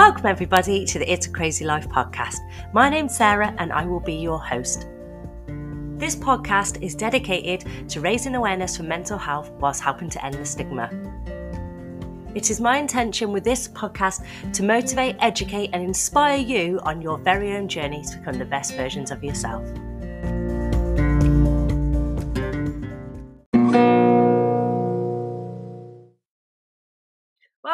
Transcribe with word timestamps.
Welcome, 0.00 0.28
everybody, 0.28 0.86
to 0.86 0.98
the 0.98 1.12
It's 1.12 1.26
a 1.26 1.30
Crazy 1.30 1.62
Life 1.62 1.86
podcast. 1.86 2.38
My 2.72 2.88
name's 2.88 3.14
Sarah, 3.14 3.54
and 3.58 3.70
I 3.70 3.84
will 3.84 4.00
be 4.00 4.14
your 4.14 4.42
host. 4.42 4.86
This 5.98 6.16
podcast 6.16 6.82
is 6.82 6.94
dedicated 6.94 7.68
to 7.90 8.00
raising 8.00 8.34
awareness 8.34 8.78
for 8.78 8.82
mental 8.82 9.18
health 9.18 9.50
whilst 9.60 9.82
helping 9.82 10.08
to 10.08 10.24
end 10.24 10.36
the 10.36 10.46
stigma. 10.46 10.88
It 12.34 12.50
is 12.50 12.62
my 12.62 12.78
intention 12.78 13.30
with 13.30 13.44
this 13.44 13.68
podcast 13.68 14.24
to 14.54 14.62
motivate, 14.62 15.16
educate, 15.20 15.68
and 15.74 15.82
inspire 15.82 16.38
you 16.38 16.80
on 16.84 17.02
your 17.02 17.18
very 17.18 17.54
own 17.54 17.68
journey 17.68 18.02
to 18.02 18.16
become 18.16 18.38
the 18.38 18.46
best 18.46 18.76
versions 18.76 19.10
of 19.10 19.22
yourself. 19.22 19.70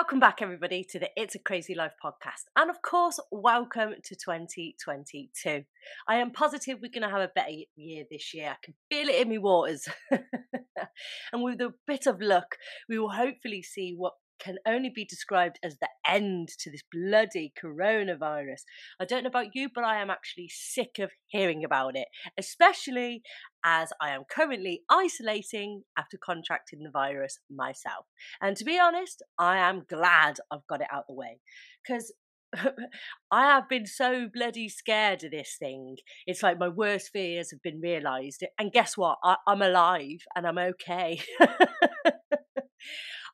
Welcome 0.06 0.20
back, 0.20 0.40
everybody, 0.40 0.84
to 0.90 1.00
the 1.00 1.10
It's 1.16 1.34
a 1.34 1.40
Crazy 1.40 1.74
Life 1.74 1.94
podcast. 2.00 2.44
And 2.54 2.70
of 2.70 2.80
course, 2.80 3.18
welcome 3.32 3.94
to 4.04 4.14
2022. 4.14 5.64
I 6.06 6.14
am 6.18 6.30
positive 6.30 6.78
we're 6.80 6.92
going 6.92 7.02
to 7.02 7.10
have 7.10 7.28
a 7.28 7.32
better 7.34 7.50
year 7.74 8.04
this 8.08 8.32
year. 8.32 8.50
I 8.50 8.56
can 8.64 8.74
feel 8.88 9.08
it 9.08 9.20
in 9.20 9.30
my 9.30 9.38
waters. 9.38 9.88
and 10.12 11.42
with 11.42 11.60
a 11.60 11.74
bit 11.88 12.06
of 12.06 12.20
luck, 12.20 12.54
we 12.88 13.00
will 13.00 13.10
hopefully 13.10 13.62
see 13.62 13.96
what 13.96 14.12
can 14.38 14.56
only 14.66 14.90
be 14.94 15.04
described 15.04 15.58
as 15.62 15.76
the 15.78 15.88
end 16.06 16.48
to 16.60 16.70
this 16.70 16.82
bloody 16.92 17.52
coronavirus. 17.62 18.62
I 19.00 19.04
don't 19.04 19.24
know 19.24 19.28
about 19.28 19.54
you, 19.54 19.68
but 19.74 19.84
I 19.84 20.00
am 20.00 20.10
actually 20.10 20.50
sick 20.52 20.98
of 20.98 21.10
hearing 21.26 21.64
about 21.64 21.96
it, 21.96 22.08
especially 22.38 23.22
as 23.64 23.92
I 24.00 24.10
am 24.10 24.22
currently 24.30 24.82
isolating 24.90 25.82
after 25.98 26.18
contracting 26.22 26.82
the 26.82 26.90
virus 26.90 27.38
myself. 27.50 28.06
And 28.40 28.56
to 28.56 28.64
be 28.64 28.78
honest, 28.78 29.22
I 29.38 29.58
am 29.58 29.84
glad 29.88 30.36
I've 30.50 30.66
got 30.68 30.80
it 30.80 30.88
out 30.92 31.04
the 31.08 31.14
way 31.14 31.40
because 31.86 32.12
I 33.30 33.46
have 33.46 33.68
been 33.68 33.86
so 33.86 34.28
bloody 34.32 34.68
scared 34.68 35.24
of 35.24 35.30
this 35.30 35.56
thing. 35.58 35.96
It's 36.26 36.42
like 36.42 36.58
my 36.58 36.68
worst 36.68 37.10
fears 37.12 37.50
have 37.50 37.62
been 37.62 37.80
realised. 37.80 38.44
And 38.58 38.72
guess 38.72 38.96
what? 38.96 39.18
I, 39.22 39.36
am 39.48 39.62
alive 39.62 40.20
and 40.34 40.46
I'm 40.46 40.58
okay. 40.58 41.20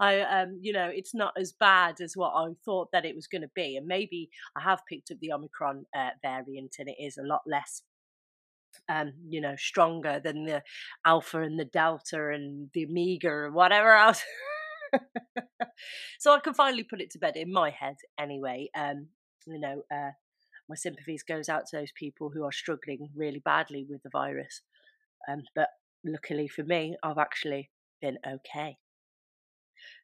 I, 0.02 0.20
um, 0.20 0.58
you 0.60 0.72
know, 0.72 0.90
it's 0.92 1.14
not 1.14 1.32
as 1.38 1.52
bad 1.52 2.00
as 2.00 2.16
what 2.16 2.32
I 2.34 2.48
thought 2.64 2.88
that 2.92 3.04
it 3.04 3.14
was 3.14 3.28
going 3.28 3.42
to 3.42 3.50
be. 3.54 3.76
And 3.76 3.86
maybe 3.86 4.30
I 4.56 4.60
have 4.62 4.80
picked 4.88 5.12
up 5.12 5.18
the 5.20 5.32
Omicron 5.32 5.86
uh, 5.96 6.10
variant 6.20 6.74
and 6.80 6.88
it 6.88 6.96
is 6.98 7.16
a 7.16 7.26
lot 7.26 7.42
less 7.46 7.82
um, 8.88 9.12
you 9.28 9.40
know, 9.40 9.54
stronger 9.56 10.20
than 10.22 10.44
the 10.44 10.62
alpha 11.04 11.42
and 11.42 11.60
the 11.60 11.64
delta 11.64 12.30
and 12.30 12.70
the 12.74 12.86
omega 12.86 13.28
or 13.28 13.50
whatever 13.52 13.92
else. 13.92 14.24
so 16.18 16.34
I 16.34 16.40
can 16.40 16.54
finally 16.54 16.82
put 16.82 17.00
it 17.00 17.10
to 17.10 17.18
bed 17.18 17.36
in 17.36 17.52
my 17.52 17.70
head 17.70 17.96
anyway. 18.18 18.70
Um, 18.74 19.08
you 19.46 19.60
know, 19.60 19.82
uh, 19.92 20.12
my 20.68 20.74
sympathies 20.74 21.22
goes 21.22 21.48
out 21.48 21.66
to 21.66 21.76
those 21.76 21.92
people 21.94 22.30
who 22.30 22.44
are 22.44 22.52
struggling 22.52 23.10
really 23.14 23.42
badly 23.44 23.86
with 23.88 24.02
the 24.02 24.10
virus. 24.10 24.62
Um, 25.28 25.42
but 25.54 25.68
luckily 26.04 26.48
for 26.48 26.64
me, 26.64 26.96
I've 27.02 27.18
actually 27.18 27.70
been 28.00 28.18
okay. 28.26 28.78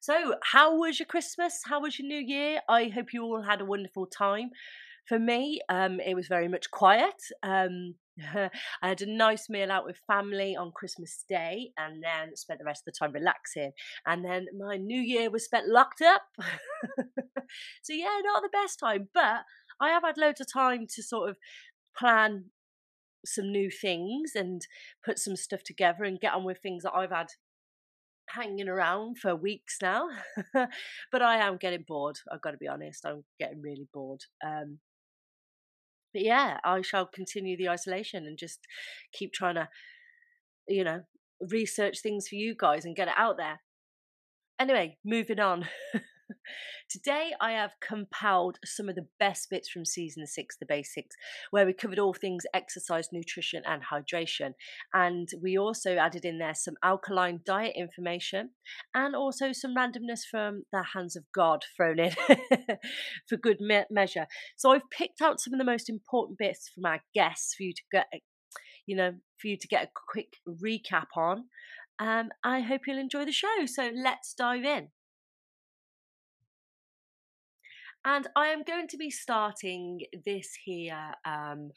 So, 0.00 0.34
how 0.42 0.76
was 0.76 0.98
your 0.98 1.06
Christmas? 1.06 1.60
How 1.64 1.80
was 1.80 1.98
your 1.98 2.08
New 2.08 2.20
Year? 2.20 2.60
I 2.68 2.88
hope 2.88 3.12
you 3.12 3.22
all 3.24 3.42
had 3.42 3.60
a 3.60 3.64
wonderful 3.64 4.06
time. 4.06 4.50
For 5.06 5.18
me, 5.18 5.60
um, 5.68 6.00
it 6.00 6.14
was 6.14 6.28
very 6.28 6.48
much 6.48 6.70
quiet. 6.70 7.14
Um, 7.42 7.94
I 8.34 8.50
had 8.82 9.00
a 9.00 9.06
nice 9.06 9.48
meal 9.48 9.70
out 9.70 9.84
with 9.84 10.00
family 10.06 10.56
on 10.56 10.72
Christmas 10.72 11.24
Day 11.28 11.72
and 11.78 12.02
then 12.02 12.36
spent 12.36 12.58
the 12.58 12.64
rest 12.64 12.82
of 12.86 12.92
the 12.92 12.98
time 12.98 13.12
relaxing. 13.12 13.72
And 14.06 14.24
then 14.24 14.46
my 14.58 14.76
New 14.76 15.00
Year 15.00 15.30
was 15.30 15.44
spent 15.44 15.68
locked 15.68 16.02
up. 16.02 16.22
so, 17.82 17.92
yeah, 17.92 18.18
not 18.22 18.42
the 18.42 18.50
best 18.52 18.78
time, 18.78 19.08
but 19.14 19.44
I 19.80 19.90
have 19.90 20.02
had 20.02 20.18
loads 20.18 20.40
of 20.40 20.52
time 20.52 20.86
to 20.94 21.02
sort 21.02 21.30
of 21.30 21.36
plan 21.96 22.46
some 23.24 23.50
new 23.50 23.70
things 23.70 24.32
and 24.34 24.62
put 25.04 25.18
some 25.18 25.36
stuff 25.36 25.62
together 25.62 26.04
and 26.04 26.20
get 26.20 26.34
on 26.34 26.44
with 26.44 26.58
things 26.58 26.82
that 26.84 26.94
I've 26.94 27.10
had 27.10 27.28
hanging 28.34 28.68
around 28.68 29.18
for 29.18 29.34
weeks 29.34 29.78
now. 29.82 30.08
but 30.52 31.22
I 31.22 31.36
am 31.38 31.56
getting 31.56 31.84
bored. 31.86 32.18
I've 32.30 32.42
got 32.42 32.52
to 32.52 32.58
be 32.58 32.68
honest. 32.68 33.06
I'm 33.06 33.24
getting 33.38 33.60
really 33.62 33.88
bored. 33.92 34.24
Um, 34.44 34.78
but 36.12 36.22
yeah, 36.22 36.58
I 36.64 36.82
shall 36.82 37.06
continue 37.06 37.56
the 37.56 37.68
isolation 37.68 38.26
and 38.26 38.38
just 38.38 38.60
keep 39.12 39.32
trying 39.32 39.56
to, 39.56 39.68
you 40.66 40.84
know, 40.84 41.02
research 41.40 42.00
things 42.00 42.28
for 42.28 42.34
you 42.34 42.54
guys 42.58 42.84
and 42.84 42.96
get 42.96 43.08
it 43.08 43.14
out 43.16 43.36
there. 43.36 43.60
Anyway, 44.58 44.98
moving 45.04 45.38
on. 45.38 45.66
Today, 46.90 47.32
I 47.40 47.52
have 47.52 47.72
compiled 47.80 48.58
some 48.64 48.88
of 48.88 48.94
the 48.94 49.06
best 49.18 49.50
bits 49.50 49.68
from 49.68 49.84
season 49.84 50.26
six, 50.26 50.56
The 50.56 50.66
Basics, 50.66 51.16
where 51.50 51.66
we 51.66 51.72
covered 51.72 51.98
all 51.98 52.14
things 52.14 52.44
exercise, 52.54 53.08
nutrition, 53.12 53.62
and 53.66 53.82
hydration. 53.92 54.52
And 54.94 55.28
we 55.42 55.58
also 55.58 55.96
added 55.96 56.24
in 56.24 56.38
there 56.38 56.54
some 56.54 56.74
alkaline 56.82 57.40
diet 57.44 57.74
information 57.76 58.50
and 58.94 59.14
also 59.14 59.52
some 59.52 59.74
randomness 59.76 60.20
from 60.30 60.62
the 60.72 60.84
hands 60.94 61.16
of 61.16 61.24
God 61.34 61.64
thrown 61.76 61.98
in 61.98 62.12
for 63.28 63.36
good 63.36 63.60
me- 63.60 63.84
measure. 63.90 64.26
So 64.56 64.70
I've 64.72 64.90
picked 64.90 65.20
out 65.20 65.40
some 65.40 65.52
of 65.54 65.58
the 65.58 65.64
most 65.64 65.90
important 65.90 66.38
bits 66.38 66.70
from 66.74 66.86
our 66.86 67.00
guests 67.14 67.54
for 67.54 67.64
you 67.64 67.72
to 67.74 67.82
get, 67.92 68.06
you 68.86 68.96
know, 68.96 69.12
for 69.40 69.48
you 69.48 69.56
to 69.56 69.68
get 69.68 69.84
a 69.84 69.90
quick 70.10 70.36
recap 70.46 71.08
on. 71.16 71.44
Um, 72.00 72.30
I 72.44 72.60
hope 72.60 72.82
you'll 72.86 72.98
enjoy 72.98 73.24
the 73.24 73.32
show. 73.32 73.66
So 73.66 73.90
let's 73.94 74.34
dive 74.34 74.64
in. 74.64 74.88
And 78.04 78.26
I 78.36 78.48
am 78.48 78.62
going 78.62 78.88
to 78.88 78.96
be 78.96 79.10
starting 79.10 80.00
this 80.24 80.56
here 80.64 81.12
um, 81.24 81.72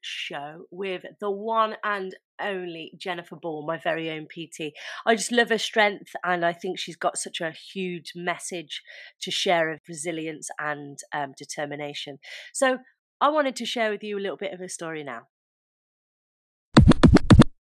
show 0.00 0.64
with 0.70 1.04
the 1.20 1.30
one 1.30 1.76
and 1.84 2.14
only 2.40 2.92
Jennifer 2.96 3.36
Ball, 3.36 3.66
my 3.66 3.78
very 3.78 4.10
own 4.10 4.26
PT. 4.26 4.72
I 5.04 5.14
just 5.14 5.32
love 5.32 5.50
her 5.50 5.58
strength, 5.58 6.14
and 6.24 6.44
I 6.44 6.52
think 6.52 6.78
she's 6.78 6.96
got 6.96 7.18
such 7.18 7.40
a 7.40 7.50
huge 7.50 8.12
message 8.14 8.82
to 9.22 9.30
share 9.30 9.70
of 9.70 9.80
resilience 9.88 10.48
and 10.58 10.98
um, 11.12 11.34
determination. 11.36 12.18
So 12.52 12.78
I 13.20 13.28
wanted 13.28 13.56
to 13.56 13.66
share 13.66 13.90
with 13.90 14.02
you 14.02 14.18
a 14.18 14.20
little 14.20 14.36
bit 14.36 14.52
of 14.52 14.60
her 14.60 14.68
story 14.68 15.04
now. 15.04 15.22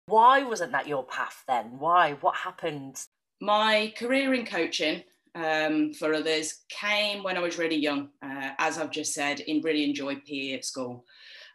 Why 0.06 0.44
wasn't 0.44 0.72
that 0.72 0.88
your 0.88 1.04
path 1.04 1.44
then? 1.48 1.80
Why? 1.80 2.14
What 2.22 2.38
happened? 2.38 3.02
My 3.42 3.94
career 3.98 4.34
in 4.34 4.46
coaching 4.46 5.04
um, 5.38 5.94
for 5.94 6.14
others 6.14 6.64
came 6.70 7.24
when 7.24 7.38
I 7.38 7.42
was 7.42 7.58
really 7.58 7.76
young. 7.76 8.10
Uh, 8.24 8.52
as 8.58 8.78
I've 8.78 8.92
just 8.92 9.14
said, 9.14 9.42
in 9.42 9.62
really 9.62 9.84
enjoyed 9.84 10.26
PE 10.26 10.54
at 10.54 10.66
school. 10.66 11.06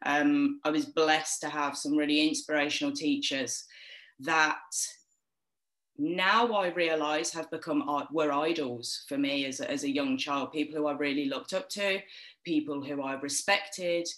Um, 0.05 0.61
I 0.65 0.71
was 0.71 0.87
blessed 0.87 1.41
to 1.43 1.49
have 1.49 1.77
some 1.77 1.97
really 1.97 2.27
inspirational 2.27 2.93
teachers 2.95 3.65
that 4.21 4.59
now 5.99 6.53
I 6.53 6.69
realise 6.69 7.33
have 7.33 7.51
become 7.51 7.85
were 8.13 8.33
idols 8.33 9.05
for 9.09 9.19
me 9.19 9.47
as 9.47 9.61
a, 9.61 9.71
as 9.71 9.85
a 9.85 9.91
young 9.91 10.17
child. 10.17 10.53
People 10.53 10.77
who 10.77 10.87
I 10.87 10.93
really 10.93 11.29
looked 11.29 11.53
up 11.53 11.69
to, 11.71 12.01
people 12.45 12.83
who 12.83 13.03
I 13.03 13.15
respected. 13.21 14.09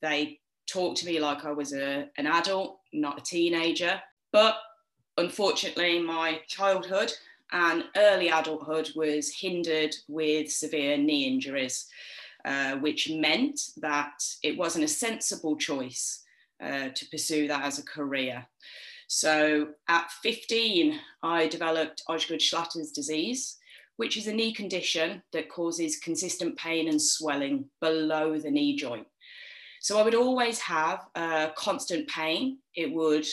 They 0.00 0.40
talked 0.68 0.98
to 0.98 1.06
me 1.06 1.18
like 1.18 1.44
I 1.44 1.52
was 1.52 1.72
a, 1.72 2.06
an 2.16 2.26
adult, 2.26 2.80
not 2.92 3.18
a 3.18 3.24
teenager. 3.24 4.00
But 4.32 4.56
unfortunately, 5.16 6.00
my 6.00 6.40
childhood 6.46 7.12
and 7.52 7.84
early 7.96 8.28
adulthood 8.28 8.90
was 8.94 9.34
hindered 9.34 9.94
with 10.08 10.50
severe 10.50 10.96
knee 10.96 11.26
injuries, 11.26 11.86
uh, 12.44 12.76
which 12.76 13.10
meant 13.10 13.60
that 13.78 14.22
it 14.42 14.56
wasn't 14.56 14.84
a 14.84 14.88
sensible 14.88 15.56
choice 15.56 16.24
uh, 16.62 16.88
to 16.94 17.06
pursue 17.10 17.48
that 17.48 17.64
as 17.64 17.78
a 17.78 17.84
career. 17.84 18.46
So 19.06 19.68
at 19.88 20.10
15, 20.22 21.00
I 21.22 21.46
developed 21.48 22.02
Osgood-Schlatter's 22.08 22.92
disease, 22.92 23.56
which 23.96 24.16
is 24.16 24.26
a 24.26 24.32
knee 24.32 24.52
condition 24.52 25.22
that 25.32 25.48
causes 25.48 25.98
consistent 25.98 26.56
pain 26.58 26.88
and 26.88 27.00
swelling 27.00 27.64
below 27.80 28.38
the 28.38 28.50
knee 28.50 28.76
joint. 28.76 29.06
So 29.80 29.98
I 29.98 30.02
would 30.02 30.14
always 30.14 30.58
have 30.60 31.06
uh, 31.14 31.48
constant 31.56 32.08
pain. 32.08 32.58
It 32.74 32.92
would 32.92 33.26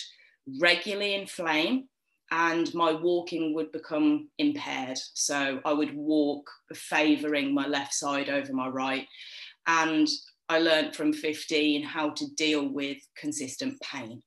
regularly 0.61 1.15
inflame 1.15 1.89
and 2.31 2.73
my 2.73 2.91
walking 2.91 3.53
would 3.53 3.71
become 3.71 4.29
impaired. 4.37 4.97
So 5.13 5.59
I 5.63 5.73
would 5.73 5.95
walk 5.95 6.49
favouring 6.73 7.53
my 7.53 7.67
left 7.67 7.93
side 7.93 8.29
over 8.29 8.51
my 8.53 8.67
right. 8.67 9.07
And 9.67 10.07
I 10.49 10.59
learned 10.59 10.95
from 10.95 11.13
15 11.13 11.83
how 11.83 12.11
to 12.11 12.25
deal 12.35 12.67
with 12.67 12.97
consistent 13.17 13.79
pain. 13.81 14.21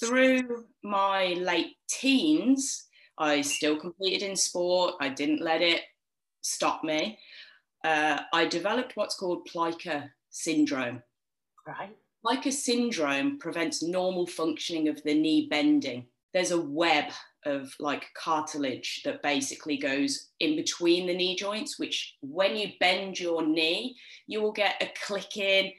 Through 0.00 0.66
my 0.84 1.34
late 1.34 1.76
teens, 1.88 2.86
I 3.18 3.40
still 3.40 3.76
competed 3.76 4.22
in 4.22 4.36
sport. 4.36 4.94
I 5.00 5.08
didn't 5.08 5.40
let 5.40 5.62
it 5.62 5.82
stop 6.42 6.84
me. 6.84 7.18
Uh, 7.84 8.20
I 8.32 8.46
developed 8.46 8.96
what's 8.96 9.16
called 9.16 9.44
plica 9.46 10.10
syndrome. 10.30 11.02
Right. 11.66 11.96
Plica 12.24 12.52
syndrome 12.52 13.38
prevents 13.38 13.82
normal 13.82 14.26
functioning 14.28 14.88
of 14.88 15.02
the 15.02 15.14
knee 15.14 15.48
bending 15.50 16.06
there's 16.32 16.50
a 16.50 16.60
web 16.60 17.04
of 17.44 17.74
like 17.80 18.06
cartilage 18.14 19.02
that 19.04 19.22
basically 19.22 19.76
goes 19.76 20.30
in 20.40 20.56
between 20.56 21.06
the 21.06 21.14
knee 21.14 21.36
joints, 21.36 21.78
which 21.78 22.16
when 22.20 22.56
you 22.56 22.68
bend 22.80 23.18
your 23.18 23.46
knee, 23.46 23.96
you 24.26 24.40
will 24.40 24.52
get 24.52 24.82
a 24.82 24.90
clicking, 25.06 25.72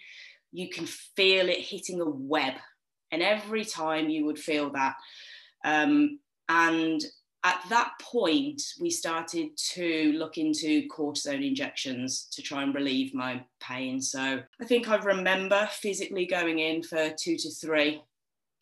you 0.51 0.69
can 0.69 0.85
feel 0.85 1.49
it 1.49 1.59
hitting 1.59 2.01
a 2.01 2.09
web. 2.09 2.53
And 3.11 3.21
every 3.21 3.63
time 3.63 4.09
you 4.09 4.25
would 4.25 4.39
feel 4.39 4.71
that. 4.71 4.95
Um, 5.63 6.19
and 6.49 7.01
at 7.45 7.61
that 7.69 7.91
point, 8.01 8.61
we 8.79 8.89
started 8.89 9.49
to 9.73 10.13
look 10.13 10.37
into 10.37 10.87
cortisone 10.87 11.45
injections 11.45 12.27
to 12.31 12.41
try 12.41 12.63
and 12.63 12.73
relieve 12.73 13.13
my 13.13 13.43
pain. 13.59 14.01
So 14.01 14.39
I 14.61 14.65
think 14.65 14.89
I 14.89 14.95
remember 14.97 15.67
physically 15.71 16.25
going 16.25 16.59
in 16.59 16.83
for 16.83 17.09
two 17.09 17.37
to 17.37 17.49
three 17.49 18.01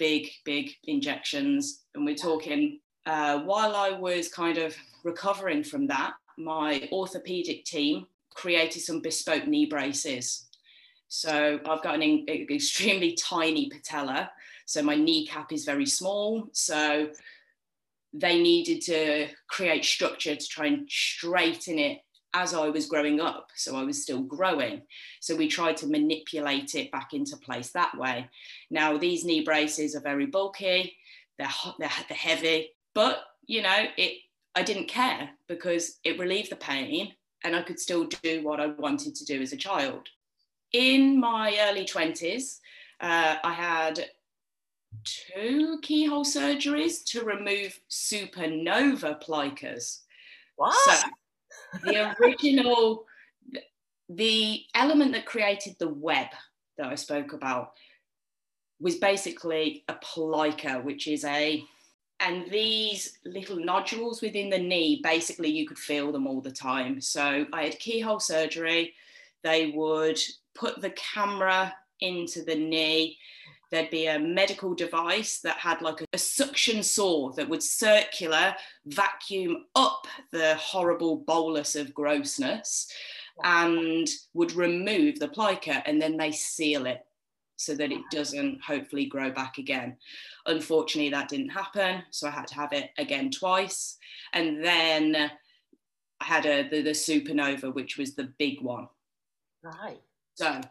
big, 0.01 0.31
big 0.45 0.71
injections. 0.85 1.83
And 1.93 2.03
we're 2.03 2.15
talking 2.15 2.79
uh, 3.05 3.41
while 3.41 3.75
I 3.75 3.91
was 3.91 4.29
kind 4.29 4.57
of 4.57 4.75
recovering 5.03 5.63
from 5.63 5.85
that, 5.87 6.13
my 6.39 6.89
orthopedic 6.91 7.65
team 7.65 8.07
created 8.33 8.81
some 8.81 9.01
bespoke 9.01 9.45
knee 9.45 9.67
braces. 9.67 10.47
So 11.07 11.59
I've 11.63 11.83
got 11.83 12.01
an 12.01 12.25
extremely 12.27 13.13
tiny 13.31 13.69
patella. 13.69 14.31
So 14.65 14.81
my 14.81 14.95
kneecap 14.95 15.53
is 15.53 15.65
very 15.65 15.85
small. 15.85 16.49
So 16.51 17.09
they 18.11 18.41
needed 18.41 18.81
to 18.85 19.27
create 19.49 19.85
structure 19.85 20.35
to 20.35 20.47
try 20.47 20.65
and 20.65 20.89
straighten 20.89 21.77
it 21.77 21.99
as 22.33 22.53
I 22.53 22.69
was 22.69 22.85
growing 22.85 23.19
up. 23.19 23.49
So 23.55 23.75
I 23.75 23.83
was 23.83 24.01
still 24.01 24.21
growing. 24.21 24.81
So 25.19 25.35
we 25.35 25.47
tried 25.47 25.77
to 25.77 25.87
manipulate 25.87 26.75
it 26.75 26.91
back 26.91 27.13
into 27.13 27.37
place 27.37 27.71
that 27.71 27.97
way. 27.97 28.29
Now, 28.69 28.97
these 28.97 29.25
knee 29.25 29.41
braces 29.41 29.95
are 29.95 30.01
very 30.01 30.25
bulky, 30.25 30.95
they're, 31.37 31.49
they're, 31.79 31.89
they're 32.07 32.17
heavy, 32.17 32.69
but 32.93 33.23
you 33.47 33.61
know, 33.61 33.85
it 33.97 34.17
I 34.55 34.63
didn't 34.63 34.87
care 34.87 35.29
because 35.47 35.99
it 36.03 36.19
relieved 36.19 36.51
the 36.51 36.57
pain 36.57 37.13
and 37.43 37.55
I 37.55 37.61
could 37.61 37.79
still 37.79 38.05
do 38.21 38.43
what 38.43 38.59
I 38.59 38.67
wanted 38.67 39.15
to 39.15 39.25
do 39.25 39.41
as 39.41 39.53
a 39.53 39.57
child. 39.57 40.09
In 40.73 41.19
my 41.19 41.57
early 41.69 41.85
20s, 41.85 42.59
uh, 42.99 43.37
I 43.43 43.53
had 43.53 44.05
two 45.03 45.79
keyhole 45.81 46.25
surgeries 46.25 47.03
to 47.05 47.23
remove 47.23 47.79
supernova 47.89 49.21
plicas. 49.21 50.01
What? 50.57 50.75
So 50.85 51.09
the 51.83 52.15
original, 52.19 53.05
the 54.09 54.63
element 54.75 55.13
that 55.13 55.25
created 55.25 55.75
the 55.79 55.89
web 55.89 56.27
that 56.77 56.87
I 56.87 56.95
spoke 56.95 57.33
about 57.33 57.73
was 58.79 58.95
basically 58.95 59.83
a 59.87 59.93
plica, 60.01 60.81
which 60.81 61.07
is 61.07 61.23
a 61.23 61.63
and 62.21 62.45
these 62.51 63.17
little 63.25 63.55
nodules 63.55 64.21
within 64.21 64.51
the 64.51 64.57
knee 64.57 65.01
basically 65.03 65.49
you 65.49 65.67
could 65.67 65.79
feel 65.79 66.11
them 66.11 66.27
all 66.27 66.39
the 66.39 66.51
time. 66.51 67.01
So 67.01 67.45
i 67.51 67.63
had 67.63 67.79
keyhole 67.79 68.19
surgery. 68.19 68.93
They 69.43 69.71
would 69.75 70.19
put 70.53 70.79
the 70.81 70.91
camera 70.91 71.73
into 71.99 72.43
the 72.43 72.55
knee 72.55 73.17
there'd 73.71 73.89
be 73.89 74.07
a 74.07 74.19
medical 74.19 74.73
device 74.75 75.39
that 75.39 75.57
had 75.57 75.81
like 75.81 76.01
a, 76.01 76.05
a 76.13 76.17
suction 76.17 76.83
saw 76.83 77.31
that 77.31 77.47
would 77.47 77.63
circular 77.63 78.55
vacuum 78.85 79.65
up 79.75 80.07
the 80.31 80.55
horrible 80.55 81.17
bolus 81.17 81.75
of 81.75 81.93
grossness 81.93 82.91
and 83.43 84.07
would 84.33 84.53
remove 84.53 85.19
the 85.19 85.27
plica 85.27 85.81
and 85.87 86.01
then 86.01 86.17
they 86.17 86.31
seal 86.31 86.85
it 86.85 87.05
so 87.55 87.75
that 87.75 87.91
it 87.91 88.01
doesn't 88.11 88.61
hopefully 88.61 89.05
grow 89.05 89.31
back 89.31 89.59
again. 89.59 89.95
Unfortunately, 90.47 91.11
that 91.11 91.29
didn't 91.29 91.49
happen. 91.49 92.01
So 92.09 92.27
I 92.27 92.31
had 92.31 92.47
to 92.47 92.55
have 92.55 92.73
it 92.73 92.89
again 92.97 93.29
twice. 93.29 93.97
And 94.33 94.63
then 94.63 95.15
I 96.19 96.23
had 96.23 96.45
a, 96.47 96.67
the, 96.67 96.81
the 96.81 96.91
supernova, 96.91 97.73
which 97.73 97.97
was 97.97 98.15
the 98.15 98.33
big 98.39 98.61
one. 98.61 98.87
Right. 99.63 100.01
So 100.35 100.61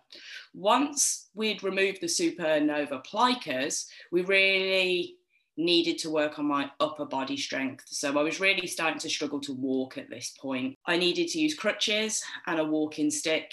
once 0.54 1.28
we'd 1.34 1.62
removed 1.62 2.00
the 2.00 2.06
supernova 2.06 3.04
plicas, 3.04 3.86
we 4.10 4.22
really 4.22 5.16
needed 5.56 5.98
to 5.98 6.10
work 6.10 6.38
on 6.38 6.46
my 6.46 6.70
upper 6.80 7.04
body 7.04 7.36
strength. 7.36 7.84
So 7.86 8.18
I 8.18 8.22
was 8.22 8.40
really 8.40 8.66
starting 8.66 8.98
to 9.00 9.10
struggle 9.10 9.40
to 9.40 9.52
walk 9.52 9.98
at 9.98 10.08
this 10.08 10.34
point. 10.40 10.76
I 10.86 10.96
needed 10.96 11.28
to 11.28 11.38
use 11.38 11.54
crutches 11.54 12.22
and 12.46 12.58
a 12.58 12.64
walking 12.64 13.10
stick. 13.10 13.52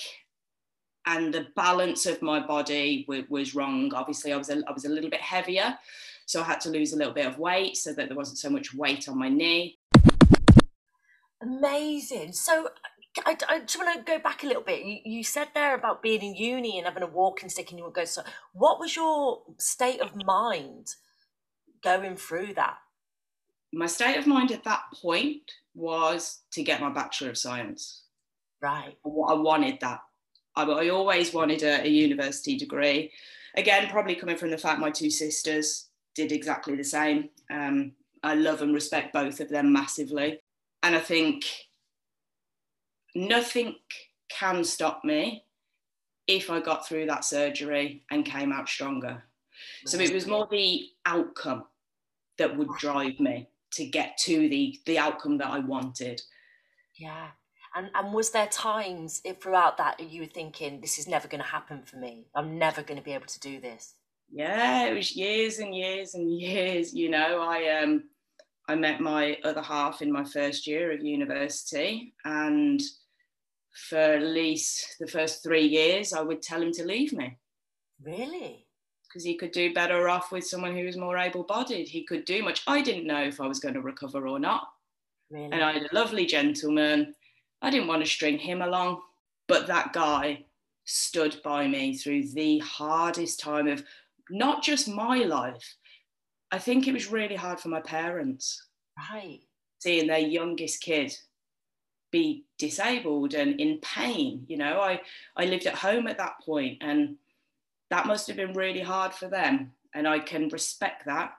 And 1.06 1.33
the 1.33 1.48
balance 1.56 2.06
of 2.06 2.21
my 2.21 2.45
body 2.45 3.06
w- 3.07 3.25
was 3.30 3.56
wrong. 3.56 3.94
Obviously, 3.94 4.33
I 4.33 4.38
was 4.38 4.50
a, 4.50 4.62
I 4.68 4.71
was 4.71 4.86
a 4.86 4.89
little 4.89 5.09
bit 5.09 5.21
heavier, 5.21 5.77
so 6.25 6.42
I 6.42 6.45
had 6.45 6.59
to 6.62 6.69
lose 6.69 6.92
a 6.92 6.98
little 6.98 7.13
bit 7.13 7.25
of 7.25 7.39
weight 7.39 7.77
so 7.77 7.94
that 7.94 8.09
there 8.09 8.18
wasn't 8.18 8.39
so 8.39 8.50
much 8.50 8.74
weight 8.74 9.07
on 9.07 9.18
my 9.18 9.30
knee. 9.30 9.80
Amazing. 11.42 12.33
So 12.33 12.69
I, 13.25 13.38
I 13.50 13.60
just 13.60 13.78
want 13.78 14.06
to 14.06 14.12
go 14.12 14.19
back 14.19 14.44
a 14.44 14.48
little 14.48 14.62
bit. 14.62 14.84
You, 14.84 15.00
you, 15.04 15.24
said 15.24 15.50
there 15.54 15.75
about 15.75 16.02
being 16.02 16.22
in 16.22 16.36
uni 16.36 16.78
and 16.78 16.86
having 16.86 17.04
a 17.04 17.08
walking 17.08 17.50
stick 17.50 17.69
and 17.69 17.80
you 17.80 17.86
would 17.86 17.94
go, 17.94 18.06
so 18.06 18.22
what 18.54 18.80
was 18.80 18.96
your 18.96 19.42
state 19.58 20.02
of 20.02 20.12
mind 20.16 20.96
going 21.84 22.16
through 22.16 22.54
that? 22.56 22.78
My 23.74 23.86
state 23.86 24.18
of 24.18 24.28
mind 24.28 24.52
at 24.52 24.64
that 24.64 24.84
point 25.02 25.52
was 25.75 26.42
to 26.52 26.64
get 26.64 26.81
my 26.81 26.90
Bachelor 26.90 27.30
of 27.30 27.38
Science. 27.38 28.04
Right. 28.62 28.98
I 29.06 29.34
wanted 29.34 29.80
that. 29.81 30.00
I, 30.56 30.64
I 30.64 30.90
always 30.90 31.34
wanted 31.34 31.64
a, 31.64 31.84
a 31.84 31.88
university 31.88 32.58
degree. 32.58 33.12
Again, 33.56 33.90
probably 33.90 34.16
coming 34.16 34.38
from 34.38 34.52
the 34.52 34.58
fact 34.58 34.80
my 34.80 34.92
two 34.92 35.10
sisters 35.10 35.90
did 36.16 36.31
exactly 36.31 36.75
the 36.75 36.84
same. 36.84 37.30
Um, 37.52 37.94
I 38.24 38.34
love 38.34 38.62
and 38.62 38.74
respect 38.74 39.14
both 39.14 39.40
of 39.40 39.50
them 39.50 39.72
massively. 39.72 40.40
And 40.84 40.96
I 40.96 41.00
think 41.00 41.46
nothing 43.18 43.75
can 44.30 44.64
stop 44.64 45.04
me 45.04 45.44
if 46.28 46.50
I 46.50 46.60
got 46.60 46.88
through 46.88 47.08
that 47.08 47.25
surgery 47.25 48.04
and 48.12 48.25
came 48.25 48.52
out 48.52 48.69
stronger. 48.69 49.24
So 49.86 49.98
it 49.98 50.14
was 50.14 50.28
more 50.28 50.48
the 50.52 50.86
outcome 51.06 51.64
that 52.38 52.56
would 52.56 52.69
drive 52.78 53.19
me 53.19 53.50
to 53.74 53.86
get 53.86 54.18
to 54.19 54.48
the 54.50 54.80
the 54.86 55.00
outcome 55.00 55.38
that 55.40 55.50
I 55.50 55.60
wanted. 55.60 56.22
Yeah. 56.96 57.30
And 57.75 57.90
and 57.96 58.14
was 58.14 58.31
there 58.31 58.48
times 58.48 59.22
throughout 59.42 59.78
that 59.78 60.00
you 60.00 60.22
were 60.22 60.28
thinking 60.28 60.80
this 60.80 61.00
is 61.00 61.08
never 61.08 61.28
going 61.28 61.42
to 61.42 61.48
happen 61.48 61.81
for 61.84 61.98
me. 61.98 62.28
I'm 62.36 62.60
never 62.60 62.84
going 62.84 62.98
to 62.98 63.04
be 63.04 63.14
able 63.14 63.25
to 63.28 63.40
do 63.40 63.60
this. 63.60 63.96
Yeah, 64.30 64.88
it 64.88 64.94
was 64.94 65.16
years 65.16 65.60
and 65.60 65.75
years 65.75 66.14
and 66.14 66.30
years, 66.40 66.94
you 66.94 67.10
know. 67.10 67.42
I 67.42 67.81
um 67.81 68.04
I 68.68 68.75
met 68.75 69.00
my 69.00 69.38
other 69.44 69.62
half 69.62 70.02
in 70.02 70.12
my 70.12 70.25
first 70.25 70.68
year 70.68 70.92
of 70.92 71.02
university 71.02 72.14
and 72.25 72.81
for 73.78 73.98
at 73.98 74.24
least 74.24 74.96
the 75.00 75.07
first 75.07 75.44
three 75.44 75.66
years, 75.66 76.12
I 76.14 76.22
would 76.22 76.42
tell 76.42 76.62
him 76.62 76.72
to 76.74 76.86
leave 76.86 77.14
me. 77.14 77.38
Really? 78.04 78.66
Because 79.07 79.24
he 79.24 79.36
could 79.36 79.52
do 79.52 79.74
better 79.74 80.10
off 80.10 80.31
with 80.31 80.46
someone 80.46 80.76
who 80.76 80.86
was 80.86 80.98
more 80.98 81.18
able 81.18 81.44
bodied. 81.44 81.88
He 81.88 82.04
could 82.04 82.26
do 82.26 82.44
much. 82.44 82.64
I 82.68 82.81
didn't 82.81 83.07
know 83.07 83.24
if 83.24 83.40
I 83.40 83.48
was 83.48 83.60
going 83.60 83.76
to 83.76 83.81
recover 83.81 84.28
or 84.28 84.40
not. 84.40 84.68
Really? 85.30 85.52
And 85.52 85.64
I 85.64 85.74
had 85.74 85.84
a 85.84 85.96
lovely 85.96 86.26
gentleman. 86.26 87.14
I 87.62 87.69
didn't 87.69 87.88
want 87.88 88.04
to 88.04 88.10
string 88.10 88.38
him 88.38 88.62
along. 88.62 89.02
But 89.48 89.68
that 89.68 89.94
guy 89.94 90.46
stood 90.86 91.40
by 91.44 91.68
me 91.68 91.96
through 91.96 92.30
the 92.30 92.60
hardest 92.60 93.40
time 93.40 93.68
of 93.68 93.84
not 94.30 94.64
just 94.64 94.90
my 94.90 95.19
life. 95.19 95.76
I 96.52 96.60
think 96.60 96.88
it 96.88 96.94
was 96.94 97.12
really 97.12 97.36
hard 97.36 97.60
for 97.60 97.69
my 97.69 97.81
parents. 97.81 98.66
Right. 99.12 99.42
Seeing 99.80 100.07
their 100.07 100.18
youngest 100.19 100.81
kid 100.81 101.16
be 102.11 102.45
disabled 102.57 103.33
and 103.33 103.59
in 103.59 103.80
pain. 103.80 104.45
You 104.47 104.57
know, 104.57 104.80
I, 104.80 105.02
I 105.35 105.45
lived 105.45 105.66
at 105.66 105.76
home 105.76 106.07
at 106.07 106.18
that 106.18 106.40
point 106.45 106.78
and 106.81 107.18
that 107.90 108.06
must 108.06 108.28
have 108.28 108.37
been 108.37 108.54
really 108.54 108.81
hard 108.81 109.14
for 109.14 109.28
them. 109.28 109.71
And 109.94 110.07
I 110.07 110.19
can 110.19 110.49
respect 110.49 111.06
that. 111.06 111.33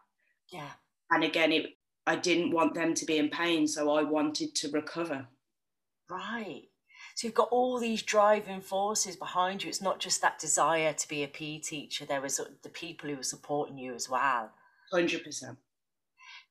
Yeah. 0.53 0.71
And 1.11 1.23
again, 1.25 1.53
it, 1.53 1.77
I 2.07 2.17
didn't 2.17 2.53
want 2.53 2.75
them 2.75 2.95
to 2.95 3.05
be 3.05 3.19
in 3.19 3.29
pain, 3.29 3.67
so 3.69 3.93
I 3.93 4.03
wanted 4.03 4.55
to 4.57 4.71
recover. 4.71 5.27
Right. 6.11 6.65
So 7.15 7.27
you've 7.27 7.35
got 7.35 7.51
all 7.51 7.79
these 7.79 8.03
driving 8.03 8.61
forces 8.61 9.17
behind 9.17 9.63
you. 9.63 9.69
It's 9.69 9.83
not 9.83 10.01
just 10.01 10.23
that 10.23 10.39
desire 10.39 10.93
to 10.93 11.09
be 11.09 11.23
a 11.23 11.29
PE 11.29 11.59
teacher. 11.59 12.05
There 12.05 12.21
was 12.21 12.41
uh, 12.41 12.45
the 12.63 12.69
people 12.69 13.11
who 13.11 13.17
were 13.17 13.23
supporting 13.23 13.79
you 13.79 13.95
as 13.95 14.09
well. 14.09 14.51
Hundred 14.91 15.23
percent 15.23 15.59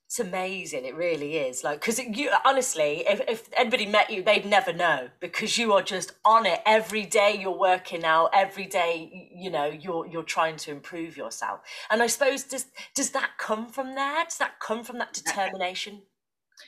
it's 0.08 0.20
amazing 0.20 0.86
it 0.86 0.96
really 0.96 1.36
is 1.36 1.66
like 1.66 1.82
because 1.82 2.00
you 2.00 2.32
honestly 2.46 3.04
if, 3.06 3.20
if 3.28 3.50
anybody 3.58 3.86
met 3.86 4.10
you 4.10 4.24
they'd 4.24 4.46
never 4.46 4.72
know 4.72 5.10
because 5.20 5.58
you 5.58 5.74
are 5.74 5.82
just 5.82 6.14
on 6.24 6.46
it 6.46 6.62
every 6.66 7.06
day 7.06 7.38
you're 7.38 7.52
working 7.52 8.06
out 8.06 8.30
every 8.34 8.66
day 8.66 9.30
you 9.36 9.52
know 9.52 9.66
you're 9.66 10.08
you're 10.08 10.24
trying 10.24 10.56
to 10.56 10.72
improve 10.72 11.18
yourself. 11.18 11.60
And 11.90 12.02
i 12.02 12.08
suppose 12.08 12.44
does 12.44 12.68
does 12.96 13.12
that 13.12 13.32
come 13.38 13.68
from 13.68 13.96
there? 13.96 14.24
Does 14.24 14.38
that 14.38 14.62
come 14.62 14.86
from 14.86 14.98
that 15.00 15.12
determination? 15.12 16.04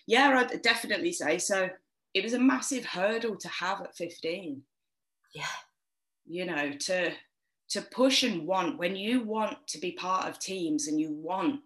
Yeah 0.05 0.37
i'd 0.37 0.61
definitely 0.61 1.13
say 1.13 1.37
so. 1.37 1.69
It 2.13 2.23
was 2.25 2.33
a 2.33 2.39
massive 2.39 2.85
hurdle 2.87 3.37
to 3.37 3.47
have 3.47 3.81
at 3.81 3.95
15 3.95 4.63
yeah. 5.33 5.45
You 6.25 6.45
know 6.45 6.73
to 6.73 7.13
to 7.69 7.81
push 7.83 8.23
and 8.23 8.45
want 8.45 8.77
when 8.79 8.97
you 8.97 9.21
want 9.21 9.65
to 9.67 9.77
be 9.77 9.93
part 9.93 10.27
of 10.27 10.39
teams 10.39 10.87
and 10.87 10.99
you 10.99 11.13
want 11.13 11.61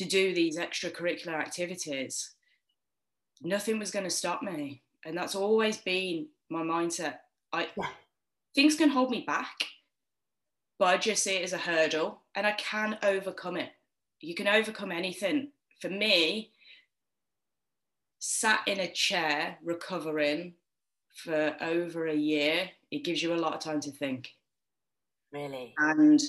to 0.00 0.06
do 0.06 0.32
these 0.32 0.56
extracurricular 0.56 1.34
activities, 1.34 2.30
nothing 3.42 3.78
was 3.78 3.90
going 3.90 4.06
to 4.06 4.10
stop 4.10 4.42
me. 4.42 4.82
And 5.04 5.14
that's 5.14 5.34
always 5.34 5.76
been 5.76 6.28
my 6.48 6.62
mindset. 6.62 7.16
I 7.52 7.68
yeah. 7.76 7.88
things 8.54 8.76
can 8.76 8.88
hold 8.88 9.10
me 9.10 9.24
back, 9.26 9.66
but 10.78 10.86
I 10.86 10.96
just 10.96 11.22
see 11.22 11.36
it 11.36 11.44
as 11.44 11.52
a 11.52 11.58
hurdle 11.58 12.22
and 12.34 12.46
I 12.46 12.52
can 12.52 12.96
overcome 13.02 13.58
it. 13.58 13.72
You 14.20 14.34
can 14.34 14.48
overcome 14.48 14.90
anything. 14.90 15.52
For 15.82 15.90
me, 15.90 16.50
sat 18.20 18.60
in 18.66 18.80
a 18.80 18.90
chair 18.90 19.58
recovering 19.62 20.54
for 21.14 21.56
over 21.60 22.06
a 22.06 22.16
year, 22.16 22.70
it 22.90 23.04
gives 23.04 23.22
you 23.22 23.34
a 23.34 23.36
lot 23.36 23.52
of 23.52 23.60
time 23.60 23.80
to 23.80 23.90
think. 23.90 24.30
Really? 25.30 25.74
And 25.76 26.22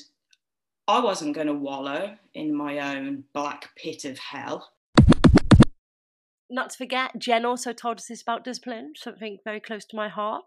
I 0.92 1.00
wasn't 1.00 1.36
going 1.36 1.48
to 1.48 1.54
wallow 1.54 2.18
in 2.34 2.54
my 2.54 2.78
own 2.94 3.24
black 3.32 3.70
pit 3.78 4.04
of 4.04 4.20
hell. 4.20 4.72
Not 6.50 6.72
to 6.72 6.78
forget, 6.78 7.18
Jen 7.18 7.46
also 7.46 7.72
told 7.72 8.00
us 8.00 8.08
this 8.08 8.22
about 8.22 8.44
discipline, 8.44 8.92
something 8.98 9.38
very 9.46 9.62
close 9.62 9.86
to 9.86 9.96
my 9.96 10.10
heart. 10.10 10.44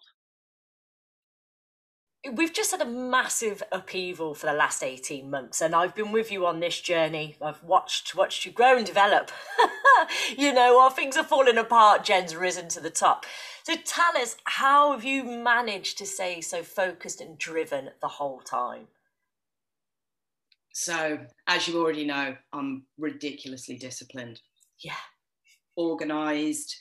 We've 2.31 2.53
just 2.53 2.73
had 2.73 2.83
a 2.83 2.85
massive 2.85 3.63
upheaval 3.73 4.35
for 4.35 4.45
the 4.45 4.53
last 4.53 4.83
18 4.83 5.31
months, 5.31 5.63
and 5.63 5.75
I've 5.75 5.95
been 5.95 6.13
with 6.13 6.31
you 6.31 6.45
on 6.45 6.61
this 6.61 6.79
journey. 6.79 7.37
I've 7.41 7.63
watched 7.65 8.15
watched 8.15 8.45
you 8.45 8.53
grow 8.53 8.77
and 8.77 8.85
develop. 8.85 9.31
you 10.37 10.53
know, 10.53 10.77
while 10.77 10.91
things 10.91 11.17
are 11.17 11.25
falling 11.25 11.57
apart, 11.57 12.05
Jen's 12.05 12.37
risen 12.37 12.69
to 12.69 12.81
the 12.81 12.91
top. 12.91 13.25
So 13.63 13.77
tell 13.77 14.15
us, 14.19 14.37
how 14.45 14.93
have 14.93 15.05
you 15.05 15.25
managed 15.25 15.97
to 15.99 16.07
stay 16.07 16.43
so 16.43 16.63
focused 16.63 17.23
and 17.23 17.39
driven 17.39 17.93
the 18.03 18.09
whole 18.09 18.41
time? 18.41 18.89
So, 20.75 21.21
as 21.47 21.69
you 21.69 21.81
already 21.81 22.05
know, 22.05 22.35
I'm 22.53 22.83
ridiculously 22.99 23.77
disciplined. 23.77 24.41
Yeah. 24.81 24.93
Organized. 25.77 26.75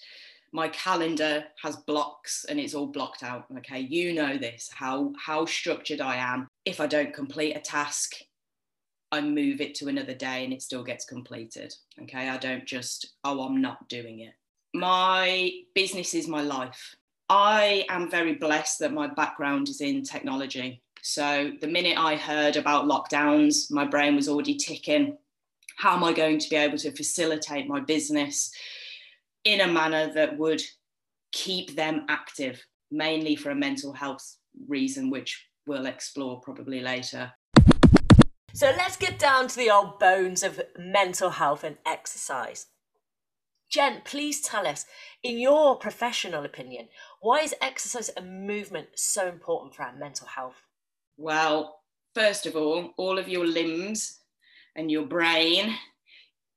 My 0.52 0.68
calendar 0.70 1.44
has 1.62 1.78
blocks 1.78 2.44
and 2.50 2.60
it's 2.60 2.74
all 2.74 2.88
blocked 2.88 3.22
out. 3.22 3.46
Okay. 3.60 3.80
You 3.80 4.14
know 4.14 4.38
this, 4.38 4.70
how 4.74 5.14
how 5.18 5.46
structured 5.46 6.02
I 6.02 6.16
am. 6.16 6.48
If 6.66 6.82
I 6.82 6.88
don't 6.88 7.14
complete 7.14 7.56
a 7.56 7.60
task, 7.60 8.14
I 9.12 9.22
move 9.22 9.62
it 9.62 9.76
to 9.76 9.88
another 9.88 10.16
day 10.16 10.44
and 10.44 10.54
it 10.54 10.64
still 10.64 10.84
gets 10.84 11.06
completed. 11.06 11.72
Okay. 12.02 12.30
I 12.30 12.38
don't 12.38 12.66
just, 12.66 13.14
oh, 13.24 13.46
I'm 13.46 13.62
not 13.62 13.88
doing 13.90 14.22
it. 14.22 14.34
My 14.74 15.52
business 15.76 16.16
is 16.16 16.28
my 16.28 16.42
life. 16.42 16.96
I 17.30 17.86
am 17.90 18.10
very 18.10 18.34
blessed 18.34 18.80
that 18.80 18.92
my 18.92 19.06
background 19.06 19.70
is 19.70 19.82
in 19.82 20.02
technology. 20.02 20.82
So 21.04 21.52
the 21.60 21.68
minute 21.68 21.98
I 21.98 22.16
heard 22.16 22.56
about 22.56 22.86
lockdowns, 22.86 23.70
my 23.70 23.84
brain 23.84 24.16
was 24.16 24.30
already 24.30 24.56
ticking. 24.56 25.18
How 25.78 25.98
am 25.98 26.04
I 26.04 26.14
going 26.14 26.40
to 26.40 26.50
be 26.50 26.56
able 26.56 26.78
to 26.78 26.96
facilitate 26.96 27.68
my 27.68 27.82
business 27.82 28.52
in 29.44 29.60
a 29.60 29.68
manner 29.68 30.14
that 30.14 30.38
would 30.38 30.62
keep 31.34 31.76
them 31.76 32.06
active, 32.08 32.66
mainly 32.90 33.36
for 33.36 33.50
a 33.50 33.56
mental 33.56 33.92
health 33.92 34.38
reason, 34.70 35.10
which 35.10 35.46
we'll 35.68 35.88
explore 35.88 36.40
probably 36.40 36.80
later. 36.80 37.34
So 38.54 38.68
let's 38.78 38.96
get 38.96 39.20
down 39.20 39.50
to 39.50 39.56
the 39.58 39.70
old 39.70 40.00
bones 40.00 40.42
of 40.42 40.62
mental 40.80 41.32
health 41.32 41.66
and 41.66 41.78
exercise. 41.86 42.68
Jen, 43.70 44.04
please 44.06 44.40
tell 44.40 44.66
us, 44.66 44.86
in 45.22 45.38
your 45.38 45.76
professional 45.76 46.46
opinion, 46.46 46.88
why 47.20 47.40
is 47.40 47.56
exercise 47.60 48.08
and 48.10 48.48
movement 48.48 48.90
so 48.96 49.28
important 49.28 49.76
for 49.76 49.84
our 49.84 49.96
mental 49.98 50.28
health? 50.28 50.62
Well, 51.17 51.79
first 52.15 52.46
of 52.46 52.55
all, 52.55 52.91
all 52.98 53.17
of 53.17 53.29
your 53.29 53.46
limbs 53.46 54.20
and 54.75 54.89
your 54.89 55.05
brain, 55.05 55.75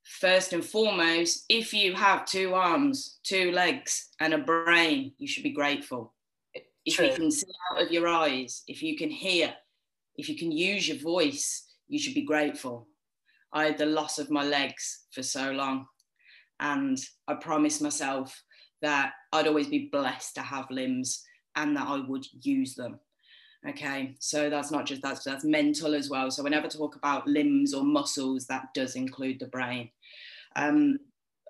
first 0.03 0.53
and 0.53 0.65
foremost, 0.65 1.45
if 1.49 1.75
you 1.75 1.95
have 1.95 2.25
two 2.25 2.55
arms, 2.55 3.19
two 3.23 3.53
legs, 3.53 4.11
and 4.21 4.33
a 4.33 4.39
brain, 4.39 5.13
you 5.19 5.27
should 5.27 5.43
be 5.43 5.53
grateful. 5.53 6.15
If 6.85 6.97
True. 6.97 7.07
you 7.07 7.15
can 7.15 7.31
see 7.31 7.47
out 7.73 7.83
of 7.83 7.91
your 7.91 8.09
eyes, 8.09 8.63
if 8.67 8.83
you 8.83 8.97
can 8.97 9.11
hear, 9.11 9.53
if 10.17 10.29
you 10.29 10.37
can 10.37 10.53
use 10.53 10.89
your 10.89 10.99
voice, 10.99 11.75
you 11.89 11.99
should 11.99 12.15
be 12.15 12.23
grateful. 12.23 12.89
I 13.53 13.65
had 13.65 13.79
the 13.79 13.87
loss 13.87 14.19
of 14.19 14.31
my 14.31 14.45
legs 14.45 15.07
for 15.11 15.23
so 15.23 15.51
long, 15.53 15.87
and 16.61 16.99
I 17.29 17.35
promised 17.35 17.83
myself 17.83 18.43
that 18.83 19.13
I'd 19.33 19.49
always 19.49 19.69
be 19.69 19.89
blessed 19.91 20.35
to 20.37 20.43
have 20.43 20.71
limbs 20.71 21.25
and 21.57 21.77
that 21.77 21.89
I 21.89 21.99
would 22.07 22.25
use 22.43 22.75
them 22.75 23.01
okay 23.69 24.15
so 24.19 24.49
that's 24.49 24.71
not 24.71 24.87
just 24.87 25.03
that's 25.03 25.25
that's 25.25 25.45
mental 25.45 25.95
as 25.95 26.09
well. 26.11 26.31
So 26.31 26.43
whenever 26.43 26.69
talk 26.69 26.97
about 26.97 27.27
limbs 27.27 27.75
or 27.75 27.85
muscles 27.85 28.47
that 28.47 28.73
does 28.75 28.97
include 28.97 29.41
the 29.41 29.47
brain. 29.47 29.91
Um, 30.55 30.99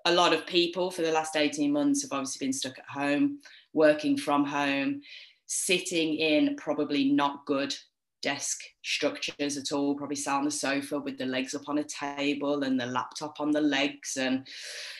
a 0.05 0.13
lot 0.13 0.33
of 0.33 0.47
people 0.47 0.89
for 0.89 1.01
the 1.01 1.11
last 1.11 1.35
18 1.35 1.71
months 1.71 2.01
have 2.01 2.11
obviously 2.11 2.45
been 2.45 2.53
stuck 2.53 2.77
at 2.77 2.85
home 2.89 3.39
working 3.73 4.17
from 4.17 4.45
home 4.45 5.01
sitting 5.47 6.15
in 6.15 6.55
probably 6.55 7.11
not 7.11 7.45
good 7.45 7.75
desk 8.21 8.59
structures 8.83 9.57
at 9.57 9.71
all 9.71 9.95
probably 9.95 10.15
sat 10.15 10.35
on 10.35 10.45
the 10.45 10.51
sofa 10.51 10.99
with 10.99 11.17
the 11.17 11.25
legs 11.25 11.53
up 11.53 11.69
on 11.69 11.77
a 11.77 11.83
table 11.83 12.63
and 12.63 12.79
the 12.79 12.85
laptop 12.85 13.39
on 13.39 13.51
the 13.51 13.61
legs. 13.61 14.17
And 14.17 14.47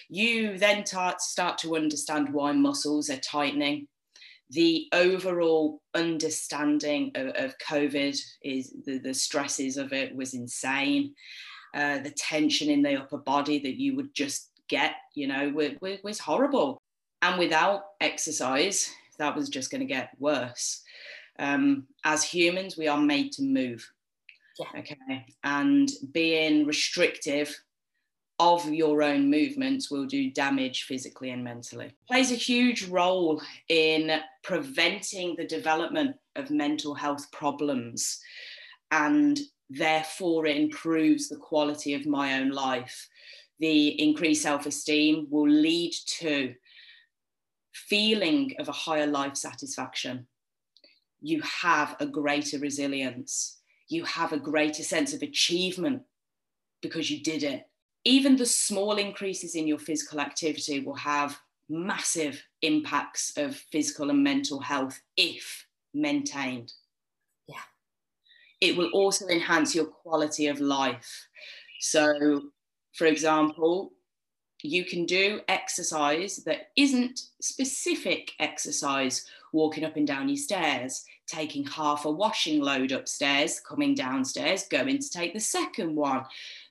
you 0.10 0.58
then 0.58 0.86
start 0.86 1.58
to 1.60 1.76
understand 1.76 2.32
why 2.32 2.52
muscles 2.52 3.10
are 3.10 3.18
tightening 3.18 3.88
the 4.50 4.88
overall 4.94 5.82
understanding 5.94 7.12
of, 7.16 7.28
of 7.36 7.58
COVID 7.58 8.18
is 8.44 8.74
the, 8.86 8.98
the, 9.00 9.14
stresses 9.14 9.78
of 9.78 9.92
it 9.92 10.16
was 10.16 10.34
insane. 10.34 11.14
Uh, 11.74 12.00
the 12.00 12.12
tension 12.12 12.70
in 12.70 12.82
the 12.82 12.96
upper 12.96 13.18
body 13.18 13.60
that 13.60 13.80
you 13.80 13.96
would 13.96 14.14
just 14.14 14.52
get, 14.70 14.96
you 15.16 15.28
know, 15.28 15.50
was, 15.50 15.72
was 16.04 16.20
horrible. 16.20 16.82
And 17.22 17.38
without 17.38 17.82
exercise, 18.00 18.90
that 19.20 19.36
was 19.36 19.50
just 19.50 19.70
going 19.70 19.82
to 19.82 19.86
get 19.86 20.12
worse. 20.20 20.82
Um, 21.40 21.88
as 22.06 22.24
humans, 22.24 22.78
we 22.78 22.88
are 22.88 23.00
made 23.00 23.32
to 23.34 23.44
move. 23.44 23.88
Yeah. 24.60 24.80
Okay. 24.80 25.26
And 25.44 25.90
being 26.14 26.66
restrictive 26.66 27.56
of 28.40 28.66
your 28.70 29.02
own 29.02 29.30
movements 29.30 29.90
will 29.90 30.06
do 30.06 30.30
damage 30.30 30.84
physically 30.84 31.32
and 31.32 31.44
mentally. 31.44 31.92
Plays 32.08 32.32
a 32.32 32.36
huge 32.36 32.88
role 32.88 33.42
in 33.70 34.20
preventing 34.44 35.36
the 35.36 35.46
development 35.46 36.16
of 36.36 36.52
mental 36.52 36.94
health 36.94 37.32
problems 37.32 38.20
and 38.92 39.40
therefore 39.70 40.46
it 40.46 40.58
improves 40.58 41.28
the 41.28 41.36
quality 41.36 41.96
of 41.96 42.06
my 42.06 42.40
own 42.40 42.52
life. 42.52 43.08
The 43.60 44.02
increased 44.02 44.44
self-esteem 44.44 45.28
will 45.32 45.50
lead 45.50 45.94
to 46.20 46.54
feeling 47.74 48.54
of 48.60 48.70
a 48.70 48.74
higher 48.74 49.08
life 49.08 49.36
satisfaction. 49.36 50.28
You 51.22 51.42
have 51.42 51.96
a 52.00 52.06
greater 52.06 52.60
resilience. 52.60 53.58
You 53.88 54.04
have 54.04 54.32
a 54.32 54.40
greater 54.40 54.84
sense 54.84 55.14
of 55.14 55.24
achievement 55.24 56.04
because 56.82 57.10
you 57.10 57.24
did 57.24 57.42
it 57.42 57.68
even 58.08 58.38
the 58.38 58.46
small 58.46 58.98
increases 58.98 59.54
in 59.54 59.68
your 59.68 59.78
physical 59.78 60.22
activity 60.22 60.80
will 60.80 60.96
have 60.96 61.38
massive 61.70 62.42
impacts 62.62 63.34
of 63.36 63.54
physical 63.54 64.10
and 64.10 64.24
mental 64.24 64.62
health 64.62 65.02
if 65.18 65.66
maintained. 65.94 66.72
Yeah. 67.50 67.68
It 68.62 68.78
will 68.78 68.90
also 68.94 69.28
enhance 69.28 69.76
your 69.76 69.88
quality 69.88 70.48
of 70.48 70.62
life. 70.62 71.28
So, 71.82 72.44
for 72.94 73.08
example, 73.08 73.92
you 74.64 74.86
can 74.86 75.06
do 75.06 75.42
exercise 75.50 76.38
that 76.46 76.70
isn't 76.78 77.20
specific 77.42 78.32
exercise, 78.40 79.28
walking 79.52 79.84
up 79.84 79.98
and 79.98 80.08
down 80.08 80.30
your 80.30 80.38
stairs, 80.38 81.04
taking 81.28 81.66
half 81.66 82.06
a 82.06 82.12
washing 82.12 82.62
load 82.62 82.94
upstairs, 82.94 83.60
coming 83.60 83.94
downstairs, 83.94 84.64
going 84.70 84.98
to 84.98 85.10
take 85.10 85.34
the 85.34 85.42
second 85.42 85.94
one, 85.94 86.24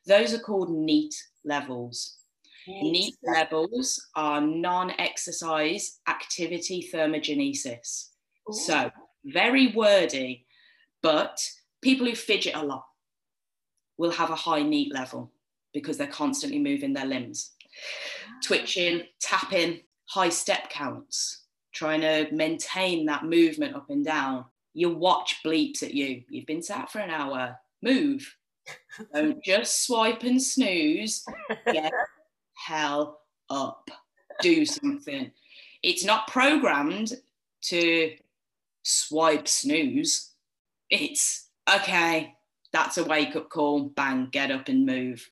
those 0.07 0.35
are 0.35 0.39
called 0.39 0.71
NEAT 0.71 1.15
levels. 1.45 2.17
NEAT, 2.69 2.93
NEAT 2.93 3.15
levels 3.23 4.05
are 4.15 4.41
non 4.41 4.93
exercise 4.99 6.01
activity 6.09 6.89
thermogenesis. 6.93 8.11
Ooh. 8.49 8.53
So, 8.53 8.91
very 9.25 9.69
wordy, 9.69 10.47
but 11.03 11.39
people 11.83 12.07
who 12.07 12.15
fidget 12.15 12.55
a 12.55 12.65
lot 12.65 12.85
will 13.99 14.11
have 14.11 14.31
a 14.31 14.37
high 14.37 14.63
NEAT 14.63 14.93
level 14.93 15.33
because 15.73 15.97
they're 15.97 16.07
constantly 16.07 16.59
moving 16.59 16.93
their 16.93 17.07
limbs. 17.07 17.53
Ah. 17.63 18.33
Twitching, 18.43 19.03
tapping, 19.21 19.81
high 20.07 20.29
step 20.29 20.71
counts, 20.71 21.45
trying 21.73 22.01
to 22.01 22.29
maintain 22.33 23.07
that 23.07 23.25
movement 23.25 23.77
up 23.77 23.91
and 23.91 24.05
down. 24.05 24.45
Your 24.75 24.95
watch 24.95 25.37
bleeps 25.45 25.83
at 25.83 25.95
you. 25.95 26.23
You've 26.29 26.47
been 26.47 26.63
sat 26.63 26.91
for 26.91 26.99
an 26.99 27.11
hour. 27.11 27.59
Move. 27.83 28.37
Don't 29.15 29.43
just 29.43 29.87
swipe 29.87 30.23
and 30.23 30.43
snooze. 30.43 31.25
Get 31.67 31.93
hell 32.55 33.21
up. 33.51 33.91
Do 34.41 34.65
something. 34.65 35.31
It's 35.83 36.05
not 36.05 36.29
programmed 36.29 37.13
to 37.63 38.13
swipe 38.83 39.49
snooze. 39.49 40.35
It's 40.91 41.49
okay, 41.69 42.35
that's 42.73 42.99
a 42.99 43.05
wake 43.05 43.35
up 43.37 43.51
call. 43.51 43.85
Bang, 43.85 44.29
get 44.31 44.51
up 44.51 44.69
and 44.69 44.87
move. 44.87 45.31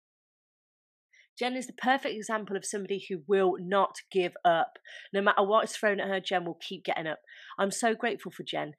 Jen 1.39 1.57
is 1.57 1.67
the 1.67 1.73
perfect 1.73 2.15
example 2.15 2.57
of 2.57 2.65
somebody 2.65 3.05
who 3.09 3.23
will 3.27 3.57
not 3.59 3.97
give 4.11 4.37
up. 4.45 4.79
No 5.13 5.21
matter 5.21 5.43
what 5.43 5.65
is 5.65 5.73
thrown 5.73 6.01
at 6.01 6.09
her, 6.09 6.21
Jen 6.21 6.45
will 6.45 6.59
keep 6.61 6.85
getting 6.85 7.07
up. 7.07 7.19
I'm 7.59 7.73
so 7.73 7.95
grateful 7.95 8.31
for 8.31 8.45
Jen, 8.45 8.75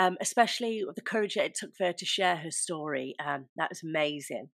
um, 0.00 0.16
especially 0.18 0.82
the 0.96 1.02
courage 1.02 1.34
that 1.34 1.44
it 1.44 1.54
took 1.54 1.76
for 1.76 1.84
her 1.84 1.92
to 1.92 2.06
share 2.06 2.36
her 2.36 2.50
story. 2.50 3.14
Um, 3.22 3.46
that 3.56 3.68
was 3.68 3.82
amazing. 3.82 4.48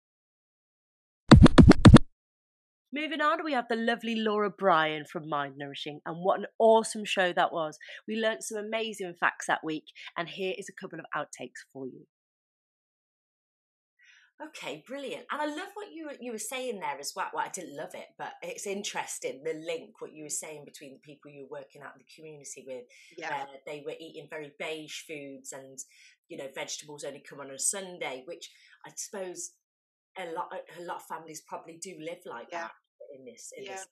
Moving 2.93 3.21
on, 3.21 3.45
we 3.45 3.53
have 3.53 3.69
the 3.69 3.77
lovely 3.77 4.17
Laura 4.17 4.51
Bryan 4.51 5.05
from 5.05 5.29
Mind 5.29 5.55
Nourishing, 5.57 6.01
and 6.05 6.17
what 6.25 6.41
an 6.41 6.47
awesome 6.59 7.05
show 7.05 7.33
that 7.33 7.53
was. 7.53 7.79
We 8.09 8.17
learnt 8.17 8.43
some 8.43 8.59
amazing 8.59 9.15
facts 9.21 9.47
that 9.47 9.63
week, 9.63 9.85
and 10.17 10.29
here 10.29 10.55
is 10.59 10.69
a 10.69 10.73
couple 10.73 10.99
of 10.99 11.05
outtakes 11.17 11.63
for 11.73 11.87
you. 11.87 12.07
Okay, 14.43 14.85
brilliant. 14.87 15.25
And 15.31 15.41
I 15.41 15.47
love 15.47 15.71
what 15.75 15.93
you 15.93 16.11
you 16.21 16.31
were 16.33 16.39
saying 16.39 16.79
there 16.81 16.99
as 17.01 17.15
well. 17.17 17.29
Well, 17.33 17.45
I 17.45 17.49
didn't 17.49 17.75
love 17.77 17.95
it, 17.95 18.09
but 18.19 18.33
it's 18.43 18.67
interesting 18.67 19.43
the 19.43 19.55
link 19.55 20.01
what 20.01 20.13
you 20.13 20.25
were 20.25 20.29
saying 20.29 20.65
between 20.67 20.93
the 20.93 20.99
people 21.01 21.31
you 21.31 21.47
were 21.51 21.61
working 21.61 21.81
out 21.83 21.93
in 21.97 22.05
the 22.05 22.15
community 22.15 22.65
with. 22.67 22.85
Yeah. 23.17 23.35
Uh, 23.35 23.47
they 23.67 23.83
were 23.87 23.95
eating 23.99 24.27
very 24.29 24.53
beige 24.59 25.05
foods, 25.09 25.53
and 25.53 25.79
you 26.29 26.37
know 26.37 26.49
vegetables 26.55 27.03
only 27.05 27.21
come 27.27 27.41
on 27.41 27.51
a 27.51 27.59
Sunday, 27.59 28.25
which 28.27 28.51
I 28.87 28.91
suppose 28.95 29.53
a 30.19 30.27
lot 30.33 30.53
a 30.79 30.83
lot 30.83 30.97
of 30.97 31.07
families 31.07 31.43
probably 31.49 31.79
do 31.83 31.97
live 32.01 32.21
like 32.27 32.49
Yeah. 32.53 32.65
that 32.65 32.73
in 33.19 33.25
this 33.25 33.53
in 33.57 33.65
Yeah. 33.65 33.73
this. 33.77 33.87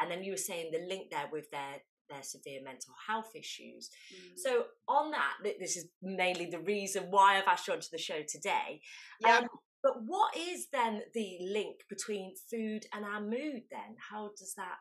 And 0.00 0.10
then 0.10 0.24
you 0.24 0.32
were 0.32 0.36
saying 0.36 0.72
the 0.72 0.86
link 0.88 1.10
there 1.12 1.28
with 1.30 1.48
their 1.52 1.82
their 2.10 2.22
severe 2.22 2.60
mental 2.62 2.94
health 3.06 3.30
issues. 3.34 3.90
Mm. 4.12 4.32
So 4.36 4.64
on 4.88 5.10
that, 5.12 5.34
this 5.58 5.76
is 5.76 5.86
mainly 6.02 6.46
the 6.46 6.60
reason 6.60 7.04
why 7.10 7.38
I've 7.38 7.48
asked 7.48 7.68
you 7.68 7.74
onto 7.74 7.88
the 7.90 7.98
show 7.98 8.20
today. 8.28 8.80
Yeah. 9.20 9.38
Um, 9.38 9.48
but 9.82 9.94
what 10.04 10.36
is 10.36 10.66
then 10.72 11.00
the 11.14 11.38
link 11.40 11.76
between 11.88 12.34
food 12.50 12.84
and 12.92 13.04
our 13.04 13.20
mood? 13.20 13.62
Then 13.70 13.96
how 14.10 14.30
does 14.36 14.52
that? 14.56 14.76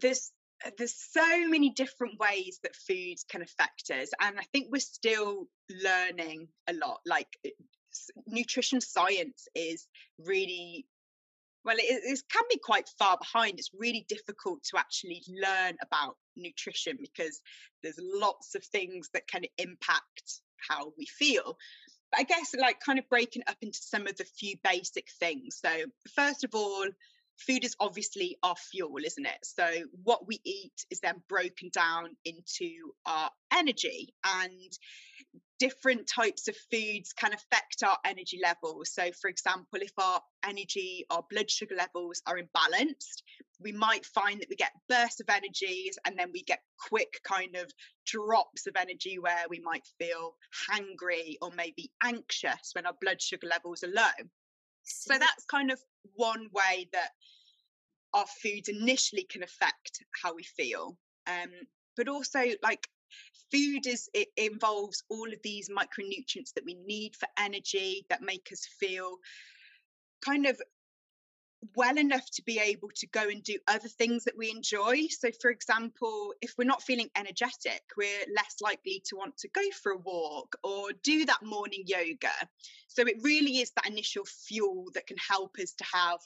there's 0.00 0.32
uh, 0.66 0.70
there's 0.76 0.94
so 0.94 1.48
many 1.48 1.70
different 1.70 2.18
ways 2.18 2.58
that 2.62 2.74
food 2.74 3.16
can 3.30 3.42
affect 3.42 3.90
us 3.90 4.10
and 4.20 4.38
i 4.38 4.42
think 4.52 4.68
we're 4.70 4.78
still 4.78 5.46
learning 5.82 6.48
a 6.68 6.72
lot 6.74 7.00
like 7.06 7.28
nutrition 8.26 8.80
science 8.80 9.48
is 9.54 9.86
really 10.18 10.86
well 11.68 11.76
it, 11.78 12.00
it 12.02 12.22
can 12.32 12.44
be 12.48 12.58
quite 12.58 12.88
far 12.98 13.18
behind. 13.18 13.58
It's 13.58 13.70
really 13.78 14.06
difficult 14.08 14.64
to 14.70 14.78
actually 14.78 15.22
learn 15.28 15.74
about 15.82 16.16
nutrition 16.34 16.96
because 16.98 17.42
there's 17.82 18.00
lots 18.00 18.54
of 18.54 18.64
things 18.64 19.10
that 19.12 19.28
can 19.28 19.42
impact 19.58 20.40
how 20.66 20.94
we 20.96 21.04
feel. 21.04 21.58
But 22.10 22.20
i 22.20 22.22
guess 22.22 22.54
like 22.58 22.80
kind 22.80 22.98
of 22.98 23.06
breaking 23.10 23.42
up 23.46 23.58
into 23.60 23.78
some 23.82 24.06
of 24.06 24.16
the 24.16 24.24
few 24.24 24.56
basic 24.64 25.08
things. 25.20 25.60
So 25.62 25.68
first 26.16 26.42
of 26.44 26.54
all 26.54 26.86
food 27.46 27.64
is 27.64 27.76
obviously 27.78 28.38
our 28.42 28.56
fuel, 28.56 28.96
isn't 29.04 29.26
it? 29.26 29.38
So 29.42 29.68
what 30.04 30.26
we 30.26 30.40
eat 30.44 30.86
is 30.90 31.00
then 31.00 31.22
broken 31.28 31.70
down 31.70 32.16
into 32.24 32.70
our 33.04 33.30
energy. 33.52 34.14
And 34.24 34.72
different 35.58 36.06
types 36.06 36.48
of 36.48 36.56
foods 36.70 37.12
can 37.12 37.32
affect 37.32 37.82
our 37.82 37.98
energy 38.04 38.40
levels. 38.42 38.92
So 38.92 39.10
for 39.20 39.28
example, 39.28 39.80
if 39.80 39.92
our 39.98 40.20
energy, 40.46 41.04
our 41.10 41.24
blood 41.30 41.50
sugar 41.50 41.74
levels 41.76 42.22
are 42.26 42.38
imbalanced, 42.38 43.22
we 43.60 43.72
might 43.72 44.06
find 44.06 44.40
that 44.40 44.48
we 44.48 44.56
get 44.56 44.72
bursts 44.88 45.20
of 45.20 45.28
energies 45.28 45.98
and 46.04 46.18
then 46.18 46.30
we 46.32 46.42
get 46.42 46.60
quick 46.88 47.20
kind 47.24 47.56
of 47.56 47.72
drops 48.06 48.66
of 48.66 48.76
energy 48.76 49.18
where 49.18 49.44
we 49.50 49.60
might 49.60 49.86
feel 49.98 50.36
hangry 50.70 51.36
or 51.42 51.50
maybe 51.56 51.90
anxious 52.02 52.70
when 52.72 52.86
our 52.86 52.94
blood 53.00 53.20
sugar 53.20 53.48
levels 53.48 53.82
are 53.82 53.88
low. 53.88 54.28
So 54.84 55.18
that's 55.18 55.44
kind 55.44 55.70
of 55.70 55.80
one 56.14 56.48
way 56.52 56.88
that 56.92 57.10
our 58.14 58.26
foods 58.42 58.68
initially 58.68 59.24
can 59.24 59.42
affect 59.42 60.04
how 60.22 60.34
we 60.34 60.44
feel. 60.44 60.96
Um, 61.26 61.50
but 61.96 62.08
also, 62.08 62.40
like 62.62 62.88
food 63.50 63.86
is 63.86 64.08
it 64.14 64.28
involves 64.36 65.02
all 65.08 65.28
of 65.28 65.40
these 65.42 65.68
micronutrients 65.68 66.52
that 66.54 66.64
we 66.64 66.74
need 66.74 67.16
for 67.16 67.28
energy 67.38 68.06
that 68.08 68.22
make 68.22 68.48
us 68.52 68.66
feel 68.78 69.18
kind 70.24 70.46
of 70.46 70.60
well 71.74 71.98
enough 71.98 72.24
to 72.30 72.42
be 72.42 72.58
able 72.58 72.88
to 72.94 73.06
go 73.08 73.22
and 73.22 73.42
do 73.42 73.58
other 73.66 73.88
things 73.88 74.24
that 74.24 74.36
we 74.36 74.50
enjoy. 74.50 75.06
So, 75.08 75.30
for 75.40 75.50
example, 75.50 76.32
if 76.40 76.54
we're 76.56 76.64
not 76.64 76.82
feeling 76.82 77.10
energetic, 77.16 77.82
we're 77.96 78.24
less 78.34 78.56
likely 78.60 79.02
to 79.06 79.16
want 79.16 79.36
to 79.38 79.48
go 79.48 79.62
for 79.82 79.92
a 79.92 79.98
walk 79.98 80.56
or 80.62 80.90
do 81.02 81.24
that 81.26 81.42
morning 81.42 81.82
yoga. 81.86 82.30
So, 82.86 83.02
it 83.02 83.16
really 83.22 83.58
is 83.58 83.72
that 83.72 83.88
initial 83.88 84.24
fuel 84.24 84.86
that 84.94 85.06
can 85.06 85.16
help 85.16 85.56
us 85.60 85.72
to 85.72 85.84
have 85.92 86.20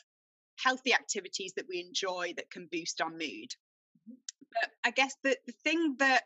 healthy 0.56 0.92
activities 0.92 1.54
that 1.56 1.66
we 1.68 1.80
enjoy 1.80 2.34
that 2.36 2.50
can 2.50 2.68
boost 2.70 3.00
our 3.00 3.10
mood. 3.10 3.20
Mm-hmm. 3.20 4.14
But 4.52 4.70
I 4.84 4.90
guess 4.90 5.16
the, 5.24 5.36
the 5.46 5.54
thing 5.64 5.96
that 5.98 6.24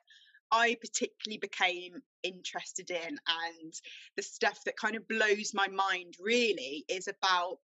I 0.50 0.76
particularly 0.80 1.38
became 1.38 2.02
interested 2.22 2.90
in 2.90 3.18
and 3.28 3.74
the 4.16 4.22
stuff 4.22 4.62
that 4.64 4.76
kind 4.76 4.96
of 4.96 5.08
blows 5.08 5.52
my 5.54 5.68
mind 5.68 6.14
really 6.20 6.84
is 6.88 7.08
about 7.08 7.58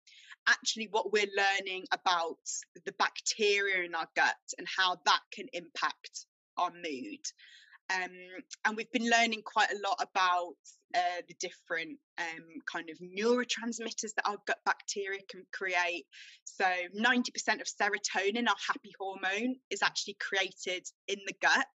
actually 0.48 0.88
what 0.90 1.12
we're 1.12 1.30
learning 1.36 1.84
about 1.92 2.38
the 2.84 2.92
bacteria 2.92 3.84
in 3.84 3.94
our 3.94 4.08
gut 4.16 4.36
and 4.58 4.66
how 4.76 4.98
that 5.04 5.20
can 5.32 5.46
impact 5.52 6.26
our 6.56 6.72
mood. 6.72 7.20
Um, 7.94 8.10
and 8.64 8.76
we've 8.76 8.90
been 8.92 9.10
learning 9.10 9.42
quite 9.44 9.70
a 9.70 9.80
lot 9.88 9.98
about 10.00 10.54
uh, 10.94 11.22
the 11.26 11.34
different 11.40 11.98
um, 12.18 12.44
kind 12.70 12.90
of 12.90 12.98
neurotransmitters 12.98 14.14
that 14.14 14.26
our 14.26 14.36
gut 14.46 14.58
bacteria 14.66 15.20
can 15.28 15.42
create. 15.52 16.04
So, 16.44 16.64
90% 16.64 17.60
of 17.60 17.66
serotonin, 17.66 18.48
our 18.48 18.54
happy 18.68 18.92
hormone, 18.98 19.56
is 19.70 19.82
actually 19.82 20.16
created 20.20 20.86
in 21.08 21.18
the 21.26 21.34
gut. 21.40 21.66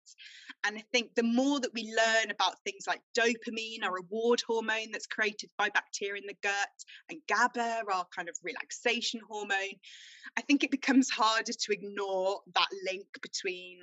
And 0.63 0.77
I 0.77 0.83
think 0.91 1.15
the 1.15 1.23
more 1.23 1.59
that 1.59 1.73
we 1.73 1.93
learn 1.95 2.31
about 2.31 2.61
things 2.63 2.85
like 2.87 3.01
dopamine, 3.17 3.83
our 3.83 3.93
reward 3.93 4.41
hormone 4.47 4.91
that's 4.91 5.07
created 5.07 5.49
by 5.57 5.69
bacteria 5.69 6.21
in 6.21 6.27
the 6.27 6.37
gut, 6.43 6.53
and 7.09 7.19
GABA, 7.27 7.83
our 7.91 8.05
kind 8.15 8.29
of 8.29 8.37
relaxation 8.43 9.19
hormone, 9.27 9.79
I 10.37 10.41
think 10.41 10.63
it 10.63 10.71
becomes 10.71 11.09
harder 11.09 11.53
to 11.53 11.73
ignore 11.73 12.41
that 12.53 12.69
link 12.85 13.07
between 13.21 13.79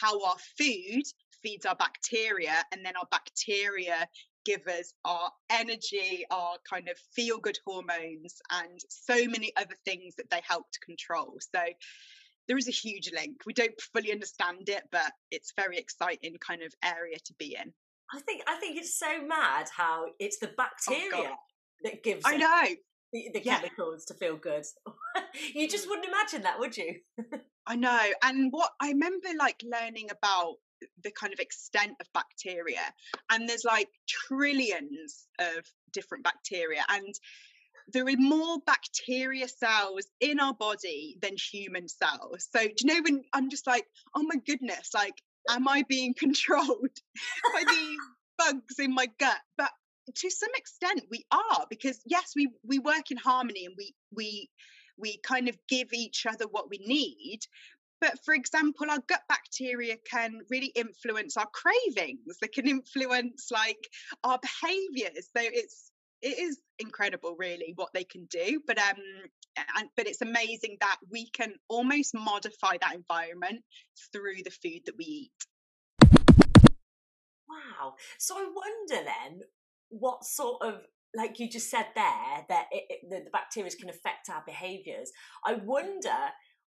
how 0.00 0.24
our 0.24 0.36
food 0.58 1.02
feeds 1.44 1.66
our 1.66 1.76
bacteria 1.76 2.64
and 2.72 2.84
then 2.84 2.96
our 2.96 3.06
bacteria 3.10 4.08
give 4.44 4.66
us 4.66 4.92
our 5.04 5.30
energy, 5.50 6.24
our 6.30 6.56
kind 6.68 6.88
of 6.88 6.96
feel 7.14 7.38
good 7.38 7.58
hormones, 7.66 8.40
and 8.50 8.80
so 8.88 9.26
many 9.26 9.52
other 9.56 9.74
things 9.84 10.14
that 10.16 10.30
they 10.30 10.40
help 10.46 10.66
to 10.72 10.80
control. 10.80 11.38
So 11.54 11.62
there 12.46 12.58
is 12.58 12.68
a 12.68 12.72
huge 12.72 13.10
link. 13.12 13.36
We 13.46 13.52
don't 13.52 13.78
fully 13.92 14.12
understand 14.12 14.68
it, 14.68 14.82
but 14.92 15.12
it's 15.30 15.52
very 15.56 15.78
exciting 15.78 16.36
kind 16.46 16.62
of 16.62 16.74
area 16.84 17.16
to 17.24 17.34
be 17.38 17.56
in. 17.60 17.72
I 18.12 18.20
think 18.20 18.42
I 18.46 18.56
think 18.56 18.76
it's 18.76 18.98
so 18.98 19.24
mad 19.26 19.68
how 19.74 20.06
it's 20.18 20.38
the 20.38 20.50
oh, 20.50 20.54
bacteria 20.56 21.36
that 21.82 22.02
gives 22.02 22.22
Oh, 22.26 22.30
I 22.30 22.36
know. 22.36 22.76
the, 23.12 23.30
the 23.32 23.42
Yeah. 23.42 23.60
chemicals 23.60 24.04
to 24.06 24.14
feel 24.14 24.36
good. 24.36 24.64
you 25.54 25.68
just 25.68 25.86
mm. 25.86 25.90
wouldn't 25.90 26.08
imagine 26.08 26.42
that, 26.42 26.58
would 26.58 26.76
you? 26.76 27.00
I 27.66 27.76
know. 27.76 28.12
And 28.22 28.52
what 28.52 28.72
I 28.80 28.88
remember 28.90 29.28
like 29.38 29.62
learning 29.64 30.10
about 30.10 30.56
the 31.02 31.10
kind 31.10 31.32
of 31.32 31.40
extent 31.40 31.92
of 32.00 32.06
bacteria, 32.12 32.80
and 33.30 33.48
there's 33.48 33.64
like 33.64 33.88
trillions 34.08 35.26
of 35.38 35.64
different 35.92 36.24
bacteria, 36.24 36.84
and 36.88 37.14
there 37.92 38.06
are 38.06 38.16
more 38.16 38.58
bacteria 38.66 39.48
cells 39.48 40.06
in 40.20 40.40
our 40.40 40.54
body 40.54 41.16
than 41.20 41.34
human 41.36 41.88
cells. 41.88 42.48
So, 42.54 42.60
do 42.60 42.74
you 42.80 42.94
know 42.94 43.02
when 43.02 43.24
I'm 43.32 43.50
just 43.50 43.66
like, 43.66 43.84
oh 44.14 44.22
my 44.22 44.36
goodness, 44.46 44.90
like, 44.94 45.20
am 45.50 45.68
I 45.68 45.84
being 45.88 46.14
controlled 46.18 46.98
by 47.52 47.64
these 47.68 47.98
bugs 48.38 48.78
in 48.78 48.94
my 48.94 49.06
gut? 49.18 49.38
But 49.56 49.70
to 50.16 50.30
some 50.30 50.50
extent, 50.56 51.02
we 51.10 51.24
are 51.30 51.66
because 51.68 52.00
yes, 52.06 52.32
we 52.36 52.48
we 52.66 52.78
work 52.78 53.10
in 53.10 53.16
harmony 53.16 53.66
and 53.66 53.74
we 53.76 53.94
we 54.12 54.50
we 54.96 55.18
kind 55.18 55.48
of 55.48 55.56
give 55.68 55.92
each 55.92 56.26
other 56.26 56.46
what 56.46 56.70
we 56.70 56.78
need. 56.78 57.40
But 58.04 58.22
for 58.22 58.34
example, 58.34 58.90
our 58.90 58.98
gut 59.08 59.22
bacteria 59.30 59.96
can 60.10 60.40
really 60.50 60.70
influence 60.74 61.38
our 61.38 61.46
cravings. 61.46 62.36
They 62.38 62.48
can 62.48 62.68
influence 62.68 63.50
like 63.50 63.88
our 64.22 64.38
behaviors. 64.38 65.30
So 65.34 65.42
it's 65.42 65.90
it 66.20 66.38
is 66.38 66.58
incredible 66.78 67.34
really 67.38 67.72
what 67.76 67.88
they 67.94 68.04
can 68.04 68.26
do. 68.26 68.60
But 68.66 68.76
um 68.76 68.98
and 69.78 69.88
but 69.96 70.06
it's 70.06 70.20
amazing 70.20 70.76
that 70.82 70.98
we 71.10 71.30
can 71.30 71.54
almost 71.70 72.14
modify 72.14 72.76
that 72.82 72.94
environment 72.94 73.62
through 74.12 74.42
the 74.44 74.50
food 74.50 74.82
that 74.84 74.96
we 74.98 75.04
eat. 75.04 75.32
Wow. 77.48 77.94
So 78.18 78.36
I 78.36 78.46
wonder 78.54 79.02
then 79.02 79.40
what 79.88 80.24
sort 80.24 80.60
of 80.60 80.82
like 81.16 81.38
you 81.40 81.48
just 81.48 81.70
said 81.70 81.86
there 81.94 82.44
that 82.50 82.66
it, 82.70 82.84
it, 82.90 82.98
the, 83.08 83.24
the 83.24 83.30
bacteria 83.30 83.70
can 83.70 83.88
affect 83.88 84.28
our 84.28 84.42
behaviors. 84.44 85.10
I 85.46 85.54
wonder 85.54 86.18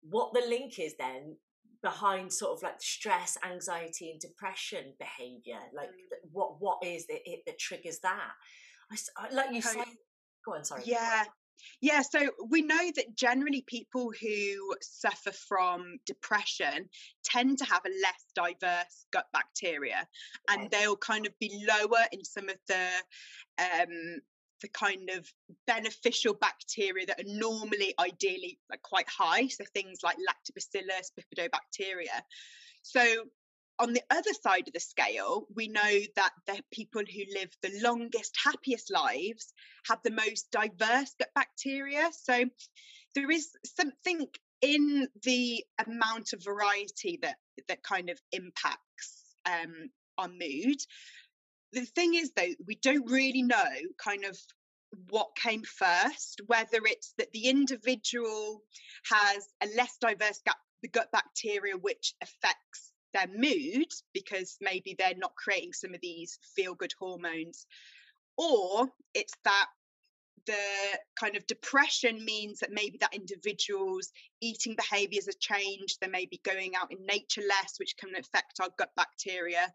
what 0.10 0.34
the 0.34 0.42
link 0.48 0.80
is 0.80 0.96
then 0.98 1.38
behind 1.82 2.32
sort 2.32 2.54
of 2.58 2.64
like 2.64 2.82
stress, 2.82 3.38
anxiety, 3.44 4.12
and 4.12 4.20
depression 4.20 4.94
behavior. 5.00 5.60
Like 5.74 5.90
Mm. 5.90 6.30
what 6.32 6.62
what 6.62 6.78
is 6.84 7.06
it, 7.10 7.22
it 7.26 7.42
that 7.46 7.60
triggers 7.60 8.00
that? 8.00 8.32
I 9.18 9.34
like 9.34 9.52
you 9.52 9.58
Okay. 9.60 9.70
said. 9.70 9.86
Go 10.46 10.56
on, 10.56 10.64
sorry. 10.64 10.84
Yeah, 10.86 11.26
Yeah, 11.82 12.02
so 12.02 12.30
we 12.50 12.62
know 12.62 12.92
that 12.96 13.16
generally 13.16 13.64
people 13.68 14.12
who 14.20 14.76
suffer 14.82 15.32
from 15.32 15.98
depression 16.06 16.90
tend 17.24 17.58
to 17.60 17.66
have 17.66 17.82
a 17.86 17.90
less 18.02 18.26
diverse 18.36 19.06
gut 19.12 19.28
bacteria, 19.34 20.08
and 20.50 20.70
they'll 20.72 20.98
kind 20.98 21.26
of 21.26 21.38
be 21.40 21.66
lower 21.68 22.06
in 22.12 22.24
some 22.24 22.50
of 22.50 22.58
the 22.68 22.88
um, 23.60 24.20
the 24.64 24.70
kind 24.70 25.12
of 25.12 25.32
beneficial 25.68 26.34
bacteria 26.34 27.06
that 27.06 27.20
are 27.20 27.38
normally 27.38 27.94
ideally 28.00 28.58
like 28.72 28.82
quite 28.82 29.08
high 29.08 29.48
so 29.48 29.64
things 29.74 30.00
like 30.04 30.18
lactobacillus 30.18 31.12
bifidobacteria 31.20 32.22
so 32.82 33.04
on 33.80 33.94
the 33.94 34.04
other 34.10 34.34
side 34.42 34.68
of 34.68 34.74
the 34.74 34.80
scale, 34.80 35.48
we 35.56 35.68
know 35.68 36.00
that 36.16 36.32
the 36.46 36.60
people 36.72 37.02
who 37.02 37.24
live 37.34 37.50
the 37.62 37.72
longest, 37.82 38.38
happiest 38.44 38.92
lives 38.92 39.52
have 39.88 40.00
the 40.04 40.12
most 40.12 40.52
diverse 40.52 41.14
gut 41.18 41.30
bacteria. 41.34 42.10
So 42.12 42.46
there 43.16 43.32
is 43.32 43.50
something 43.66 44.28
in 44.62 45.08
the 45.24 45.64
amount 45.86 46.34
of 46.34 46.44
variety 46.44 47.20
that 47.22 47.36
that 47.68 47.84
kind 47.84 48.10
of 48.10 48.20
impacts 48.32 49.36
um, 49.46 49.90
our 50.18 50.30
mood 50.30 50.78
the 51.74 51.86
thing 51.86 52.14
is 52.14 52.32
though 52.36 52.54
we 52.66 52.76
don't 52.76 53.10
really 53.10 53.42
know 53.42 53.74
kind 53.98 54.26
of 54.26 54.38
what 55.10 55.36
came 55.36 55.64
first 55.64 56.42
whether 56.48 56.80
it's 56.86 57.14
that 57.18 57.32
the 57.34 57.48
individual 57.48 58.62
has 59.10 59.48
a 59.64 59.68
less 59.76 59.98
diverse 60.00 60.40
gut, 60.46 60.56
gut 60.92 61.12
bacteria 61.12 61.76
which 61.76 62.14
affects 62.22 62.92
their 63.14 63.28
mood 63.28 63.88
because 64.14 64.58
maybe 64.62 64.96
they're 64.98 65.14
not 65.18 65.36
creating 65.36 65.74
some 65.74 65.94
of 65.94 66.02
these 66.02 66.40
feel 66.56 66.76
good 66.76 66.94
hormones 67.00 67.66
or 68.38 68.88
it's 69.14 69.34
that 69.44 69.68
the 70.46 70.54
kind 71.18 71.38
of 71.38 71.48
depression 71.48 72.24
means 72.26 72.60
that 72.60 72.72
maybe 72.72 72.98
that 73.00 73.14
individual's 73.14 74.12
eating 74.42 74.76
behaviors 74.76 75.26
have 75.26 75.40
changed 75.40 75.98
they 76.02 76.08
may 76.08 76.26
be 76.26 76.42
going 76.44 76.74
out 76.76 76.92
in 76.92 77.06
nature 77.06 77.42
less 77.48 77.76
which 77.78 77.96
can 77.98 78.10
affect 78.16 78.60
our 78.62 78.70
gut 78.78 78.90
bacteria 78.96 79.72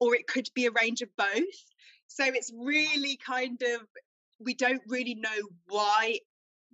or 0.00 0.14
it 0.14 0.26
could 0.26 0.48
be 0.54 0.66
a 0.66 0.70
range 0.72 1.02
of 1.02 1.08
both. 1.16 1.64
So 2.08 2.24
it's 2.24 2.52
really 2.52 3.16
kind 3.16 3.60
of, 3.62 3.82
we 4.40 4.54
don't 4.54 4.82
really 4.88 5.14
know 5.14 5.48
why 5.68 6.18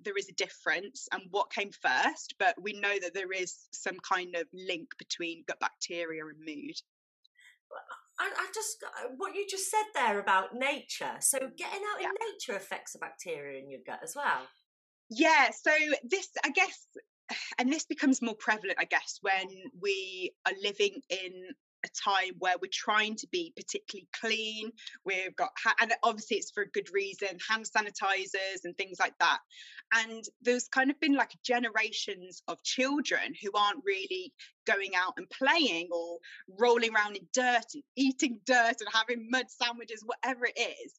there 0.03 0.17
is 0.17 0.29
a 0.29 0.35
difference 0.35 1.09
and 1.13 1.23
what 1.31 1.51
came 1.51 1.71
first, 1.73 2.35
but 2.39 2.55
we 2.61 2.73
know 2.73 2.99
that 3.01 3.15
there 3.15 3.33
is 3.33 3.67
some 3.73 3.97
kind 4.09 4.37
of 4.37 4.47
link 4.55 4.89
between 4.99 5.45
gut 5.47 5.61
bacteria 5.61 6.25
and 6.25 6.39
mood. 6.39 6.77
I, 8.19 8.31
I 8.35 8.47
just 8.55 8.83
uh, 8.83 9.09
what 9.17 9.35
you 9.35 9.47
just 9.49 9.71
said 9.71 9.85
there 9.95 10.19
about 10.19 10.55
nature. 10.55 11.17
So 11.21 11.39
getting 11.39 11.81
out 11.93 12.01
yeah. 12.01 12.09
in 12.09 12.15
nature 12.33 12.57
affects 12.57 12.93
the 12.93 12.99
bacteria 12.99 13.61
in 13.61 13.71
your 13.71 13.81
gut 13.87 14.01
as 14.03 14.15
well. 14.17 14.47
Yeah. 15.11 15.51
So 15.51 15.73
this, 16.05 16.29
I 16.45 16.51
guess, 16.51 16.87
and 17.59 17.71
this 17.71 17.85
becomes 17.85 18.23
more 18.23 18.37
prevalent, 18.37 18.79
I 18.79 18.85
guess, 18.85 19.19
when 19.21 19.49
we 19.81 20.33
are 20.47 20.53
living 20.63 21.01
in 21.11 21.55
a 21.87 22.11
time 22.11 22.35
where 22.39 22.57
we're 22.61 22.71
trying 22.73 23.17
to 23.17 23.27
be 23.31 23.53
particularly 23.57 24.09
clean. 24.21 24.71
We've 25.05 25.35
got, 25.37 25.51
and 25.81 25.93
obviously 26.03 26.39
it's 26.39 26.51
for 26.51 26.63
a 26.63 26.71
good 26.71 26.89
reason, 26.93 27.39
hand 27.49 27.65
sanitizers 27.65 28.65
and 28.65 28.77
things 28.77 28.99
like 29.01 29.15
that. 29.21 29.39
And 29.95 30.25
there's 30.43 30.69
kind 30.69 30.91
of 30.91 30.99
been 31.01 31.15
like 31.15 31.31
generations 31.45 32.43
of 32.49 32.63
children 32.63 33.35
who 33.43 33.51
aren't 33.55 33.85
really 33.85 34.33
going 34.67 34.91
out 34.97 35.15
and 35.17 35.31
playing 35.31 35.89
or 35.93 36.19
rolling 36.59 36.95
around 36.95 37.17
in 37.17 37.27
dirt 37.33 37.67
and 37.75 37.83
eating 37.97 38.41
dirt 38.45 38.77
and 38.81 38.89
having 38.93 39.31
mud 39.31 39.47
sandwiches, 39.49 40.03
whatever 40.05 40.47
it 40.47 40.59
is. 40.59 40.93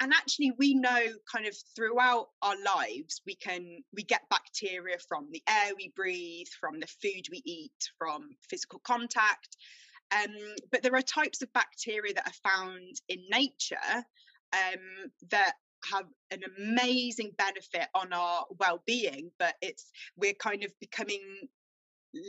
And 0.00 0.12
actually, 0.12 0.52
we 0.58 0.74
know 0.74 1.06
kind 1.32 1.46
of 1.46 1.56
throughout 1.74 2.28
our 2.42 2.56
lives, 2.62 3.22
we 3.26 3.34
can 3.34 3.82
we 3.94 4.02
get 4.02 4.28
bacteria 4.28 4.98
from 5.08 5.28
the 5.30 5.42
air 5.48 5.72
we 5.74 5.90
breathe, 5.96 6.48
from 6.60 6.80
the 6.80 6.86
food 6.86 7.26
we 7.30 7.40
eat, 7.46 7.90
from 7.98 8.28
physical 8.50 8.80
contact. 8.80 9.56
Um, 10.14 10.34
but 10.70 10.82
there 10.82 10.94
are 10.94 11.02
types 11.02 11.42
of 11.42 11.52
bacteria 11.52 12.14
that 12.14 12.28
are 12.28 12.50
found 12.50 13.00
in 13.08 13.18
nature 13.30 13.76
um, 14.52 15.10
that 15.30 15.54
have 15.90 16.06
an 16.30 16.40
amazing 16.58 17.32
benefit 17.36 17.88
on 17.94 18.12
our 18.12 18.44
well-being 18.58 19.30
but 19.38 19.54
it's 19.60 19.90
we're 20.16 20.34
kind 20.34 20.64
of 20.64 20.72
becoming 20.80 21.20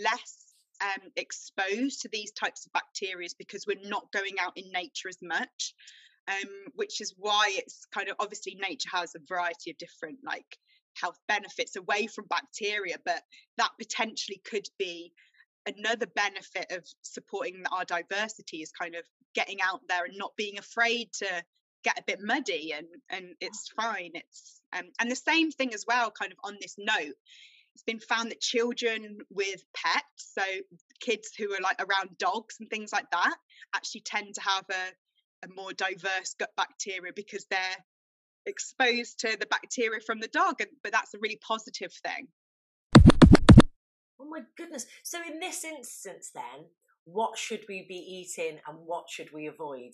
less 0.04 0.54
um, 0.82 1.10
exposed 1.16 2.02
to 2.02 2.10
these 2.12 2.32
types 2.32 2.66
of 2.66 2.74
bacteria 2.74 3.28
because 3.38 3.66
we're 3.66 3.90
not 3.90 4.12
going 4.12 4.36
out 4.40 4.54
in 4.56 4.72
nature 4.72 5.10
as 5.10 5.18
much 5.22 5.74
um, 6.30 6.50
which 6.76 7.00
is 7.02 7.14
why 7.18 7.50
it's 7.54 7.86
kind 7.94 8.10
of 8.10 8.16
obviously 8.20 8.58
nature 8.62 8.90
has 8.92 9.16
a 9.16 9.20
variety 9.28 9.72
of 9.72 9.78
different 9.78 10.18
like 10.24 10.58
health 10.96 11.18
benefits 11.28 11.76
away 11.76 12.08
from 12.08 12.26
bacteria 12.30 12.98
but 13.06 13.22
that 13.58 13.70
potentially 13.80 14.42
could 14.46 14.68
be 14.78 15.14
another 15.68 16.08
benefit 16.08 16.72
of 16.72 16.86
supporting 17.02 17.64
our 17.72 17.86
diversity 17.86 18.58
is 18.58 18.72
kind 18.72 18.96
of 18.96 19.04
getting 19.36 19.62
out 19.62 19.82
there 19.88 20.06
and 20.06 20.18
not 20.18 20.36
being 20.36 20.58
afraid 20.58 21.12
to 21.14 21.28
get 21.84 22.00
a 22.00 22.04
bit 22.08 22.20
muddy 22.22 22.74
and 22.76 22.88
and 23.10 23.36
it's 23.40 23.70
fine. 23.76 24.12
It's 24.14 24.62
um, 24.74 24.86
and 25.00 25.12
the 25.12 25.16
same 25.16 25.52
thing 25.52 25.74
as 25.74 25.86
well 25.88 26.12
kind 26.12 26.32
of 26.32 26.38
on 26.44 26.58
this 26.62 26.76
note 26.78 27.16
it's 27.78 27.84
been 27.84 28.00
found 28.00 28.32
that 28.32 28.42
children 28.42 29.20
with 29.30 29.64
pets 29.76 30.34
so 30.36 30.42
kids 31.00 31.30
who 31.38 31.54
are 31.54 31.62
like 31.62 31.80
around 31.80 32.18
dogs 32.18 32.56
and 32.60 32.68
things 32.72 32.92
like 32.92 33.06
that 33.12 33.36
actually 33.76 34.02
tend 34.02 34.34
to 34.34 34.42
have 34.42 34.66
a, 34.72 35.46
a 35.46 35.50
more 35.56 35.74
diverse 35.74 36.34
gut 36.40 36.50
bacteria 36.58 37.12
because 37.16 37.46
they're 37.52 37.86
exposed 38.48 39.20
to 39.20 39.38
the 39.40 39.46
bacteria 39.46 40.00
from 40.04 40.20
the 40.20 40.28
dog 40.30 40.56
and, 40.60 40.72
but 40.82 40.92
that's 40.92 41.14
a 41.14 41.20
really 41.20 41.40
positive 41.48 41.94
thing 42.04 42.28
Oh 44.20 44.30
my 44.30 44.42
goodness. 44.58 44.86
So, 45.04 45.20
in 45.26 45.40
this 45.40 45.64
instance, 45.64 46.32
then, 46.34 46.66
what 47.06 47.38
should 47.38 47.62
we 47.70 47.86
be 47.88 47.96
eating 47.96 48.60
and 48.68 48.78
what 48.86 49.10
should 49.10 49.32
we 49.32 49.48
avoid? 49.48 49.92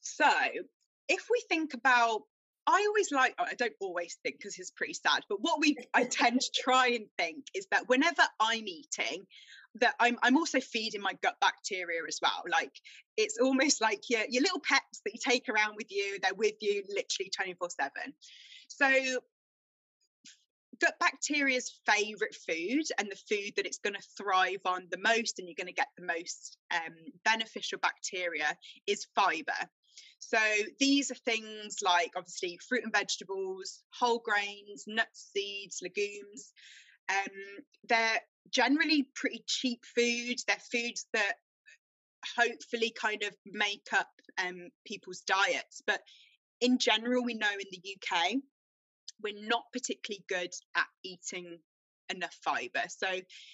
So, 0.00 0.28
if 1.08 1.26
we 1.30 1.42
think 1.48 1.74
about 1.74 2.22
I 2.66 2.84
always 2.86 3.10
like 3.10 3.34
I 3.38 3.54
don't 3.54 3.72
always 3.80 4.18
think 4.22 4.38
because 4.38 4.58
it's 4.58 4.70
pretty 4.70 4.94
sad, 4.94 5.22
but 5.28 5.38
what 5.40 5.60
we 5.60 5.76
I 5.94 6.04
tend 6.04 6.40
to 6.40 6.50
try 6.62 6.88
and 6.88 7.06
think 7.18 7.46
is 7.54 7.66
that 7.72 7.88
whenever 7.88 8.22
I'm 8.38 8.66
eating, 8.66 9.26
that 9.76 9.94
I'm 9.98 10.16
I'm 10.22 10.36
also 10.36 10.60
feeding 10.60 11.00
my 11.00 11.14
gut 11.22 11.36
bacteria 11.40 12.02
as 12.06 12.18
well. 12.22 12.44
Like 12.48 12.72
it's 13.16 13.38
almost 13.38 13.80
like 13.80 14.02
your 14.08 14.22
your 14.28 14.42
little 14.42 14.60
pets 14.60 15.00
that 15.04 15.12
you 15.12 15.20
take 15.24 15.48
around 15.48 15.74
with 15.76 15.90
you, 15.90 16.18
they're 16.22 16.34
with 16.34 16.54
you 16.60 16.84
literally 16.88 17.30
24-7. 17.30 17.90
So 18.68 18.88
gut 18.88 19.22
bacteria's 21.00 21.80
favorite 21.86 22.34
food 22.34 22.84
and 22.98 23.10
the 23.10 23.16
food 23.28 23.52
that 23.56 23.66
it's 23.66 23.78
going 23.78 23.94
to 23.94 24.08
thrive 24.16 24.60
on 24.64 24.86
the 24.90 24.98
most 24.98 25.38
and 25.38 25.48
you're 25.48 25.56
going 25.56 25.66
to 25.66 25.72
get 25.72 25.88
the 25.96 26.06
most 26.06 26.56
um, 26.74 26.94
beneficial 27.24 27.78
bacteria 27.78 28.56
is 28.86 29.06
fiber. 29.14 29.52
So 30.18 30.38
these 30.78 31.10
are 31.10 31.16
things 31.16 31.78
like 31.82 32.12
obviously 32.16 32.58
fruit 32.68 32.84
and 32.84 32.92
vegetables 32.92 33.82
whole 33.90 34.22
grains 34.24 34.84
nuts 34.86 35.30
seeds 35.32 35.80
legumes. 35.82 36.52
Um, 37.08 37.64
they're 37.88 38.20
generally 38.50 39.08
pretty 39.14 39.44
cheap 39.46 39.84
foods 39.84 40.44
they're 40.44 40.56
foods 40.72 41.06
that 41.12 41.34
hopefully 42.38 42.90
kind 42.90 43.24
of 43.24 43.34
make 43.44 43.88
up 43.92 44.10
um, 44.38 44.70
people's 44.86 45.20
diets. 45.20 45.82
But 45.86 46.00
in 46.60 46.78
general 46.78 47.24
we 47.24 47.34
know 47.34 47.50
in 47.52 47.66
the 47.70 47.96
uk 47.96 48.32
we're 49.22 49.48
not 49.48 49.64
particularly 49.72 50.24
good 50.28 50.52
at 50.76 50.86
eating 51.04 51.58
enough 52.10 52.36
fiber. 52.44 52.82
So 52.88 53.08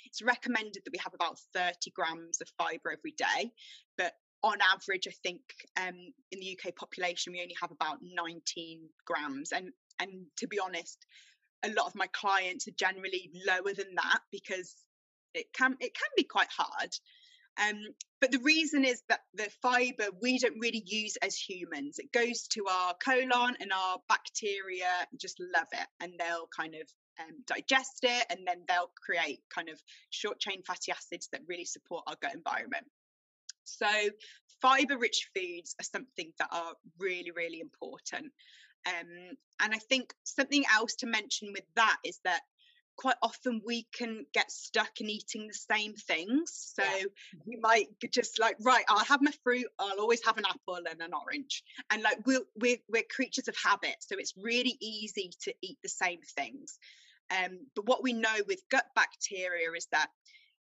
it's 0.04 0.22
recommended 0.22 0.82
that 0.84 0.92
we 0.92 0.98
have 0.98 1.14
about 1.14 1.38
30 1.54 1.90
grams 1.94 2.40
of 2.40 2.48
fiber 2.58 2.92
every 2.92 3.14
day. 3.16 3.50
But 3.96 4.12
on 4.42 4.58
average, 4.72 5.06
I 5.08 5.14
think 5.22 5.40
um, 5.80 6.12
in 6.32 6.40
the 6.40 6.58
UK 6.58 6.74
population, 6.76 7.32
we 7.32 7.42
only 7.42 7.56
have 7.60 7.70
about 7.70 7.98
19 8.02 8.80
grams. 9.06 9.52
And, 9.52 9.70
and 10.00 10.26
to 10.38 10.46
be 10.46 10.58
honest, 10.58 11.04
a 11.64 11.70
lot 11.70 11.86
of 11.86 11.94
my 11.94 12.06
clients 12.12 12.68
are 12.68 12.78
generally 12.78 13.30
lower 13.46 13.74
than 13.74 13.94
that 13.96 14.20
because 14.30 14.74
it 15.34 15.52
can 15.52 15.76
it 15.80 15.94
can 15.94 16.08
be 16.16 16.24
quite 16.24 16.48
hard 16.56 16.90
um, 17.58 17.80
but 18.20 18.32
the 18.32 18.40
reason 18.40 18.84
is 18.84 19.02
that 19.08 19.20
the 19.34 19.48
fiber 19.62 20.06
we 20.20 20.38
don't 20.38 20.58
really 20.60 20.82
use 20.84 21.16
as 21.22 21.36
humans. 21.36 21.98
It 21.98 22.12
goes 22.12 22.48
to 22.48 22.64
our 22.70 22.94
colon 22.94 23.56
and 23.60 23.72
our 23.72 23.98
bacteria 24.08 24.90
just 25.16 25.40
love 25.40 25.68
it 25.72 25.86
and 26.00 26.12
they'll 26.18 26.48
kind 26.56 26.74
of 26.74 26.88
um, 27.20 27.42
digest 27.46 28.00
it 28.02 28.26
and 28.30 28.40
then 28.46 28.62
they'll 28.68 28.90
create 29.04 29.40
kind 29.54 29.68
of 29.68 29.80
short 30.10 30.38
chain 30.40 30.62
fatty 30.62 30.92
acids 30.92 31.28
that 31.32 31.42
really 31.46 31.64
support 31.64 32.04
our 32.06 32.16
gut 32.20 32.34
environment. 32.34 32.86
So, 33.64 33.86
fiber 34.60 34.98
rich 34.98 35.28
foods 35.36 35.76
are 35.80 35.84
something 35.84 36.32
that 36.38 36.48
are 36.50 36.74
really, 36.98 37.30
really 37.30 37.60
important. 37.60 38.32
Um, 38.86 39.36
and 39.60 39.74
I 39.74 39.78
think 39.78 40.12
something 40.24 40.64
else 40.72 40.94
to 40.96 41.06
mention 41.06 41.52
with 41.52 41.66
that 41.76 41.98
is 42.04 42.18
that 42.24 42.40
quite 42.98 43.16
often 43.22 43.62
we 43.64 43.86
can 43.92 44.26
get 44.34 44.50
stuck 44.50 45.00
in 45.00 45.08
eating 45.08 45.46
the 45.46 45.54
same 45.54 45.94
things. 45.94 46.72
So 46.76 46.82
Yeah. 46.82 47.04
we 47.46 47.56
might 47.56 47.88
just 48.12 48.38
like, 48.40 48.56
right, 48.60 48.84
I'll 48.88 49.04
have 49.04 49.22
my 49.22 49.30
fruit, 49.44 49.68
I'll 49.78 50.00
always 50.00 50.22
have 50.24 50.36
an 50.36 50.44
apple 50.44 50.74
and 50.76 51.00
an 51.00 51.14
orange. 51.14 51.62
And 51.90 52.02
like 52.02 52.26
we're 52.26 52.44
we're, 52.56 52.78
we're 52.88 53.04
creatures 53.04 53.48
of 53.48 53.56
habit, 53.56 53.96
so 54.00 54.16
it's 54.18 54.34
really 54.36 54.76
easy 54.80 55.30
to 55.42 55.54
eat 55.62 55.78
the 55.82 55.88
same 55.88 56.20
things. 56.36 56.78
Um, 57.30 57.60
but 57.76 57.86
what 57.86 58.02
we 58.02 58.12
know 58.12 58.36
with 58.46 58.68
gut 58.68 58.86
bacteria 58.94 59.70
is 59.76 59.86
that 59.92 60.10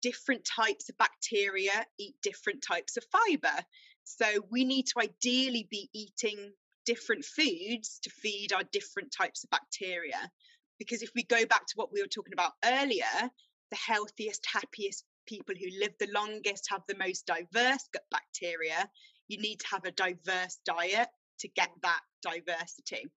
different 0.02 0.46
types 0.46 0.89
of 0.89 0.98
bacteria 0.98 1.86
eat 1.98 2.15
different 2.22 2.62
types 2.62 2.96
of 2.96 3.04
fiber. 3.12 3.65
So 4.04 4.26
we 4.50 4.65
need 4.65 4.88
to 4.88 5.00
ideally 5.02 5.68
be 5.70 5.89
eating 5.94 6.54
different 6.86 7.26
foods 7.26 8.00
to 8.04 8.10
feed 8.10 8.54
our 8.54 8.63
different 8.72 9.12
types 9.12 9.44
of 9.44 9.50
bacteria. 9.50 10.32
Because 10.80 11.04
if 11.04 11.12
we 11.15 11.24
go 11.24 11.46
back 11.46 11.68
to 11.68 11.74
what 11.76 11.92
we 11.92 12.02
were 12.02 12.08
talking 12.08 12.34
about 12.34 12.54
earlier, 12.63 13.30
the 13.70 13.78
healthiest, 13.78 14.46
happiest 14.52 15.04
people 15.28 15.54
who 15.60 15.80
live 15.80 15.94
the 16.00 16.10
longest 16.12 16.68
have 16.70 16.82
the 16.88 16.98
most 16.98 17.28
diverse 17.28 17.88
gut 17.94 18.04
bacteria. 18.10 18.89
You 19.28 19.38
need 19.38 19.60
to 19.60 19.68
have 19.72 19.86
a 19.86 19.92
diverse 19.92 20.58
diet 20.65 21.08
to 21.39 21.48
get 21.50 21.70
that 21.84 22.02
diversity. 22.24 23.08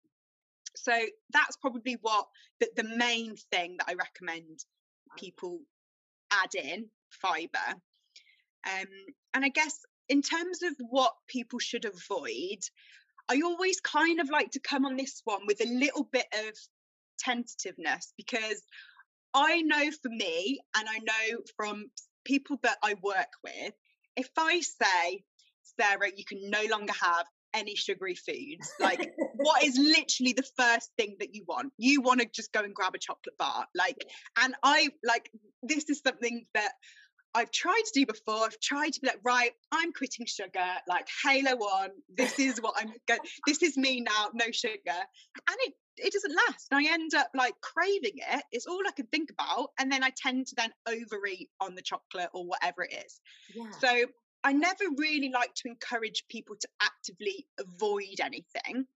So 0.76 0.92
that's 1.32 1.56
probably 1.56 1.98
what 2.00 2.26
the, 2.60 2.68
the 2.76 2.96
main 2.96 3.36
thing 3.50 3.76
that 3.78 3.88
I 3.88 3.94
recommend 3.94 4.64
people 5.18 5.60
add 6.30 6.54
in 6.54 6.86
fiber. 7.10 7.80
Um, 8.66 8.86
and 9.34 9.44
I 9.44 9.48
guess 9.48 9.78
in 10.08 10.22
terms 10.22 10.62
of 10.62 10.74
what 10.78 11.14
people 11.28 11.58
should 11.58 11.84
avoid, 11.84 12.60
I 13.28 13.40
always 13.44 13.80
kind 13.80 14.20
of 14.20 14.30
like 14.30 14.52
to 14.52 14.60
come 14.60 14.84
on 14.84 14.96
this 14.96 15.20
one 15.24 15.46
with 15.46 15.60
a 15.60 15.68
little 15.68 16.04
bit 16.04 16.26
of 16.32 16.54
tentativeness 17.18 18.12
because 18.16 18.62
I 19.34 19.62
know 19.62 19.90
for 20.02 20.10
me, 20.10 20.60
and 20.76 20.88
I 20.88 20.98
know 20.98 21.38
from 21.56 21.90
people 22.24 22.58
that 22.62 22.76
I 22.82 22.94
work 23.02 23.32
with, 23.42 23.72
if 24.16 24.28
I 24.36 24.60
say, 24.60 25.22
Sarah, 25.80 26.10
you 26.14 26.24
can 26.24 26.50
no 26.50 26.62
longer 26.70 26.92
have 27.00 27.26
any 27.54 27.74
sugary 27.74 28.14
foods, 28.14 28.70
like 28.80 29.12
what 29.36 29.62
is 29.62 29.76
literally 29.76 30.32
the 30.32 30.46
first 30.56 30.90
thing 30.96 31.16
that 31.20 31.34
you 31.34 31.44
want? 31.46 31.72
You 31.78 32.00
want 32.00 32.20
to 32.20 32.28
just 32.32 32.52
go 32.52 32.60
and 32.60 32.74
grab 32.74 32.94
a 32.94 32.98
chocolate 32.98 33.36
bar. 33.38 33.66
Like, 33.74 34.04
and 34.38 34.54
I 34.62 34.88
like 35.04 35.30
this 35.62 35.88
is 35.90 36.00
something 36.04 36.46
that 36.54 36.72
I've 37.34 37.50
tried 37.50 37.82
to 37.86 38.00
do 38.00 38.06
before. 38.06 38.44
I've 38.44 38.60
tried 38.60 38.92
to 38.94 39.00
be 39.00 39.06
like, 39.06 39.20
right, 39.24 39.52
I'm 39.70 39.92
quitting 39.92 40.26
sugar, 40.26 40.66
like 40.88 41.08
Halo 41.24 41.52
on. 41.52 41.90
This 42.14 42.38
is 42.38 42.58
what 42.60 42.74
I'm 42.76 42.92
going. 43.08 43.20
This 43.46 43.62
is 43.62 43.76
me 43.76 44.00
now, 44.00 44.30
no 44.34 44.50
sugar, 44.50 44.78
and 44.86 45.56
it 45.60 45.74
it 45.96 46.12
doesn't 46.12 46.34
last. 46.48 46.68
And 46.70 46.86
I 46.86 46.92
end 46.92 47.14
up 47.14 47.28
like 47.34 47.54
craving 47.60 48.16
it. 48.16 48.44
It's 48.52 48.66
all 48.66 48.80
I 48.86 48.92
can 48.92 49.06
think 49.06 49.30
about, 49.30 49.70
and 49.78 49.90
then 49.90 50.02
I 50.02 50.10
tend 50.16 50.46
to 50.48 50.54
then 50.56 50.72
overeat 50.88 51.50
on 51.60 51.74
the 51.74 51.82
chocolate 51.82 52.30
or 52.32 52.46
whatever 52.46 52.84
it 52.84 53.04
is. 53.04 53.20
Yeah. 53.54 53.70
So 53.80 54.06
I 54.44 54.52
never 54.52 54.84
really 54.96 55.30
like 55.30 55.54
to 55.56 55.68
encourage 55.68 56.24
people 56.28 56.56
to 56.60 56.68
actively 56.80 57.46
avoid 57.58 58.20
anything. 58.20 58.86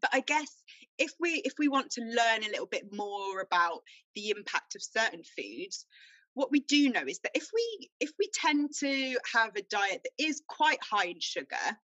But 0.00 0.10
I 0.12 0.20
guess 0.20 0.50
if 0.98 1.12
we 1.20 1.42
if 1.44 1.54
we 1.58 1.68
want 1.68 1.90
to 1.92 2.02
learn 2.02 2.44
a 2.44 2.50
little 2.50 2.66
bit 2.66 2.92
more 2.92 3.40
about 3.40 3.82
the 4.14 4.30
impact 4.30 4.74
of 4.74 4.82
certain 4.82 5.22
foods, 5.36 5.86
what 6.34 6.50
we 6.50 6.60
do 6.60 6.90
know 6.90 7.04
is 7.06 7.20
that 7.20 7.32
if 7.34 7.48
we 7.54 7.90
if 8.00 8.10
we 8.18 8.28
tend 8.34 8.70
to 8.80 9.16
have 9.32 9.56
a 9.56 9.62
diet 9.62 10.02
that 10.02 10.24
is 10.24 10.42
quite 10.48 10.82
high 10.82 11.06
in 11.06 11.20
sugar, 11.20 11.78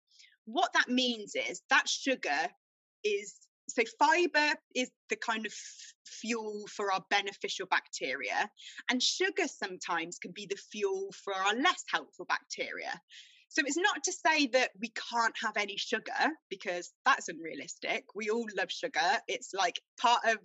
what 0.46 0.72
that 0.74 0.90
means 0.90 1.34
is 1.36 1.62
that 1.70 1.88
sugar 1.88 2.50
is 3.04 3.36
so 3.68 3.84
fiber 4.00 4.56
is 4.76 4.90
the 5.10 5.16
kind 5.16 5.46
of 5.46 5.54
fuel 6.06 6.66
for 6.74 6.92
our 6.92 7.04
beneficial 7.10 7.68
bacteria 7.68 8.50
and 8.90 9.04
sugar 9.04 9.48
sometimes 9.48 10.20
can 10.20 10.32
be 10.32 10.46
the 10.46 10.58
fuel 10.72 11.10
for 11.24 11.34
our 11.34 11.54
less 11.56 11.84
helpful 11.92 12.26
bacteria. 12.26 13.00
So 13.50 13.62
it's 13.66 13.78
not 13.78 14.04
to 14.04 14.12
say 14.12 14.48
that 14.48 14.72
we 14.80 14.92
can't 15.12 15.36
have 15.44 15.58
any 15.58 15.78
sugar 15.78 16.12
because 16.50 16.92
that's 17.06 17.30
unrealistic. 17.30 18.04
We 18.14 18.30
all 18.30 18.46
love 18.58 18.72
sugar. 18.72 19.20
It's 19.28 19.54
like 19.54 19.80
part 20.00 20.22
of 20.26 20.38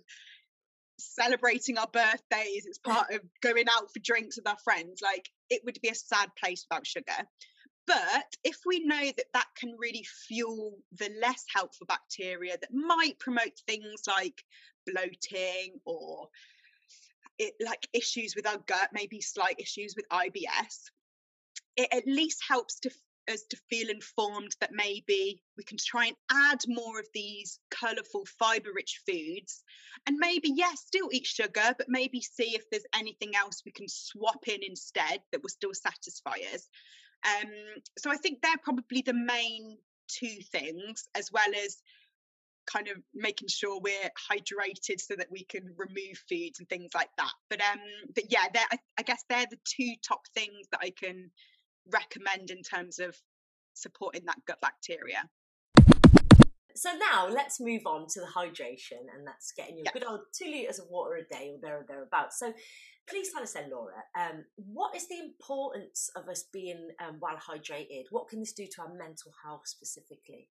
celebrating 0.99 1.77
our 1.77 1.87
birthdays. 1.87 2.65
It's 2.65 2.79
part 2.79 3.11
of 3.11 3.21
going 3.41 3.65
out 3.67 3.91
for 3.91 3.99
drinks 3.99 4.37
with 4.37 4.47
our 4.47 4.57
friends. 4.63 5.01
Like 5.01 5.29
it 5.49 5.61
would 5.65 5.77
be 5.81 5.89
a 5.89 5.95
sad 5.95 6.29
place 6.41 6.65
without 6.69 6.87
sugar 6.87 7.27
but 7.85 8.35
if 8.43 8.59
we 8.65 8.85
know 8.85 9.05
that 9.17 9.31
that 9.33 9.47
can 9.57 9.75
really 9.77 10.05
fuel 10.27 10.77
the 10.97 11.11
less 11.19 11.43
helpful 11.53 11.85
bacteria 11.87 12.57
that 12.59 12.73
might 12.73 13.19
promote 13.19 13.59
things 13.67 14.03
like 14.07 14.43
bloating 14.85 15.79
or 15.85 16.29
it, 17.39 17.53
like 17.63 17.87
issues 17.93 18.35
with 18.35 18.47
our 18.47 18.59
gut, 18.67 18.89
maybe 18.93 19.21
slight 19.21 19.59
issues 19.59 19.95
with 19.95 20.07
IBS, 20.09 20.91
it 21.75 21.89
at 21.91 22.07
least 22.07 22.43
helps 22.47 22.79
to 22.81 22.91
us 23.31 23.43
to 23.49 23.57
feel 23.69 23.89
informed 23.89 24.53
that 24.59 24.71
maybe 24.73 25.41
we 25.57 25.63
can 25.63 25.77
try 25.77 26.07
and 26.07 26.15
add 26.29 26.59
more 26.67 26.99
of 26.99 27.07
these 27.13 27.57
colourful 27.71 28.25
fibre 28.37 28.71
rich 28.75 29.01
foods. 29.07 29.63
And 30.05 30.17
maybe 30.17 30.51
yes 30.53 30.81
still 30.85 31.09
eat 31.11 31.25
sugar 31.25 31.73
but 31.77 31.87
maybe 31.87 32.21
see 32.21 32.55
if 32.55 32.69
there's 32.69 32.85
anything 32.93 33.35
else 33.35 33.61
we 33.65 33.71
can 33.71 33.87
swap 33.87 34.47
in 34.47 34.59
instead 34.61 35.21
that 35.31 35.41
will 35.41 35.49
still 35.49 35.73
satisfy 35.73 36.37
us 36.53 36.67
um, 37.25 37.51
so 37.97 38.11
I 38.11 38.17
think 38.17 38.41
they're 38.41 38.57
probably 38.63 39.01
the 39.01 39.13
main 39.13 39.77
two 40.07 40.37
things, 40.51 41.07
as 41.15 41.31
well 41.31 41.49
as 41.65 41.81
kind 42.65 42.87
of 42.87 42.97
making 43.13 43.49
sure 43.49 43.79
we're 43.79 44.11
hydrated 44.31 44.99
so 44.99 45.15
that 45.15 45.31
we 45.31 45.43
can 45.43 45.73
remove 45.77 46.17
foods 46.29 46.59
and 46.59 46.69
things 46.69 46.91
like 46.93 47.09
that. 47.17 47.31
But 47.49 47.61
um, 47.61 47.79
but 48.13 48.25
yeah, 48.29 48.45
I, 48.71 48.77
I 48.97 49.01
guess 49.03 49.23
they're 49.29 49.45
the 49.49 49.59
two 49.65 49.93
top 50.07 50.27
things 50.33 50.67
that 50.71 50.79
I 50.81 50.91
can 50.91 51.31
recommend 51.91 52.51
in 52.51 52.61
terms 52.61 52.99
of 52.99 53.15
supporting 53.73 54.25
that 54.25 54.37
gut 54.47 54.61
bacteria. 54.61 55.29
So 56.75 56.95
now 56.97 57.27
let's 57.27 57.59
move 57.59 57.83
on 57.85 58.07
to 58.07 58.19
the 58.19 58.25
hydration, 58.27 59.01
and 59.13 59.25
that's 59.25 59.51
getting 59.51 59.77
your 59.77 59.85
Yeah. 59.85 59.91
good 59.93 60.03
old 60.05 60.21
two 60.33 60.45
liters 60.45 60.79
of 60.79 60.87
water 60.89 61.15
a 61.15 61.23
day 61.25 61.51
or 61.51 61.59
there 61.59 61.79
or 61.79 61.85
thereabouts. 61.87 62.39
So 62.39 62.53
please 63.07 63.31
tell 63.31 63.43
us 63.43 63.53
then, 63.53 63.69
Laura, 63.69 64.03
um, 64.15 64.45
what 64.55 64.95
is 64.95 65.07
the 65.07 65.19
importance 65.19 66.09
of 66.15 66.27
us 66.29 66.43
being 66.51 66.89
um, 66.99 67.19
well 67.19 67.37
hydrated? 67.37 68.05
What 68.11 68.27
can 68.27 68.39
this 68.39 68.53
do 68.53 68.65
to 68.67 68.81
our 68.81 68.93
mental 68.93 69.31
health 69.43 69.67
specifically? 69.67 70.49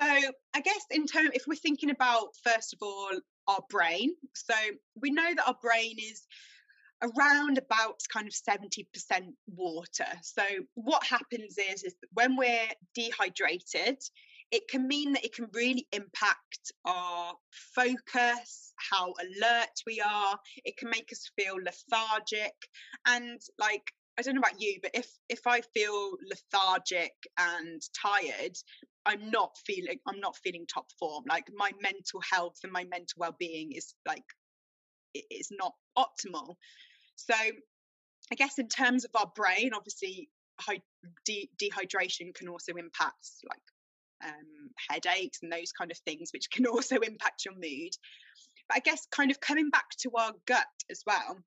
So 0.00 0.06
I 0.54 0.60
guess 0.60 0.84
in 0.90 1.06
terms, 1.06 1.30
if 1.34 1.46
we're 1.46 1.56
thinking 1.56 1.90
about 1.90 2.34
first 2.42 2.72
of 2.72 2.78
all 2.82 3.10
our 3.48 3.60
brain, 3.68 4.14
so 4.34 4.54
we 4.94 5.10
know 5.10 5.34
that 5.34 5.46
our 5.46 5.58
brain 5.60 5.96
is 5.98 6.26
around 7.02 7.58
about 7.58 8.00
kind 8.12 8.26
of 8.26 8.34
70% 8.34 8.86
water. 9.46 10.06
So 10.22 10.42
what 10.74 11.04
happens 11.04 11.56
is 11.58 11.82
is 11.84 11.94
that 12.00 12.08
when 12.12 12.36
we're 12.36 12.68
dehydrated, 12.94 13.98
it 14.52 14.68
can 14.68 14.88
mean 14.88 15.12
that 15.12 15.24
it 15.24 15.34
can 15.34 15.46
really 15.52 15.86
impact 15.92 16.72
our 16.84 17.34
focus, 17.74 18.72
how 18.90 19.14
alert 19.20 19.82
we 19.86 20.00
are. 20.00 20.38
It 20.64 20.76
can 20.76 20.90
make 20.90 21.10
us 21.12 21.30
feel 21.36 21.56
lethargic 21.56 22.54
and 23.06 23.40
like 23.58 23.92
I 24.18 24.22
don't 24.22 24.34
know 24.34 24.40
about 24.40 24.60
you, 24.60 24.78
but 24.82 24.90
if 24.94 25.08
if 25.28 25.46
I 25.46 25.62
feel 25.72 26.12
lethargic 26.28 27.12
and 27.38 27.80
tired, 28.02 28.56
I'm 29.06 29.30
not 29.30 29.56
feeling 29.64 29.98
I'm 30.06 30.20
not 30.20 30.36
feeling 30.36 30.66
top 30.66 30.86
form. 30.98 31.24
Like 31.28 31.44
my 31.54 31.70
mental 31.80 32.20
health 32.20 32.58
and 32.64 32.72
my 32.72 32.84
mental 32.84 33.16
well-being 33.18 33.72
is 33.72 33.94
like 34.06 34.24
it 35.14 35.24
is 35.30 35.48
not 35.50 35.72
optimal. 35.96 36.56
So 37.16 37.34
I 37.34 38.34
guess 38.34 38.58
in 38.58 38.68
terms 38.68 39.04
of 39.04 39.10
our 39.14 39.30
brain, 39.34 39.72
obviously 39.74 40.28
de- 41.24 41.50
dehydration 41.56 42.34
can 42.34 42.48
also 42.48 42.74
impact 42.74 43.28
like 43.48 43.62
um, 44.24 44.70
headaches 44.88 45.38
and 45.42 45.52
those 45.52 45.72
kind 45.72 45.90
of 45.90 45.98
things, 45.98 46.30
which 46.32 46.50
can 46.50 46.66
also 46.66 46.96
impact 46.96 47.44
your 47.44 47.54
mood. 47.54 47.92
But 48.68 48.76
I 48.76 48.80
guess 48.80 49.06
kind 49.10 49.30
of 49.30 49.40
coming 49.40 49.70
back 49.70 49.88
to 50.00 50.10
our 50.16 50.32
gut 50.46 50.66
as 50.90 51.02
well, 51.06 51.38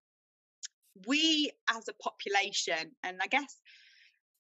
we 1.07 1.51
as 1.69 1.87
a 1.87 1.93
population, 1.93 2.91
and 3.03 3.19
I 3.21 3.27
guess 3.27 3.59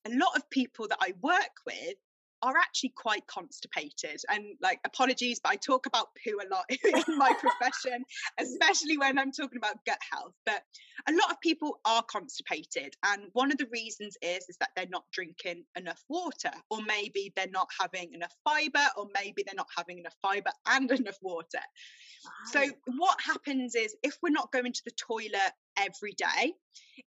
a 0.05 0.09
lot 0.09 0.35
of 0.35 0.49
people 0.49 0.87
that 0.89 0.99
I 1.01 1.13
work 1.21 1.55
with 1.65 1.95
are 2.43 2.57
actually 2.57 2.93
quite 2.95 3.25
constipated 3.27 4.21
and 4.29 4.43
like 4.61 4.79
apologies 4.85 5.39
but 5.43 5.51
i 5.51 5.55
talk 5.55 5.85
about 5.85 6.07
poo 6.23 6.37
a 6.45 6.47
lot 6.53 6.65
in 7.09 7.17
my 7.17 7.33
profession 7.39 8.03
especially 8.39 8.97
when 8.97 9.17
i'm 9.17 9.31
talking 9.31 9.57
about 9.57 9.83
gut 9.85 9.99
health 10.11 10.33
but 10.45 10.61
a 11.07 11.11
lot 11.13 11.31
of 11.31 11.39
people 11.41 11.79
are 11.85 12.03
constipated 12.03 12.95
and 13.05 13.23
one 13.33 13.51
of 13.51 13.57
the 13.57 13.67
reasons 13.71 14.17
is 14.21 14.45
is 14.49 14.57
that 14.59 14.69
they're 14.75 14.85
not 14.89 15.05
drinking 15.11 15.63
enough 15.77 16.03
water 16.09 16.51
or 16.69 16.79
maybe 16.85 17.31
they're 17.35 17.47
not 17.51 17.67
having 17.79 18.13
enough 18.13 18.33
fiber 18.43 18.85
or 18.97 19.07
maybe 19.13 19.43
they're 19.45 19.55
not 19.55 19.67
having 19.75 19.99
enough 19.99 20.15
fiber 20.21 20.51
and 20.67 20.91
enough 20.91 21.17
water. 21.21 21.59
So 22.51 22.65
what 22.97 23.17
happens 23.21 23.75
is 23.75 23.95
if 24.03 24.17
we're 24.21 24.29
not 24.29 24.51
going 24.51 24.71
to 24.71 24.81
the 24.85 24.91
toilet 24.91 25.53
every 25.77 26.13
day, 26.13 26.53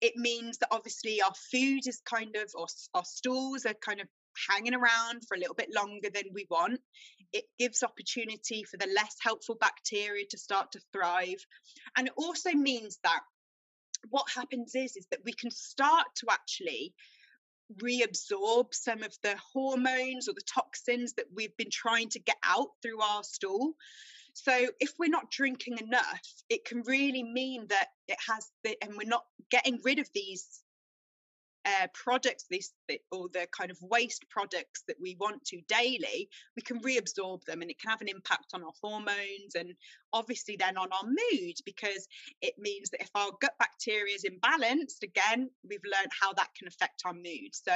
it 0.00 0.14
means 0.16 0.58
that 0.58 0.68
obviously 0.70 1.22
our 1.22 1.32
food 1.50 1.86
is 1.86 2.02
kind 2.04 2.36
of 2.36 2.50
or 2.54 2.66
our 2.94 3.04
stools 3.04 3.64
are 3.64 3.74
kind 3.74 4.00
of 4.00 4.08
hanging 4.48 4.74
around 4.74 5.22
for 5.26 5.36
a 5.36 5.38
little 5.38 5.54
bit 5.54 5.72
longer 5.74 6.08
than 6.12 6.24
we 6.32 6.46
want. 6.50 6.80
it 7.32 7.44
gives 7.58 7.82
opportunity 7.82 8.62
for 8.62 8.76
the 8.76 8.86
less 8.94 9.16
helpful 9.20 9.56
bacteria 9.60 10.24
to 10.30 10.38
start 10.38 10.72
to 10.72 10.80
thrive. 10.92 11.44
And 11.96 12.06
it 12.06 12.14
also 12.16 12.52
means 12.52 12.98
that 13.02 13.20
what 14.10 14.26
happens 14.34 14.74
is 14.74 14.96
is 14.96 15.06
that 15.10 15.24
we 15.24 15.32
can 15.32 15.50
start 15.50 16.06
to 16.16 16.26
actually 16.30 16.94
reabsorb 17.82 18.72
some 18.72 19.02
of 19.02 19.16
the 19.22 19.36
hormones 19.52 20.28
or 20.28 20.34
the 20.34 20.40
toxins 20.42 21.14
that 21.14 21.26
we've 21.34 21.56
been 21.56 21.70
trying 21.70 22.08
to 22.08 22.20
get 22.20 22.36
out 22.44 22.68
through 22.82 23.00
our 23.00 23.24
stool 23.24 23.74
so 24.34 24.66
if 24.80 24.92
we're 24.98 25.10
not 25.10 25.30
drinking 25.30 25.78
enough 25.78 26.22
it 26.48 26.64
can 26.64 26.82
really 26.86 27.24
mean 27.24 27.66
that 27.68 27.88
it 28.06 28.18
has 28.28 28.50
the, 28.62 28.76
and 28.82 28.92
we're 28.96 29.08
not 29.08 29.24
getting 29.50 29.80
rid 29.82 29.98
of 29.98 30.08
these 30.14 30.62
uh, 31.66 31.86
products 31.92 32.44
this 32.50 32.72
or 33.10 33.28
the 33.32 33.46
kind 33.56 33.70
of 33.70 33.78
waste 33.82 34.24
products 34.30 34.84
that 34.86 34.96
we 35.00 35.16
want 35.18 35.44
to 35.44 35.60
daily 35.68 36.28
we 36.54 36.62
can 36.62 36.80
reabsorb 36.80 37.44
them 37.44 37.60
and 37.60 37.70
it 37.70 37.80
can 37.80 37.90
have 37.90 38.00
an 38.00 38.08
impact 38.08 38.46
on 38.54 38.62
our 38.62 38.72
hormones 38.82 39.54
and 39.56 39.74
obviously 40.12 40.56
then 40.56 40.76
on 40.76 40.88
our 40.92 41.08
mood 41.08 41.54
because 41.64 42.06
it 42.40 42.54
means 42.58 42.90
that 42.90 43.02
if 43.02 43.10
our 43.14 43.30
gut 43.40 43.54
bacteria 43.58 44.14
is 44.14 44.24
imbalanced 44.24 45.02
again 45.02 45.50
we've 45.68 45.80
learned 45.84 46.12
how 46.20 46.32
that 46.34 46.48
can 46.56 46.68
affect 46.68 47.02
our 47.04 47.14
mood. 47.14 47.52
So 47.52 47.72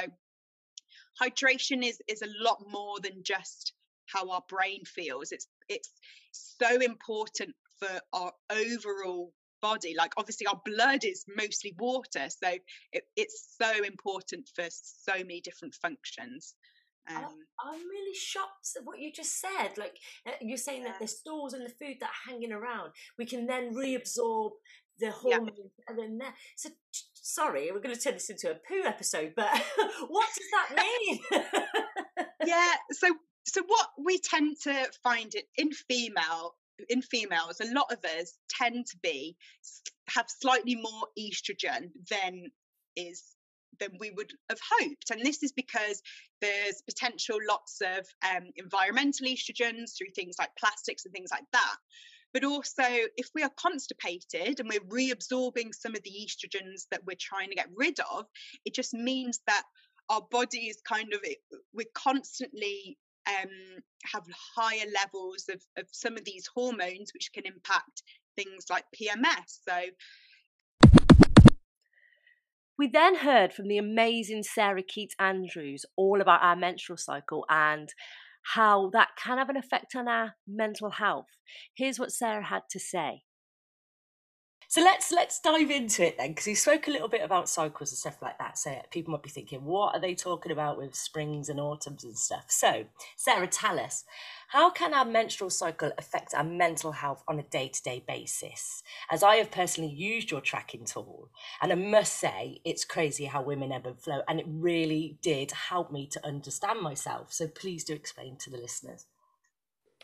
hydration 1.21 1.85
is 1.85 1.99
is 2.07 2.21
a 2.21 2.43
lot 2.43 2.63
more 2.69 2.99
than 3.01 3.23
just 3.23 3.73
how 4.07 4.29
our 4.29 4.43
brain 4.47 4.83
feels. 4.85 5.31
It's 5.31 5.47
it's 5.69 5.91
so 6.31 6.79
important 6.79 7.55
for 7.79 7.99
our 8.13 8.31
overall 8.49 9.33
body 9.61 9.93
like 9.97 10.11
obviously 10.17 10.47
our 10.47 10.59
blood 10.65 11.03
is 11.03 11.25
mostly 11.35 11.73
water 11.77 12.27
so 12.29 12.49
it, 12.91 13.03
it's 13.15 13.55
so 13.61 13.83
important 13.83 14.49
for 14.55 14.65
so 14.69 15.13
many 15.13 15.41
different 15.41 15.73
functions 15.75 16.55
um, 17.09 17.25
I'm 17.59 17.79
really 17.89 18.13
shocked 18.15 18.69
at 18.77 18.85
what 18.85 18.99
you 18.99 19.11
just 19.11 19.39
said. 19.39 19.77
Like 19.77 19.97
uh, 20.25 20.31
you're 20.41 20.57
saying 20.57 20.83
yeah. 20.83 20.89
that 20.89 20.99
the 20.99 21.07
stores 21.07 21.53
and 21.53 21.65
the 21.65 21.69
food 21.69 21.97
that 21.99 22.09
are 22.09 22.31
hanging 22.31 22.51
around, 22.51 22.91
we 23.17 23.25
can 23.25 23.47
then 23.47 23.73
reabsorb 23.73 24.51
the 24.99 25.11
hormones 25.11 25.51
yeah. 25.55 25.85
and 25.87 25.99
then 25.99 26.17
there. 26.19 26.33
So 26.55 26.69
sorry, 27.13 27.71
we're 27.71 27.79
going 27.79 27.95
to 27.95 28.01
turn 28.01 28.13
this 28.13 28.29
into 28.29 28.51
a 28.51 28.55
poo 28.55 28.83
episode, 28.85 29.33
but 29.35 29.49
what 30.07 30.27
does 30.37 30.47
that 30.51 30.83
mean? 30.83 31.19
yeah. 32.45 32.73
So 32.91 33.07
so 33.45 33.61
what 33.65 33.87
we 33.97 34.19
tend 34.19 34.57
to 34.63 34.89
find 35.03 35.33
it 35.33 35.45
in 35.57 35.71
female 35.71 36.55
in 36.89 37.01
females, 37.01 37.59
a 37.61 37.73
lot 37.73 37.91
of 37.91 37.99
us 38.19 38.37
tend 38.49 38.85
to 38.87 38.97
be 39.01 39.35
have 40.09 40.25
slightly 40.27 40.75
more 40.75 41.07
estrogen 41.17 41.91
than 42.09 42.45
is 42.95 43.23
than 43.79 43.91
we 43.99 44.11
would 44.11 44.31
have 44.49 44.59
hoped. 44.79 45.11
And 45.11 45.25
this 45.25 45.43
is 45.43 45.51
because 45.53 46.01
there's 46.41 46.81
potential 46.81 47.37
lots 47.47 47.81
of 47.81 48.05
um, 48.29 48.49
environmental 48.57 49.27
estrogens 49.27 49.97
through 49.97 50.11
things 50.15 50.35
like 50.37 50.49
plastics 50.59 51.05
and 51.05 51.13
things 51.13 51.29
like 51.31 51.45
that. 51.53 51.75
But 52.33 52.43
also, 52.45 52.83
if 53.17 53.29
we 53.35 53.43
are 53.43 53.51
constipated 53.59 54.59
and 54.59 54.69
we're 54.69 55.15
reabsorbing 55.15 55.73
some 55.73 55.95
of 55.95 56.03
the 56.03 56.13
estrogens 56.25 56.83
that 56.91 57.01
we're 57.05 57.17
trying 57.19 57.49
to 57.49 57.55
get 57.55 57.67
rid 57.75 57.99
of, 58.13 58.25
it 58.65 58.73
just 58.73 58.93
means 58.93 59.39
that 59.47 59.63
our 60.09 60.21
body 60.31 60.67
is 60.67 60.81
kind 60.87 61.13
of 61.13 61.19
we're 61.73 61.85
constantly 61.93 62.97
um, 63.27 63.83
have 64.11 64.23
higher 64.55 64.85
levels 64.93 65.47
of, 65.49 65.61
of 65.77 65.85
some 65.91 66.17
of 66.17 66.25
these 66.25 66.47
hormones, 66.53 67.11
which 67.13 67.31
can 67.33 67.45
impact 67.45 68.03
things 68.35 68.65
like 68.69 68.85
PMS. 68.95 69.59
So, 69.67 69.81
we 72.77 72.87
then 72.87 73.17
heard 73.17 73.53
from 73.53 73.67
the 73.67 73.77
amazing 73.77 74.43
Sarah 74.43 74.81
Keats 74.81 75.15
Andrews 75.19 75.85
all 75.95 76.19
about 76.19 76.41
our 76.41 76.55
menstrual 76.55 76.97
cycle 76.97 77.45
and 77.47 77.89
how 78.55 78.89
that 78.91 79.09
can 79.21 79.37
have 79.37 79.49
an 79.49 79.57
effect 79.57 79.95
on 79.95 80.07
our 80.07 80.33
mental 80.47 80.89
health. 80.89 81.27
Here's 81.75 81.99
what 81.99 82.11
Sarah 82.11 82.45
had 82.45 82.63
to 82.71 82.79
say. 82.79 83.21
So 84.71 84.79
let's 84.79 85.11
let's 85.11 85.37
dive 85.41 85.69
into 85.69 86.07
it 86.07 86.17
then, 86.17 86.29
because 86.29 86.45
he 86.45 86.55
spoke 86.55 86.87
a 86.87 86.91
little 86.91 87.09
bit 87.09 87.25
about 87.25 87.49
cycles 87.49 87.91
and 87.91 87.97
stuff 87.97 88.21
like 88.21 88.37
that. 88.37 88.57
So 88.57 88.73
people 88.89 89.11
might 89.11 89.21
be 89.21 89.29
thinking, 89.29 89.65
what 89.65 89.93
are 89.93 89.99
they 89.99 90.15
talking 90.15 90.53
about 90.53 90.77
with 90.77 90.95
springs 90.95 91.49
and 91.49 91.59
autumns 91.59 92.05
and 92.05 92.17
stuff? 92.17 92.45
So 92.47 92.85
Sarah, 93.17 93.47
tell 93.47 93.77
us, 93.77 94.05
how 94.47 94.69
can 94.69 94.93
our 94.93 95.03
menstrual 95.03 95.49
cycle 95.49 95.91
affect 95.97 96.33
our 96.33 96.45
mental 96.45 96.93
health 96.93 97.21
on 97.27 97.37
a 97.37 97.43
day-to-day 97.43 98.05
basis? 98.07 98.81
As 99.11 99.23
I 99.23 99.35
have 99.35 99.51
personally 99.51 99.91
used 99.91 100.31
your 100.31 100.39
tracking 100.39 100.85
tool, 100.85 101.31
and 101.61 101.73
I 101.73 101.75
must 101.75 102.17
say 102.17 102.61
it's 102.63 102.85
crazy 102.85 103.25
how 103.25 103.41
women 103.41 103.73
ebb 103.73 103.87
and 103.87 103.99
flow, 103.99 104.21
and 104.29 104.39
it 104.39 104.45
really 104.47 105.17
did 105.21 105.51
help 105.51 105.91
me 105.91 106.07
to 106.13 106.25
understand 106.25 106.79
myself. 106.79 107.33
So 107.33 107.49
please 107.49 107.83
do 107.83 107.93
explain 107.93 108.37
to 108.37 108.49
the 108.49 108.57
listeners. 108.57 109.05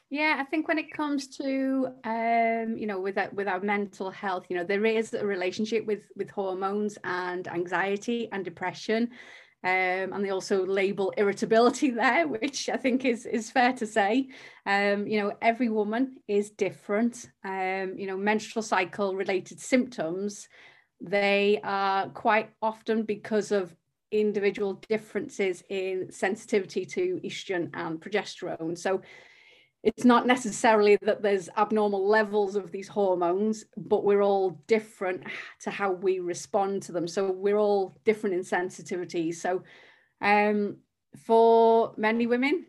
Yeah, 0.10 0.38
I 0.40 0.46
think 0.46 0.70
when 0.70 0.78
it 0.78 0.92
comes 0.92 1.28
to 1.38 1.90
um, 2.06 2.78
you 2.78 2.88
know, 2.88 3.00
with 3.02 3.16
that 3.16 3.34
with 3.34 3.48
our 3.48 3.60
mental 3.60 4.10
health, 4.10 4.46
you 4.50 4.56
know, 4.56 4.64
there 4.64 4.86
is 4.86 5.14
a 5.14 5.26
relationship 5.26 5.86
with 5.86 6.04
with 6.16 6.30
hormones 6.30 6.98
and 7.04 7.48
anxiety 7.48 8.30
and 8.32 8.46
depression. 8.46 9.10
Um, 9.64 10.14
and 10.14 10.24
they 10.24 10.30
also 10.30 10.66
label 10.66 11.12
irritability 11.18 11.90
there, 12.04 12.26
which 12.28 12.70
I 12.70 12.78
think 12.78 13.04
is 13.04 13.26
is 13.26 13.52
fair 13.52 13.74
to 13.74 13.86
say. 13.86 14.30
Um, 14.66 15.08
you 15.08 15.20
know, 15.20 15.34
every 15.42 15.68
woman 15.68 16.18
is 16.28 16.52
different. 16.52 17.30
Um, 17.44 17.96
you 17.98 18.08
know, 18.08 18.16
menstrual 18.16 18.64
cycle 18.64 19.14
related 19.14 19.60
symptoms, 19.60 20.48
they 21.02 21.60
are 21.66 22.08
quite 22.10 22.52
often 22.62 23.04
because 23.04 23.52
of 23.52 23.76
individual 24.10 24.76
differences 24.88 25.64
in 25.70 26.10
sensitivity 26.14 26.86
to 26.86 27.20
estrogen 27.26 27.70
and 27.74 28.00
progesterone. 28.00 28.78
So 28.78 29.02
it's 29.84 30.04
not 30.04 30.26
necessarily 30.26 30.98
that 31.04 31.22
there's 31.22 31.50
abnormal 31.56 32.08
levels 32.08 32.56
of 32.56 32.72
these 32.72 32.88
hormones, 32.88 33.66
but 33.78 34.04
we're 34.04 34.24
all 34.24 34.62
different 34.68 35.24
to 35.62 35.72
how 35.72 35.92
we 35.92 36.20
respond 36.20 36.82
to 36.84 36.92
them. 36.92 37.08
So 37.08 37.32
we're 37.32 37.58
all 37.58 37.98
different 38.04 38.36
in 38.36 38.44
sensitivity. 38.44 39.32
So 39.32 39.64
um, 40.22 40.78
for 41.26 41.94
many 41.98 42.28
women, 42.28 42.66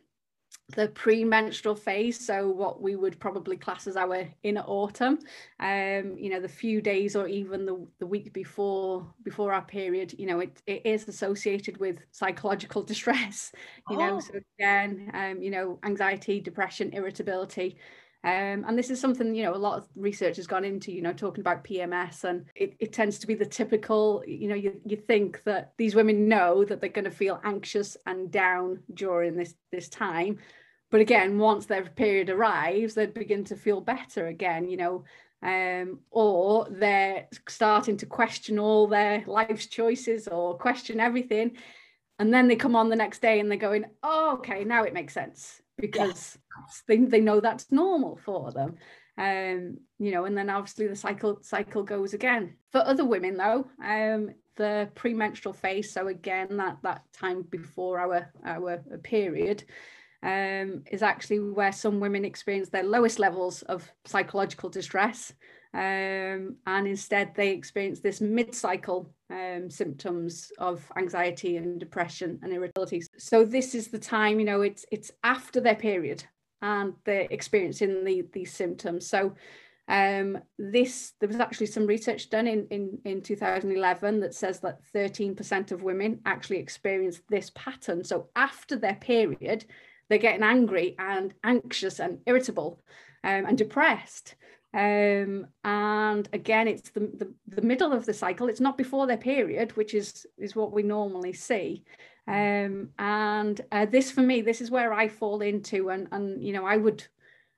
the 0.74 0.88
premenstrual 0.88 1.74
phase 1.74 2.26
so 2.26 2.50
what 2.50 2.82
we 2.82 2.94
would 2.94 3.18
probably 3.18 3.56
class 3.56 3.86
as 3.86 3.96
our 3.96 4.28
inner 4.42 4.62
autumn 4.66 5.18
um 5.60 6.14
you 6.18 6.28
know 6.28 6.40
the 6.40 6.48
few 6.48 6.82
days 6.82 7.16
or 7.16 7.26
even 7.26 7.64
the, 7.64 7.86
the 8.00 8.06
week 8.06 8.32
before 8.34 9.06
before 9.24 9.52
our 9.52 9.62
period 9.62 10.14
you 10.18 10.26
know 10.26 10.40
it, 10.40 10.60
it 10.66 10.82
is 10.84 11.08
associated 11.08 11.78
with 11.78 12.00
psychological 12.10 12.82
distress 12.92 13.50
you 13.88 13.96
oh. 13.96 13.98
know 13.98 14.20
so 14.20 14.38
again 14.58 15.10
um 15.14 15.40
you 15.42 15.50
know 15.50 15.78
anxiety 15.84 16.38
depression 16.38 16.92
irritability 16.92 17.78
um, 18.24 18.64
and 18.66 18.76
this 18.76 18.90
is 18.90 19.00
something 19.00 19.34
you 19.34 19.44
know 19.44 19.54
a 19.54 19.56
lot 19.56 19.78
of 19.78 19.86
research 19.94 20.36
has 20.36 20.46
gone 20.46 20.64
into 20.64 20.90
you 20.90 21.02
know 21.02 21.12
talking 21.12 21.40
about 21.40 21.62
pms 21.62 22.24
and 22.24 22.46
it, 22.56 22.74
it 22.80 22.92
tends 22.92 23.18
to 23.18 23.28
be 23.28 23.34
the 23.34 23.46
typical 23.46 24.24
you 24.26 24.48
know 24.48 24.56
you, 24.56 24.80
you 24.84 24.96
think 24.96 25.42
that 25.44 25.72
these 25.78 25.94
women 25.94 26.28
know 26.28 26.64
that 26.64 26.80
they're 26.80 26.90
going 26.90 27.04
to 27.04 27.10
feel 27.10 27.40
anxious 27.44 27.96
and 28.06 28.30
down 28.30 28.80
during 28.92 29.36
this 29.36 29.54
this 29.70 29.88
time. 29.88 30.38
But 30.90 31.00
again 31.00 31.38
once 31.38 31.66
their 31.66 31.84
period 31.84 32.30
arrives 32.30 32.94
they 32.94 33.06
begin 33.06 33.44
to 33.44 33.56
feel 33.56 33.80
better 33.80 34.26
again 34.26 34.68
you 34.68 34.78
know 34.78 35.04
um, 35.42 36.00
or 36.10 36.66
they're 36.70 37.28
starting 37.48 37.96
to 37.98 38.06
question 38.06 38.58
all 38.58 38.88
their 38.88 39.22
life's 39.26 39.66
choices 39.66 40.26
or 40.26 40.58
question 40.58 40.98
everything. 40.98 41.56
And 42.18 42.34
then 42.34 42.48
they 42.48 42.56
come 42.56 42.74
on 42.74 42.88
the 42.88 42.96
next 42.96 43.22
day 43.22 43.38
and 43.38 43.48
they're 43.48 43.58
going 43.58 43.84
oh 44.02 44.38
okay 44.38 44.64
now 44.64 44.82
it 44.82 44.94
makes 44.94 45.14
sense. 45.14 45.62
Because 45.76 46.36
they, 46.86 46.96
they 46.98 47.20
know 47.20 47.40
that's 47.40 47.70
normal 47.70 48.16
for 48.16 48.52
them 48.52 48.76
um 49.18 49.76
you 49.98 50.12
know 50.12 50.24
and 50.24 50.36
then 50.36 50.48
obviously 50.48 50.86
the 50.86 50.96
cycle 50.96 51.38
cycle 51.42 51.82
goes 51.82 52.14
again 52.14 52.54
for 52.70 52.80
other 52.86 53.04
women 53.04 53.36
though 53.36 53.66
um 53.84 54.30
the 54.56 54.88
premenstrual 54.94 55.52
phase 55.52 55.92
so 55.92 56.08
again 56.08 56.56
that 56.56 56.78
that 56.82 57.02
time 57.12 57.42
before 57.42 57.98
our 57.98 58.32
our 58.44 58.78
period 59.02 59.64
um, 60.22 60.82
is 60.90 61.02
actually 61.02 61.40
where 61.40 61.72
some 61.72 62.00
women 62.00 62.24
experience 62.24 62.68
their 62.68 62.82
lowest 62.82 63.18
levels 63.18 63.62
of 63.62 63.88
psychological 64.04 64.68
distress. 64.68 65.32
Um, 65.74 66.56
and 66.66 66.86
instead, 66.86 67.34
they 67.34 67.50
experience 67.50 68.00
this 68.00 68.20
mid 68.20 68.54
cycle 68.54 69.12
um, 69.30 69.70
symptoms 69.70 70.50
of 70.58 70.84
anxiety 70.96 71.56
and 71.56 71.78
depression 71.78 72.40
and 72.42 72.52
irritability. 72.52 73.02
So, 73.18 73.44
this 73.44 73.74
is 73.74 73.88
the 73.88 73.98
time, 73.98 74.40
you 74.40 74.46
know, 74.46 74.62
it's, 74.62 74.86
it's 74.90 75.12
after 75.22 75.60
their 75.60 75.76
period 75.76 76.24
and 76.62 76.94
they're 77.04 77.28
experiencing 77.30 78.04
the, 78.04 78.24
these 78.32 78.52
symptoms. 78.52 79.06
So, 79.06 79.34
um, 79.88 80.38
this 80.58 81.14
there 81.18 81.28
was 81.28 81.40
actually 81.40 81.66
some 81.66 81.86
research 81.86 82.28
done 82.28 82.46
in, 82.46 82.66
in, 82.70 82.98
in 83.06 83.22
2011 83.22 84.20
that 84.20 84.34
says 84.34 84.60
that 84.60 84.80
13% 84.94 85.72
of 85.72 85.82
women 85.82 86.20
actually 86.26 86.58
experience 86.58 87.22
this 87.30 87.50
pattern. 87.54 88.04
So 88.04 88.28
after 88.36 88.76
their 88.76 88.96
period, 88.96 89.64
they're 90.08 90.18
getting 90.18 90.42
angry 90.42 90.94
and 90.98 91.32
anxious 91.42 92.00
and 92.00 92.18
irritable 92.26 92.82
um, 93.24 93.46
and 93.46 93.56
depressed. 93.56 94.34
Um, 94.74 95.46
and 95.64 96.28
again, 96.34 96.68
it's 96.68 96.90
the, 96.90 97.00
the, 97.00 97.32
the 97.46 97.62
middle 97.62 97.92
of 97.92 98.04
the 98.04 98.12
cycle. 98.12 98.48
It's 98.48 98.60
not 98.60 98.76
before 98.76 99.06
their 99.06 99.16
period, 99.16 99.74
which 99.76 99.94
is 99.94 100.26
is 100.36 100.54
what 100.54 100.72
we 100.72 100.82
normally 100.82 101.32
see. 101.32 101.84
Um, 102.28 102.90
and 102.98 103.58
uh, 103.72 103.86
this 103.86 104.10
for 104.10 104.20
me, 104.20 104.42
this 104.42 104.60
is 104.60 104.70
where 104.70 104.92
I 104.92 105.08
fall 105.08 105.40
into, 105.40 105.88
and 105.88 106.08
and 106.12 106.44
you 106.44 106.52
know, 106.52 106.66
I 106.66 106.76
would, 106.76 107.02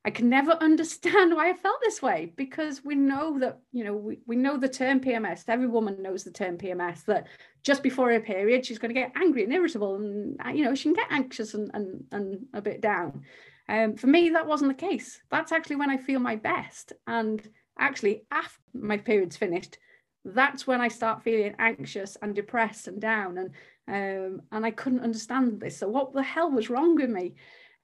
I 0.04 0.10
can 0.10 0.28
never 0.28 0.52
understand 0.60 1.34
why 1.34 1.50
I 1.50 1.54
felt 1.54 1.80
this 1.82 2.00
way 2.00 2.32
because 2.36 2.84
we 2.84 2.94
know 2.94 3.38
that 3.40 3.58
you 3.72 3.82
know 3.82 3.96
we, 3.96 4.20
we 4.26 4.36
know 4.36 4.56
the 4.56 4.68
term 4.68 5.00
PMS. 5.00 5.44
Every 5.48 5.66
woman 5.66 6.00
knows 6.00 6.22
the 6.22 6.30
term 6.30 6.56
PMS. 6.56 7.04
That 7.06 7.26
just 7.64 7.82
before 7.82 8.12
her 8.12 8.20
period, 8.20 8.64
she's 8.64 8.78
going 8.78 8.94
to 8.94 9.00
get 9.00 9.12
angry 9.16 9.42
and 9.42 9.52
irritable, 9.52 9.96
and 9.96 10.40
uh, 10.44 10.50
you 10.50 10.64
know 10.64 10.76
she 10.76 10.84
can 10.84 10.94
get 10.94 11.10
anxious 11.10 11.54
and 11.54 11.70
and 11.74 12.04
and 12.12 12.46
a 12.54 12.62
bit 12.62 12.80
down. 12.80 13.22
Um, 13.68 13.96
for 13.96 14.06
me, 14.06 14.30
that 14.30 14.46
wasn't 14.46 14.70
the 14.70 14.88
case. 14.88 15.20
That's 15.30 15.52
actually 15.52 15.76
when 15.76 15.90
I 15.90 15.96
feel 15.96 16.20
my 16.20 16.36
best, 16.36 16.92
and 17.08 17.42
actually 17.76 18.22
after 18.30 18.60
my 18.72 18.98
period's 18.98 19.36
finished, 19.36 19.78
that's 20.24 20.66
when 20.66 20.80
I 20.80 20.88
start 20.88 21.24
feeling 21.24 21.54
anxious 21.58 22.16
and 22.22 22.34
depressed 22.34 22.86
and 22.86 23.00
down 23.00 23.38
and 23.38 23.50
um, 23.91 24.43
and 24.53 24.64
I 24.64 24.70
couldn't 24.70 25.01
understand 25.03 25.61
this. 25.61 25.78
So 25.78 25.88
what 25.88 26.14
the 26.14 26.22
hell 26.22 26.51
was 26.51 26.70
wrong 26.70 26.95
with 26.95 27.11
me? 27.11 27.34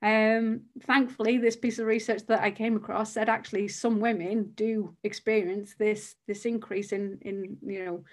Um, 0.03 0.63
thankfully, 0.83 1.39
this 1.39 1.57
piece 1.57 1.79
of 1.81 1.87
research 1.87 2.23
that 2.27 2.43
I 2.43 2.51
came 2.51 2.77
across 2.77 3.13
said 3.13 3.29
actually 3.29 3.67
some 3.69 3.99
women 3.99 4.53
do 4.55 4.95
experience 5.03 5.75
this 5.75 6.15
this 6.29 6.45
increase 6.45 6.93
in 6.93 7.19
in 7.23 7.57
you 7.63 7.85
know 7.85 8.05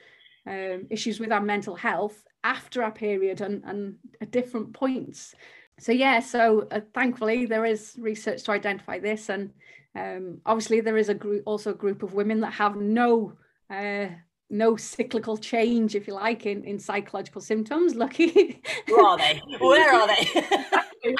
um, 0.47 0.87
issues 0.89 1.19
with 1.19 1.31
our 1.31 1.41
mental 1.41 1.75
health 1.75 2.23
after 2.43 2.83
our 2.83 2.91
period 2.91 3.41
and, 3.41 3.63
and 3.65 3.95
at 4.21 4.31
different 4.31 4.73
points. 4.73 5.35
So 5.79 5.91
yeah, 5.91 6.19
so 6.19 6.67
uh, 6.71 6.81
thankfully 6.93 7.45
there 7.45 7.65
is 7.65 7.95
research 7.99 8.43
to 8.43 8.53
identify 8.53 8.97
this, 8.99 9.29
and 9.29 9.51
um, 9.95 10.41
obviously 10.45 10.81
there 10.81 10.97
is 10.97 11.09
a 11.09 11.13
group 11.13 11.43
also 11.45 11.71
a 11.71 11.75
group 11.83 12.01
of 12.01 12.15
women 12.15 12.39
that 12.39 12.53
have 12.53 12.75
no 12.75 13.33
uh, 13.69 14.07
no 14.49 14.75
cyclical 14.75 15.37
change, 15.37 15.95
if 15.95 16.07
you 16.07 16.13
like, 16.13 16.45
in, 16.45 16.63
in 16.63 16.79
psychological 16.79 17.41
symptoms. 17.41 17.95
Lucky. 17.95 18.61
Where 18.87 19.05
are 19.05 19.17
they? 19.17 19.41
Where 19.59 19.93
are 19.93 20.07
they? 20.07 20.45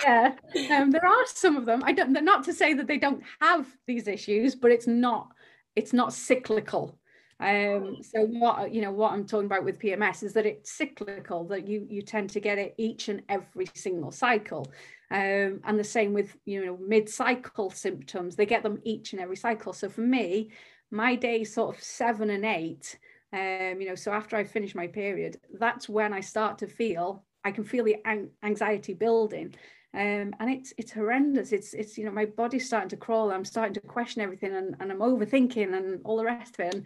yeah, 0.04 0.36
um, 0.72 0.92
there 0.92 1.06
are 1.06 1.26
some 1.28 1.58
of 1.58 1.66
them. 1.66 1.82
I 1.86 1.92
don't. 1.92 2.12
Not 2.12 2.44
to 2.46 2.54
say 2.54 2.74
that 2.74 2.88
they 2.88 2.98
don't 2.98 3.24
have 3.42 3.68
these 3.88 4.08
issues, 4.08 4.56
but 4.56 4.72
it's 4.72 4.88
not. 4.88 5.30
It's 5.76 5.94
not 5.94 6.14
cyclical. 6.14 6.98
Um, 7.40 7.98
so 8.02 8.26
what 8.26 8.74
you 8.74 8.82
know, 8.82 8.92
what 8.92 9.12
I'm 9.12 9.26
talking 9.26 9.48
about 9.48 9.66
with 9.66 9.80
PMS 9.80 10.24
is 10.24 10.34
that 10.34 10.46
it's 10.46 10.72
cyclical. 10.72 11.46
That 11.46 11.68
you 11.68 11.86
you 11.90 12.02
tend 12.02 12.30
to 12.32 12.40
get 12.40 12.58
it 12.58 12.76
each 12.78 13.10
and 13.10 13.24
every 13.30 13.68
single 13.74 14.12
cycle. 14.12 14.72
Um, 15.12 15.62
and 15.66 15.78
the 15.78 15.84
same 15.84 16.14
with 16.14 16.36
you 16.46 16.66
know 16.66 16.78
mid-cycle 16.78 17.72
symptoms. 17.72 18.36
They 18.36 18.46
get 18.46 18.64
them 18.64 18.80
each 18.84 19.14
and 19.14 19.22
every 19.22 19.36
cycle. 19.36 19.74
So 19.74 19.90
for 19.90 20.02
me, 20.02 20.52
my 20.92 21.16
days 21.16 21.54
sort 21.54 21.76
of 21.76 21.84
seven 21.84 22.30
and 22.30 22.46
eight 22.46 22.98
um, 23.34 23.82
you 23.82 23.88
know 23.88 23.96
so 23.96 24.12
after 24.12 24.36
i 24.36 24.44
finish 24.44 24.76
my 24.76 24.88
period 24.88 25.38
that's 25.60 25.90
when 25.90 26.14
i 26.14 26.20
start 26.20 26.58
to 26.58 26.68
feel 26.68 27.24
i 27.44 27.52
can 27.52 27.64
feel 27.64 27.84
the 27.84 27.98
an- 28.06 28.32
anxiety 28.44 28.94
building. 28.94 29.54
Um, 29.96 30.34
and 30.40 30.50
it's 30.50 30.74
it's 30.80 30.92
horrendous. 30.92 31.52
It's 31.52 31.76
it's 31.76 32.00
you 32.00 32.06
know 32.06 32.12
my 32.12 32.26
body's 32.26 32.66
starting 32.66 32.90
to 32.90 32.98
crawl. 32.98 33.32
I'm 33.32 33.46
starting 33.46 33.76
to 33.76 33.80
question 33.80 34.24
everything 34.24 34.56
and, 34.56 34.76
and 34.80 34.92
i'm 34.92 34.98
overthinking 34.98 35.72
and 35.72 36.02
all 36.04 36.18
the 36.18 36.26
rest 36.26 36.60
of 36.60 36.66
it. 36.66 36.84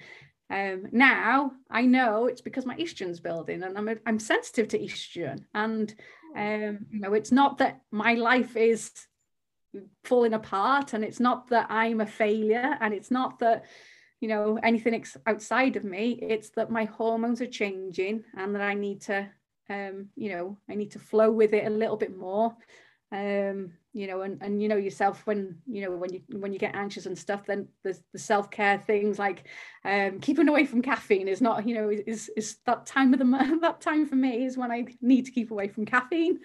And 0.50 0.86
um, 0.86 0.90
now 0.92 1.52
I 1.70 1.84
know 1.84 2.28
it's 2.28 2.42
because 2.42 2.66
my 2.66 2.76
estrogen's 2.78 3.20
building 3.20 3.64
and 3.64 3.78
I'm, 3.78 4.00
I'm 4.06 4.20
sensitive 4.20 4.70
to 4.70 4.80
estrogen. 4.80 5.44
And, 5.54 5.94
um, 6.36 6.86
you 6.90 7.00
know, 7.00 7.14
it's 7.14 7.32
not 7.32 7.58
that 7.58 7.82
my 7.92 8.14
life 8.14 8.56
is 8.56 8.92
falling 10.06 10.34
apart 10.34 10.94
and 10.94 11.04
it's 11.04 11.20
not 11.20 11.50
that 11.50 11.68
I'm 11.70 12.00
a 12.00 12.06
failure 12.06 12.78
and 12.80 12.94
it's 12.94 13.12
not 13.12 13.40
that, 13.40 13.66
you 14.20 14.28
know 14.28 14.60
anything 14.64 14.94
ex- 14.94 15.18
outside 15.26 15.76
of 15.76 15.84
me 15.84 16.20
it's 16.22 16.50
that 16.52 16.72
my 16.72 16.86
hormones 16.86 17.42
are 17.42 17.48
changing 17.48 18.24
and 18.36 18.56
that 18.56 18.62
i 18.62 18.74
need 18.74 19.02
to 19.02 19.28
um 19.70 20.08
you 20.16 20.30
know 20.30 20.58
i 20.70 20.76
need 20.76 20.92
to 20.92 21.00
flow 21.00 21.32
with 21.32 21.54
it 21.54 21.66
a 21.66 21.70
little 21.70 21.98
bit 21.98 22.16
more 22.16 22.56
um 23.12 23.72
you 23.94 24.06
know 24.06 24.22
and 24.22 24.42
and 24.42 24.62
you 24.62 24.68
know 24.68 24.76
yourself 24.76 25.26
when 25.26 25.58
you 25.66 25.82
know 25.82 25.92
when 25.92 26.12
you 26.14 26.22
when 26.34 26.52
you 26.52 26.60
get 26.60 26.76
anxious 26.76 27.06
and 27.06 27.18
stuff 27.18 27.46
then 27.46 27.68
there's 27.84 28.02
the 28.12 28.20
self-care 28.20 28.78
things 28.80 29.18
like 29.18 29.48
um 29.86 30.20
keeping 30.20 30.50
away 30.50 30.66
from 30.66 30.82
caffeine 30.82 31.28
is 31.28 31.42
not 31.42 31.66
you 31.66 31.74
know 31.74 31.90
is 31.90 32.30
is 32.36 32.58
that 32.66 32.86
time 32.86 33.14
of 33.14 33.20
the 33.20 33.26
month 33.26 33.62
that 33.62 33.80
time 33.80 34.06
for 34.06 34.16
me 34.16 34.46
is 34.46 34.58
when 34.58 34.72
i 34.72 34.86
need 35.02 35.26
to 35.26 35.32
keep 35.32 35.52
away 35.52 35.68
from 35.68 35.86
caffeine. 35.86 36.40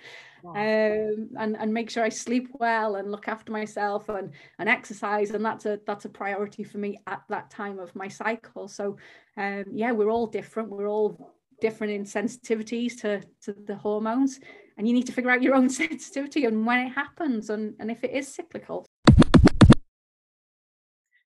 Um 0.44 1.28
and 1.38 1.56
and 1.58 1.72
make 1.72 1.88
sure 1.90 2.02
i 2.04 2.08
sleep 2.08 2.48
well 2.54 2.96
and 2.96 3.10
look 3.10 3.28
after 3.28 3.52
myself 3.52 4.08
and 4.08 4.32
and 4.58 4.68
exercise 4.68 5.30
and 5.30 5.44
that's 5.44 5.66
a 5.66 5.80
that's 5.86 6.04
a 6.04 6.08
priority 6.08 6.64
for 6.64 6.78
me 6.78 6.98
at 7.06 7.22
that 7.28 7.50
time 7.50 7.78
of 7.78 7.94
my 7.94 8.08
cycle. 8.08 8.68
So 8.68 8.96
um 9.36 9.64
yeah 9.72 9.92
we're 9.92 10.10
all 10.10 10.26
different. 10.26 10.68
We're 10.70 10.88
all 10.88 11.34
different 11.60 11.92
in 11.92 12.04
sensitivities 12.04 13.00
to 13.00 13.22
to 13.42 13.52
the 13.66 13.76
hormones 13.76 14.40
and 14.76 14.88
you 14.88 14.94
need 14.94 15.06
to 15.06 15.12
figure 15.12 15.30
out 15.30 15.42
your 15.42 15.54
own 15.54 15.70
sensitivity 15.82 16.44
and 16.44 16.66
when 16.66 16.80
it 16.80 16.90
happens 16.90 17.50
and, 17.50 17.74
and 17.78 17.90
if 17.90 18.02
it 18.02 18.10
is 18.10 18.26
cyclical 18.26 18.84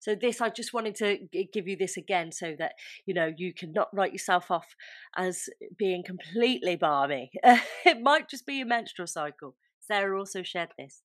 so 0.06 0.14
this 0.14 0.40
i 0.40 0.48
just 0.48 0.72
wanted 0.72 0.94
to 0.94 1.18
give 1.52 1.66
you 1.66 1.76
this 1.76 1.96
again 1.96 2.30
so 2.30 2.54
that 2.58 2.74
you 3.06 3.12
know 3.12 3.32
you 3.36 3.52
can 3.52 3.72
not 3.72 3.88
write 3.92 4.12
yourself 4.12 4.50
off 4.52 4.76
as 5.16 5.48
being 5.76 6.04
completely 6.04 6.76
balmy 6.76 7.30
it 7.84 8.00
might 8.00 8.28
just 8.28 8.46
be 8.46 8.54
your 8.54 8.66
menstrual 8.66 9.08
cycle 9.08 9.56
sarah 9.80 10.18
also 10.18 10.42
shared 10.42 10.70
this 10.78 11.02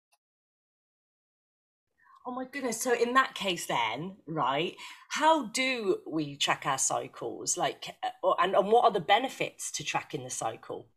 Oh 2.27 2.33
my 2.33 2.47
goodness. 2.47 2.81
So 2.81 2.95
in 2.95 3.13
that 3.13 3.35
case 3.35 3.67
then, 3.67 4.17
right, 4.27 4.75
how 5.11 5.49
do 5.49 5.99
we 6.11 6.37
track 6.37 6.63
our 6.65 6.79
cycles? 6.79 7.59
Like 7.59 7.95
uh, 8.03 8.33
and, 8.39 8.55
and 8.55 8.73
what 8.73 8.85
are 8.85 8.91
the 8.91 9.01
benefits 9.01 9.71
to 9.73 9.85
tracking 9.85 10.25
the 10.25 10.31
cycle? 10.31 10.89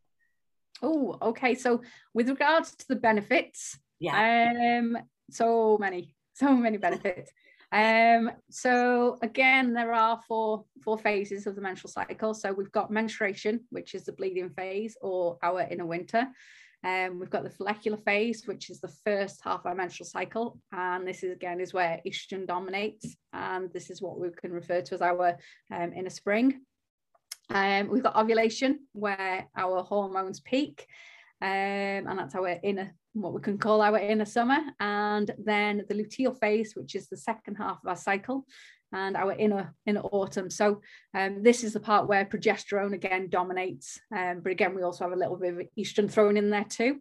Oh, 0.80 1.18
okay. 1.20 1.54
So 1.54 1.82
with 2.14 2.30
regards 2.30 2.74
to 2.76 2.88
the 2.88 2.96
benefits, 2.96 3.78
yeah. 4.00 4.78
Um, 4.80 4.96
so 5.30 5.76
many, 5.78 6.14
so 6.32 6.54
many 6.54 6.76
benefits. 6.88 7.30
Um, 7.72 8.30
so 8.50 9.18
again, 9.22 9.74
there 9.74 9.92
are 9.92 10.20
four 10.26 10.64
four 10.82 10.98
phases 10.98 11.46
of 11.46 11.54
the 11.54 11.60
menstrual 11.60 11.90
cycle. 11.90 12.32
So 12.32 12.52
we've 12.52 12.72
got 12.72 12.90
menstruation, 12.90 13.60
which 13.70 13.94
is 13.94 14.04
the 14.04 14.12
bleeding 14.12 14.50
phase, 14.50 14.96
or 15.02 15.38
our 15.42 15.60
inner 15.62 15.86
winter. 15.86 16.28
Um, 16.84 17.18
we've 17.18 17.30
got 17.30 17.42
the 17.42 17.50
follicular 17.50 17.98
phase, 17.98 18.46
which 18.46 18.70
is 18.70 18.80
the 18.80 18.94
first 19.04 19.40
half 19.42 19.60
of 19.60 19.66
our 19.66 19.74
menstrual 19.74 20.06
cycle, 20.06 20.60
and 20.72 21.06
this 21.06 21.22
is 21.22 21.32
again 21.32 21.60
is 21.60 21.74
where 21.74 22.00
estrogen 22.06 22.46
dominates, 22.46 23.16
and 23.32 23.70
this 23.72 23.90
is 23.90 24.00
what 24.00 24.18
we 24.18 24.30
can 24.30 24.52
refer 24.52 24.80
to 24.80 24.94
as 24.94 25.02
our 25.02 25.36
um, 25.72 25.92
inner 25.92 26.10
spring. 26.10 26.60
Um, 27.50 27.88
we've 27.88 28.02
got 28.02 28.16
ovulation, 28.16 28.80
where 28.92 29.48
our 29.56 29.82
hormones 29.82 30.40
peak, 30.40 30.86
um, 31.42 31.48
and 31.48 32.18
that's 32.18 32.34
our 32.34 32.58
inner, 32.62 32.94
what 33.20 33.32
we 33.32 33.40
can 33.40 33.58
call 33.58 33.82
our 33.82 33.98
inner 33.98 34.24
summer. 34.24 34.58
And 34.80 35.30
then 35.38 35.84
the 35.88 35.94
luteal 35.94 36.38
phase, 36.38 36.74
which 36.74 36.94
is 36.94 37.08
the 37.08 37.16
second 37.16 37.56
half 37.56 37.78
of 37.82 37.88
our 37.88 37.96
cycle, 37.96 38.46
and 38.92 39.16
our 39.16 39.32
inner 39.32 39.74
inner 39.84 40.00
autumn. 40.00 40.50
So 40.50 40.80
um, 41.14 41.42
this 41.42 41.62
is 41.62 41.74
the 41.74 41.80
part 41.80 42.08
where 42.08 42.24
progesterone 42.24 42.94
again 42.94 43.28
dominates, 43.28 44.00
um, 44.16 44.40
but 44.42 44.52
again 44.52 44.74
we 44.74 44.82
also 44.82 45.04
have 45.04 45.12
a 45.12 45.16
little 45.16 45.36
bit 45.36 45.54
of 45.54 45.66
estrogen 45.78 46.10
thrown 46.10 46.36
in 46.36 46.50
there 46.50 46.64
too. 46.64 47.00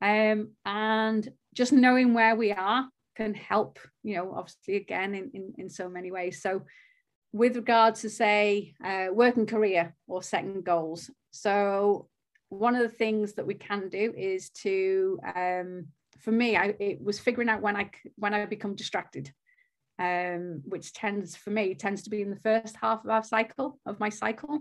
Um, 0.00 0.52
and 0.64 1.28
just 1.54 1.72
knowing 1.72 2.14
where 2.14 2.34
we 2.34 2.52
are 2.52 2.88
can 3.16 3.34
help, 3.34 3.78
you 4.02 4.14
know, 4.16 4.32
obviously 4.34 4.76
again 4.76 5.14
in 5.14 5.30
in, 5.34 5.54
in 5.58 5.70
so 5.70 5.88
many 5.88 6.10
ways. 6.10 6.40
So 6.40 6.62
with 7.32 7.56
regards 7.56 8.00
to 8.00 8.10
say 8.10 8.72
uh, 8.82 9.08
work 9.12 9.36
and 9.36 9.46
career 9.46 9.94
or 10.06 10.22
setting 10.22 10.62
goals 10.62 11.10
so 11.30 12.08
one 12.50 12.74
of 12.74 12.82
the 12.82 12.96
things 12.96 13.34
that 13.34 13.46
we 13.46 13.54
can 13.54 13.88
do 13.88 14.12
is 14.16 14.50
to 14.50 15.18
um, 15.34 15.86
for 16.20 16.32
me 16.32 16.56
I, 16.56 16.74
it 16.78 17.02
was 17.02 17.18
figuring 17.18 17.48
out 17.48 17.62
when 17.62 17.76
i 17.76 17.90
when 18.16 18.34
i 18.34 18.44
become 18.46 18.74
distracted 18.74 19.32
um, 20.00 20.62
which 20.64 20.92
tends 20.92 21.34
for 21.34 21.50
me 21.50 21.74
tends 21.74 22.02
to 22.04 22.10
be 22.10 22.22
in 22.22 22.30
the 22.30 22.40
first 22.40 22.76
half 22.80 23.04
of 23.04 23.10
our 23.10 23.24
cycle 23.24 23.78
of 23.86 24.00
my 24.00 24.08
cycle 24.08 24.60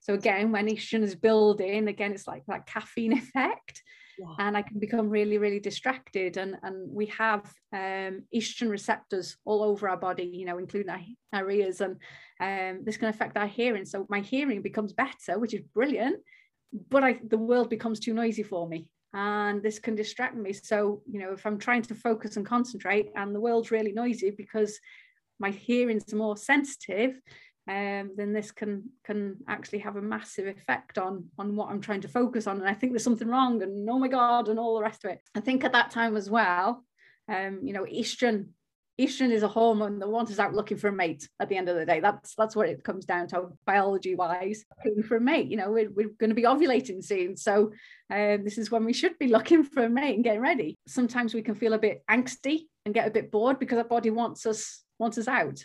so 0.00 0.14
again 0.14 0.52
when 0.52 0.66
estrogen 0.68 1.02
is 1.02 1.14
building 1.14 1.88
again 1.88 2.12
it's 2.12 2.26
like 2.26 2.44
that 2.46 2.66
caffeine 2.66 3.12
effect 3.18 3.82
yeah. 4.18 4.34
and 4.38 4.56
I 4.56 4.62
can 4.62 4.78
become 4.78 5.10
really, 5.10 5.38
really 5.38 5.60
distracted. 5.60 6.36
And 6.36 6.56
and 6.62 6.90
we 6.90 7.06
have 7.06 7.44
um, 7.72 8.24
estrogen 8.34 8.70
receptors 8.70 9.36
all 9.44 9.62
over 9.62 9.88
our 9.88 9.96
body, 9.96 10.24
you 10.24 10.46
know, 10.46 10.58
including 10.58 10.90
our, 10.90 11.00
our 11.32 11.50
ears, 11.50 11.80
and 11.80 11.96
um, 12.40 12.84
this 12.84 12.96
can 12.96 13.08
affect 13.08 13.36
our 13.36 13.46
hearing. 13.46 13.84
So 13.84 14.06
my 14.08 14.20
hearing 14.20 14.62
becomes 14.62 14.92
better, 14.92 15.38
which 15.38 15.54
is 15.54 15.62
brilliant, 15.74 16.16
but 16.72 17.04
I, 17.04 17.20
the 17.26 17.38
world 17.38 17.70
becomes 17.70 18.00
too 18.00 18.14
noisy 18.14 18.42
for 18.42 18.68
me. 18.68 18.88
And 19.12 19.62
this 19.62 19.78
can 19.78 19.94
distract 19.94 20.36
me. 20.36 20.52
So, 20.52 21.00
you 21.10 21.20
know, 21.20 21.32
if 21.32 21.46
I'm 21.46 21.58
trying 21.58 21.82
to 21.82 21.94
focus 21.94 22.36
and 22.36 22.44
concentrate 22.44 23.08
and 23.14 23.34
the 23.34 23.40
world's 23.40 23.70
really 23.70 23.92
noisy 23.92 24.30
because 24.30 24.78
my 25.38 25.50
hearing's 25.50 26.12
more 26.12 26.36
sensitive, 26.36 27.18
um, 27.68 28.12
then 28.16 28.32
this 28.32 28.52
can 28.52 28.90
can 29.04 29.38
actually 29.48 29.80
have 29.80 29.96
a 29.96 30.02
massive 30.02 30.46
effect 30.46 30.98
on 30.98 31.24
on 31.36 31.56
what 31.56 31.70
I'm 31.70 31.80
trying 31.80 32.02
to 32.02 32.08
focus 32.08 32.46
on. 32.46 32.58
And 32.58 32.68
I 32.68 32.74
think 32.74 32.92
there's 32.92 33.02
something 33.02 33.28
wrong, 33.28 33.62
and 33.62 33.88
oh 33.90 33.98
my 33.98 34.08
god, 34.08 34.48
and 34.48 34.58
all 34.58 34.76
the 34.76 34.82
rest 34.82 35.04
of 35.04 35.10
it. 35.10 35.20
I 35.34 35.40
think 35.40 35.64
at 35.64 35.72
that 35.72 35.90
time 35.90 36.16
as 36.16 36.30
well, 36.30 36.84
um, 37.28 37.60
you 37.62 37.72
know, 37.72 37.84
estrogen 37.84 38.50
estrogen 39.00 39.30
is 39.30 39.42
a 39.42 39.48
hormone 39.48 39.98
that 39.98 40.08
wants 40.08 40.32
us 40.32 40.38
out 40.38 40.54
looking 40.54 40.76
for 40.76 40.88
a 40.88 40.92
mate 40.92 41.28
at 41.40 41.48
the 41.48 41.56
end 41.56 41.68
of 41.68 41.76
the 41.76 41.84
day. 41.84 42.00
That's 42.00 42.34
that's 42.34 42.56
what 42.56 42.68
it 42.68 42.82
comes 42.82 43.04
down 43.04 43.28
to 43.28 43.48
biology 43.66 44.14
wise, 44.14 44.64
looking 44.84 45.02
for 45.02 45.16
a 45.16 45.20
mate. 45.20 45.48
You 45.48 45.58
know, 45.58 45.70
we're, 45.70 45.90
we're 45.90 46.10
going 46.18 46.30
to 46.30 46.34
be 46.34 46.42
ovulating 46.42 47.04
soon. 47.04 47.36
So 47.36 47.72
um, 48.10 48.44
this 48.44 48.58
is 48.58 48.70
when 48.70 48.84
we 48.84 48.92
should 48.92 49.18
be 49.18 49.28
looking 49.28 49.64
for 49.64 49.84
a 49.84 49.90
mate 49.90 50.14
and 50.14 50.24
getting 50.24 50.40
ready. 50.40 50.78
Sometimes 50.86 51.34
we 51.34 51.42
can 51.42 51.54
feel 51.54 51.74
a 51.74 51.78
bit 51.78 52.02
angsty 52.10 52.62
and 52.84 52.94
get 52.94 53.06
a 53.06 53.10
bit 53.10 53.30
bored 53.30 53.58
because 53.58 53.78
our 53.78 53.84
body 53.84 54.10
wants 54.10 54.46
us 54.46 54.82
wants 54.98 55.18
us 55.18 55.28
out. 55.28 55.64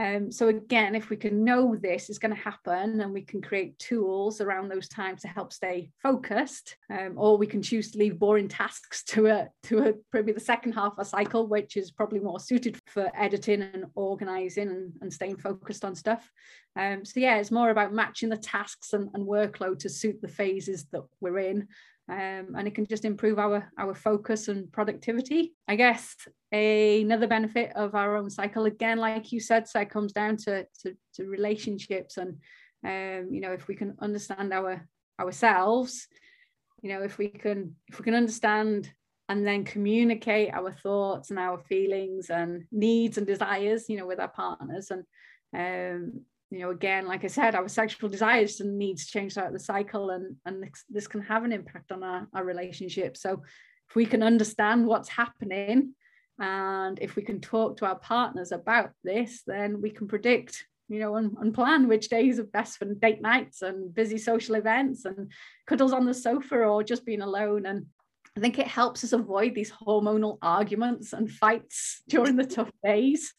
Um, 0.00 0.32
so 0.32 0.48
again, 0.48 0.94
if 0.94 1.10
we 1.10 1.16
can 1.16 1.44
know 1.44 1.76
this 1.76 2.08
is 2.08 2.18
going 2.18 2.34
to 2.34 2.40
happen 2.40 3.02
and 3.02 3.12
we 3.12 3.20
can 3.20 3.42
create 3.42 3.78
tools 3.78 4.40
around 4.40 4.70
those 4.70 4.88
times 4.88 5.20
to 5.20 5.28
help 5.28 5.52
stay 5.52 5.90
focused, 6.02 6.74
um, 6.90 7.12
or 7.16 7.36
we 7.36 7.46
can 7.46 7.60
choose 7.60 7.90
to 7.90 7.98
leave 7.98 8.18
boring 8.18 8.48
tasks 8.48 9.04
to 9.04 9.26
a 9.26 9.48
to 9.64 9.80
a 9.80 9.92
probably 10.10 10.32
the 10.32 10.40
second 10.40 10.72
half 10.72 10.94
of 10.94 11.00
a 11.00 11.04
cycle, 11.04 11.46
which 11.46 11.76
is 11.76 11.90
probably 11.90 12.18
more 12.18 12.40
suited 12.40 12.80
for 12.86 13.10
editing 13.14 13.60
and 13.60 13.84
organizing 13.94 14.70
and, 14.70 14.92
and 15.02 15.12
staying 15.12 15.36
focused 15.36 15.84
on 15.84 15.94
stuff. 15.94 16.30
Um, 16.76 17.04
so 17.04 17.20
yeah, 17.20 17.36
it's 17.36 17.50
more 17.50 17.68
about 17.68 17.92
matching 17.92 18.30
the 18.30 18.38
tasks 18.38 18.94
and, 18.94 19.10
and 19.12 19.26
workload 19.26 19.80
to 19.80 19.90
suit 19.90 20.22
the 20.22 20.28
phases 20.28 20.86
that 20.92 21.02
we're 21.20 21.40
in 21.40 21.68
um, 22.08 22.54
and 22.56 22.66
it 22.66 22.74
can 22.74 22.86
just 22.86 23.04
improve 23.04 23.38
our 23.38 23.70
our 23.78 23.94
focus 23.94 24.48
and 24.48 24.70
productivity. 24.72 25.54
I 25.68 25.76
guess 25.76 26.16
a, 26.52 27.02
another 27.02 27.26
benefit 27.26 27.72
of 27.76 27.94
our 27.94 28.16
own 28.16 28.30
cycle 28.30 28.64
again 28.64 28.98
like 28.98 29.32
you 29.32 29.40
said 29.40 29.68
so 29.68 29.80
it 29.80 29.90
comes 29.90 30.12
down 30.12 30.36
to 30.36 30.66
to, 30.82 30.96
to 31.14 31.24
relationships 31.26 32.16
and 32.16 32.38
um, 32.84 33.32
you 33.32 33.40
know 33.40 33.52
if 33.52 33.68
we 33.68 33.74
can 33.74 33.94
understand 34.00 34.52
our 34.52 34.86
ourselves 35.20 36.08
you 36.82 36.88
know 36.88 37.02
if 37.02 37.18
we 37.18 37.28
can 37.28 37.76
if 37.88 37.98
we 37.98 38.04
can 38.04 38.14
understand 38.14 38.92
and 39.28 39.46
then 39.46 39.64
communicate 39.64 40.52
our 40.52 40.72
thoughts 40.72 41.30
and 41.30 41.38
our 41.38 41.58
feelings 41.58 42.30
and 42.30 42.64
needs 42.72 43.16
and 43.16 43.26
desires 43.26 43.88
you 43.88 43.96
know 43.96 44.06
with 44.06 44.18
our 44.18 44.28
partners 44.28 44.90
and 44.90 45.04
um, 45.54 46.22
you 46.50 46.58
know 46.58 46.70
again 46.70 47.06
like 47.06 47.24
i 47.24 47.28
said 47.28 47.54
our 47.54 47.68
sexual 47.68 48.08
desires 48.08 48.60
and 48.60 48.76
needs 48.76 49.06
change 49.06 49.34
throughout 49.34 49.52
the 49.52 49.58
cycle 49.58 50.10
and 50.10 50.36
and 50.44 50.62
this, 50.62 50.84
this 50.88 51.06
can 51.06 51.22
have 51.22 51.44
an 51.44 51.52
impact 51.52 51.92
on 51.92 52.02
our, 52.02 52.26
our 52.34 52.44
relationship. 52.44 53.16
So 53.16 53.42
if 53.88 53.96
we 53.96 54.06
can 54.06 54.22
understand 54.22 54.86
what's 54.86 55.08
happening 55.08 55.94
and 56.38 56.98
if 57.00 57.16
we 57.16 57.22
can 57.22 57.40
talk 57.40 57.76
to 57.76 57.86
our 57.86 57.98
partners 57.98 58.52
about 58.52 58.90
this 59.04 59.42
then 59.46 59.80
we 59.80 59.90
can 59.90 60.08
predict 60.08 60.64
you 60.88 60.98
know 60.98 61.16
and, 61.16 61.36
and 61.40 61.54
plan 61.54 61.86
which 61.86 62.08
days 62.08 62.40
are 62.40 62.44
best 62.44 62.78
for 62.78 62.86
date 62.86 63.22
nights 63.22 63.62
and 63.62 63.94
busy 63.94 64.18
social 64.18 64.56
events 64.56 65.04
and 65.04 65.30
cuddles 65.66 65.92
on 65.92 66.04
the 66.04 66.14
sofa 66.14 66.56
or 66.56 66.82
just 66.82 67.06
being 67.06 67.22
alone. 67.22 67.66
And 67.66 67.86
I 68.36 68.40
think 68.40 68.58
it 68.58 68.66
helps 68.66 69.04
us 69.04 69.12
avoid 69.12 69.54
these 69.54 69.72
hormonal 69.72 70.38
arguments 70.42 71.12
and 71.12 71.30
fights 71.30 72.02
during 72.08 72.36
the 72.36 72.46
tough 72.46 72.70
days 72.84 73.34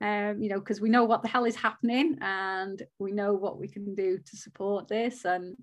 um, 0.00 0.40
you 0.42 0.48
know, 0.48 0.58
because 0.58 0.80
we 0.80 0.88
know 0.88 1.04
what 1.04 1.22
the 1.22 1.28
hell 1.28 1.44
is 1.44 1.56
happening 1.56 2.18
and 2.20 2.82
we 2.98 3.12
know 3.12 3.34
what 3.34 3.58
we 3.58 3.68
can 3.68 3.94
do 3.94 4.18
to 4.18 4.36
support 4.36 4.88
this. 4.88 5.24
And 5.24 5.56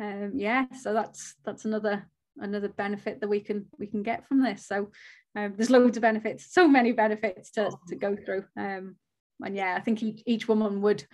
um, 0.00 0.32
yeah, 0.34 0.66
so 0.80 0.92
that's 0.92 1.34
that's 1.44 1.64
another 1.64 2.08
another 2.38 2.68
benefit 2.68 3.20
that 3.20 3.28
we 3.28 3.40
can 3.40 3.66
we 3.78 3.86
can 3.86 4.02
get 4.02 4.26
from 4.26 4.42
this. 4.42 4.66
So 4.66 4.90
um, 5.36 5.54
there's 5.56 5.70
loads 5.70 5.96
of 5.96 6.02
benefits, 6.02 6.52
so 6.52 6.66
many 6.66 6.92
benefits 6.92 7.50
to, 7.52 7.70
to 7.88 7.96
go 7.96 8.16
through. 8.16 8.44
Um, 8.56 8.96
and 9.40 9.54
yeah, 9.54 9.76
I 9.76 9.80
think 9.80 10.02
each, 10.02 10.22
each 10.26 10.48
woman 10.48 10.82
would 10.82 11.04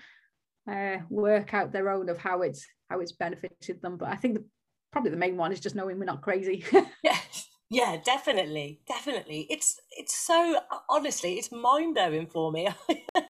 uh, 0.70 0.98
work 1.10 1.52
out 1.52 1.72
their 1.72 1.90
own 1.90 2.08
of 2.08 2.16
how 2.16 2.40
it's 2.42 2.66
how 2.88 3.00
it's 3.00 3.12
benefited 3.12 3.82
them. 3.82 3.98
But 3.98 4.08
I 4.08 4.16
think 4.16 4.34
the, 4.34 4.44
probably 4.90 5.10
the 5.10 5.18
main 5.18 5.36
one 5.36 5.52
is 5.52 5.60
just 5.60 5.74
knowing 5.74 5.98
we're 5.98 6.06
not 6.06 6.22
crazy. 6.22 6.64
yes 7.04 7.43
yeah, 7.70 7.96
definitely, 8.04 8.80
definitely. 8.86 9.46
It's 9.50 9.80
it's 9.90 10.14
so 10.14 10.60
honestly, 10.88 11.34
it's 11.34 11.50
mind 11.52 11.94
blowing 11.94 12.26
for 12.26 12.52
me. 12.52 12.68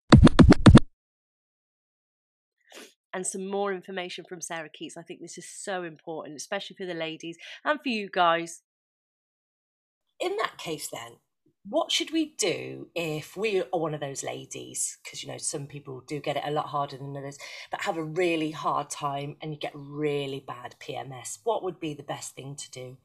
and 3.13 3.27
some 3.27 3.49
more 3.49 3.73
information 3.73 4.25
from 4.29 4.41
Sarah 4.41 4.69
Keats. 4.69 4.97
I 4.97 5.03
think 5.03 5.21
this 5.21 5.39
is 5.39 5.49
so 5.49 5.83
important, 5.83 6.37
especially 6.37 6.77
for 6.77 6.87
the 6.87 6.95
ladies 6.95 7.37
and 7.65 7.81
for 7.83 7.89
you 7.89 8.09
guys. 8.09 8.63
In 10.21 10.37
that 10.37 10.59
case, 10.59 10.89
then, 10.93 11.17
what 11.69 11.93
should 11.93 12.13
we 12.13 12.35
do 12.37 12.89
if 12.95 13.37
we 13.37 13.61
are 13.61 13.79
one 13.79 13.95
of 13.95 14.01
those 14.01 14.23
ladies? 14.23 14.99
Because, 15.03 15.23
you 15.23 15.29
know, 15.29 15.39
some 15.39 15.67
people 15.67 16.03
do 16.07 16.21
get 16.21 16.37
it 16.37 16.43
a 16.45 16.51
lot 16.51 16.67
harder 16.67 16.97
than 16.97 17.17
others, 17.17 17.39
but 17.71 17.83
have 17.83 17.97
a 17.97 18.05
really 18.05 18.51
hard 18.51 18.91
time 18.91 19.37
and 19.41 19.53
you 19.53 19.59
get 19.59 19.73
really 19.75 20.45
bad 20.47 20.75
PMS. 20.81 21.39
What 21.45 21.63
would 21.63 21.79
be 21.79 21.95
the 21.95 22.03
best 22.03 22.35
thing 22.35 22.57
to 22.57 22.71
do? 22.71 22.97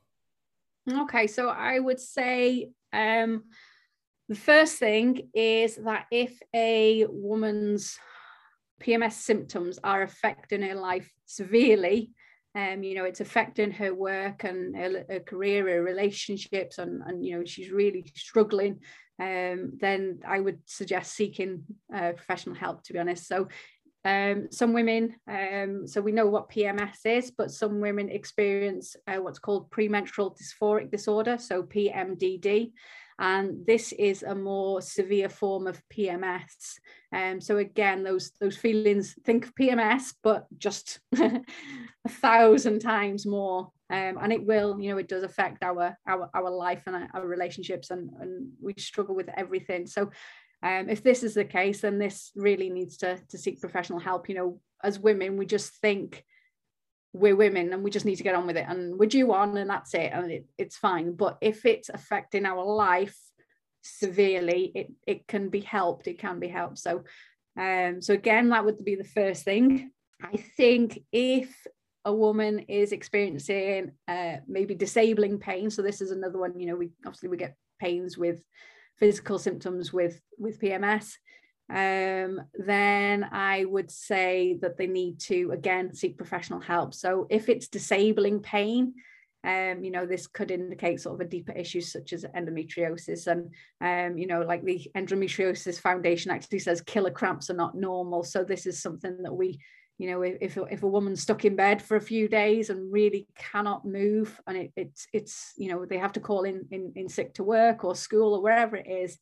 Okay, 0.91 1.27
so 1.27 1.47
I 1.47 1.79
would 1.79 1.99
say 1.99 2.71
um, 2.91 3.43
the 4.27 4.35
first 4.35 4.77
thing 4.77 5.29
is 5.33 5.77
that 5.77 6.07
if 6.11 6.37
a 6.53 7.05
woman's 7.07 7.97
PMS 8.81 9.13
symptoms 9.13 9.79
are 9.83 10.01
affecting 10.01 10.61
her 10.61 10.75
life 10.75 11.09
severely, 11.25 12.11
um, 12.55 12.83
you 12.83 12.95
know, 12.95 13.05
it's 13.05 13.21
affecting 13.21 13.71
her 13.71 13.95
work 13.95 14.43
and 14.43 14.75
her, 14.75 15.05
her 15.09 15.19
career, 15.21 15.67
her 15.69 15.81
relationships, 15.81 16.77
and, 16.77 17.01
and 17.05 17.25
you 17.25 17.37
know, 17.37 17.45
she's 17.45 17.71
really 17.71 18.11
struggling, 18.15 18.79
um, 19.19 19.73
then 19.79 20.19
I 20.27 20.39
would 20.39 20.59
suggest 20.65 21.13
seeking 21.13 21.63
uh, 21.95 22.11
professional 22.11 22.55
help, 22.55 22.83
to 22.83 22.93
be 22.93 22.99
honest. 22.99 23.27
So 23.27 23.47
um, 24.05 24.47
some 24.51 24.73
women, 24.73 25.15
um, 25.27 25.87
so 25.87 26.01
we 26.01 26.11
know 26.11 26.27
what 26.27 26.49
PMS 26.49 27.05
is, 27.05 27.31
but 27.31 27.51
some 27.51 27.79
women 27.79 28.09
experience 28.09 28.95
uh, 29.07 29.15
what's 29.15 29.39
called 29.39 29.71
premenstrual 29.71 30.35
dysphoric 30.35 30.91
disorder, 30.91 31.37
so 31.37 31.63
PMDD. 31.63 32.71
And 33.19 33.65
this 33.65 33.93
is 33.93 34.23
a 34.23 34.35
more 34.35 34.81
severe 34.81 35.29
form 35.29 35.67
of 35.67 35.81
PMS. 35.95 36.73
Um, 37.13 37.39
so 37.39 37.57
again, 37.57 38.03
those 38.03 38.31
those 38.41 38.57
feelings, 38.57 39.15
think 39.23 39.45
of 39.45 39.55
PMS, 39.55 40.13
but 40.23 40.47
just 40.57 40.99
a 41.19 41.41
thousand 42.09 42.79
times 42.79 43.25
more. 43.25 43.71
Um, 43.89 44.17
and 44.19 44.33
it 44.33 44.43
will, 44.43 44.79
you 44.79 44.89
know, 44.89 44.97
it 44.97 45.07
does 45.07 45.23
affect 45.23 45.63
our 45.63 45.95
our 46.07 46.29
our 46.33 46.49
life 46.49 46.83
and 46.87 46.95
our, 46.95 47.09
our 47.13 47.27
relationships, 47.27 47.91
and 47.91 48.09
and 48.19 48.49
we 48.61 48.73
struggle 48.77 49.15
with 49.15 49.29
everything. 49.37 49.85
So 49.85 50.09
um, 50.63 50.89
if 50.89 51.03
this 51.03 51.23
is 51.23 51.33
the 51.33 51.43
case, 51.43 51.81
then 51.81 51.99
this 51.99 52.31
really 52.35 52.69
needs 52.69 52.97
to, 52.97 53.19
to 53.29 53.37
seek 53.37 53.59
professional 53.59 53.99
help. 53.99 54.29
You 54.29 54.35
know, 54.35 54.59
as 54.81 54.97
women, 54.97 55.35
we 55.35 55.45
just 55.45 55.73
think 55.81 56.23
we're 57.11 57.35
women 57.35 57.73
and 57.73 57.83
we 57.83 57.91
just 57.91 58.05
need 58.05 58.15
to 58.15 58.23
get 58.23 58.33
on 58.33 58.47
with 58.47 58.57
it 58.57 58.65
and 58.67 58.97
we're 58.97 59.05
due 59.05 59.33
on 59.33 59.55
and 59.57 59.69
that's 59.69 59.93
it 59.93 60.11
and 60.13 60.31
it, 60.31 60.45
it's 60.57 60.77
fine. 60.77 61.15
But 61.15 61.37
if 61.41 61.65
it's 61.65 61.89
affecting 61.89 62.45
our 62.45 62.63
life 62.63 63.15
severely, 63.83 64.71
it, 64.73 64.91
it 65.05 65.27
can 65.27 65.49
be 65.49 65.59
helped. 65.59 66.07
It 66.07 66.17
can 66.17 66.39
be 66.39 66.47
helped. 66.47 66.79
So, 66.79 67.03
um, 67.59 68.01
so 68.01 68.13
again, 68.13 68.49
that 68.49 68.65
would 68.65 68.83
be 68.83 68.95
the 68.95 69.03
first 69.03 69.43
thing. 69.43 69.91
I 70.23 70.37
think 70.57 70.99
if 71.11 71.53
a 72.05 72.13
woman 72.13 72.59
is 72.69 72.93
experiencing 72.93 73.91
uh, 74.07 74.37
maybe 74.47 74.75
disabling 74.75 75.39
pain, 75.39 75.69
so 75.69 75.81
this 75.81 76.01
is 76.01 76.11
another 76.11 76.39
one, 76.39 76.57
you 76.57 76.67
know, 76.67 76.75
we 76.77 76.91
obviously 77.05 77.29
we 77.29 77.37
get 77.37 77.57
pains 77.79 78.17
with 78.17 78.41
physical 78.97 79.39
symptoms 79.39 79.91
with 79.91 80.19
with 80.37 80.59
PMS, 80.59 81.15
um, 81.69 82.41
then 82.53 83.23
I 83.31 83.65
would 83.65 83.89
say 83.91 84.57
that 84.61 84.77
they 84.77 84.87
need 84.87 85.19
to 85.21 85.51
again 85.51 85.93
seek 85.93 86.17
professional 86.17 86.59
help. 86.59 86.93
So 86.93 87.27
if 87.29 87.49
it's 87.49 87.67
disabling 87.67 88.41
pain, 88.41 88.93
um, 89.45 89.83
you 89.83 89.91
know, 89.91 90.05
this 90.05 90.27
could 90.27 90.51
indicate 90.51 91.01
sort 91.01 91.19
of 91.19 91.25
a 91.25 91.29
deeper 91.29 91.51
issue 91.51 91.81
such 91.81 92.13
as 92.13 92.23
endometriosis. 92.23 93.27
And, 93.27 93.51
um, 93.81 94.17
you 94.17 94.25
know, 94.25 94.41
like 94.41 94.63
the 94.63 94.89
Endometriosis 94.95 95.79
Foundation 95.79 96.31
actually 96.31 96.59
says 96.59 96.81
killer 96.81 97.11
cramps 97.11 97.49
are 97.49 97.55
not 97.55 97.75
normal. 97.75 98.23
So 98.23 98.43
this 98.43 98.65
is 98.65 98.81
something 98.81 99.21
that 99.21 99.33
we 99.33 99.59
you 99.97 100.09
know 100.09 100.21
if, 100.21 100.57
if 100.57 100.83
a 100.83 100.87
woman's 100.87 101.21
stuck 101.21 101.45
in 101.45 101.55
bed 101.55 101.81
for 101.81 101.97
a 101.97 102.01
few 102.01 102.27
days 102.27 102.69
and 102.69 102.91
really 102.91 103.27
cannot 103.37 103.85
move 103.85 104.39
and 104.47 104.57
it, 104.57 104.71
it's 104.75 105.07
it's 105.13 105.53
you 105.57 105.69
know 105.69 105.85
they 105.85 105.97
have 105.97 106.13
to 106.13 106.19
call 106.19 106.43
in, 106.43 106.65
in 106.71 106.91
in 106.95 107.07
sick 107.07 107.33
to 107.35 107.43
work 107.43 107.83
or 107.83 107.95
school 107.95 108.33
or 108.33 108.41
wherever 108.41 108.75
it 108.75 108.87
is 108.87 109.19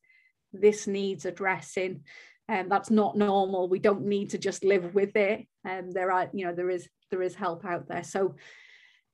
this 0.54 0.88
needs 0.88 1.26
addressing. 1.26 2.04
And 2.48 2.64
um, 2.64 2.70
that's 2.70 2.92
not 2.92 3.18
normal. 3.18 3.70
We 3.70 3.80
don't 3.80 4.06
need 4.06 4.32
to 4.32 4.38
just 4.38 4.64
live 4.64 4.94
with 4.94 5.16
it. 5.16 5.48
And 5.64 5.88
um, 5.88 5.92
there 5.92 6.12
are 6.12 6.30
you 6.34 6.46
know 6.46 6.54
there 6.54 6.70
is 6.70 6.90
there 7.10 7.22
is 7.22 7.36
help 7.36 7.66
out 7.66 7.88
there. 7.88 8.04
So 8.04 8.36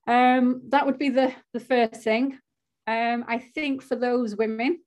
um 0.08 0.62
that 0.70 0.86
would 0.86 0.98
be 0.98 1.10
the 1.10 1.34
the 1.54 1.60
first 1.60 2.02
thing. 2.02 2.40
Um 2.88 3.26
i 3.28 3.38
think 3.38 3.84
for 3.84 3.98
those 3.98 4.36
women 4.36 4.80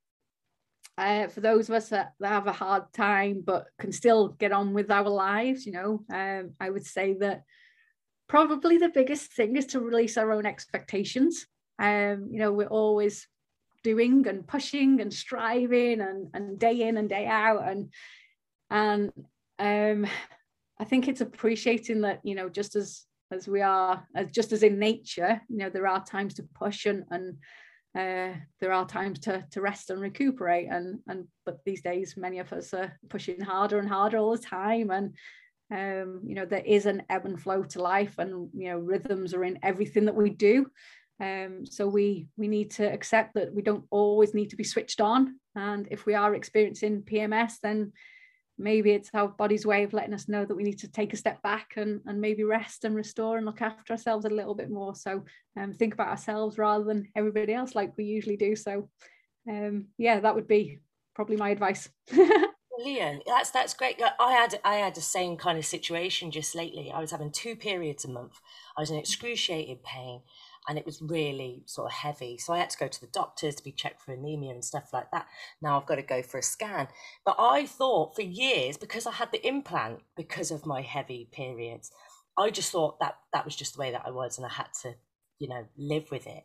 uh, 1.00 1.28
for 1.28 1.40
those 1.40 1.68
of 1.68 1.74
us 1.74 1.88
that, 1.88 2.12
that, 2.20 2.28
have 2.28 2.46
a 2.46 2.52
hard 2.52 2.92
time 2.92 3.42
but 3.44 3.66
can 3.78 3.90
still 3.90 4.28
get 4.28 4.52
on 4.52 4.74
with 4.74 4.90
our 4.90 5.08
lives, 5.08 5.64
you 5.64 5.72
know, 5.72 6.04
um, 6.12 6.52
I 6.60 6.68
would 6.68 6.84
say 6.84 7.14
that 7.14 7.44
probably 8.28 8.76
the 8.76 8.90
biggest 8.90 9.32
thing 9.32 9.56
is 9.56 9.66
to 9.66 9.80
release 9.80 10.18
our 10.18 10.30
own 10.30 10.44
expectations. 10.44 11.46
Um, 11.78 12.28
you 12.30 12.38
know, 12.38 12.52
we're 12.52 12.66
always 12.66 13.26
doing 13.82 14.26
and 14.28 14.46
pushing 14.46 15.00
and 15.00 15.12
striving 15.12 16.02
and, 16.02 16.28
and 16.34 16.58
day 16.58 16.82
in 16.82 16.98
and 16.98 17.08
day 17.08 17.26
out 17.26 17.66
and 17.66 17.90
and 18.68 19.10
um, 19.58 20.06
I 20.78 20.84
think 20.84 21.08
it's 21.08 21.22
appreciating 21.22 22.02
that 22.02 22.20
you 22.22 22.34
know 22.34 22.50
just 22.50 22.76
as 22.76 23.06
as 23.32 23.48
we 23.48 23.62
are 23.62 24.06
as 24.14 24.30
just 24.30 24.52
as 24.52 24.62
in 24.62 24.78
nature 24.78 25.40
you 25.48 25.56
know 25.56 25.70
there 25.70 25.86
are 25.86 26.04
times 26.04 26.34
to 26.34 26.42
push 26.54 26.84
and 26.84 27.04
and 27.10 27.38
uh, 27.96 28.32
there 28.60 28.72
are 28.72 28.86
times 28.86 29.18
to 29.20 29.44
to 29.50 29.60
rest 29.60 29.90
and 29.90 30.00
recuperate 30.00 30.68
and 30.70 31.00
and 31.08 31.26
but 31.44 31.58
these 31.64 31.82
days 31.82 32.16
many 32.16 32.38
of 32.38 32.52
us 32.52 32.72
are 32.72 32.96
pushing 33.08 33.40
harder 33.40 33.78
and 33.78 33.88
harder 33.88 34.16
all 34.16 34.30
the 34.30 34.38
time 34.38 34.90
and 34.90 35.14
um, 35.72 36.20
you 36.24 36.34
know 36.34 36.44
there 36.44 36.62
is 36.64 36.86
an 36.86 37.02
ebb 37.10 37.26
and 37.26 37.40
flow 37.40 37.62
to 37.64 37.82
life 37.82 38.14
and 38.18 38.48
you 38.54 38.68
know 38.68 38.78
rhythms 38.78 39.34
are 39.34 39.44
in 39.44 39.58
everything 39.62 40.04
that 40.06 40.14
we 40.14 40.30
do. 40.30 40.66
Um, 41.20 41.66
so 41.66 41.86
we 41.86 42.28
we 42.36 42.48
need 42.48 42.70
to 42.72 42.84
accept 42.84 43.34
that 43.34 43.52
we 43.52 43.62
don't 43.62 43.84
always 43.90 44.34
need 44.34 44.50
to 44.50 44.56
be 44.56 44.64
switched 44.64 45.00
on 45.00 45.38
and 45.54 45.86
if 45.90 46.06
we 46.06 46.14
are 46.14 46.34
experiencing 46.34 47.02
pms 47.02 47.54
then 47.62 47.92
maybe 48.60 48.90
it's 48.92 49.10
our 49.14 49.28
body's 49.28 49.66
way 49.66 49.82
of 49.82 49.92
letting 49.92 50.14
us 50.14 50.28
know 50.28 50.44
that 50.44 50.54
we 50.54 50.62
need 50.62 50.78
to 50.80 50.88
take 50.88 51.12
a 51.12 51.16
step 51.16 51.40
back 51.42 51.72
and, 51.76 52.00
and 52.06 52.20
maybe 52.20 52.44
rest 52.44 52.84
and 52.84 52.94
restore 52.94 53.36
and 53.36 53.46
look 53.46 53.62
after 53.62 53.92
ourselves 53.92 54.26
a 54.26 54.30
little 54.30 54.54
bit 54.54 54.70
more. 54.70 54.94
So 54.94 55.24
um, 55.58 55.72
think 55.72 55.94
about 55.94 56.08
ourselves 56.08 56.58
rather 56.58 56.84
than 56.84 57.08
everybody 57.16 57.54
else 57.54 57.74
like 57.74 57.96
we 57.96 58.04
usually 58.04 58.36
do. 58.36 58.54
So 58.54 58.88
um, 59.48 59.86
yeah, 59.98 60.20
that 60.20 60.34
would 60.34 60.46
be 60.46 60.80
probably 61.14 61.36
my 61.36 61.50
advice. 61.50 61.88
Brilliant. 62.76 63.24
That's 63.26 63.50
that's 63.50 63.74
great. 63.74 64.00
I 64.18 64.32
had 64.32 64.60
I 64.64 64.76
had 64.76 64.94
the 64.94 65.02
same 65.02 65.36
kind 65.36 65.58
of 65.58 65.66
situation 65.66 66.30
just 66.30 66.54
lately. 66.54 66.90
I 66.90 67.00
was 67.00 67.10
having 67.10 67.30
two 67.30 67.56
periods 67.56 68.04
a 68.04 68.08
month. 68.08 68.40
I 68.76 68.80
was 68.80 68.90
in 68.90 68.96
excruciating 68.96 69.80
pain 69.84 70.22
and 70.68 70.78
it 70.78 70.86
was 70.86 71.00
really 71.02 71.62
sort 71.66 71.86
of 71.86 71.92
heavy. 71.92 72.38
So 72.38 72.52
I 72.52 72.58
had 72.58 72.70
to 72.70 72.78
go 72.78 72.88
to 72.88 73.00
the 73.00 73.06
doctors 73.08 73.54
to 73.56 73.64
be 73.64 73.72
checked 73.72 74.02
for 74.02 74.12
anemia 74.12 74.52
and 74.52 74.64
stuff 74.64 74.90
like 74.92 75.10
that. 75.10 75.26
Now 75.62 75.78
I've 75.78 75.86
got 75.86 75.96
to 75.96 76.02
go 76.02 76.22
for 76.22 76.38
a 76.38 76.42
scan. 76.42 76.88
But 77.24 77.36
I 77.38 77.66
thought 77.66 78.14
for 78.14 78.22
years, 78.22 78.76
because 78.76 79.06
I 79.06 79.12
had 79.12 79.32
the 79.32 79.46
implant 79.46 80.00
because 80.16 80.50
of 80.50 80.66
my 80.66 80.82
heavy 80.82 81.28
periods, 81.32 81.90
I 82.38 82.50
just 82.50 82.72
thought 82.72 83.00
that 83.00 83.16
that 83.32 83.44
was 83.44 83.56
just 83.56 83.74
the 83.74 83.80
way 83.80 83.90
that 83.90 84.04
I 84.06 84.10
was 84.10 84.36
and 84.36 84.46
I 84.46 84.50
had 84.50 84.68
to, 84.82 84.94
you 85.38 85.48
know, 85.48 85.66
live 85.76 86.10
with 86.10 86.26
it. 86.26 86.44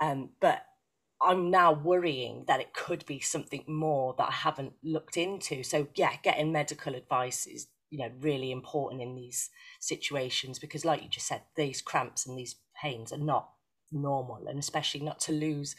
Um, 0.00 0.30
but 0.40 0.64
I'm 1.22 1.50
now 1.50 1.72
worrying 1.72 2.44
that 2.46 2.60
it 2.60 2.74
could 2.74 3.06
be 3.06 3.20
something 3.20 3.64
more 3.66 4.14
that 4.18 4.28
I 4.28 4.32
haven't 4.32 4.74
looked 4.84 5.16
into. 5.16 5.62
So 5.62 5.88
yeah, 5.94 6.12
getting 6.22 6.52
medical 6.52 6.94
advice 6.94 7.46
is 7.46 7.68
you 7.90 7.98
know 7.98 8.10
really 8.20 8.50
important 8.50 9.00
in 9.00 9.14
these 9.14 9.48
situations 9.80 10.58
because 10.58 10.84
like 10.84 11.02
you 11.02 11.08
just 11.08 11.28
said 11.28 11.42
these 11.54 11.80
cramps 11.80 12.26
and 12.26 12.36
these 12.36 12.56
pains 12.80 13.12
are 13.12 13.18
not 13.18 13.50
normal 13.92 14.46
and 14.48 14.58
especially 14.58 15.00
not 15.00 15.20
to 15.20 15.32
lose 15.32 15.76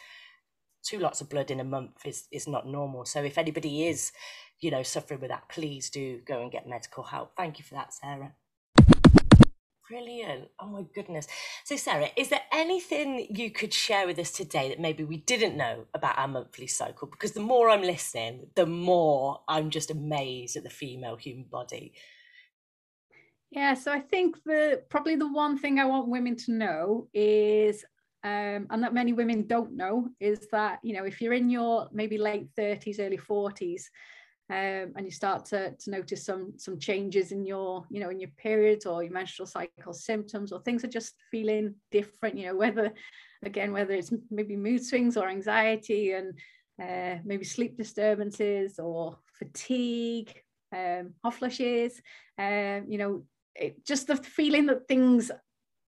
two 0.84 1.00
lots 1.00 1.22
of 1.22 1.30
blood 1.30 1.52
in 1.52 1.60
a 1.60 1.64
month 1.64 2.06
is 2.06 2.28
is 2.32 2.48
not 2.48 2.68
normal. 2.68 3.06
So 3.06 3.24
if 3.24 3.38
anybody 3.38 3.88
is 3.88 4.12
you 4.60 4.72
know 4.72 4.84
suffering 4.84 5.20
with 5.20 5.30
that 5.30 5.50
please 5.50 5.90
do 5.90 6.20
go 6.26 6.42
and 6.42 6.52
get 6.52 6.68
medical 6.68 7.04
help. 7.04 7.34
Thank 7.36 7.60
you 7.60 7.66
for 7.66 7.76
that 7.76 7.94
sarah. 7.94 8.34
Brilliant. 9.90 10.50
Oh 10.60 10.68
my 10.68 10.84
goodness. 10.94 11.28
So 11.66 11.76
sarah 11.76 12.10
is 12.16 12.30
there 12.30 12.42
anything 12.52 13.28
you 13.30 13.52
could 13.52 13.74
share 13.74 14.08
with 14.08 14.20
us 14.20 14.32
today 14.32 14.70
that 14.70 14.80
maybe 14.80 15.04
we 15.04 15.18
didn't 15.18 15.58
know 15.58 15.86
about 15.94 16.18
our 16.18 16.28
monthly 16.28 16.68
cycle? 16.68 17.08
Because 17.08 17.34
the 17.34 17.42
more 17.42 17.70
i'm 17.70 17.82
listening 17.82 18.48
the 18.56 18.66
more 18.66 19.42
i'm 19.48 19.70
just 19.70 19.92
amazed 19.92 20.56
at 20.56 20.64
the 20.64 20.70
female 20.70 21.16
human 21.16 21.46
body 21.50 21.94
yeah, 23.52 23.74
so 23.74 23.92
I 23.92 24.00
think 24.00 24.44
the 24.44 24.84
probably 24.90 25.16
the 25.16 25.32
one 25.32 25.58
thing 25.58 25.80
I 25.80 25.86
want 25.86 26.10
women 26.10 26.36
to 26.38 26.52
know 26.52 27.08
is 27.14 27.86
um, 28.24 28.68
and 28.70 28.84
that 28.84 28.94
many 28.94 29.14
women 29.14 29.48
don't 29.48 29.76
know 29.76 30.10
is 30.20 30.48
that 30.52 30.80
you 30.84 30.94
know 30.94 31.06
if 31.06 31.22
you're 31.22 31.34
in 31.34 31.50
your 31.50 31.88
maybe 31.94 32.18
late 32.18 32.50
30s 32.58 33.00
early 33.00 33.18
40s 33.18 33.84
um, 34.50 34.94
and 34.96 35.06
you 35.06 35.12
start 35.12 35.46
to, 35.46 35.72
to 35.76 35.92
notice 35.92 36.26
some 36.26 36.54
some 36.58 36.78
changes 36.80 37.32
in 37.32 37.46
your 37.46 37.86
you 37.90 38.02
know 38.02 38.10
in 38.10 38.20
your 38.20 38.32
periods 38.38 38.86
or 38.86 39.04
your 39.04 39.14
menstrual 39.14 39.46
cycle 39.46 39.94
symptoms 39.94 40.52
or 40.52 40.62
things 40.62 40.84
are 40.84 40.90
just 40.90 41.14
feeling 41.32 41.76
different 41.92 42.38
you 42.38 42.48
know 42.48 42.56
whether 42.56 42.92
again 43.46 43.72
whether 43.72 43.94
it's 43.94 44.12
maybe 44.30 44.58
mood 44.58 44.84
swings 44.84 45.16
or 45.16 45.30
anxiety 45.30 46.12
and 46.12 46.38
uh, 46.82 47.20
maybe 47.24 47.46
sleep 47.46 47.78
disturbances 47.78 48.78
or 48.78 49.18
fatigue 49.40 50.34
um, 50.76 51.14
hot 51.24 51.36
flushes 51.36 52.02
um, 52.40 52.84
you 52.90 52.98
know 52.98 53.24
it, 53.60 53.86
just 53.86 54.08
the 54.08 54.16
feeling 54.16 54.68
that 54.68 54.88
things 54.88 55.32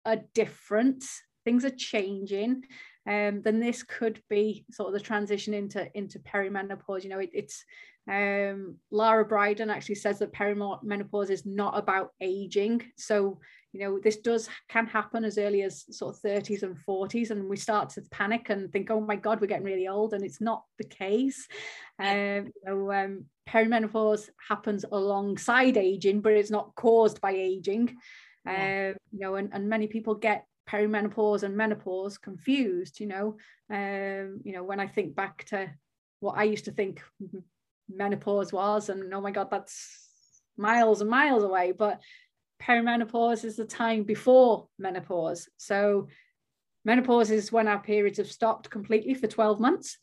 are 0.05 0.21
different, 0.33 1.03
things 1.45 1.65
are 1.65 1.71
changing, 1.71 2.63
um, 3.07 3.41
then 3.41 3.59
this 3.59 3.83
could 3.83 4.21
be 4.29 4.65
sort 4.71 4.87
of 4.87 4.93
the 4.93 5.05
transition 5.05 5.53
into 5.53 5.87
into 5.97 6.19
perimenopause. 6.19 7.03
You 7.03 7.09
know, 7.09 7.19
it, 7.19 7.31
it's 7.33 7.63
um, 8.09 8.77
Lara 8.91 9.27
Briden 9.27 9.69
actually 9.69 9.95
says 9.95 10.19
that 10.19 10.33
perimenopause 10.33 11.29
is 11.29 11.45
not 11.45 11.77
about 11.77 12.11
aging. 12.21 12.83
So 12.97 13.39
you 13.73 13.79
know 13.79 13.99
this 13.99 14.17
does 14.17 14.49
can 14.69 14.85
happen 14.85 15.23
as 15.23 15.37
early 15.37 15.61
as 15.61 15.85
sort 15.95 16.15
of 16.15 16.21
30s 16.21 16.63
and 16.63 16.75
40s 16.87 17.31
and 17.31 17.49
we 17.49 17.55
start 17.55 17.89
to 17.91 18.01
panic 18.11 18.49
and 18.49 18.71
think 18.71 18.91
oh 18.91 18.99
my 18.99 19.15
god 19.15 19.39
we're 19.39 19.47
getting 19.47 19.65
really 19.65 19.87
old 19.87 20.13
and 20.13 20.25
it's 20.25 20.41
not 20.41 20.63
the 20.77 20.83
case 20.83 21.47
um, 21.99 22.51
know, 22.65 22.91
um, 22.91 23.25
perimenopause 23.49 24.29
happens 24.47 24.85
alongside 24.91 25.77
aging, 25.77 26.21
but 26.21 26.33
it's 26.33 26.51
not 26.51 26.75
caused 26.75 27.21
by 27.21 27.31
aging. 27.31 27.95
Yeah. 28.45 28.93
Uh, 28.93 28.97
you 29.11 29.19
know, 29.19 29.35
and, 29.35 29.49
and 29.53 29.69
many 29.69 29.87
people 29.87 30.15
get 30.15 30.45
perimenopause 30.69 31.43
and 31.43 31.55
menopause 31.55 32.17
confused. 32.17 32.99
You 32.99 33.07
know, 33.07 33.37
um, 33.69 34.41
you 34.43 34.53
know, 34.53 34.63
when 34.63 34.79
I 34.79 34.87
think 34.87 35.15
back 35.15 35.45
to 35.45 35.69
what 36.19 36.37
I 36.37 36.43
used 36.43 36.65
to 36.65 36.71
think 36.71 37.01
menopause 37.89 38.53
was, 38.53 38.89
and 38.89 39.13
oh 39.13 39.21
my 39.21 39.31
god, 39.31 39.49
that's 39.51 40.41
miles 40.57 41.01
and 41.01 41.09
miles 41.09 41.43
away. 41.43 41.71
But 41.71 42.01
perimenopause 42.61 43.43
is 43.43 43.55
the 43.55 43.65
time 43.65 44.03
before 44.03 44.67
menopause. 44.77 45.49
So 45.57 46.07
menopause 46.85 47.31
is 47.31 47.51
when 47.51 47.67
our 47.67 47.79
periods 47.79 48.17
have 48.17 48.31
stopped 48.31 48.69
completely 48.69 49.13
for 49.13 49.27
12 49.27 49.59
months 49.59 49.97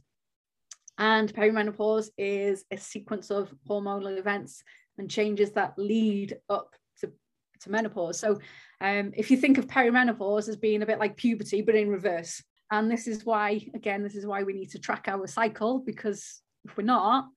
and 0.98 1.32
perimenopause 1.32 2.08
is 2.18 2.64
a 2.70 2.76
sequence 2.76 3.30
of 3.30 3.54
hormonal 3.68 4.18
events 4.18 4.62
and 4.98 5.08
changes 5.08 5.52
that 5.52 5.74
lead 5.78 6.36
up 6.50 6.74
to, 7.00 7.12
to 7.60 7.70
menopause. 7.70 8.18
So 8.18 8.40
um, 8.80 9.12
if 9.16 9.30
you 9.30 9.36
think 9.36 9.58
of 9.58 9.68
perimenopause 9.68 10.48
as 10.48 10.56
being 10.56 10.82
a 10.82 10.86
bit 10.86 10.98
like 10.98 11.16
puberty, 11.16 11.62
but 11.62 11.76
in 11.76 11.88
reverse. 11.88 12.42
And 12.70 12.90
this 12.90 13.06
is 13.06 13.24
why, 13.24 13.66
again, 13.74 14.02
this 14.02 14.16
is 14.16 14.26
why 14.26 14.42
we 14.42 14.52
need 14.52 14.70
to 14.72 14.78
track 14.78 15.06
our 15.08 15.26
cycle 15.26 15.78
because 15.78 16.42
if 16.64 16.76
we're 16.76 16.82
not, 16.84 17.28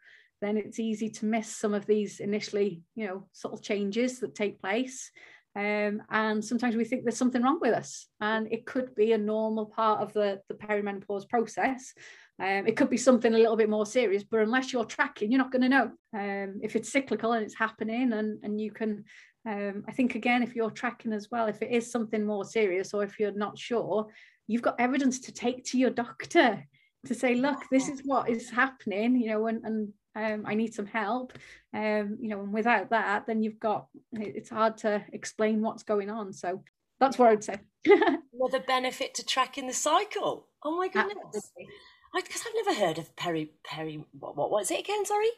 then 0.42 0.58
it's 0.58 0.80
easy 0.80 1.10
to 1.10 1.26
miss 1.26 1.56
some 1.56 1.74
of 1.74 1.86
these 1.86 2.20
initially, 2.20 2.82
you 2.96 3.08
know, 3.08 3.28
subtle 3.32 3.60
changes 3.60 4.20
that 4.20 4.36
take 4.36 4.60
place. 4.60 5.12
Um, 5.56 6.02
and 6.10 6.44
sometimes 6.44 6.76
we 6.76 6.84
think 6.84 7.04
there's 7.04 7.18
something 7.18 7.44
wrong 7.44 7.60
with 7.62 7.74
us, 7.74 8.08
and 8.22 8.52
it 8.52 8.66
could 8.66 8.96
be 8.96 9.12
a 9.12 9.18
normal 9.18 9.66
part 9.66 10.02
of 10.02 10.14
the, 10.14 10.40
the 10.48 10.56
perimenopause 10.56 11.28
process. 11.28 11.94
Um, 12.42 12.66
it 12.66 12.76
could 12.76 12.90
be 12.90 12.98
something 12.98 13.34
a 13.36 13.38
little 13.38 13.56
bit 13.56 13.70
more 13.70 13.86
serious, 13.86 14.24
but 14.24 14.40
unless 14.40 14.74
you're 14.74 14.86
tracking, 14.86 15.32
you're 15.32 15.38
not 15.38 15.52
going 15.52 15.62
to 15.62 15.70
know 15.70 15.92
um, 16.18 16.60
if 16.64 16.76
it's 16.76 16.92
cyclical 16.92 17.34
and 17.34 17.46
it's 17.46 17.58
happening. 17.58 18.14
And, 18.14 18.40
and 18.42 18.60
you 18.60 18.72
can, 18.72 19.04
um, 19.48 19.84
I 19.88 19.92
think, 19.92 20.16
again, 20.16 20.42
if 20.42 20.56
you're 20.56 20.72
tracking 20.72 21.14
as 21.14 21.30
well, 21.30 21.46
if 21.46 21.62
it 21.62 21.70
is 21.70 21.92
something 21.92 22.26
more 22.26 22.44
serious 22.44 22.96
or 22.96 23.04
if 23.04 23.20
you're 23.20 23.32
not 23.32 23.60
sure, 23.60 24.08
you've 24.48 24.64
got 24.64 24.80
evidence 24.80 25.20
to 25.20 25.32
take 25.32 25.66
to 25.66 25.78
your 25.78 25.92
doctor 25.92 26.64
to 27.06 27.14
say, 27.14 27.36
look, 27.36 27.60
this 27.70 27.88
is 27.88 28.02
what 28.06 28.28
is 28.28 28.50
happening, 28.50 29.18
you 29.18 29.30
know, 29.30 29.46
and, 29.46 29.64
and 29.64 29.94
um, 30.16 30.44
I 30.48 30.56
need 30.56 30.74
some 30.74 30.88
help. 30.88 31.34
Um, 31.76 32.18
you 32.20 32.30
know, 32.30 32.42
and 32.42 32.52
without 32.52 32.90
that, 32.90 33.28
then 33.28 33.44
you've 33.44 33.60
got, 33.60 33.86
it's 34.14 34.50
hard 34.50 34.78
to 34.78 35.06
explain 35.14 35.62
what's 35.62 35.84
going 35.84 36.10
on. 36.10 36.34
So 36.34 36.64
that's 37.00 37.20
what 37.20 37.28
I 37.28 37.32
would 37.32 37.44
say. 37.44 37.58
Another 37.86 38.64
benefit 38.66 39.14
to 39.16 39.26
tracking 39.26 39.68
the 39.68 39.74
cycle. 39.74 40.48
Oh 40.64 40.76
my 40.76 40.88
goodness. 40.88 41.18
Absolutely 41.36 41.70
because 42.14 42.44
I've 42.46 42.66
never 42.66 42.80
heard 42.80 42.98
of 42.98 43.16
peri 43.16 43.52
peri 43.64 44.04
what 44.12 44.36
what 44.36 44.52
was 44.52 44.72
it 44.72 44.80
again? 44.80 45.06
Sorry, 45.06 45.30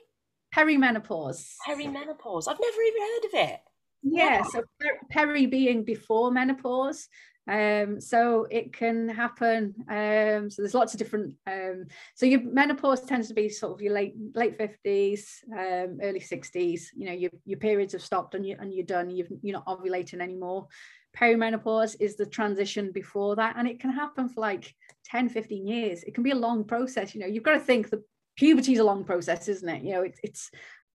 perimenopause. 0.56 1.56
Perimenopause. 1.68 2.48
I've 2.48 2.60
never 2.60 2.82
even 2.82 3.02
heard 3.02 3.26
of 3.26 3.52
it. 3.52 3.60
Yeah, 4.04 4.42
wow. 4.42 4.48
so 4.52 4.64
peri 5.10 5.46
being 5.46 5.84
before 5.84 6.32
menopause. 6.32 7.08
Um, 7.46 8.00
so 8.00 8.48
it 8.50 8.72
can 8.72 9.10
happen. 9.10 9.76
Um, 9.90 10.50
so 10.50 10.62
there's 10.62 10.74
lots 10.74 10.94
of 10.94 10.98
different. 10.98 11.36
Um, 11.46 11.86
so 12.16 12.26
your 12.26 12.42
menopause 12.42 13.06
tends 13.06 13.28
to 13.28 13.34
be 13.34 13.50
sort 13.50 13.74
of 13.74 13.82
your 13.82 13.94
late 13.94 14.16
late 14.34 14.58
fifties, 14.58 15.44
um, 15.52 16.00
early 16.02 16.22
sixties. 16.22 16.92
You 16.96 17.08
know, 17.08 17.14
your 17.14 17.32
your 17.46 17.60
periods 17.60 17.94
have 17.94 18.02
stopped 18.02 18.36
and 18.36 18.46
you 18.46 18.56
and 18.60 18.74
you're 18.74 18.86
done. 18.86 19.10
You've 19.10 19.30
you're 19.42 19.58
not 19.58 19.66
ovulating 19.68 20.22
anymore 20.22 20.68
perimenopause 21.16 21.96
is 22.00 22.16
the 22.16 22.26
transition 22.26 22.92
before 22.92 23.36
that 23.36 23.56
and 23.58 23.68
it 23.68 23.80
can 23.80 23.92
happen 23.92 24.28
for 24.28 24.42
like 24.42 24.74
10 25.06 25.30
15 25.30 25.68
years 25.68 26.04
it 26.04 26.14
can 26.14 26.24
be 26.24 26.32
a 26.32 26.36
long 26.36 26.64
process 26.64 27.14
you 27.14 27.22
know 27.22 27.28
you've 27.28 27.44
got 27.44 27.54
to 27.54 27.60
think 27.60 27.90
the 27.90 28.04
puberty 28.36 28.74
is 28.74 28.80
a 28.80 28.84
long 28.84 29.04
process 29.04 29.48
isn't 29.48 29.70
it? 29.70 29.84
You 29.84 29.94
know 29.94 30.02
it, 30.02 30.20
it's 30.24 30.50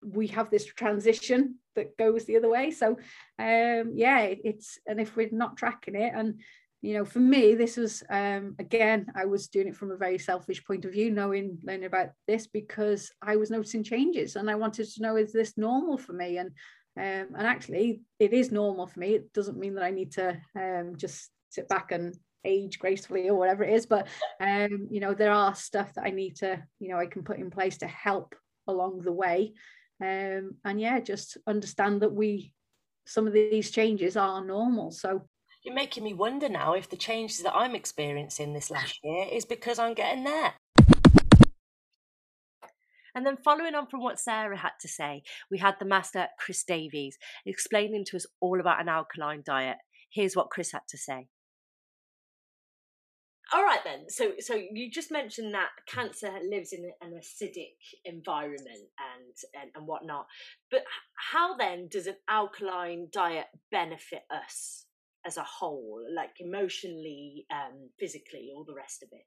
we 0.02 0.26
have 0.28 0.50
this 0.50 0.64
transition 0.64 1.56
that 1.74 1.96
goes 1.96 2.24
the 2.24 2.36
other 2.36 2.50
way. 2.50 2.70
So 2.70 2.98
um 3.38 3.92
yeah 3.94 4.20
it's 4.20 4.78
and 4.86 5.00
if 5.00 5.16
we're 5.16 5.28
not 5.32 5.56
tracking 5.56 5.96
it 5.96 6.12
and 6.14 6.40
you 6.82 6.94
know 6.94 7.04
for 7.04 7.20
me 7.20 7.54
this 7.54 7.78
was 7.78 8.02
um 8.10 8.54
again 8.58 9.06
i 9.16 9.24
was 9.24 9.48
doing 9.48 9.66
it 9.68 9.74
from 9.74 9.90
a 9.90 9.96
very 9.96 10.18
selfish 10.18 10.62
point 10.62 10.84
of 10.84 10.92
view 10.92 11.10
knowing 11.10 11.56
learning 11.64 11.86
about 11.86 12.10
this 12.28 12.46
because 12.46 13.10
i 13.22 13.34
was 13.34 13.50
noticing 13.50 13.82
changes 13.82 14.36
and 14.36 14.50
i 14.50 14.54
wanted 14.54 14.86
to 14.86 15.02
know 15.02 15.16
is 15.16 15.32
this 15.32 15.56
normal 15.56 15.96
for 15.96 16.12
me? 16.12 16.38
And 16.38 16.50
um, 16.98 17.34
and 17.36 17.46
actually, 17.46 18.00
it 18.18 18.32
is 18.32 18.50
normal 18.50 18.86
for 18.86 19.00
me. 19.00 19.14
It 19.14 19.32
doesn't 19.34 19.58
mean 19.58 19.74
that 19.74 19.84
I 19.84 19.90
need 19.90 20.12
to 20.12 20.40
um, 20.58 20.94
just 20.96 21.30
sit 21.50 21.68
back 21.68 21.92
and 21.92 22.16
age 22.46 22.78
gracefully 22.78 23.28
or 23.28 23.34
whatever 23.34 23.64
it 23.64 23.74
is 23.74 23.86
but 23.86 24.06
um 24.40 24.86
you 24.90 25.00
know 25.00 25.14
there 25.14 25.32
are 25.32 25.54
stuff 25.54 25.92
that 25.94 26.04
i 26.04 26.10
need 26.10 26.36
to 26.36 26.62
you 26.78 26.88
know 26.88 26.98
i 26.98 27.06
can 27.06 27.22
put 27.22 27.38
in 27.38 27.50
place 27.50 27.78
to 27.78 27.86
help 27.86 28.34
along 28.66 29.00
the 29.02 29.12
way 29.12 29.52
um 30.02 30.54
and 30.64 30.80
yeah 30.80 31.00
just 31.00 31.36
understand 31.46 32.02
that 32.02 32.12
we 32.12 32.52
some 33.06 33.26
of 33.26 33.32
these 33.32 33.70
changes 33.70 34.16
are 34.16 34.44
normal 34.44 34.90
so 34.90 35.22
you're 35.64 35.74
making 35.74 36.04
me 36.04 36.14
wonder 36.14 36.48
now 36.48 36.74
if 36.74 36.88
the 36.88 36.96
changes 36.96 37.42
that 37.42 37.54
i'm 37.54 37.74
experiencing 37.74 38.52
this 38.52 38.70
last 38.70 38.98
year 39.02 39.26
is 39.32 39.44
because 39.44 39.78
i'm 39.78 39.94
getting 39.94 40.24
there 40.24 40.54
and 43.16 43.24
then, 43.24 43.38
following 43.38 43.74
on 43.74 43.86
from 43.86 44.02
what 44.02 44.20
Sarah 44.20 44.58
had 44.58 44.72
to 44.82 44.88
say, 44.88 45.22
we 45.50 45.56
had 45.56 45.76
the 45.78 45.86
master 45.86 46.28
Chris 46.38 46.64
Davies 46.64 47.16
explaining 47.46 48.04
to 48.04 48.16
us 48.16 48.26
all 48.40 48.60
about 48.60 48.78
an 48.78 48.90
alkaline 48.90 49.42
diet. 49.42 49.78
Here's 50.10 50.36
what 50.36 50.50
Chris 50.50 50.72
had 50.72 50.82
to 50.90 50.98
say. 50.98 51.28
All 53.52 53.62
right 53.62 53.80
then. 53.84 54.08
So 54.08 54.32
so 54.40 54.54
you 54.54 54.90
just 54.90 55.12
mentioned 55.12 55.54
that 55.54 55.68
cancer 55.86 56.32
lives 56.48 56.72
in 56.72 56.90
an 57.00 57.12
acidic 57.12 57.76
environment 58.04 58.66
and, 58.68 59.62
and 59.62 59.70
and 59.74 59.86
whatnot. 59.86 60.26
But 60.70 60.82
how 61.14 61.56
then 61.56 61.88
does 61.88 62.06
an 62.08 62.16
alkaline 62.28 63.08
diet 63.12 63.46
benefit 63.70 64.22
us 64.30 64.86
as 65.24 65.36
a 65.36 65.44
whole, 65.44 66.04
like 66.14 66.34
emotionally, 66.40 67.46
um, 67.52 67.90
physically, 67.98 68.52
all 68.54 68.64
the 68.64 68.74
rest 68.74 69.02
of 69.02 69.08
it? 69.12 69.26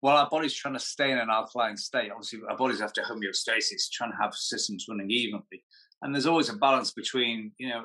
Well, 0.00 0.16
our 0.16 0.28
body's 0.28 0.54
trying 0.54 0.74
to 0.74 0.80
stay 0.80 1.10
in 1.10 1.18
an 1.18 1.28
alkaline 1.30 1.76
state. 1.76 2.10
Obviously, 2.10 2.40
our 2.48 2.56
body's 2.56 2.80
after 2.80 3.02
homeostasis, 3.02 3.90
trying 3.92 4.12
to 4.12 4.16
have 4.20 4.34
systems 4.34 4.86
running 4.88 5.10
evenly 5.10 5.64
and 6.02 6.14
there's 6.14 6.26
always 6.26 6.48
a 6.48 6.56
balance 6.56 6.92
between 6.92 7.52
you 7.58 7.68
know 7.68 7.84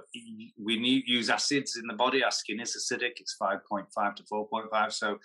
we 0.61 0.79
need 0.79 1.03
use 1.07 1.29
acids 1.29 1.77
in 1.77 1.87
the 1.87 1.93
body. 1.93 2.23
Our 2.23 2.31
skin 2.31 2.59
is 2.59 2.77
acidic. 2.77 3.13
It's 3.17 3.35
5.5 3.41 4.15
to 4.15 4.23
4.5 4.23 4.91
so 4.91 5.17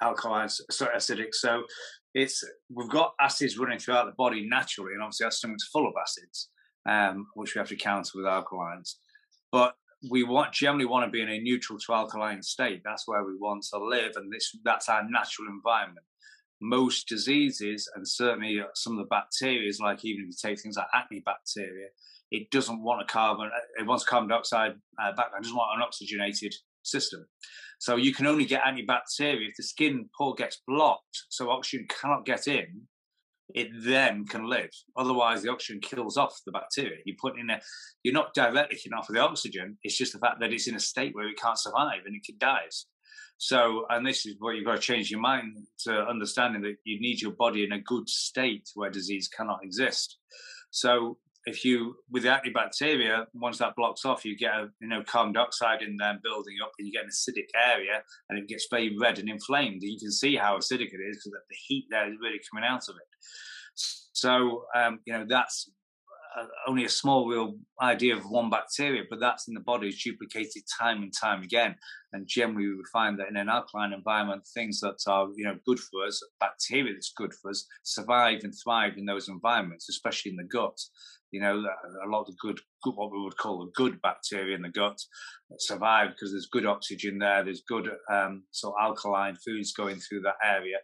alkaline 0.00 0.48
so 0.48 0.86
acidic. 0.86 1.34
So 1.34 1.64
it's 2.14 2.44
we've 2.72 2.88
got 2.88 3.14
acids 3.20 3.58
running 3.58 3.78
throughout 3.78 4.06
the 4.06 4.12
body 4.12 4.46
naturally 4.48 4.94
and 4.94 5.02
obviously 5.02 5.24
our 5.24 5.30
stomach's 5.30 5.68
full 5.72 5.86
of 5.86 5.94
acids 6.00 6.50
um, 6.88 7.26
which 7.34 7.54
we 7.54 7.58
have 7.58 7.68
to 7.68 7.76
counter 7.76 8.10
with 8.14 8.24
alkalines. 8.24 8.94
But 9.50 9.74
we 10.10 10.22
want 10.22 10.52
generally 10.52 10.86
want 10.86 11.04
to 11.04 11.10
be 11.10 11.22
in 11.22 11.28
a 11.28 11.40
neutral 11.40 11.78
to 11.78 11.92
alkaline 11.92 12.42
state. 12.42 12.82
That's 12.84 13.08
where 13.08 13.24
we 13.24 13.36
want 13.36 13.66
to 13.72 13.78
live 13.78 14.12
and 14.16 14.32
this 14.32 14.56
that's 14.64 14.88
our 14.88 15.02
natural 15.08 15.48
environment 15.48 16.06
most 16.60 17.08
diseases 17.08 17.90
and 17.94 18.06
certainly 18.06 18.60
some 18.74 18.94
of 18.94 18.98
the 18.98 19.08
bacteria, 19.08 19.70
like 19.80 20.04
even 20.04 20.24
if 20.24 20.28
you 20.28 20.50
take 20.50 20.60
things 20.60 20.76
like 20.76 20.86
acne 20.94 21.22
bacteria, 21.24 21.88
it 22.30 22.50
doesn't 22.50 22.82
want 22.82 23.02
a 23.02 23.06
carbon, 23.06 23.50
it 23.78 23.86
wants 23.86 24.04
carbon 24.04 24.28
dioxide 24.28 24.72
uh, 25.00 25.10
background, 25.12 25.44
it 25.44 25.48
doesn't 25.48 25.56
want 25.56 25.76
an 25.76 25.82
oxygenated 25.82 26.54
system. 26.82 27.26
So 27.78 27.96
you 27.96 28.12
can 28.12 28.26
only 28.26 28.44
get 28.44 28.62
acne 28.64 28.82
bacteria 28.82 29.48
if 29.48 29.56
the 29.56 29.62
skin 29.62 30.08
pore 30.16 30.34
gets 30.34 30.60
blocked, 30.66 31.24
so 31.28 31.50
oxygen 31.50 31.86
cannot 31.88 32.26
get 32.26 32.48
in. 32.48 32.82
It 33.54 33.68
then 33.82 34.26
can 34.26 34.46
live. 34.46 34.68
Otherwise, 34.94 35.42
the 35.42 35.50
oxygen 35.50 35.80
kills 35.80 36.18
off 36.18 36.38
the 36.44 36.52
bacteria. 36.52 36.98
You 37.06 37.14
put 37.18 37.38
in 37.38 37.48
a, 37.48 37.58
you're 38.02 38.12
not 38.12 38.34
directly 38.34 38.76
killing 38.76 38.98
off 38.98 39.08
the 39.08 39.20
oxygen. 39.20 39.78
It's 39.82 39.96
just 39.96 40.12
the 40.12 40.18
fact 40.18 40.40
that 40.40 40.52
it's 40.52 40.68
in 40.68 40.74
a 40.74 40.80
state 40.80 41.14
where 41.14 41.26
it 41.28 41.40
can't 41.40 41.58
survive 41.58 42.00
and 42.04 42.14
it 42.14 42.38
dies. 42.38 42.86
So, 43.38 43.86
and 43.88 44.04
this 44.04 44.26
is 44.26 44.34
what 44.40 44.56
you've 44.56 44.66
got 44.66 44.76
to 44.76 44.82
change 44.82 45.12
your 45.12 45.20
mind 45.20 45.56
to 45.84 45.92
understanding 45.92 46.60
that 46.62 46.74
you 46.84 47.00
need 47.00 47.22
your 47.22 47.32
body 47.32 47.62
in 47.64 47.70
a 47.70 47.80
good 47.80 48.08
state 48.08 48.68
where 48.74 48.90
disease 48.90 49.28
cannot 49.28 49.60
exist. 49.62 50.18
So, 50.70 51.18
if 51.44 51.64
you 51.64 51.94
with 52.10 52.24
the 52.24 52.30
acne 52.30 52.50
bacteria, 52.50 53.26
once 53.32 53.58
that 53.58 53.76
blocks 53.76 54.04
off, 54.04 54.24
you 54.24 54.36
get 54.36 54.52
a 54.52 54.68
you 54.80 54.88
know 54.88 55.04
carbon 55.04 55.32
dioxide 55.32 55.82
in 55.82 55.96
there 55.96 56.18
building 56.22 56.56
up, 56.62 56.72
and 56.78 56.88
you 56.88 56.92
get 56.92 57.04
an 57.04 57.10
acidic 57.10 57.46
area, 57.56 58.02
and 58.28 58.38
it 58.38 58.48
gets 58.48 58.66
very 58.68 58.96
red 59.00 59.20
and 59.20 59.28
inflamed. 59.28 59.82
And 59.82 59.92
you 59.92 59.98
can 60.00 60.10
see 60.10 60.34
how 60.34 60.58
acidic 60.58 60.92
it 60.92 61.00
is 61.08 61.16
because 61.16 61.38
the 61.48 61.56
heat 61.68 61.86
there 61.90 62.08
is 62.08 62.18
really 62.20 62.40
coming 62.50 62.68
out 62.68 62.88
of 62.88 62.96
it. 62.96 63.18
So, 64.12 64.64
um, 64.74 64.98
you 65.06 65.12
know 65.12 65.26
that's 65.28 65.70
only 66.66 66.84
a 66.84 66.88
small 66.88 67.26
real 67.28 67.54
idea 67.80 68.16
of 68.16 68.24
one 68.24 68.50
bacteria, 68.50 69.02
but 69.08 69.20
that's 69.20 69.48
in 69.48 69.54
the 69.54 69.60
body 69.60 69.88
is 69.88 70.02
duplicated 70.02 70.62
time 70.78 71.02
and 71.02 71.12
time 71.18 71.42
again. 71.42 71.74
And 72.12 72.26
generally, 72.26 72.68
we 72.68 72.82
find 72.92 73.18
that 73.18 73.28
in 73.28 73.36
an 73.36 73.48
alkaline 73.48 73.92
environment, 73.92 74.44
things 74.54 74.80
that 74.80 74.96
are 75.06 75.28
you 75.36 75.44
know 75.44 75.56
good 75.66 75.78
for 75.78 76.04
us, 76.06 76.22
bacteria 76.40 76.92
that's 76.92 77.12
good 77.16 77.34
for 77.34 77.50
us, 77.50 77.66
survive 77.82 78.40
and 78.44 78.54
thrive 78.64 78.96
in 78.96 79.06
those 79.06 79.28
environments, 79.28 79.88
especially 79.88 80.30
in 80.30 80.36
the 80.36 80.44
gut 80.44 80.78
you 81.30 81.40
know, 81.40 81.62
a 82.04 82.08
lot 82.08 82.26
of 82.28 82.38
good, 82.38 82.58
good, 82.82 82.94
what 82.94 83.12
we 83.12 83.20
would 83.20 83.36
call 83.36 83.58
the 83.58 83.70
good 83.74 84.00
bacteria 84.00 84.56
in 84.56 84.62
the 84.62 84.68
gut 84.70 84.98
survive 85.58 86.10
because 86.10 86.32
there's 86.32 86.48
good 86.50 86.66
oxygen 86.66 87.18
there, 87.18 87.42
there's 87.44 87.62
good 87.68 87.90
um, 88.10 88.44
so 88.50 88.74
alkaline 88.80 89.36
foods 89.36 89.72
going 89.72 89.96
through 89.96 90.20
that 90.20 90.36
area. 90.44 90.76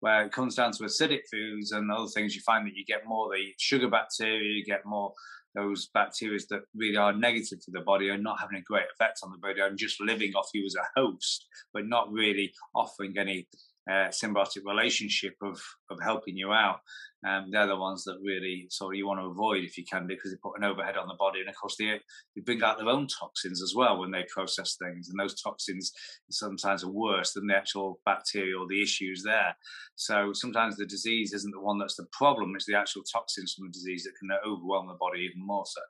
Where 0.00 0.24
it 0.24 0.32
comes 0.32 0.54
down 0.54 0.72
to 0.72 0.84
acidic 0.84 1.20
foods 1.30 1.72
and 1.72 1.90
other 1.90 2.08
things, 2.08 2.34
you 2.34 2.40
find 2.42 2.66
that 2.66 2.74
you 2.74 2.84
get 2.86 3.06
more 3.06 3.28
the 3.30 3.52
sugar 3.58 3.88
bacteria, 3.88 4.52
you 4.52 4.64
get 4.64 4.86
more 4.86 5.12
those 5.54 5.88
bacteria 5.92 6.38
that 6.50 6.62
really 6.74 6.96
are 6.96 7.12
negative 7.12 7.60
to 7.64 7.70
the 7.70 7.80
body 7.80 8.10
and 8.10 8.22
not 8.22 8.40
having 8.40 8.58
a 8.58 8.62
great 8.62 8.86
effect 8.94 9.20
on 9.22 9.30
the 9.30 9.38
body 9.38 9.60
and 9.60 9.78
just 9.78 10.00
living 10.00 10.32
off 10.34 10.48
you 10.54 10.64
as 10.64 10.76
a 10.76 11.00
host, 11.00 11.46
but 11.72 11.86
not 11.86 12.12
really 12.12 12.52
offering 12.74 13.16
any 13.18 13.46
uh, 13.90 14.08
symbiotic 14.08 14.64
relationship 14.64 15.34
of 15.42 15.60
of 15.90 15.98
helping 16.02 16.36
you 16.36 16.52
out. 16.52 16.80
Um, 17.26 17.50
they're 17.50 17.66
the 17.66 17.76
ones 17.76 18.04
that 18.04 18.18
really 18.22 18.66
sort 18.70 18.94
of 18.94 18.98
you 18.98 19.06
want 19.06 19.20
to 19.20 19.26
avoid 19.26 19.64
if 19.64 19.76
you 19.76 19.84
can 19.84 20.06
because 20.06 20.30
they 20.30 20.38
put 20.42 20.56
an 20.56 20.64
overhead 20.64 20.96
on 20.96 21.08
the 21.08 21.14
body, 21.18 21.40
and 21.40 21.48
of 21.48 21.56
course 21.56 21.76
they 21.76 22.00
they 22.34 22.42
bring 22.42 22.62
out 22.62 22.78
their 22.78 22.88
own 22.88 23.08
toxins 23.08 23.62
as 23.62 23.74
well 23.74 23.98
when 23.98 24.10
they 24.10 24.24
process 24.32 24.76
things, 24.76 25.08
and 25.08 25.18
those 25.18 25.40
toxins 25.40 25.92
sometimes 26.30 26.84
are 26.84 26.90
worse 26.90 27.32
than 27.32 27.46
the 27.46 27.56
actual 27.56 28.00
bacteria 28.06 28.56
or 28.56 28.66
the 28.68 28.82
issues 28.82 29.22
there. 29.24 29.56
So 29.96 30.32
sometimes 30.32 30.76
the 30.76 30.86
disease 30.86 31.32
isn't 31.32 31.52
the 31.52 31.60
one 31.60 31.78
that's 31.78 31.96
the 31.96 32.06
problem; 32.12 32.54
it's 32.54 32.66
the 32.66 32.78
actual 32.78 33.02
toxins 33.02 33.54
from 33.54 33.66
the 33.66 33.72
disease 33.72 34.04
that 34.04 34.14
can 34.18 34.30
overwhelm 34.46 34.86
the 34.86 34.94
body 34.94 35.20
even 35.20 35.44
more 35.44 35.64
so. 35.66 35.82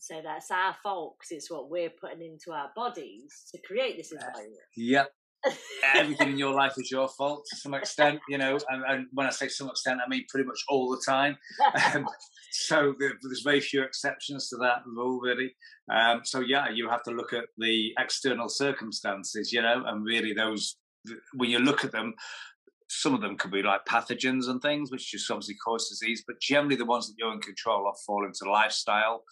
So 0.00 0.20
that's 0.24 0.50
our 0.50 0.74
fault 0.82 1.16
because 1.18 1.36
it's 1.36 1.50
what 1.50 1.70
we're 1.70 1.90
putting 1.90 2.22
into 2.22 2.50
our 2.50 2.70
bodies 2.74 3.44
to 3.52 3.60
create 3.64 3.96
this 3.96 4.10
environment. 4.12 4.58
Yep, 4.76 5.12
everything 5.94 6.30
in 6.30 6.38
your 6.38 6.54
life 6.54 6.74
is 6.76 6.90
your 6.90 7.08
fault 7.08 7.46
to 7.50 7.56
some 7.56 7.74
extent, 7.74 8.20
you 8.28 8.38
know. 8.38 8.58
And, 8.68 8.82
and, 8.88 9.06
when 9.12 9.26
I 9.26 9.30
say 9.30 9.48
some 9.48 9.68
extent, 9.68 10.00
I 10.04 10.08
mean 10.08 10.24
pretty 10.28 10.46
much 10.46 10.60
all 10.68 10.90
the 10.90 11.02
time. 11.04 11.36
Um, 11.94 12.08
so 12.50 12.94
there's 12.98 13.42
very 13.42 13.60
few 13.60 13.82
exceptions 13.82 14.48
to 14.48 14.56
that 14.58 14.82
rule, 14.86 15.20
really. 15.20 15.54
Um, 15.92 16.20
so 16.24 16.40
yeah, 16.40 16.68
you 16.72 16.88
have 16.88 17.02
to 17.02 17.10
look 17.10 17.32
at 17.32 17.44
the 17.58 17.92
external 17.98 18.48
circumstances, 18.48 19.52
you 19.52 19.60
know, 19.60 19.82
and 19.86 20.04
really 20.04 20.32
those 20.32 20.76
when 21.34 21.50
you 21.50 21.58
look 21.58 21.84
at 21.84 21.92
them. 21.92 22.14
Some 22.88 23.14
of 23.14 23.22
them 23.22 23.36
could 23.36 23.50
be 23.50 23.62
like 23.62 23.86
pathogens 23.86 24.48
and 24.48 24.62
things, 24.62 24.90
which 24.90 25.10
just 25.10 25.30
obviously 25.30 25.56
cause 25.56 25.88
disease, 25.88 26.22
but 26.26 26.40
generally 26.40 26.76
the 26.76 26.84
ones 26.84 27.08
that 27.08 27.14
you're 27.18 27.32
in 27.32 27.40
control 27.40 27.88
of 27.88 27.96
fall 28.06 28.24
into 28.24 28.48
lifestyle, 28.48 29.24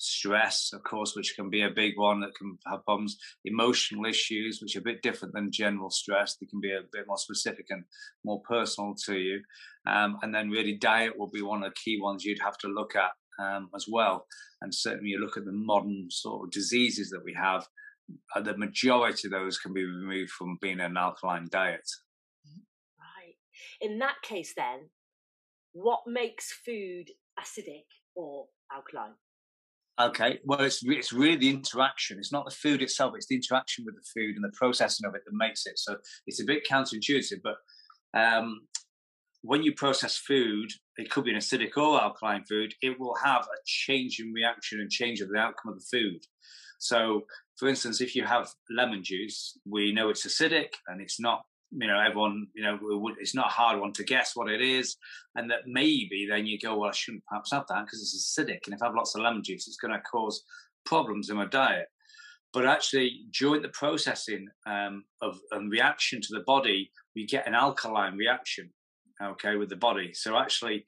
stress, 0.00 0.72
of 0.72 0.82
course, 0.82 1.14
which 1.14 1.34
can 1.36 1.50
be 1.50 1.62
a 1.62 1.70
big 1.70 1.98
one 1.98 2.20
that 2.20 2.34
can 2.34 2.58
have 2.66 2.84
problems, 2.84 3.18
emotional 3.44 4.06
issues, 4.06 4.60
which 4.60 4.74
are 4.74 4.80
a 4.80 4.82
bit 4.82 5.02
different 5.02 5.34
than 5.34 5.52
general 5.52 5.90
stress. 5.90 6.36
They 6.36 6.46
can 6.46 6.60
be 6.60 6.72
a 6.72 6.80
bit 6.90 7.06
more 7.06 7.18
specific 7.18 7.66
and 7.68 7.84
more 8.24 8.40
personal 8.48 8.94
to 9.06 9.18
you. 9.18 9.42
Um, 9.86 10.18
and 10.22 10.34
then, 10.34 10.48
really, 10.48 10.76
diet 10.76 11.18
will 11.18 11.28
be 11.28 11.42
one 11.42 11.62
of 11.62 11.70
the 11.70 11.80
key 11.84 12.00
ones 12.00 12.24
you'd 12.24 12.40
have 12.42 12.56
to 12.58 12.68
look 12.68 12.96
at 12.96 13.10
um, 13.38 13.68
as 13.76 13.86
well. 13.88 14.26
And 14.62 14.74
certainly, 14.74 15.10
you 15.10 15.20
look 15.20 15.36
at 15.36 15.44
the 15.44 15.52
modern 15.52 16.06
sort 16.10 16.44
of 16.44 16.50
diseases 16.50 17.10
that 17.10 17.24
we 17.24 17.34
have, 17.34 17.68
uh, 18.34 18.40
the 18.40 18.56
majority 18.56 19.28
of 19.28 19.32
those 19.32 19.58
can 19.58 19.74
be 19.74 19.84
removed 19.84 20.30
from 20.30 20.58
being 20.62 20.80
an 20.80 20.96
alkaline 20.96 21.48
diet. 21.50 21.88
Right. 22.98 23.36
In 23.82 23.98
that 23.98 24.22
case, 24.22 24.54
then, 24.56 24.88
what 25.72 26.00
makes 26.06 26.52
food 26.52 27.10
acidic 27.38 27.84
or 28.14 28.46
alkaline? 28.72 29.12
Okay, 30.00 30.38
well, 30.44 30.62
it's 30.62 30.82
it's 30.82 31.12
really 31.12 31.36
the 31.36 31.50
interaction. 31.50 32.18
It's 32.18 32.32
not 32.32 32.46
the 32.46 32.54
food 32.54 32.80
itself; 32.80 33.12
it's 33.16 33.26
the 33.26 33.34
interaction 33.34 33.84
with 33.84 33.96
the 33.96 34.08
food 34.14 34.36
and 34.36 34.44
the 34.44 34.56
processing 34.56 35.06
of 35.06 35.14
it 35.14 35.22
that 35.26 35.34
makes 35.34 35.66
it. 35.66 35.78
So 35.78 35.96
it's 36.26 36.40
a 36.40 36.44
bit 36.44 36.66
counterintuitive, 36.66 37.40
but 37.42 37.56
um, 38.18 38.60
when 39.42 39.62
you 39.62 39.74
process 39.74 40.16
food, 40.16 40.70
it 40.96 41.10
could 41.10 41.24
be 41.24 41.32
an 41.32 41.36
acidic 41.36 41.76
or 41.76 42.00
alkaline 42.00 42.44
food. 42.48 42.72
It 42.80 42.98
will 42.98 43.14
have 43.22 43.42
a 43.42 43.60
change 43.66 44.20
in 44.20 44.32
reaction 44.32 44.80
and 44.80 44.90
change 44.90 45.20
of 45.20 45.28
the 45.28 45.38
outcome 45.38 45.72
of 45.72 45.80
the 45.80 45.98
food. 45.98 46.20
So, 46.78 47.22
for 47.58 47.68
instance, 47.68 48.00
if 48.00 48.16
you 48.16 48.24
have 48.24 48.48
lemon 48.70 49.02
juice, 49.04 49.58
we 49.66 49.92
know 49.92 50.08
it's 50.08 50.26
acidic 50.26 50.70
and 50.86 51.00
it's 51.02 51.20
not 51.20 51.42
you 51.72 51.86
know 51.86 52.00
everyone 52.00 52.46
you 52.54 52.62
know 52.62 52.78
it's 53.20 53.34
not 53.34 53.46
a 53.46 53.50
hard 53.50 53.80
one 53.80 53.92
to 53.92 54.02
guess 54.02 54.34
what 54.34 54.50
it 54.50 54.60
is 54.60 54.96
and 55.36 55.48
that 55.50 55.60
maybe 55.66 56.26
then 56.28 56.44
you 56.44 56.58
go 56.58 56.76
well 56.76 56.88
i 56.88 56.92
shouldn't 56.92 57.24
perhaps 57.26 57.52
have 57.52 57.64
that 57.68 57.84
because 57.84 58.00
it's 58.00 58.36
acidic 58.38 58.58
and 58.66 58.74
if 58.74 58.82
i 58.82 58.86
have 58.86 58.94
lots 58.94 59.14
of 59.14 59.22
lemon 59.22 59.42
juice 59.42 59.68
it's 59.68 59.76
going 59.76 59.92
to 59.92 60.00
cause 60.00 60.42
problems 60.84 61.30
in 61.30 61.36
my 61.36 61.46
diet. 61.46 61.86
But 62.52 62.66
actually 62.66 63.26
during 63.38 63.62
the 63.62 63.68
processing 63.68 64.48
um, 64.66 65.04
of 65.22 65.38
and 65.52 65.70
reaction 65.70 66.20
to 66.20 66.34
the 66.34 66.44
body 66.46 66.90
we 67.14 67.26
get 67.26 67.46
an 67.46 67.54
alkaline 67.54 68.16
reaction 68.16 68.70
okay 69.22 69.56
with 69.56 69.68
the 69.68 69.76
body. 69.76 70.12
So 70.14 70.36
actually 70.36 70.84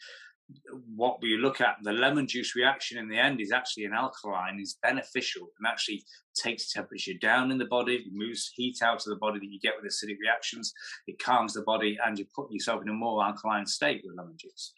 what 0.95 1.21
we 1.23 1.37
look 1.37 1.61
at, 1.61 1.77
the 1.83 1.93
lemon 1.93 2.27
juice 2.27 2.55
reaction 2.55 2.99
in 2.99 3.09
the 3.09 3.19
end 3.19 3.41
is 3.41 3.53
actually 3.53 3.85
an 3.85 3.93
alkaline, 3.93 4.61
is 4.61 4.79
beneficial 4.83 5.49
and 5.59 5.67
actually 5.67 6.05
takes 6.35 6.73
temperature 6.73 7.15
down 7.21 7.51
in 7.51 7.59
the 7.59 7.67
body, 7.67 8.05
removes 8.11 8.53
heat 8.55 8.79
out 8.83 8.99
of 8.99 9.05
the 9.05 9.17
body 9.17 9.39
that 9.39 9.51
you 9.51 9.61
get 9.61 9.75
with 9.77 9.91
acidic 9.91 10.17
reactions. 10.21 10.73
It 11.07 11.19
calms 11.23 11.55
the 11.55 11.63
body, 11.63 11.99
and 12.05 12.19
you 12.19 12.27
put 12.35 12.51
yourself 12.51 12.83
in 12.83 12.89
a 12.89 12.93
more 12.93 13.25
alkaline 13.25 13.67
state 13.67 14.03
with 14.05 14.17
lemon 14.17 14.37
juice. 14.39 14.73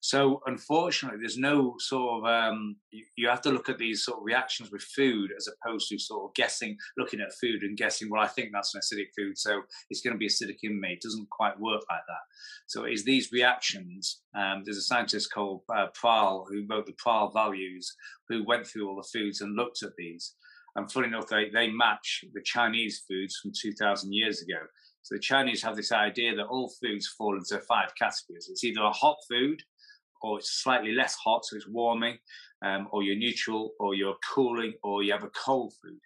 So 0.00 0.40
unfortunately, 0.46 1.18
there's 1.20 1.38
no 1.38 1.74
sort 1.78 2.24
of 2.24 2.30
um, 2.30 2.76
you, 2.90 3.04
you, 3.16 3.28
have 3.28 3.42
to 3.42 3.50
look 3.50 3.68
at 3.68 3.78
these 3.78 4.04
sort 4.04 4.18
of 4.18 4.24
reactions 4.24 4.70
with 4.70 4.82
food 4.82 5.30
as 5.36 5.48
opposed 5.48 5.88
to 5.88 5.98
sort 5.98 6.24
of 6.24 6.34
guessing, 6.34 6.76
looking 6.96 7.20
at 7.20 7.34
food 7.40 7.62
and 7.62 7.76
guessing. 7.76 8.08
Well, 8.08 8.22
I 8.22 8.28
think 8.28 8.50
that's 8.52 8.74
an 8.74 8.80
acidic 8.80 9.08
food, 9.16 9.36
so 9.36 9.62
it's 9.90 10.00
going 10.00 10.14
to 10.14 10.18
be 10.18 10.28
acidic 10.28 10.58
in 10.62 10.80
me. 10.80 10.92
It 10.92 11.02
doesn't 11.02 11.28
quite 11.30 11.58
work 11.58 11.82
like 11.90 12.02
that. 12.06 12.22
So 12.68 12.84
it's 12.84 13.02
these 13.02 13.32
reactions. 13.32 14.20
Um, 14.36 14.62
there's 14.64 14.78
a 14.78 14.82
scientist 14.82 15.32
called 15.32 15.62
uh, 15.74 15.88
Prahl 16.00 16.44
who 16.48 16.64
wrote 16.70 16.86
the 16.86 16.94
Prahl 17.04 17.32
values, 17.32 17.92
who 18.28 18.44
went 18.44 18.66
through 18.66 18.88
all 18.88 18.96
the 18.96 19.08
foods 19.12 19.40
and 19.40 19.56
looked 19.56 19.82
at 19.82 19.96
these. 19.98 20.34
And 20.76 20.90
funny 20.92 21.08
enough, 21.08 21.26
they 21.26 21.50
they 21.52 21.70
match 21.70 22.24
the 22.32 22.42
Chinese 22.42 23.02
foods 23.08 23.36
from 23.36 23.50
2,000 23.60 24.12
years 24.12 24.42
ago. 24.42 24.60
So 25.02 25.14
the 25.14 25.20
Chinese 25.20 25.62
have 25.62 25.74
this 25.74 25.90
idea 25.90 26.36
that 26.36 26.46
all 26.46 26.70
foods 26.80 27.08
fall 27.08 27.36
into 27.36 27.58
five 27.60 27.94
categories. 27.98 28.48
It's 28.50 28.62
either 28.62 28.82
a 28.82 28.92
hot 28.92 29.16
food, 29.28 29.62
or 30.22 30.38
it's 30.38 30.62
slightly 30.62 30.92
less 30.92 31.14
hot, 31.14 31.44
so 31.44 31.56
it's 31.56 31.68
warming, 31.68 32.18
um, 32.64 32.88
or 32.92 33.02
you're 33.02 33.16
neutral, 33.16 33.72
or 33.78 33.94
you're 33.94 34.16
cooling, 34.34 34.74
or 34.82 35.02
you 35.02 35.12
have 35.12 35.24
a 35.24 35.30
cold 35.30 35.72
food. 35.82 35.98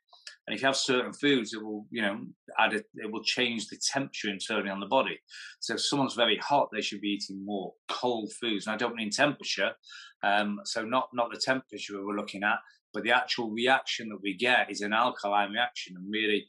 And 0.46 0.54
if 0.56 0.62
you 0.62 0.66
have 0.66 0.76
certain 0.76 1.12
foods, 1.12 1.52
it 1.54 1.62
will, 1.62 1.86
you 1.90 2.02
know, 2.02 2.20
add 2.58 2.74
a, 2.74 2.78
it 2.96 3.12
will 3.12 3.22
change 3.22 3.68
the 3.68 3.78
temperature 3.92 4.28
internally 4.28 4.70
on 4.70 4.80
the 4.80 4.86
body. 4.86 5.18
So 5.60 5.74
if 5.74 5.82
someone's 5.82 6.14
very 6.14 6.36
hot, 6.38 6.68
they 6.72 6.80
should 6.80 7.00
be 7.00 7.10
eating 7.10 7.44
more 7.44 7.72
cold 7.88 8.32
foods. 8.40 8.66
And 8.66 8.74
I 8.74 8.76
don't 8.76 8.96
mean 8.96 9.10
temperature, 9.10 9.72
um, 10.24 10.60
so 10.64 10.84
not 10.84 11.08
not 11.14 11.30
the 11.32 11.40
temperature 11.40 12.04
we're 12.04 12.16
looking 12.16 12.42
at, 12.42 12.58
but 12.92 13.04
the 13.04 13.12
actual 13.12 13.50
reaction 13.50 14.08
that 14.08 14.20
we 14.22 14.36
get 14.36 14.70
is 14.70 14.80
an 14.80 14.92
alkaline 14.92 15.52
reaction. 15.52 15.94
And 15.96 16.10
really, 16.10 16.46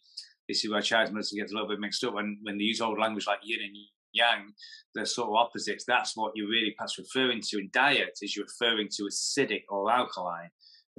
this 0.47 0.65
is 0.65 0.71
where 0.71 0.81
Chinese 0.81 1.13
medicine 1.13 1.39
gets 1.39 1.51
a 1.51 1.55
little 1.55 1.69
bit 1.69 1.79
mixed 1.79 2.03
up 2.03 2.15
when 2.15 2.39
when 2.41 2.57
they 2.57 2.63
use 2.63 2.81
old 2.81 2.99
language 2.99 3.27
like 3.27 3.39
yin 3.43 3.61
and 3.61 3.75
yang, 4.13 4.53
they're 4.95 5.05
sort 5.05 5.29
of 5.29 5.35
opposites. 5.35 5.85
That's 5.85 6.15
what 6.15 6.33
you're 6.35 6.49
really 6.49 6.73
perhaps 6.77 6.97
referring 6.97 7.41
to 7.49 7.59
in 7.59 7.69
diet, 7.73 8.17
is 8.21 8.35
you're 8.35 8.45
referring 8.45 8.89
to 8.97 9.03
acidic 9.03 9.63
or 9.69 9.91
alkaline. 9.91 10.49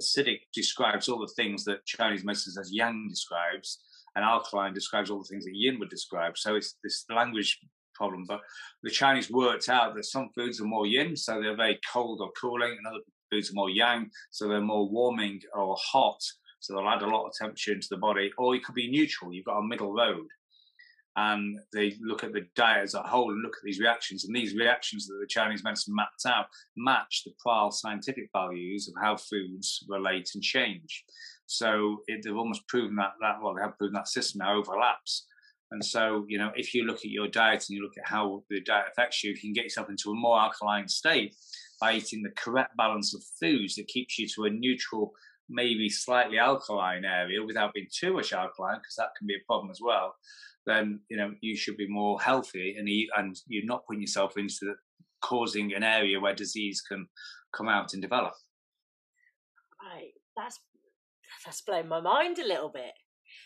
Acidic 0.01 0.39
describes 0.53 1.07
all 1.07 1.19
the 1.19 1.33
things 1.35 1.63
that 1.65 1.85
Chinese 1.85 2.23
medicine 2.23 2.53
says 2.53 2.71
yang 2.71 3.07
describes, 3.09 3.79
and 4.15 4.23
alkaline 4.23 4.73
describes 4.73 5.09
all 5.09 5.19
the 5.19 5.29
things 5.29 5.45
that 5.45 5.55
yin 5.55 5.79
would 5.79 5.89
describe. 5.89 6.37
So 6.37 6.55
it's 6.55 6.75
this 6.83 7.05
language 7.09 7.59
problem. 7.93 8.25
But 8.27 8.41
the 8.83 8.89
Chinese 8.89 9.31
worked 9.31 9.69
out 9.69 9.95
that 9.95 10.05
some 10.05 10.29
foods 10.35 10.61
are 10.61 10.65
more 10.65 10.85
yin, 10.85 11.15
so 11.15 11.41
they're 11.41 11.55
very 11.55 11.79
cold 11.91 12.19
or 12.21 12.31
cooling, 12.39 12.71
and 12.77 12.87
other 12.87 13.03
foods 13.31 13.49
are 13.49 13.55
more 13.55 13.69
yang, 13.69 14.09
so 14.31 14.47
they're 14.47 14.61
more 14.61 14.87
warming 14.89 15.39
or 15.53 15.75
hot. 15.79 16.21
So 16.59 16.73
they'll 16.73 16.89
add 16.89 17.03
a 17.03 17.07
lot 17.07 17.27
of 17.27 17.33
temperature 17.39 17.73
into 17.73 17.87
the 17.89 17.97
body, 17.97 18.31
or 18.37 18.55
it 18.55 18.63
could 18.63 18.75
be 18.75 18.89
neutral. 18.89 19.33
You've 19.33 19.45
got 19.45 19.59
a 19.59 19.67
middle 19.67 19.93
road 19.93 20.27
and 21.17 21.57
they 21.73 21.95
look 22.01 22.23
at 22.23 22.33
the 22.33 22.45
diet 22.55 22.83
as 22.83 22.93
a 22.93 23.01
whole 23.01 23.31
and 23.31 23.41
look 23.41 23.53
at 23.53 23.63
these 23.63 23.79
reactions. 23.79 24.25
And 24.25 24.35
these 24.35 24.53
reactions 24.53 25.07
that 25.07 25.17
the 25.19 25.27
Chinese 25.27 25.63
medicine 25.63 25.95
mapped 25.95 26.25
out 26.25 26.47
match 26.75 27.23
the 27.25 27.33
Prahl 27.45 27.71
scientific 27.71 28.29
values 28.33 28.87
of 28.89 29.01
how 29.01 29.15
foods 29.15 29.85
relate 29.87 30.29
and 30.33 30.43
change. 30.43 31.05
So 31.45 31.97
it, 32.07 32.21
they've 32.23 32.35
almost 32.35 32.67
proven 32.67 32.95
that 32.97 33.13
that 33.21 33.37
well, 33.41 33.55
they 33.55 33.61
have 33.61 33.77
proven 33.77 33.93
that 33.93 34.07
system 34.07 34.39
now 34.39 34.57
overlaps. 34.57 35.25
And 35.71 35.83
so, 35.83 36.25
you 36.27 36.37
know, 36.37 36.51
if 36.55 36.73
you 36.73 36.83
look 36.83 36.97
at 36.97 37.05
your 37.05 37.27
diet 37.27 37.65
and 37.67 37.75
you 37.75 37.83
look 37.83 37.97
at 37.97 38.07
how 38.07 38.43
the 38.49 38.61
diet 38.61 38.85
affects 38.91 39.23
you, 39.23 39.31
you 39.31 39.37
can 39.37 39.53
get 39.53 39.63
yourself 39.63 39.89
into 39.89 40.11
a 40.11 40.15
more 40.15 40.39
alkaline 40.39 40.87
state 40.87 41.35
by 41.81 41.93
eating 41.93 42.21
the 42.21 42.29
correct 42.31 42.77
balance 42.77 43.15
of 43.15 43.23
foods 43.39 43.75
that 43.75 43.87
keeps 43.87 44.19
you 44.19 44.27
to 44.27 44.45
a 44.45 44.49
neutral, 44.49 45.13
maybe 45.49 45.89
slightly 45.89 46.37
alkaline 46.37 47.05
area 47.05 47.43
without 47.43 47.73
being 47.73 47.87
too 47.91 48.13
much 48.13 48.33
alkaline, 48.33 48.77
because 48.77 48.95
that 48.97 49.09
can 49.17 49.27
be 49.27 49.35
a 49.35 49.45
problem 49.47 49.71
as 49.71 49.79
well 49.81 50.15
then 50.65 50.99
you 51.09 51.17
know 51.17 51.33
you 51.41 51.55
should 51.55 51.77
be 51.77 51.87
more 51.87 52.19
healthy 52.21 52.75
and 52.77 52.89
eat, 52.89 53.09
and 53.15 53.35
you're 53.47 53.65
not 53.65 53.85
putting 53.85 54.01
yourself 54.01 54.37
into 54.37 54.73
causing 55.21 55.73
an 55.73 55.83
area 55.83 56.19
where 56.19 56.35
disease 56.35 56.81
can 56.81 57.07
come 57.53 57.67
out 57.67 57.93
and 57.93 58.01
develop. 58.01 58.33
Right, 59.81 60.11
that's 60.35 60.59
that's 61.45 61.61
blown 61.61 61.87
my 61.87 62.01
mind 62.01 62.39
a 62.39 62.47
little 62.47 62.69
bit. 62.69 62.93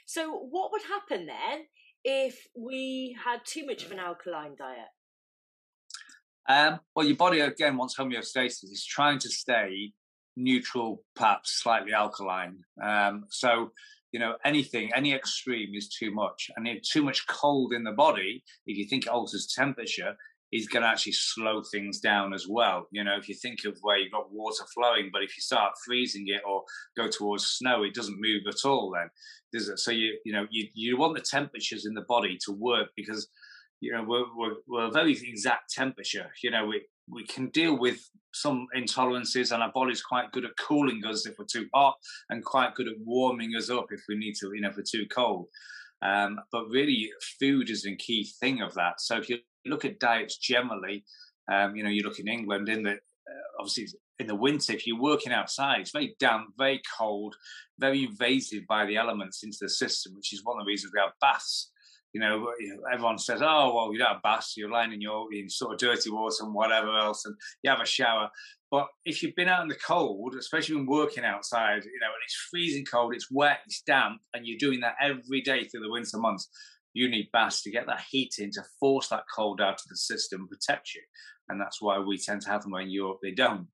So, 0.06 0.32
what 0.32 0.72
would 0.72 0.84
happen 0.84 1.28
then 1.28 1.66
if 2.04 2.48
we 2.58 3.18
had 3.24 3.42
too 3.46 3.66
much 3.66 3.84
of 3.84 3.92
an 3.92 4.00
alkaline 4.00 4.56
diet? 4.58 4.88
Um, 6.48 6.80
well, 6.96 7.06
your 7.06 7.18
body 7.18 7.42
again 7.42 7.78
wants 7.78 7.96
homeostasis. 7.96 8.64
It's 8.64 8.86
trying 8.86 9.20
to 9.20 9.30
stay 9.30 9.92
neutral, 10.40 11.04
perhaps 11.16 11.62
slightly 11.62 11.94
alkaline. 11.94 12.64
Um, 12.82 13.26
so 13.30 13.72
you 14.12 14.20
know 14.20 14.36
anything 14.44 14.92
any 14.96 15.14
extreme 15.14 15.74
is 15.76 15.88
too 15.88 16.12
much 16.12 16.50
and 16.56 16.68
if 16.68 16.82
too 16.82 17.04
much 17.04 17.28
cold 17.28 17.74
in 17.74 17.84
the 17.84 17.92
body 17.92 18.44
if 18.66 18.78
you 18.78 18.86
think 18.86 19.06
it 19.06 19.10
alters 19.10 19.54
temperature 19.56 20.16
is 20.52 20.68
going 20.68 20.82
to 20.82 20.90
actually 20.90 21.12
slow 21.12 21.62
things 21.62 22.00
down 22.00 22.34
as 22.34 22.48
well 22.48 22.88
you 22.92 23.04
know 23.04 23.16
if 23.18 23.30
you 23.30 23.36
think 23.36 23.60
of 23.66 23.78
where 23.82 23.98
you've 23.98 24.12
got 24.12 24.32
water 24.32 24.64
flowing 24.74 25.10
but 25.14 25.22
if 25.22 25.38
you 25.38 25.42
start 25.42 25.74
freezing 25.86 26.26
it 26.28 26.42
or 26.48 26.64
go 26.98 27.08
towards 27.08 27.46
snow 27.46 27.84
it 27.84 27.94
doesn't 27.94 28.20
move 28.20 28.42
at 28.48 28.68
all 28.68 28.92
then 28.92 29.10
does 29.54 29.70
it? 29.70 29.80
so 29.80 29.92
you 29.92 30.18
you 30.26 30.34
know 30.34 30.48
you, 30.50 30.68
you 30.74 30.98
want 30.98 31.16
the 31.16 31.22
temperatures 31.22 31.86
in 31.86 31.94
the 31.94 32.06
body 32.08 32.38
to 32.44 32.52
work 32.52 32.90
because 32.96 33.28
you 33.80 33.92
know 33.92 34.04
we're, 34.04 34.26
we're, 34.36 34.56
we're 34.68 34.88
a 34.88 34.92
very 34.92 35.12
exact 35.12 35.72
temperature 35.72 36.32
you 36.42 36.50
know 36.50 36.66
we 36.66 36.82
we 37.10 37.26
can 37.26 37.48
deal 37.50 37.78
with 37.78 38.10
some 38.34 38.68
intolerances 38.76 39.52
and 39.52 39.64
our 39.64 39.72
body's 39.72 40.04
quite 40.04 40.32
good 40.32 40.46
at 40.46 40.58
cooling 40.58 41.02
us 41.06 41.26
if 41.26 41.36
we're 41.40 41.46
too 41.46 41.68
hot 41.74 41.96
and 42.30 42.46
quite 42.46 42.76
good 42.76 42.88
at 42.88 42.94
warming 43.04 43.56
us 43.56 43.70
up 43.70 43.88
if 43.92 44.02
we 44.08 44.16
need 44.16 44.36
to 44.36 44.52
you 44.54 44.62
know 44.62 44.70
if 44.70 44.78
we're 44.78 44.84
too 44.84 45.08
cold. 45.08 45.48
Um, 46.02 46.40
but 46.52 46.70
really 46.70 47.12
food 47.40 47.70
is 47.70 47.86
a 47.86 47.96
key 47.96 48.30
thing 48.40 48.62
of 48.62 48.74
that. 48.76 49.02
So 49.02 49.18
if 49.18 49.30
you 49.30 49.40
look 49.66 49.84
at 49.84 50.00
diets 50.00 50.38
generally 50.38 51.04
um, 51.52 51.76
you 51.76 51.84
know 51.84 51.90
you 51.90 52.04
look 52.04 52.20
in 52.20 52.28
england 52.28 52.70
in 52.70 52.84
the 52.84 52.92
uh, 52.92 53.50
obviously 53.60 53.88
in 54.20 54.28
the 54.28 54.36
winter 54.36 54.74
if 54.74 54.86
you're 54.86 55.00
working 55.00 55.32
outside 55.32 55.82
it's 55.82 55.92
very 55.92 56.16
damp 56.20 56.48
very 56.58 56.82
cold 56.98 57.36
very 57.80 58.06
invasive 58.06 58.64
by 58.68 58.86
the 58.86 58.98
elements 58.98 59.44
into 59.44 59.58
the 59.62 59.70
system 59.70 60.14
which 60.16 60.34
is 60.34 60.44
one 60.44 60.60
of 60.60 60.66
the 60.66 60.70
reasons 60.70 60.92
we 60.94 61.00
have 61.00 61.12
baths 61.22 61.72
you 62.14 62.20
know, 62.20 62.52
everyone 62.92 63.18
says, 63.18 63.42
"Oh, 63.42 63.74
well, 63.74 63.94
you 63.94 64.00
don't 64.00 64.14
have 64.14 64.22
baths, 64.24 64.56
you're 64.58 64.70
lying 64.70 64.94
in 64.94 65.02
your 65.02 65.32
in 65.34 65.50
sort 65.50 65.74
of 65.74 65.80
dirty 65.80 66.10
water 66.10 66.44
and 66.44 66.54
whatever 66.54 66.98
else, 66.98 67.26
and 67.26 67.36
you 67.64 67.70
have 67.70 67.82
a 67.82 67.86
shower." 67.86 68.30
But 68.72 68.88
if 69.06 69.22
you've 69.22 69.36
been 69.36 69.50
out 69.50 69.64
in 69.64 69.68
the 69.68 69.76
cold, 69.76 70.36
especially 70.36 70.76
when 70.76 70.86
working 70.86 71.24
outside, 71.24 71.84
you 71.84 72.00
know, 72.00 72.08
and 72.08 72.24
it's 72.24 72.48
freezing 72.50 72.86
cold, 72.86 73.16
it's 73.16 73.32
wet, 73.32 73.60
it's 73.66 73.82
damp, 73.82 74.22
and 74.34 74.46
you're 74.46 74.60
doing 74.60 74.80
that 74.82 74.96
every 75.02 75.42
day 75.42 75.64
through 75.64 75.82
the 75.82 75.92
winter 75.92 76.18
months, 76.18 76.50
you 76.94 77.10
need 77.10 77.30
baths 77.32 77.62
to 77.64 77.72
get 77.72 77.88
that 77.88 78.04
heat 78.10 78.36
in 78.40 78.52
to 78.52 78.64
force 78.80 79.10
that 79.10 79.24
cold 79.36 79.62
out 79.62 79.82
of 79.82 79.88
the 79.90 79.98
system, 79.98 80.42
and 80.42 80.50
protect 80.50 80.94
you, 80.96 81.02
and 81.50 81.60
that's 81.60 81.82
why 81.82 82.00
we 82.00 82.18
tend 82.18 82.42
to 82.42 82.50
have 82.50 82.64
them 82.64 82.72
when 82.72 82.90
Europe 82.90 83.20
they 83.22 83.32
don't. 83.32 83.68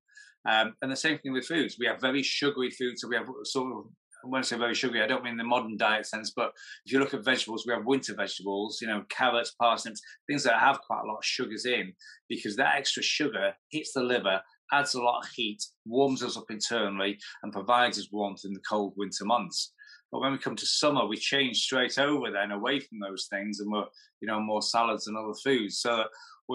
Um, 0.48 0.76
and 0.80 0.92
the 0.92 0.96
same 0.96 1.18
thing 1.18 1.32
with 1.32 1.46
foods. 1.46 1.76
We 1.78 1.86
have 1.86 2.00
very 2.00 2.22
sugary 2.22 2.70
foods, 2.70 3.00
so 3.00 3.08
we 3.08 3.16
have 3.16 3.28
sort 3.44 3.72
of 3.72 3.84
when 4.28 4.40
I 4.40 4.42
say 4.42 4.56
very 4.56 4.74
sugary, 4.74 5.02
I 5.02 5.06
don't 5.06 5.24
mean 5.24 5.36
the 5.36 5.44
modern 5.44 5.76
diet 5.76 6.06
sense, 6.06 6.32
but 6.34 6.52
if 6.84 6.92
you 6.92 6.98
look 6.98 7.14
at 7.14 7.24
vegetables, 7.24 7.64
we 7.66 7.72
have 7.72 7.84
winter 7.86 8.14
vegetables, 8.14 8.78
you 8.80 8.88
know, 8.88 9.04
carrots, 9.08 9.54
parsnips, 9.60 10.00
things 10.28 10.42
that 10.44 10.58
have 10.58 10.80
quite 10.80 11.02
a 11.04 11.06
lot 11.06 11.18
of 11.18 11.24
sugars 11.24 11.64
in, 11.66 11.92
because 12.28 12.56
that 12.56 12.76
extra 12.76 13.02
sugar 13.02 13.52
hits 13.70 13.92
the 13.92 14.02
liver, 14.02 14.40
adds 14.72 14.94
a 14.94 15.02
lot 15.02 15.20
of 15.20 15.28
heat, 15.34 15.62
warms 15.84 16.22
us 16.22 16.36
up 16.36 16.46
internally, 16.50 17.18
and 17.42 17.52
provides 17.52 17.98
us 17.98 18.08
warmth 18.12 18.42
in 18.44 18.52
the 18.52 18.62
cold 18.68 18.94
winter 18.96 19.24
months. 19.24 19.72
But 20.12 20.20
when 20.20 20.32
we 20.32 20.38
come 20.38 20.56
to 20.56 20.66
summer, 20.66 21.06
we 21.06 21.16
change 21.16 21.58
straight 21.58 21.98
over 21.98 22.30
then 22.30 22.52
away 22.52 22.80
from 22.80 23.00
those 23.00 23.26
things, 23.30 23.60
and 23.60 23.70
we're, 23.70 23.86
you 24.20 24.28
know, 24.28 24.40
more 24.40 24.62
salads 24.62 25.06
and 25.06 25.16
other 25.16 25.34
foods. 25.42 25.80
So 25.80 26.04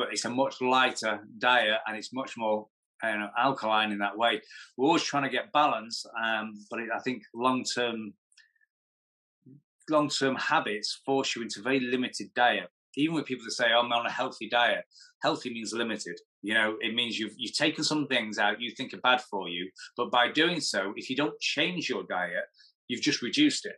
it's 0.10 0.26
a 0.26 0.30
much 0.30 0.62
lighter 0.62 1.20
diet, 1.38 1.80
and 1.86 1.98
it's 1.98 2.14
much 2.14 2.34
more 2.38 2.68
alkaline 3.38 3.92
in 3.92 4.00
that 4.00 4.18
way. 4.18 4.42
We're 4.78 4.88
always 4.88 5.04
trying 5.04 5.24
to 5.24 5.30
get 5.30 5.52
balance, 5.52 6.06
um, 6.24 6.54
but 6.70 6.80
it, 6.80 6.90
I 6.96 7.00
think 7.00 7.24
long 7.34 7.64
term 7.64 8.14
long 9.90 10.10
term 10.10 10.36
habits 10.36 11.02
force 11.06 11.36
you 11.36 11.42
into 11.42 11.62
very 11.62 11.80
limited 11.80 12.34
diet. 12.36 12.70
Even 12.98 13.16
with 13.16 13.26
people 13.26 13.46
that 13.46 13.52
say, 13.52 13.68
oh, 13.74 13.80
"I'm 13.80 13.92
on 13.92 14.06
a 14.06 14.12
healthy 14.12 14.50
diet," 14.50 14.86
healthy 15.22 15.54
means 15.54 15.74
limited. 15.74 16.20
You 16.42 16.54
know, 16.54 16.78
it 16.82 16.94
means 16.94 17.18
you've 17.18 17.34
you've 17.38 17.56
taken 17.56 17.84
some 17.84 18.08
things 18.08 18.38
out 18.38 18.62
you 18.62 18.72
think 18.72 18.94
are 18.94 18.98
bad 18.98 19.22
for 19.22 19.50
you, 19.50 19.70
but 19.98 20.12
by 20.12 20.32
doing 20.32 20.60
so, 20.60 20.94
if 20.96 21.10
you 21.10 21.16
don't 21.16 21.40
change 21.40 21.90
your 21.90 22.04
diet, 22.10 22.46
you've 22.88 23.02
just 23.02 23.22
reduced 23.22 23.66
it. 23.66 23.76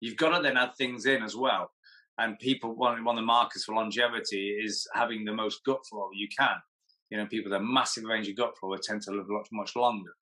You've 0.00 0.16
got 0.16 0.36
to 0.36 0.42
then 0.42 0.56
add 0.56 0.74
things 0.76 1.06
in 1.06 1.22
as 1.22 1.36
well. 1.36 1.70
And 2.18 2.38
people, 2.38 2.74
one, 2.76 3.04
one 3.04 3.16
of 3.16 3.22
the 3.22 3.26
markers 3.26 3.64
for 3.64 3.74
longevity 3.74 4.58
is 4.62 4.86
having 4.94 5.24
the 5.24 5.32
most 5.32 5.64
gut 5.64 5.80
flora 5.88 6.10
you 6.14 6.28
can 6.36 6.56
you 7.12 7.18
know, 7.18 7.26
people 7.26 7.52
with 7.52 7.60
a 7.60 7.62
massive 7.62 8.04
range 8.04 8.26
of 8.26 8.36
gut 8.36 8.54
flora 8.58 8.78
tend 8.82 9.02
to 9.02 9.10
live 9.10 9.28
much, 9.28 9.48
much 9.52 9.76
longer. 9.76 10.12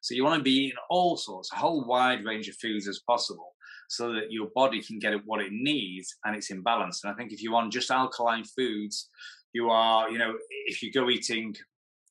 So 0.00 0.14
you 0.14 0.24
want 0.24 0.38
to 0.38 0.42
be 0.42 0.50
eating 0.52 0.78
all 0.88 1.18
sorts, 1.18 1.52
a 1.52 1.56
whole 1.56 1.84
wide 1.84 2.24
range 2.24 2.48
of 2.48 2.56
foods 2.56 2.88
as 2.88 3.02
possible 3.06 3.54
so 3.90 4.14
that 4.14 4.32
your 4.32 4.48
body 4.54 4.82
can 4.82 4.98
get 4.98 5.12
what 5.26 5.42
it 5.42 5.52
needs 5.52 6.16
and 6.24 6.34
it's 6.34 6.50
in 6.50 6.62
balance. 6.62 7.04
And 7.04 7.12
I 7.12 7.16
think 7.16 7.32
if 7.32 7.42
you 7.42 7.52
want 7.52 7.70
just 7.70 7.90
alkaline 7.90 8.44
foods, 8.44 9.10
you 9.52 9.68
are, 9.68 10.10
you 10.10 10.16
know, 10.16 10.38
if 10.64 10.82
you 10.82 10.90
go 10.90 11.10
eating, 11.10 11.54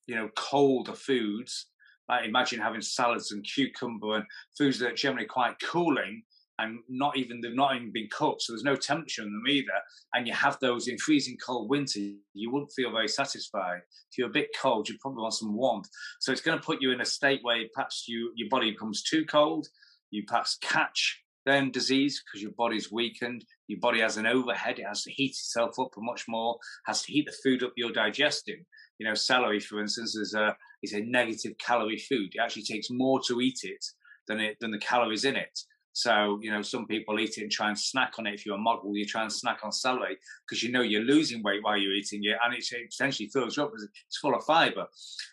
you 0.06 0.14
know, 0.16 0.30
colder 0.36 0.94
foods. 0.94 1.70
Like 2.08 2.26
imagine 2.26 2.60
having 2.60 2.82
salads 2.82 3.32
and 3.32 3.44
cucumber 3.44 4.18
and 4.18 4.26
foods 4.56 4.78
that 4.80 4.92
are 4.92 4.96
generally 4.96 5.26
quite 5.26 5.56
cooling 5.64 6.22
and 6.60 6.80
not 6.90 7.18
even 7.18 7.42
they've 7.42 7.54
not 7.54 7.76
even 7.76 7.92
been 7.92 8.10
cooked, 8.12 8.42
so 8.42 8.54
there's 8.54 8.64
no 8.64 8.76
temperature 8.76 9.22
in 9.22 9.32
them 9.32 9.48
either. 9.48 9.80
And 10.14 10.28
you 10.28 10.34
have 10.34 10.58
those 10.60 10.88
in 10.88 10.98
freezing 10.98 11.38
cold 11.38 11.70
winter, 11.70 12.00
you 12.34 12.52
wouldn't 12.52 12.72
feel 12.76 12.92
very 12.92 13.08
satisfied. 13.08 13.82
If 14.12 14.18
you're 14.18 14.30
a 14.30 14.32
bit 14.32 14.50
cold, 14.60 14.90
you 14.90 14.98
probably 15.00 15.22
want 15.22 15.36
some 15.36 15.56
warmth. 15.56 15.90
So 16.20 16.32
it's 16.32 16.42
going 16.42 16.58
to 16.58 16.66
put 16.66 16.82
you 16.82 16.92
in 16.92 17.02
a 17.02 17.06
state 17.06 17.40
where 17.44 17.64
perhaps 17.74 18.06
you 18.08 18.32
your 18.36 18.50
body 18.50 18.72
becomes 18.72 19.04
too 19.04 19.26
cold, 19.26 19.68
you 20.12 20.24
perhaps 20.28 20.58
catch 20.62 21.22
then 21.48 21.72
disease 21.72 22.22
because 22.24 22.44
your 22.44 22.52
body's 22.52 22.92
weakened. 22.92 23.46
Your 23.68 23.80
body 23.80 24.02
has 24.02 24.18
an 24.18 24.28
overhead; 24.28 24.80
it 24.80 24.86
has 24.86 25.04
to 25.04 25.12
heat 25.12 25.30
itself 25.30 25.80
up 25.80 25.94
much 25.98 26.26
more, 26.28 26.58
has 26.86 27.02
to 27.04 27.12
heat 27.12 27.26
the 27.26 27.36
food 27.44 27.64
up 27.64 27.72
you're 27.78 27.92
digesting. 27.92 28.66
You 29.00 29.08
know, 29.08 29.16
celery, 29.16 29.60
for 29.60 29.80
instance, 29.80 30.16
is 30.16 30.34
a 30.34 30.56
is 30.84 30.94
a 30.94 31.02
negative 31.02 31.54
calorie 31.58 31.98
food. 31.98 32.34
It 32.34 32.42
actually 32.42 32.64
takes 32.64 32.90
more 32.92 33.22
to 33.28 33.40
eat 33.40 33.60
it 33.64 33.84
than 34.28 34.40
it 34.40 34.58
than 34.60 34.72
the 34.72 34.78
calories 34.78 35.24
in 35.24 35.38
it. 35.38 35.58
So, 35.98 36.38
you 36.44 36.52
know, 36.52 36.62
some 36.62 36.86
people 36.86 37.20
eat 37.20 37.40
it 37.40 37.42
and 37.42 37.52
try 37.52 37.70
and 37.70 37.80
snack 37.80 38.14
on 38.20 38.28
it. 38.28 38.36
If 38.36 38.46
you're 38.46 38.54
a 38.54 38.60
model, 38.60 38.96
you 38.96 39.04
try 39.04 39.24
and 39.24 39.34
snack 39.34 39.62
on 39.64 39.72
celery 39.72 40.16
because 40.46 40.62
you 40.62 40.72
know 40.72 40.82
you're 40.82 41.02
losing 41.02 41.42
weight 41.42 41.64
while 41.64 41.76
you're 41.76 41.96
eating 41.96 42.24
it 42.24 42.38
and 42.46 42.54
it 42.54 42.64
essentially 42.88 43.30
fills 43.30 43.58
you 43.58 43.64
up 43.64 43.72
because 43.72 43.90
it's 44.06 44.18
full 44.20 44.36
of 44.36 44.44
fiber. 44.44 44.86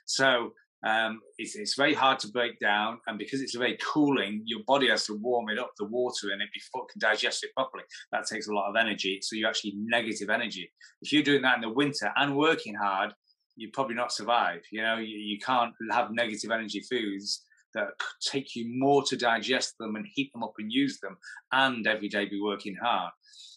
So, 0.07 0.55
um, 0.83 1.21
it's, 1.37 1.55
it's, 1.55 1.75
very 1.75 1.93
hard 1.93 2.19
to 2.21 2.29
break 2.29 2.59
down. 2.61 2.99
And 3.07 3.19
because 3.19 3.43
it's 3.43 3.55
very 3.55 3.77
cooling, 3.77 4.41
your 4.47 4.61
body 4.67 4.89
has 4.89 5.05
to 5.09 5.15
warm 5.15 5.51
it 5.51 5.59
up, 5.59 5.73
the 5.77 5.85
water 5.85 6.33
in 6.33 6.41
it, 6.41 6.49
before 6.55 6.85
it 6.85 6.93
can 6.93 6.99
digest 6.99 7.45
it 7.45 7.53
properly. 7.55 7.85
That 8.13 8.27
takes 8.27 8.49
a 8.49 8.55
lot 8.55 8.71
of 8.71 8.77
energy. 8.77 9.19
So, 9.21 9.37
you're 9.37 9.51
actually 9.51 9.75
negative 9.77 10.31
energy. 10.31 10.73
If 11.03 11.13
you're 11.13 11.23
doing 11.23 11.43
that 11.43 11.57
in 11.57 11.61
the 11.61 11.69
winter 11.69 12.11
and 12.17 12.39
working 12.39 12.75
hard, 12.75 13.13
you 13.55 13.69
probably 13.71 13.97
not 13.97 14.13
survive. 14.13 14.63
You 14.73 14.81
know, 14.81 14.97
you, 14.97 15.19
you 15.19 15.39
can't 15.39 15.75
have 15.91 16.11
negative 16.11 16.51
energy 16.51 16.81
foods 16.81 17.43
that 17.75 17.89
take 18.21 18.55
you 18.57 18.67
more 18.69 19.03
to 19.05 19.17
digest 19.17 19.75
them 19.79 19.97
and 19.97 20.07
heat 20.15 20.33
them 20.33 20.43
up 20.43 20.55
and 20.59 20.73
use 20.73 20.99
them, 21.01 21.17
and 21.53 21.87
every 21.87 22.09
day 22.09 22.27
be 22.27 22.41
working 22.41 22.77
hard. 22.83 23.13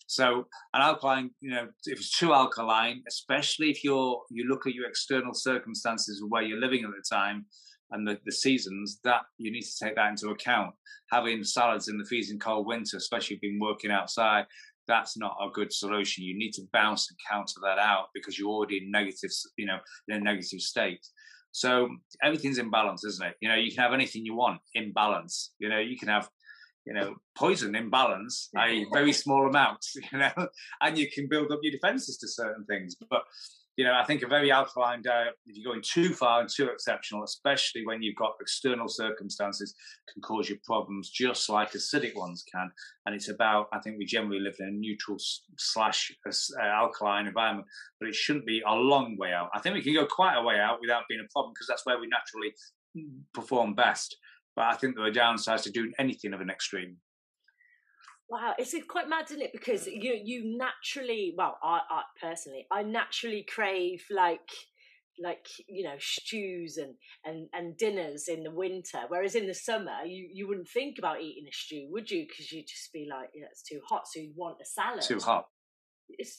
So 0.07 0.47
an 0.73 0.81
alkaline, 0.81 1.31
you 1.41 1.51
know, 1.51 1.67
if 1.85 1.99
it's 1.99 2.17
too 2.17 2.33
alkaline, 2.33 3.03
especially 3.07 3.69
if 3.69 3.83
you're 3.83 4.21
you 4.31 4.47
look 4.47 4.65
at 4.65 4.73
your 4.73 4.87
external 4.87 5.33
circumstances 5.33 6.23
where 6.27 6.43
you're 6.43 6.59
living 6.59 6.85
at 6.85 6.91
the 6.91 7.03
time 7.15 7.45
and 7.91 8.07
the, 8.07 8.17
the 8.25 8.31
seasons, 8.31 8.99
that 9.03 9.21
you 9.37 9.51
need 9.51 9.61
to 9.61 9.85
take 9.85 9.95
that 9.95 10.09
into 10.09 10.29
account. 10.29 10.73
Having 11.11 11.43
salads 11.43 11.87
in 11.87 11.97
the 11.97 12.05
freezing 12.05 12.39
cold 12.39 12.67
winter, 12.67 12.97
especially 12.97 13.35
if 13.35 13.43
you've 13.43 13.53
been 13.53 13.65
working 13.65 13.91
outside, 13.91 14.45
that's 14.87 15.17
not 15.17 15.37
a 15.41 15.49
good 15.51 15.71
solution. 15.71 16.23
You 16.23 16.37
need 16.37 16.53
to 16.53 16.63
bounce 16.73 17.09
and 17.09 17.17
counter 17.29 17.59
that 17.63 17.77
out 17.77 18.07
because 18.13 18.37
you're 18.39 18.49
already 18.49 18.77
in 18.77 18.91
negative, 18.91 19.31
you 19.57 19.65
know, 19.65 19.79
in 20.07 20.17
a 20.17 20.19
negative 20.19 20.61
state. 20.61 21.05
So 21.51 21.89
everything's 22.21 22.57
in 22.57 22.69
balance, 22.69 23.03
isn't 23.03 23.25
it? 23.25 23.35
You 23.41 23.49
know, 23.49 23.55
you 23.55 23.71
can 23.71 23.83
have 23.83 23.93
anything 23.93 24.25
you 24.25 24.35
want 24.35 24.61
in 24.73 24.91
balance. 24.93 25.53
You 25.59 25.69
know, 25.69 25.79
you 25.79 25.97
can 25.97 26.07
have, 26.07 26.29
you 26.85 26.93
know, 26.93 27.15
poison 27.35 27.75
in 27.75 27.89
balance, 27.89 28.49
a 28.57 28.85
very 28.93 29.13
small 29.13 29.47
amounts. 29.47 29.95
You 30.11 30.19
know, 30.19 30.47
and 30.81 30.97
you 30.97 31.09
can 31.09 31.27
build 31.27 31.51
up 31.51 31.59
your 31.61 31.71
defenses 31.71 32.17
to 32.19 32.27
certain 32.27 32.65
things. 32.65 32.95
But 33.09 33.23
you 33.77 33.85
know, 33.85 33.93
I 33.93 34.03
think 34.03 34.23
a 34.23 34.27
very 34.27 34.51
alkaline 34.51 35.03
diet, 35.03 35.35
if 35.45 35.55
you're 35.55 35.71
going 35.71 35.83
too 35.83 36.11
far 36.11 36.41
and 36.41 36.49
too 36.49 36.65
exceptional, 36.65 37.23
especially 37.23 37.85
when 37.85 38.01
you've 38.01 38.15
got 38.15 38.33
external 38.41 38.87
circumstances, 38.87 39.75
can 40.11 40.19
cause 40.23 40.49
you 40.49 40.57
problems 40.65 41.11
just 41.11 41.47
like 41.47 41.73
acidic 41.73 42.15
ones 42.15 42.43
can. 42.51 42.71
And 43.05 43.13
it's 43.13 43.29
about, 43.29 43.67
I 43.71 43.79
think 43.79 43.99
we 43.99 44.05
generally 44.05 44.39
live 44.39 44.55
in 44.59 44.67
a 44.67 44.71
neutral 44.71 45.17
slash 45.59 46.11
uh, 46.25 46.63
alkaline 46.63 47.27
environment, 47.27 47.67
but 47.99 48.09
it 48.09 48.15
shouldn't 48.15 48.47
be 48.47 48.63
a 48.67 48.73
long 48.73 49.15
way 49.15 49.31
out. 49.31 49.49
I 49.53 49.59
think 49.59 49.75
we 49.75 49.83
can 49.83 49.93
go 49.93 50.07
quite 50.07 50.35
a 50.35 50.43
way 50.43 50.59
out 50.59 50.79
without 50.81 51.03
being 51.07 51.21
a 51.21 51.31
problem 51.31 51.53
because 51.53 51.67
that's 51.67 51.85
where 51.85 51.99
we 51.99 52.07
naturally 52.07 52.53
perform 53.31 53.75
best. 53.75 54.17
But 54.55 54.65
I 54.65 54.73
think 54.73 54.95
there 54.95 55.05
are 55.05 55.11
downsides 55.11 55.61
to 55.63 55.71
doing 55.71 55.93
anything 55.99 56.33
of 56.33 56.41
an 56.41 56.49
extreme. 56.49 56.97
Wow, 58.29 58.53
it's 58.57 58.75
quite 58.89 59.07
mad, 59.07 59.25
isn't 59.29 59.41
it? 59.41 59.51
Because 59.53 59.85
mm. 59.85 60.01
you 60.01 60.19
you 60.23 60.57
naturally, 60.57 61.33
well, 61.37 61.57
I, 61.63 61.79
I 61.89 62.01
personally, 62.21 62.67
I 62.71 62.83
naturally 62.83 63.45
crave 63.47 64.03
like 64.09 64.49
like 65.19 65.47
you 65.67 65.83
know 65.83 65.95
stews 65.99 66.77
and 66.77 66.93
and 67.25 67.49
and 67.53 67.77
dinners 67.77 68.27
in 68.27 68.43
the 68.43 68.51
winter 68.51 68.99
whereas 69.07 69.33
in 69.33 69.47
the 69.47 69.53
summer 69.53 70.03
you 70.05 70.29
you 70.31 70.47
wouldn't 70.47 70.69
think 70.69 70.97
about 70.99 71.21
eating 71.21 71.47
a 71.47 71.53
stew 71.53 71.87
would 71.91 72.09
you? 72.11 72.25
Because 72.27 72.51
you'd 72.51 72.67
just 72.67 72.91
be 72.93 73.07
like 73.09 73.29
yeah 73.33 73.47
it's 73.51 73.63
too 73.63 73.79
hot 73.87 74.03
so 74.07 74.19
you'd 74.19 74.35
want 74.35 74.57
a 74.61 74.65
salad. 74.65 75.01
too 75.01 75.19
hot 75.19 75.47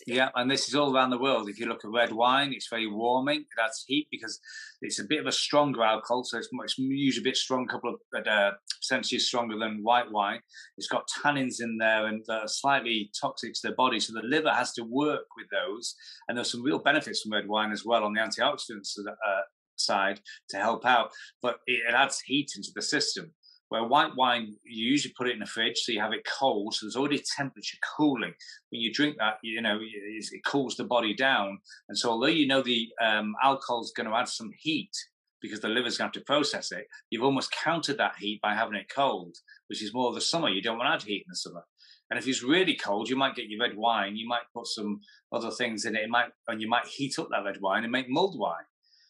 yeah, 0.06 0.30
and 0.34 0.50
this 0.50 0.68
is 0.68 0.74
all 0.74 0.94
around 0.94 1.10
the 1.10 1.18
world. 1.18 1.48
If 1.48 1.60
you 1.60 1.66
look 1.66 1.84
at 1.84 1.90
red 1.90 2.12
wine, 2.12 2.52
it's 2.52 2.68
very 2.68 2.86
warming. 2.86 3.40
It 3.40 3.62
adds 3.62 3.84
heat 3.86 4.08
because 4.10 4.40
it's 4.80 4.98
a 4.98 5.04
bit 5.04 5.20
of 5.20 5.26
a 5.26 5.32
stronger 5.32 5.82
alcohol, 5.82 6.24
so 6.24 6.38
it's, 6.38 6.48
it's 6.52 6.78
usually 6.78 7.22
a 7.22 7.30
bit 7.30 7.36
strong, 7.36 7.64
a 7.64 7.72
couple 7.72 7.94
of 7.94 8.26
uh, 8.26 8.52
percentages 8.80 9.26
stronger 9.26 9.58
than 9.58 9.82
white 9.82 10.10
wine. 10.10 10.40
It's 10.76 10.88
got 10.88 11.08
tannins 11.08 11.60
in 11.60 11.76
there 11.78 12.06
and 12.06 12.24
uh, 12.28 12.46
slightly 12.46 13.10
toxic 13.20 13.54
to 13.54 13.68
the 13.68 13.74
body, 13.74 14.00
so 14.00 14.12
the 14.12 14.26
liver 14.26 14.52
has 14.52 14.72
to 14.74 14.82
work 14.82 15.26
with 15.36 15.46
those. 15.50 15.94
And 16.28 16.36
there's 16.36 16.50
some 16.50 16.62
real 16.62 16.78
benefits 16.78 17.22
from 17.22 17.32
red 17.32 17.48
wine 17.48 17.72
as 17.72 17.84
well 17.84 18.04
on 18.04 18.14
the 18.14 18.20
antioxidants 18.20 18.98
uh, 18.98 19.40
side 19.76 20.20
to 20.50 20.56
help 20.58 20.84
out, 20.84 21.10
but 21.42 21.58
it 21.66 21.82
adds 21.94 22.20
heat 22.20 22.52
into 22.56 22.70
the 22.74 22.82
system. 22.82 23.32
Where 23.68 23.84
white 23.84 24.16
wine, 24.16 24.54
you 24.64 24.90
usually 24.90 25.12
put 25.16 25.28
it 25.28 25.34
in 25.34 25.40
the 25.40 25.46
fridge, 25.46 25.78
so 25.78 25.92
you 25.92 26.00
have 26.00 26.12
it 26.12 26.26
cold, 26.26 26.74
so 26.74 26.86
there's 26.86 26.96
already 26.96 27.22
temperature 27.36 27.76
cooling. 27.96 28.32
When 28.70 28.80
you 28.80 28.92
drink 28.92 29.16
that, 29.18 29.38
you 29.42 29.60
know 29.60 29.78
it 29.80 30.44
cools 30.44 30.76
the 30.76 30.84
body 30.84 31.14
down, 31.14 31.58
and 31.88 31.98
so 31.98 32.10
although 32.10 32.26
you 32.26 32.46
know 32.46 32.62
the 32.62 32.88
um, 33.00 33.34
alcohol 33.42 33.82
is 33.82 33.92
going 33.94 34.08
to 34.08 34.16
add 34.16 34.28
some 34.28 34.50
heat 34.58 34.92
because 35.40 35.60
the 35.60 35.68
liver's 35.68 35.98
going 35.98 36.10
to 36.10 36.18
have 36.18 36.24
to 36.24 36.26
process 36.26 36.72
it, 36.72 36.86
you've 37.10 37.22
almost 37.22 37.52
countered 37.52 37.98
that 37.98 38.16
heat 38.18 38.40
by 38.42 38.54
having 38.54 38.74
it 38.74 38.90
cold, 38.92 39.36
which 39.68 39.82
is 39.82 39.94
more 39.94 40.08
of 40.08 40.14
the 40.14 40.20
summer. 40.20 40.48
You 40.48 40.62
don't 40.62 40.78
want 40.78 40.88
to 40.88 40.94
add 40.94 41.08
heat 41.08 41.24
in 41.26 41.30
the 41.30 41.36
summer. 41.36 41.62
And 42.10 42.18
if 42.18 42.26
it's 42.26 42.42
really 42.42 42.74
cold, 42.74 43.08
you 43.08 43.16
might 43.16 43.36
get 43.36 43.48
your 43.48 43.60
red 43.60 43.76
wine. 43.76 44.16
You 44.16 44.26
might 44.26 44.50
put 44.54 44.66
some 44.66 45.00
other 45.30 45.50
things 45.50 45.84
in 45.84 45.94
it. 45.94 46.04
It 46.04 46.08
might, 46.08 46.30
and 46.48 46.60
you 46.60 46.68
might 46.68 46.86
heat 46.86 47.18
up 47.18 47.28
that 47.30 47.44
red 47.44 47.60
wine 47.60 47.84
and 47.84 47.92
make 47.92 48.08
mulled 48.08 48.38
wine. 48.38 48.64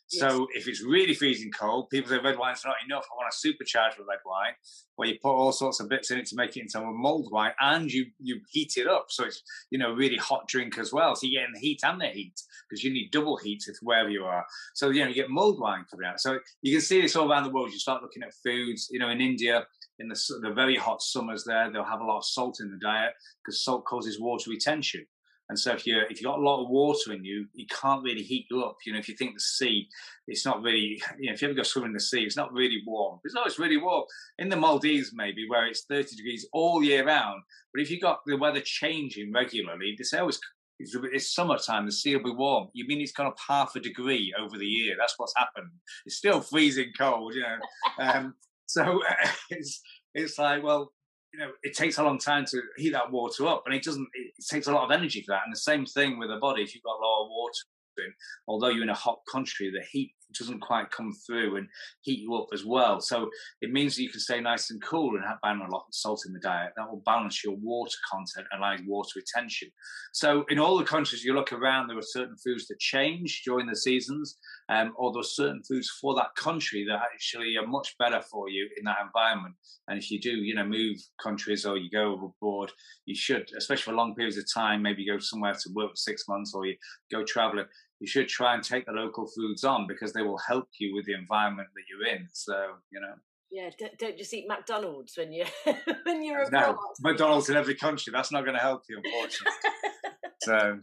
So 0.09 0.49
if 0.55 0.67
it's 0.67 0.83
really 0.83 1.15
freezing 1.15 1.51
cold, 1.51 1.91
people 1.91 2.09
say 2.11 2.19
red 2.19 2.39
wine's 2.39 2.65
not 2.65 2.77
enough. 2.85 3.05
I 3.13 3.17
want 3.17 3.31
to 3.31 3.49
supercharge 3.49 3.99
with 3.99 4.09
red 4.09 4.21
wine, 4.25 4.55
where 4.97 5.09
you 5.09 5.19
put 5.23 5.35
all 5.35 5.53
sorts 5.53 5.81
of 5.81 5.89
bits 5.89 6.11
in 6.11 6.19
it 6.19 6.27
to 6.27 6.37
make 6.37 6.57
it 6.57 6.61
into 6.61 6.81
a 6.81 6.93
mulled 6.93 7.31
wine, 7.31 7.53
and 7.61 7.93
you 7.93 8.07
you 8.19 8.41
heat 8.51 8.75
it 8.77 8.87
up, 8.87 9.07
so 9.11 9.25
it's 9.25 9.43
you 9.71 9.79
know 9.79 9.93
really 9.93 10.17
hot 10.17 10.49
drink 10.49 10.79
as 10.79 10.93
well. 10.93 11.15
So 11.15 11.27
you're 11.27 11.43
getting 11.43 11.55
the 11.55 11.61
heat 11.61 11.81
and 11.83 12.01
the 12.01 12.07
heat 12.07 12.41
because 12.69 12.83
you 12.83 12.91
need 12.91 13.11
double 13.11 13.37
heat 13.37 13.65
if 13.69 13.77
wherever 13.83 14.09
you 14.09 14.25
are. 14.25 14.47
So 14.75 14.89
you 14.91 15.03
know 15.03 15.09
you 15.09 15.15
get 15.15 15.31
mulled 15.31 15.61
wine 15.61 15.85
coming 15.91 16.07
out. 16.07 16.21
So 16.21 16.39
you 16.63 16.73
can 16.73 16.81
see 16.81 17.03
this 17.03 17.15
all 17.15 17.31
around 17.31 17.45
the 17.45 17.51
world. 17.51 17.73
You 17.73 17.79
start 17.79 18.03
looking 18.03 18.23
at 18.23 18.33
foods. 18.43 18.89
You 18.91 19.01
know 19.01 19.11
in 19.11 19.21
India, 19.21 19.67
in 19.99 20.09
the 20.09 20.19
the 20.41 20.53
very 20.53 20.77
hot 20.77 21.03
summers 21.03 21.45
there, 21.45 21.71
they'll 21.71 21.85
have 21.85 22.01
a 22.01 22.07
lot 22.07 22.19
of 22.19 22.25
salt 22.25 22.61
in 22.61 22.71
the 22.71 22.79
diet 22.79 23.13
because 23.45 23.63
salt 23.63 23.85
causes 23.85 24.19
water 24.19 24.51
retention. 24.51 25.07
And 25.49 25.59
so 25.59 25.73
if 25.73 25.87
you 25.87 26.01
if 26.11 26.21
you've 26.21 26.31
got 26.31 26.39
a 26.39 26.43
lot 26.43 26.63
of 26.63 26.69
water 26.69 27.13
in 27.13 27.25
you, 27.25 27.47
you 27.55 27.67
can't 27.67 28.03
really 28.03 28.23
heat 28.23 28.47
you 28.51 28.63
up. 28.63 28.77
You 28.85 28.93
know, 28.93 28.99
if 28.99 29.09
you 29.09 29.17
think 29.17 29.35
the 29.35 29.41
sea, 29.41 29.89
it's 30.27 30.45
not 30.45 30.63
really. 30.63 31.03
You 31.19 31.29
know, 31.29 31.35
if 31.35 31.43
you 31.43 31.49
ever 31.49 31.57
go 31.57 31.63
swimming 31.63 31.91
in 31.91 31.95
the 31.95 32.01
sea, 32.01 32.23
it's 32.23 32.37
not 32.37 32.53
really 32.53 32.83
warm. 32.87 33.19
It's 33.25 33.35
not. 33.35 33.47
It's 33.47 33.59
really 33.59 33.77
warm 33.77 34.05
in 34.39 34.49
the 34.49 34.57
Maldives, 34.57 35.13
maybe 35.15 35.49
where 35.49 35.67
it's 35.67 35.85
thirty 35.85 36.17
degrees 36.17 36.47
all 36.53 36.83
year 36.83 37.07
round. 37.07 37.43
But 37.73 37.83
if 37.83 37.91
you 37.91 38.01
got 38.01 38.21
the 38.27 38.37
weather 38.37 38.61
changing 38.61 39.33
regularly, 39.33 39.95
they 39.97 40.05
say, 40.05 40.21
oh, 40.21 40.29
it's, 40.29 40.41
it's, 40.79 40.97
it's 41.13 41.35
summertime. 41.35 41.87
The 41.87 41.93
sea 41.93 42.17
will 42.17 42.25
be 42.25 42.37
warm. 42.37 42.69
You 42.73 42.87
mean 42.87 43.01
it's 43.01 43.13
gone 43.13 43.27
up 43.27 43.39
half 43.47 43.75
a 43.75 43.81
degree 43.81 44.33
over 44.39 44.59
the 44.59 44.67
year? 44.67 44.97
That's 44.99 45.15
what's 45.17 45.35
happened. 45.37 45.71
It's 46.07 46.17
still 46.17 46.41
freezing 46.41 46.93
cold. 46.97 47.35
You 47.35 47.43
know. 47.43 47.57
Um, 48.01 48.35
so 48.67 49.01
it's 49.51 49.81
it's 50.15 50.39
like 50.39 50.63
well 50.63 50.93
you 51.33 51.39
know, 51.39 51.51
it 51.63 51.77
takes 51.77 51.99
a 51.99 52.03
long 52.03 52.19
time 52.19 52.45
to 52.47 52.63
heat 52.77 52.91
that 52.91 53.11
water 53.11 53.47
up, 53.47 53.65
and 53.67 53.75
it 53.75 53.83
doesn't. 53.83 54.09
It, 54.15 54.33
takes 54.49 54.67
a 54.67 54.73
lot 54.73 54.85
of 54.85 54.91
energy 54.91 55.23
for 55.23 55.33
that. 55.33 55.43
And 55.45 55.55
the 55.55 55.59
same 55.59 55.85
thing 55.85 56.19
with 56.19 56.31
the 56.31 56.39
body. 56.39 56.63
If 56.63 56.75
you've 56.75 56.85
got 56.85 56.99
a 56.99 57.05
lot 57.05 57.25
of 57.25 57.29
water 57.31 58.07
in, 58.07 58.13
although 58.47 58.69
you're 58.69 58.83
in 58.83 58.89
a 58.89 58.95
hot 58.95 59.19
country, 59.31 59.71
the 59.71 59.85
heat 59.91 60.13
doesn't 60.37 60.61
quite 60.61 60.91
come 60.91 61.13
through 61.27 61.57
and 61.57 61.69
heat 62.03 62.21
you 62.21 62.35
up 62.35 62.49
as 62.53 62.65
well. 62.65 63.01
So 63.01 63.31
it 63.61 63.73
means 63.73 63.97
that 63.97 64.03
you 64.03 64.11
can 64.11 64.21
stay 64.21 64.41
nice 64.41 64.71
and 64.71 64.83
cool 64.83 65.17
and 65.17 65.25
have 65.25 65.39
a 65.43 65.71
lot 65.71 65.85
of 65.89 65.95
salt 65.95 66.25
in 66.27 66.33
the 66.33 66.41
diet. 66.41 66.73
That 66.77 66.89
will 66.89 67.03
balance 67.05 67.43
your 67.45 67.57
water 67.57 67.97
content 68.11 68.47
and 68.51 68.61
allow 68.61 68.77
water 68.87 69.11
retention. 69.17 69.71
So 70.13 70.45
in 70.49 70.59
all 70.59 70.79
the 70.79 70.85
countries 70.85 71.25
you 71.25 71.35
look 71.35 71.53
around, 71.53 71.89
there 71.89 71.99
are 71.99 72.03
certain 72.03 72.37
foods 72.37 72.67
that 72.69 72.79
change 72.79 73.43
during 73.45 73.67
the 73.67 73.77
seasons, 73.77 74.37
um, 74.69 74.93
or 74.97 75.13
there 75.13 75.21
are 75.21 75.25
certain 75.25 75.63
foods 75.63 75.91
for 76.01 76.15
that 76.17 76.35
country 76.37 76.85
that 76.89 77.01
actually 77.13 77.57
are 77.57 77.67
much 77.67 77.97
better 77.99 78.21
for 78.23 78.49
you 78.49 78.69
in 78.77 78.85
that 78.85 78.99
environment. 79.05 79.55
And 79.89 79.99
if 79.99 80.11
you 80.11 80.21
do, 80.21 80.31
you 80.31 80.55
know, 80.55 80.65
move 80.65 80.99
countries 81.23 81.65
or 81.65 81.77
you 81.77 81.91
go 81.91 82.15
abroad, 82.15 82.71
you 83.07 83.15
should, 83.15 83.49
especially 83.57 83.83
for 83.83 83.95
long 83.95 84.15
periods 84.15 84.37
of 84.37 84.45
time, 84.53 84.83
maybe 84.83 85.07
go 85.07 85.19
somewhere 85.19 85.55
to 85.55 85.73
work 85.75 85.91
for 85.91 85.97
six 85.97 86.25
months 86.29 86.53
or 86.55 86.67
you 86.67 86.77
go 87.11 87.25
traveling 87.25 87.67
you 88.01 88.07
should 88.07 88.29
try 88.29 88.55
and 88.55 88.63
take 88.63 88.87
the 88.87 88.93
local 88.93 89.27
foods 89.27 89.65
on 89.65 89.87
because 89.87 90.13
they 90.13 90.23
will 90.23 90.39
help 90.39 90.69
you 90.79 90.95
with 90.95 91.07
the 91.07 91.15
environment 91.15 91.69
that 91.75 91.83
you're 91.89 92.15
in. 92.15 92.29
So, 92.33 92.55
you 92.91 93.01
know. 93.01 93.15
Yeah, 93.51 93.71
don't, 93.79 93.99
don't 93.99 94.19
just 94.19 94.33
eat 94.35 94.47
McDonald's 94.47 95.17
when 95.17 95.33
you 95.33 95.47
when 96.05 96.23
you're 96.23 96.43
abroad. 96.43 96.77
No, 97.01 97.11
McDonald's 97.11 97.49
in 97.49 97.57
every 97.57 97.75
country. 97.75 98.13
That's 98.13 98.31
not 98.31 98.43
going 98.43 98.57
to 98.57 98.61
help 98.61 98.83
you, 98.89 99.01
unfortunately. 99.03 99.53
so 100.43 100.79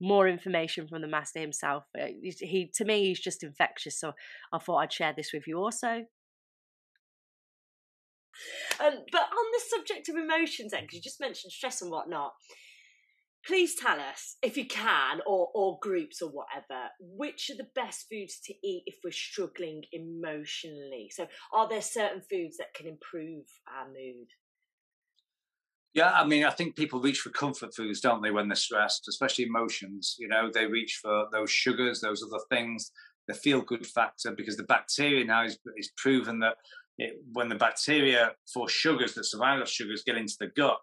more 0.00 0.28
information 0.28 0.88
from 0.88 1.00
the 1.00 1.08
master 1.08 1.40
himself. 1.40 1.84
Uh, 1.98 2.06
he 2.22 2.70
to 2.74 2.84
me 2.84 3.06
he's 3.06 3.20
just 3.20 3.44
infectious, 3.44 3.98
so 3.98 4.12
I 4.52 4.58
thought 4.58 4.78
I'd 4.78 4.92
share 4.92 5.14
this 5.16 5.32
with 5.32 5.46
you 5.46 5.58
also. 5.58 6.04
Um, 8.78 8.92
but 9.10 9.22
on 9.22 9.46
the 9.52 9.62
subject 9.68 10.08
of 10.08 10.16
emotions, 10.16 10.72
then, 10.72 10.82
because 10.82 10.96
you 10.96 11.02
just 11.02 11.20
mentioned 11.20 11.52
stress 11.52 11.80
and 11.80 11.90
whatnot, 11.90 12.34
please 13.46 13.74
tell 13.74 14.00
us 14.00 14.36
if 14.42 14.56
you 14.56 14.66
can, 14.66 15.20
or 15.26 15.48
or 15.54 15.78
groups 15.80 16.20
or 16.20 16.30
whatever, 16.30 16.88
which 17.00 17.50
are 17.50 17.56
the 17.56 17.68
best 17.74 18.06
foods 18.10 18.40
to 18.44 18.54
eat 18.64 18.82
if 18.86 18.96
we're 19.04 19.10
struggling 19.10 19.84
emotionally. 19.92 21.10
So, 21.14 21.26
are 21.52 21.68
there 21.68 21.82
certain 21.82 22.22
foods 22.28 22.56
that 22.58 22.74
can 22.74 22.86
improve 22.86 23.44
our 23.68 23.86
mood? 23.86 24.28
Yeah, 25.94 26.12
I 26.12 26.26
mean, 26.26 26.44
I 26.44 26.50
think 26.50 26.76
people 26.76 27.00
reach 27.00 27.20
for 27.20 27.30
comfort 27.30 27.74
foods, 27.74 28.00
don't 28.00 28.22
they, 28.22 28.30
when 28.30 28.48
they're 28.48 28.56
stressed, 28.56 29.08
especially 29.08 29.46
emotions. 29.46 30.16
You 30.18 30.28
know, 30.28 30.50
they 30.52 30.66
reach 30.66 30.98
for 31.00 31.26
those 31.32 31.50
sugars, 31.50 32.02
those 32.02 32.22
other 32.22 32.42
things, 32.50 32.90
the 33.28 33.32
feel 33.32 33.62
good 33.62 33.86
factor, 33.86 34.32
because 34.36 34.58
the 34.58 34.64
bacteria 34.64 35.24
now 35.24 35.44
is, 35.44 35.58
is 35.78 35.92
proven 35.96 36.38
that 36.40 36.56
it, 36.98 37.14
when 37.32 37.48
the 37.48 37.54
bacteria 37.54 38.32
for 38.52 38.68
sugars, 38.68 39.14
the 39.14 39.24
survival 39.24 39.64
sugars, 39.64 40.02
get 40.04 40.18
into 40.18 40.36
the 40.38 40.48
gut, 40.48 40.76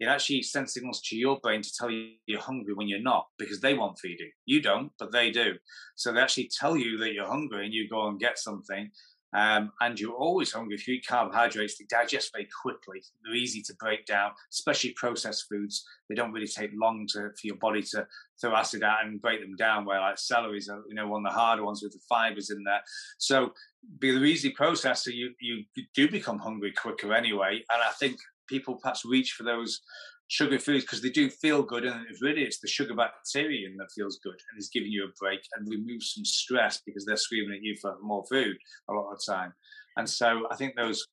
it 0.00 0.06
actually 0.06 0.42
sends 0.42 0.72
signals 0.72 1.02
to 1.02 1.16
your 1.16 1.38
brain 1.40 1.60
to 1.60 1.72
tell 1.78 1.90
you 1.90 2.12
you're 2.26 2.40
hungry 2.40 2.72
when 2.72 2.88
you're 2.88 3.02
not 3.02 3.26
because 3.38 3.60
they 3.60 3.74
want 3.74 3.98
feeding. 3.98 4.30
You 4.46 4.62
don't, 4.62 4.90
but 4.98 5.12
they 5.12 5.30
do. 5.30 5.56
So 5.94 6.10
they 6.10 6.20
actually 6.20 6.50
tell 6.58 6.74
you 6.74 6.96
that 6.98 7.12
you're 7.12 7.26
hungry 7.26 7.66
and 7.66 7.74
you 7.74 7.86
go 7.88 8.08
and 8.08 8.18
get 8.18 8.38
something. 8.38 8.90
Um, 9.32 9.70
and 9.80 10.00
you're 10.00 10.14
always 10.14 10.52
hungry. 10.52 10.74
If 10.74 10.88
you 10.88 10.94
eat 10.94 11.06
carbohydrates, 11.06 11.78
they 11.78 11.84
digest 11.88 12.32
very 12.32 12.48
quickly. 12.62 13.00
They're 13.22 13.34
easy 13.34 13.62
to 13.62 13.74
break 13.78 14.04
down, 14.06 14.32
especially 14.50 14.92
processed 14.96 15.46
foods. 15.48 15.84
They 16.08 16.16
don't 16.16 16.32
really 16.32 16.48
take 16.48 16.72
long 16.74 17.06
to, 17.12 17.28
for 17.28 17.46
your 17.46 17.56
body 17.56 17.82
to 17.92 18.08
throw 18.40 18.56
acid 18.56 18.82
out 18.82 19.04
and 19.04 19.22
break 19.22 19.40
them 19.40 19.54
down. 19.54 19.84
Where 19.84 20.00
like 20.00 20.18
celery's, 20.18 20.68
you 20.88 20.94
know, 20.94 21.06
one 21.06 21.24
of 21.24 21.30
the 21.30 21.38
harder 21.38 21.64
ones 21.64 21.80
with 21.80 21.92
the 21.92 22.00
fibers 22.08 22.50
in 22.50 22.64
there. 22.64 22.80
So, 23.18 23.52
be 24.00 24.08
easy 24.08 24.50
processed, 24.50 25.04
so 25.04 25.10
you 25.10 25.32
you 25.40 25.64
do 25.94 26.10
become 26.10 26.40
hungry 26.40 26.72
quicker 26.72 27.14
anyway. 27.14 27.62
And 27.70 27.82
I 27.82 27.92
think 28.00 28.18
people 28.50 28.76
perhaps 28.76 29.04
reach 29.04 29.32
for 29.32 29.44
those 29.44 29.80
sugar 30.28 30.58
foods 30.58 30.84
because 30.84 31.02
they 31.02 31.10
do 31.10 31.30
feel 31.30 31.62
good 31.62 31.84
and 31.84 32.06
it's 32.08 32.22
really 32.22 32.42
it's 32.42 32.60
the 32.60 32.68
sugar 32.68 32.94
bacteria 32.94 33.68
that 33.78 33.88
feels 33.96 34.20
good 34.22 34.38
and 34.50 34.58
is 34.58 34.70
giving 34.72 34.92
you 34.92 35.04
a 35.04 35.12
break 35.18 35.40
and 35.56 35.68
removes 35.68 36.12
some 36.14 36.24
stress 36.24 36.82
because 36.84 37.04
they're 37.04 37.16
screaming 37.16 37.56
at 37.56 37.62
you 37.62 37.74
for 37.80 37.96
more 38.02 38.24
food 38.30 38.56
a 38.88 38.92
lot 38.92 39.10
of 39.10 39.18
the 39.18 39.32
time. 39.32 39.52
And 39.96 40.08
so 40.08 40.42
i 40.50 40.56
think 40.56 40.74
those 40.76 41.04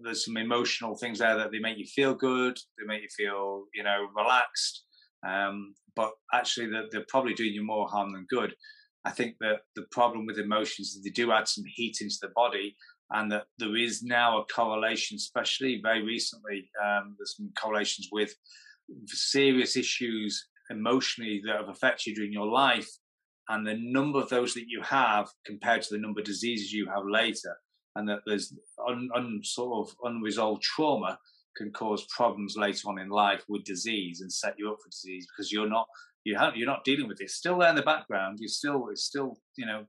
there's 0.00 0.24
some 0.24 0.36
emotional 0.36 0.96
things 0.96 1.18
there 1.18 1.36
that 1.36 1.50
they 1.50 1.58
make 1.58 1.76
you 1.76 1.86
feel 1.86 2.14
good 2.14 2.56
they 2.78 2.86
make 2.86 3.02
you 3.02 3.08
feel 3.16 3.64
you 3.74 3.82
know 3.82 4.06
relaxed 4.16 4.86
um, 5.26 5.74
but 5.94 6.12
actually 6.32 6.68
they're, 6.70 6.86
they're 6.90 7.06
probably 7.08 7.34
doing 7.34 7.52
you 7.52 7.64
more 7.64 7.88
harm 7.88 8.12
than 8.12 8.26
good. 8.28 8.54
I 9.04 9.10
think 9.10 9.36
that 9.40 9.60
the 9.74 9.86
problem 9.90 10.26
with 10.26 10.38
emotions 10.38 10.88
is 10.88 11.02
they 11.02 11.10
do 11.10 11.32
add 11.32 11.48
some 11.48 11.64
heat 11.66 11.98
into 12.00 12.16
the 12.20 12.30
body 12.34 12.76
and 13.10 13.30
that 13.30 13.44
there 13.58 13.76
is 13.76 14.02
now 14.02 14.40
a 14.40 14.44
correlation, 14.44 15.16
especially 15.16 15.80
very 15.82 16.02
recently, 16.02 16.70
um, 16.84 17.14
there's 17.18 17.36
some 17.36 17.52
correlations 17.60 18.08
with 18.10 18.34
serious 19.06 19.76
issues 19.76 20.48
emotionally 20.70 21.40
that 21.46 21.56
have 21.56 21.68
affected 21.68 22.10
you 22.10 22.14
during 22.16 22.32
your 22.32 22.46
life, 22.46 22.88
and 23.48 23.66
the 23.66 23.78
number 23.78 24.18
of 24.18 24.28
those 24.28 24.54
that 24.54 24.68
you 24.68 24.80
have 24.82 25.28
compared 25.44 25.82
to 25.82 25.94
the 25.94 26.00
number 26.00 26.20
of 26.20 26.26
diseases 26.26 26.72
you 26.72 26.86
have 26.86 27.04
later, 27.08 27.56
and 27.94 28.08
that 28.08 28.20
there's 28.26 28.52
un, 28.88 29.08
un 29.14 29.40
sort 29.44 29.88
of 29.88 29.94
unresolved 30.02 30.62
trauma 30.62 31.18
can 31.56 31.70
cause 31.70 32.06
problems 32.14 32.54
later 32.56 32.88
on 32.88 32.98
in 32.98 33.08
life 33.08 33.42
with 33.48 33.64
disease 33.64 34.20
and 34.20 34.32
set 34.32 34.54
you 34.58 34.70
up 34.70 34.76
for 34.82 34.90
disease 34.90 35.26
because 35.26 35.50
you're 35.50 35.68
not 35.68 35.86
you 36.24 36.36
have 36.36 36.56
you're 36.56 36.66
not 36.66 36.84
dealing 36.84 37.08
with 37.08 37.20
it. 37.20 37.24
It's 37.24 37.34
still 37.34 37.58
there 37.58 37.70
in 37.70 37.76
the 37.76 37.82
background. 37.82 38.38
You're 38.40 38.48
still 38.48 38.88
it's 38.90 39.04
still 39.04 39.38
you 39.56 39.64
know 39.64 39.86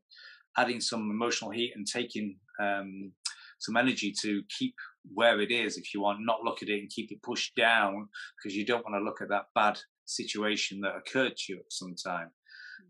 adding 0.58 0.82
some 0.82 1.12
emotional 1.12 1.51
heat 1.51 1.74
and 1.76 1.86
taking 1.86 2.38
um, 2.60 3.12
some 3.60 3.78
energy 3.78 4.14
to 4.22 4.41
keep 4.58 4.76
where 5.14 5.39
it 5.39 5.51
is 5.51 5.78
if 5.78 5.93
you 5.93 6.01
want, 6.01 6.20
not 6.22 6.43
look 6.43 6.62
at 6.62 6.70
it 6.70 6.80
and 6.80 6.89
keep 6.89 7.12
it 7.12 7.22
pushed 7.24 7.55
down 7.55 8.08
because 8.38 8.55
you 8.55 8.66
don't 8.66 8.84
want 8.86 8.95
to 8.99 9.03
look 9.03 9.22
at 9.22 9.30
that 9.30 9.45
bad 9.55 9.80
situation 10.05 10.82
that 10.82 10.95
occurred 10.95 11.36
to 11.38 11.53
you 11.53 11.60
at 11.60 11.72
some 11.72 11.95
time. 11.95 12.30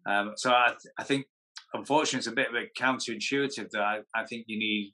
Mm. 0.07 0.11
Um, 0.11 0.33
so 0.35 0.51
I, 0.51 0.67
th- 0.69 0.93
I 0.97 1.03
think, 1.03 1.25
unfortunately, 1.73 2.19
it's 2.19 2.27
a 2.27 2.31
bit 2.31 2.49
of 2.49 2.55
a 2.55 2.81
counterintuitive 2.81 3.69
that 3.71 3.81
I, 3.81 3.99
I 4.15 4.25
think 4.25 4.45
you 4.47 4.57
need 4.57 4.93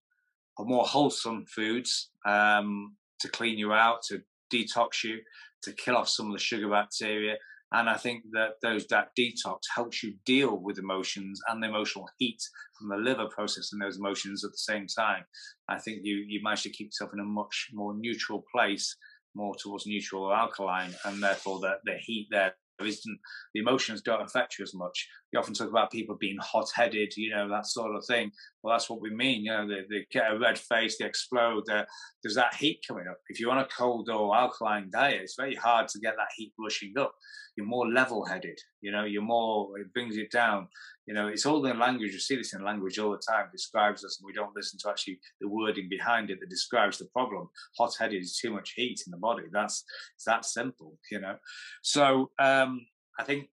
more 0.59 0.83
wholesome 0.85 1.45
foods 1.45 2.09
um, 2.25 2.95
to 3.19 3.29
clean 3.29 3.57
you 3.57 3.73
out, 3.73 4.03
to 4.03 4.21
detox 4.53 5.03
you, 5.03 5.19
to 5.63 5.73
kill 5.73 5.95
off 5.95 6.09
some 6.09 6.27
of 6.27 6.33
the 6.33 6.39
sugar 6.39 6.69
bacteria, 6.69 7.35
and 7.73 7.89
I 7.89 7.97
think 7.97 8.23
that 8.31 8.61
those 8.61 8.85
that 8.87 9.09
detox 9.17 9.59
helps 9.75 10.03
you 10.03 10.13
deal 10.25 10.57
with 10.57 10.77
emotions 10.77 11.41
and 11.47 11.61
the 11.61 11.67
emotional 11.67 12.07
heat 12.19 12.41
from 12.77 12.89
the 12.89 12.97
liver 12.97 13.27
processing 13.27 13.79
those 13.79 13.97
emotions 13.97 14.45
at 14.45 14.51
the 14.51 14.57
same 14.57 14.85
time. 14.87 15.25
I 15.67 15.79
think 15.79 16.01
you 16.03 16.23
you 16.27 16.39
manage 16.43 16.63
to 16.63 16.69
keep 16.69 16.87
yourself 16.87 17.11
in 17.13 17.19
a 17.19 17.23
much 17.23 17.69
more 17.73 17.95
neutral 17.95 18.43
place, 18.53 18.95
more 19.35 19.55
towards 19.55 19.87
neutral 19.87 20.23
or 20.23 20.35
alkaline, 20.35 20.93
and 21.05 21.21
therefore 21.21 21.59
the, 21.59 21.77
the 21.85 21.97
heat 21.99 22.27
there 22.29 22.53
isn't 22.79 23.19
the 23.53 23.61
emotions 23.61 24.01
don't 24.01 24.21
affect 24.21 24.57
you 24.59 24.63
as 24.63 24.73
much. 24.73 25.07
We 25.33 25.39
often 25.39 25.53
talk 25.53 25.69
about 25.69 25.91
people 25.91 26.15
being 26.15 26.37
hot 26.39 26.69
headed, 26.75 27.17
you 27.17 27.31
know, 27.31 27.49
that 27.49 27.65
sort 27.65 27.95
of 27.95 28.05
thing. 28.05 28.31
Well, 28.61 28.73
that's 28.73 28.89
what 28.89 29.01
we 29.01 29.09
mean. 29.09 29.45
You 29.45 29.51
know, 29.51 29.67
they, 29.67 29.81
they 29.89 30.05
get 30.11 30.31
a 30.31 30.37
red 30.37 30.59
face, 30.59 30.97
they 30.97 31.05
explode. 31.05 31.63
there's 31.65 32.35
that 32.35 32.55
heat 32.55 32.81
coming 32.87 33.07
up. 33.09 33.17
If 33.29 33.39
you're 33.39 33.51
on 33.51 33.57
a 33.57 33.67
cold 33.67 34.09
or 34.09 34.35
alkaline 34.35 34.89
diet, 34.91 35.21
it's 35.21 35.35
very 35.35 35.55
hard 35.55 35.87
to 35.89 35.99
get 35.99 36.15
that 36.17 36.27
heat 36.35 36.53
rushing 36.59 36.93
up. 36.97 37.13
You're 37.55 37.65
more 37.65 37.87
level 37.87 38.25
headed, 38.25 38.59
you 38.81 38.91
know, 38.91 39.03
you're 39.03 39.21
more, 39.21 39.77
it 39.79 39.93
brings 39.93 40.17
it 40.17 40.31
down. 40.31 40.67
You 41.05 41.13
know, 41.13 41.27
it's 41.27 41.45
all 41.45 41.65
in 41.65 41.79
language. 41.79 42.13
You 42.13 42.19
see 42.19 42.35
this 42.35 42.53
in 42.53 42.63
language 42.63 42.97
all 42.97 43.11
the 43.11 43.21
time. 43.29 43.45
It 43.47 43.51
describes 43.51 44.05
us, 44.05 44.19
and 44.19 44.25
we 44.25 44.33
don't 44.33 44.55
listen 44.55 44.79
to 44.79 44.89
actually 44.89 45.19
the 45.41 45.49
wording 45.49 45.89
behind 45.89 46.29
it 46.29 46.39
that 46.39 46.49
describes 46.49 46.97
the 46.97 47.07
problem. 47.13 47.49
Hot 47.77 47.93
headed 47.99 48.21
is 48.21 48.37
too 48.37 48.51
much 48.51 48.73
heat 48.75 49.01
in 49.05 49.11
the 49.11 49.17
body. 49.17 49.43
That's 49.51 49.83
it's 50.15 50.23
that 50.25 50.45
simple, 50.45 50.97
you 51.11 51.19
know. 51.19 51.35
So 51.81 52.31
um, 52.39 52.85
I 53.19 53.23
think 53.23 53.49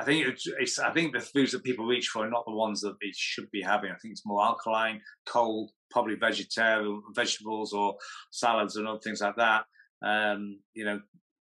I 0.00 0.04
think 0.04 0.26
it's, 0.26 0.46
it's, 0.46 0.78
I 0.78 0.92
think 0.92 1.12
the 1.12 1.20
foods 1.20 1.52
that 1.52 1.64
people 1.64 1.84
reach 1.84 2.08
for 2.08 2.24
are 2.24 2.30
not 2.30 2.44
the 2.46 2.54
ones 2.54 2.80
that 2.82 2.96
they 3.00 3.12
should 3.12 3.50
be 3.50 3.62
having. 3.62 3.90
I 3.90 3.96
think 3.96 4.12
it's 4.12 4.26
more 4.26 4.44
alkaline, 4.44 5.00
cold, 5.26 5.70
probably 5.90 6.14
vegetarian 6.14 7.02
vegetables 7.14 7.72
or 7.72 7.96
salads 8.30 8.76
and 8.76 8.86
other 8.86 9.00
things 9.00 9.20
like 9.20 9.36
that. 9.36 9.64
Um, 10.02 10.60
you 10.74 10.84
know, 10.84 11.00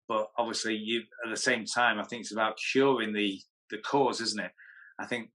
but 0.07 0.27
obviously, 0.37 0.75
you 0.75 1.01
at 1.25 1.31
the 1.31 1.37
same 1.37 1.65
time, 1.65 1.99
I 1.99 2.03
think 2.03 2.21
it's 2.21 2.31
about 2.31 2.57
curing 2.71 3.13
the 3.13 3.39
the 3.71 3.79
cause, 3.79 4.21
isn't 4.21 4.39
it? 4.39 4.51
I 4.99 5.05
think 5.05 5.31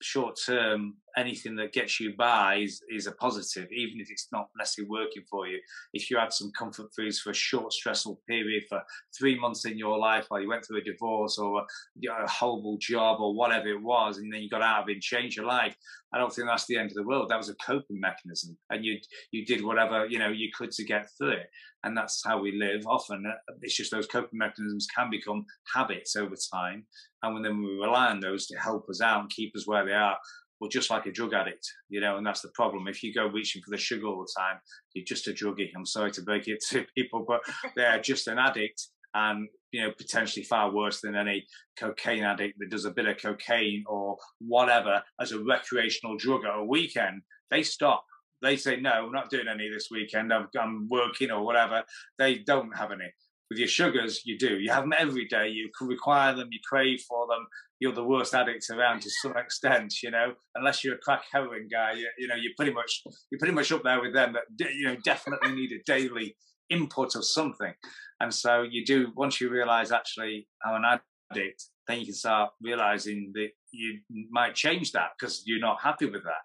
short 0.00 0.38
term, 0.46 0.94
anything 1.16 1.56
that 1.56 1.72
gets 1.72 2.00
you 2.00 2.14
by 2.16 2.56
is, 2.56 2.82
is 2.90 3.06
a 3.06 3.12
positive, 3.12 3.68
even 3.72 4.00
if 4.00 4.10
it's 4.10 4.28
not 4.32 4.48
necessarily 4.58 4.90
working 4.90 5.22
for 5.30 5.46
you. 5.46 5.58
If 5.92 6.10
you 6.10 6.18
had 6.18 6.32
some 6.32 6.50
comfort 6.58 6.90
foods 6.94 7.20
for 7.20 7.30
a 7.30 7.34
short, 7.34 7.72
stressful 7.72 8.20
period 8.28 8.64
for 8.68 8.82
three 9.16 9.38
months 9.38 9.64
in 9.64 9.78
your 9.78 9.98
life 9.98 10.26
while 10.28 10.40
you 10.40 10.48
went 10.48 10.64
through 10.64 10.78
a 10.78 10.84
divorce 10.84 11.38
or 11.38 11.60
a, 11.60 11.64
you 11.96 12.08
know, 12.08 12.16
a 12.22 12.28
horrible 12.28 12.78
job 12.78 13.20
or 13.20 13.34
whatever 13.34 13.68
it 13.68 13.82
was, 13.82 14.18
and 14.18 14.32
then 14.32 14.42
you 14.42 14.48
got 14.48 14.62
out 14.62 14.82
of 14.82 14.88
it 14.88 14.94
and 14.94 15.02
changed 15.02 15.36
your 15.36 15.46
life, 15.46 15.76
I 16.14 16.18
don't 16.18 16.32
think 16.32 16.46
that's 16.46 16.66
the 16.66 16.76
end 16.76 16.90
of 16.90 16.94
the 16.94 17.02
world. 17.02 17.30
That 17.30 17.38
was 17.38 17.48
a 17.48 17.54
coping 17.54 17.98
mechanism, 17.98 18.56
and 18.70 18.84
you 18.84 18.98
you 19.30 19.46
did 19.46 19.64
whatever 19.64 20.06
you 20.06 20.18
know 20.18 20.28
you 20.28 20.50
could 20.54 20.70
to 20.72 20.84
get 20.84 21.08
through 21.16 21.32
it, 21.32 21.50
and 21.84 21.96
that's 21.96 22.22
how 22.24 22.40
we 22.40 22.52
live. 22.58 22.86
Often, 22.86 23.24
uh, 23.26 23.52
it's 23.62 23.76
just 23.76 23.90
those 23.90 24.06
coping 24.06 24.38
mechanisms 24.38 24.86
can 24.94 25.08
become 25.10 25.46
habits 25.74 26.14
over 26.14 26.34
time, 26.52 26.84
and 27.22 27.32
when 27.32 27.42
then 27.42 27.62
we 27.62 27.78
rely 27.78 28.08
on 28.08 28.20
those 28.20 28.46
to 28.48 28.58
help 28.58 28.88
us 28.90 29.00
out 29.00 29.22
and 29.22 29.30
keep 29.30 29.56
us 29.56 29.66
where 29.66 29.86
they 29.86 29.92
are. 29.92 30.18
Well, 30.62 30.68
just 30.68 30.90
like 30.90 31.06
a 31.06 31.10
drug 31.10 31.34
addict, 31.34 31.68
you 31.88 32.00
know, 32.00 32.18
and 32.18 32.24
that's 32.24 32.40
the 32.40 32.52
problem. 32.54 32.86
If 32.86 33.02
you 33.02 33.12
go 33.12 33.26
reaching 33.26 33.60
for 33.62 33.72
the 33.72 33.76
sugar 33.76 34.06
all 34.06 34.20
the 34.20 34.40
time, 34.40 34.60
you're 34.94 35.04
just 35.04 35.26
a 35.26 35.32
druggie. 35.32 35.70
I'm 35.74 35.84
sorry 35.84 36.12
to 36.12 36.22
break 36.22 36.46
it 36.46 36.62
to 36.70 36.86
people, 36.96 37.24
but 37.26 37.40
they're 37.74 38.00
just 38.00 38.28
an 38.28 38.38
addict 38.38 38.86
and 39.12 39.48
you 39.72 39.82
know 39.82 39.90
potentially 39.90 40.44
far 40.44 40.70
worse 40.70 41.00
than 41.00 41.16
any 41.16 41.44
cocaine 41.76 42.22
addict 42.22 42.60
that 42.60 42.70
does 42.70 42.84
a 42.84 42.92
bit 42.92 43.08
of 43.08 43.20
cocaine 43.20 43.82
or 43.88 44.16
whatever 44.38 45.02
as 45.20 45.32
a 45.32 45.42
recreational 45.42 46.16
drug 46.16 46.44
at 46.44 46.56
a 46.56 46.64
weekend. 46.64 47.22
They 47.50 47.64
stop. 47.64 48.04
They 48.40 48.56
say 48.56 48.76
no 48.76 49.06
i'm 49.06 49.10
not 49.10 49.30
doing 49.30 49.48
any 49.48 49.68
this 49.68 49.88
weekend. 49.90 50.32
I'm, 50.32 50.46
I'm 50.56 50.88
working 50.88 51.32
or 51.32 51.44
whatever. 51.44 51.82
They 52.20 52.38
don't 52.38 52.76
have 52.78 52.92
any 52.92 53.10
with 53.52 53.58
your 53.58 53.68
sugars, 53.68 54.22
you 54.24 54.38
do. 54.38 54.58
You 54.58 54.70
have 54.70 54.84
them 54.84 54.94
every 54.96 55.26
day. 55.26 55.48
You 55.48 55.70
require 55.82 56.34
them. 56.34 56.48
You 56.50 56.58
crave 56.66 57.02
for 57.02 57.26
them. 57.26 57.46
You're 57.80 57.92
the 57.92 58.04
worst 58.04 58.34
addict 58.34 58.70
around 58.70 59.02
to 59.02 59.10
some 59.10 59.36
extent, 59.36 60.02
you 60.02 60.10
know. 60.10 60.32
Unless 60.54 60.82
you're 60.82 60.94
a 60.94 60.98
crack 60.98 61.24
heroin 61.30 61.68
guy, 61.70 61.92
you, 61.92 62.08
you 62.18 62.28
know, 62.28 62.34
you're 62.34 62.52
pretty 62.56 62.72
much 62.72 63.02
you're 63.30 63.38
pretty 63.38 63.54
much 63.54 63.70
up 63.70 63.82
there 63.82 64.00
with 64.00 64.14
them. 64.14 64.32
That 64.32 64.74
you 64.74 64.86
know 64.86 64.96
definitely 65.04 65.52
need 65.52 65.72
a 65.72 65.82
daily 65.84 66.34
input 66.70 67.14
of 67.14 67.26
something. 67.26 67.74
And 68.20 68.32
so 68.32 68.62
you 68.62 68.86
do 68.86 69.12
once 69.14 69.40
you 69.40 69.50
realise 69.50 69.92
actually 69.92 70.48
I'm 70.64 70.82
an 70.82 71.00
addict, 71.30 71.64
then 71.86 72.00
you 72.00 72.06
can 72.06 72.14
start 72.14 72.52
realising 72.62 73.32
that 73.34 73.48
you 73.72 73.98
might 74.30 74.54
change 74.54 74.92
that 74.92 75.10
because 75.18 75.42
you're 75.44 75.60
not 75.60 75.82
happy 75.82 76.06
with 76.06 76.24
that. 76.24 76.42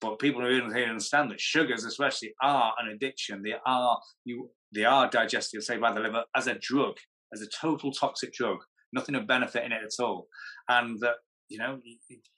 But 0.00 0.18
people 0.18 0.42
don't 0.42 0.70
really 0.70 0.84
understand 0.84 1.30
that 1.30 1.40
sugars, 1.40 1.84
especially, 1.84 2.34
are 2.42 2.74
an 2.78 2.88
addiction. 2.88 3.42
They 3.42 3.54
are 3.64 3.98
you 4.24 4.50
they 4.76 4.84
are 4.84 5.10
digested, 5.10 5.62
say, 5.62 5.78
by 5.78 5.92
the 5.92 6.00
liver 6.00 6.24
as 6.36 6.46
a 6.46 6.54
drug, 6.54 6.94
as 7.32 7.40
a 7.40 7.48
total 7.48 7.90
toxic 7.90 8.32
drug. 8.32 8.58
nothing 8.92 9.16
of 9.16 9.26
benefit 9.26 9.64
in 9.64 9.72
it 9.72 9.82
at 9.82 10.02
all, 10.02 10.28
and 10.68 10.98
that 11.00 11.16
you 11.48 11.58
know 11.58 11.80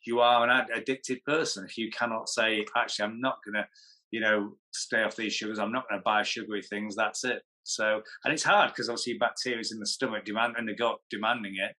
you 0.07 0.21
are 0.21 0.49
an 0.49 0.67
addicted 0.75 1.23
person 1.25 1.65
if 1.65 1.77
you 1.79 1.91
cannot 1.91 2.29
say 2.29 2.65
actually 2.77 3.05
I'm 3.07 3.21
not 3.21 3.39
going 3.45 3.63
to 3.63 3.67
you 4.11 4.21
know 4.21 4.55
stay 4.73 5.03
off 5.03 5.17
these 5.17 5.35
sugars. 5.35 5.59
I'm 5.59 5.73
not 5.73 5.89
going 5.89 6.01
to 6.01 6.05
buy 6.05 6.23
sugary 6.23 6.63
things. 6.63 6.97
That's 6.97 7.25
it. 7.25 7.43
So 7.65 8.01
and 8.25 8.33
it's 8.33 8.43
hard 8.43 8.71
because 8.71 8.89
obviously 8.89 9.19
bacteria 9.19 9.61
is 9.61 9.73
in 9.73 9.81
the 9.81 9.87
stomach 9.87 10.25
demand 10.25 10.55
and 10.57 10.69
the 10.69 10.75
gut 10.75 10.99
demanding 11.11 11.57
it, 11.57 11.75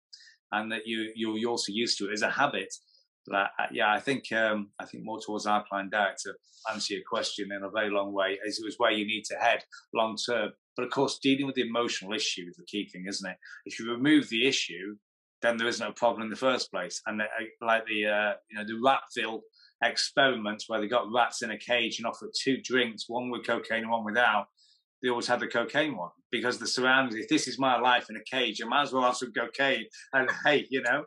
and 0.52 0.72
that 0.72 0.86
you 0.86 1.12
you're 1.16 1.50
also 1.50 1.72
used 1.72 1.98
to 1.98 2.10
it 2.10 2.14
as 2.14 2.22
a 2.22 2.30
habit. 2.30 2.74
But 3.28 3.52
uh, 3.60 3.68
yeah, 3.72 3.92
I 3.92 4.00
think 4.00 4.32
um, 4.32 4.70
I 4.80 4.86
think 4.86 5.04
more 5.04 5.20
towards 5.20 5.46
alkaline 5.46 5.90
diet 5.90 6.18
to 6.24 6.34
answer 6.72 6.96
your 6.96 7.04
question 7.10 7.52
in 7.52 7.64
a 7.64 7.70
very 7.70 7.90
long 7.90 8.14
way 8.14 8.38
is, 8.46 8.62
was 8.64 8.76
where 8.78 8.92
you 8.92 9.06
need 9.06 9.24
to 9.26 9.36
head 9.36 9.64
long 9.94 10.18
term. 10.18 10.52
But 10.76 10.86
of 10.86 10.92
course, 10.92 11.20
dealing 11.22 11.46
with 11.46 11.56
the 11.56 11.68
emotional 11.68 12.14
issue 12.14 12.46
is 12.50 12.56
the 12.56 12.66
key 12.66 12.88
thing, 12.88 13.06
isn't 13.08 13.30
it? 13.30 13.38
If 13.66 13.80
you 13.80 13.92
remove 13.92 14.30
the 14.30 14.48
issue, 14.48 14.96
then 15.42 15.58
there 15.58 15.68
is 15.68 15.80
no 15.80 15.92
problem 15.92 16.24
in 16.24 16.30
the 16.30 16.36
first 16.36 16.72
place. 16.72 17.02
And 17.06 17.22
uh, 17.22 17.26
like 17.62 17.86
the 17.86 18.06
uh, 18.06 18.34
you 18.50 18.58
know 18.58 18.66
the 18.66 18.74
Ratville 18.74 19.42
experiments 19.84 20.66
where 20.68 20.80
they 20.82 20.88
got 20.88 21.12
rats 21.14 21.42
in 21.42 21.52
a 21.52 21.58
cage 21.58 22.00
and 22.00 22.08
offered 22.08 22.32
two 22.38 22.58
drinks, 22.64 23.06
one 23.08 23.30
with 23.30 23.46
cocaine 23.46 23.84
and 23.84 23.92
one 23.92 24.06
without. 24.06 24.48
They 25.02 25.10
always 25.10 25.28
had 25.28 25.40
the 25.40 25.48
cocaine 25.48 25.96
one 25.96 26.12
because 26.32 26.58
the 26.58 26.68
surroundings. 26.68 27.16
If 27.16 27.30
this 27.30 27.48
is 27.48 27.58
my 27.58 27.80
life 27.80 28.08
in 28.10 28.18
a 28.18 28.24
cage, 28.24 28.62
I 28.62 28.68
might 28.68 28.84
as 28.84 28.92
well 28.92 29.04
have 29.04 29.16
some 29.16 29.32
cocaine. 29.32 29.86
And 30.14 30.30
hey, 30.46 30.68
you 30.70 30.82
know, 30.82 31.06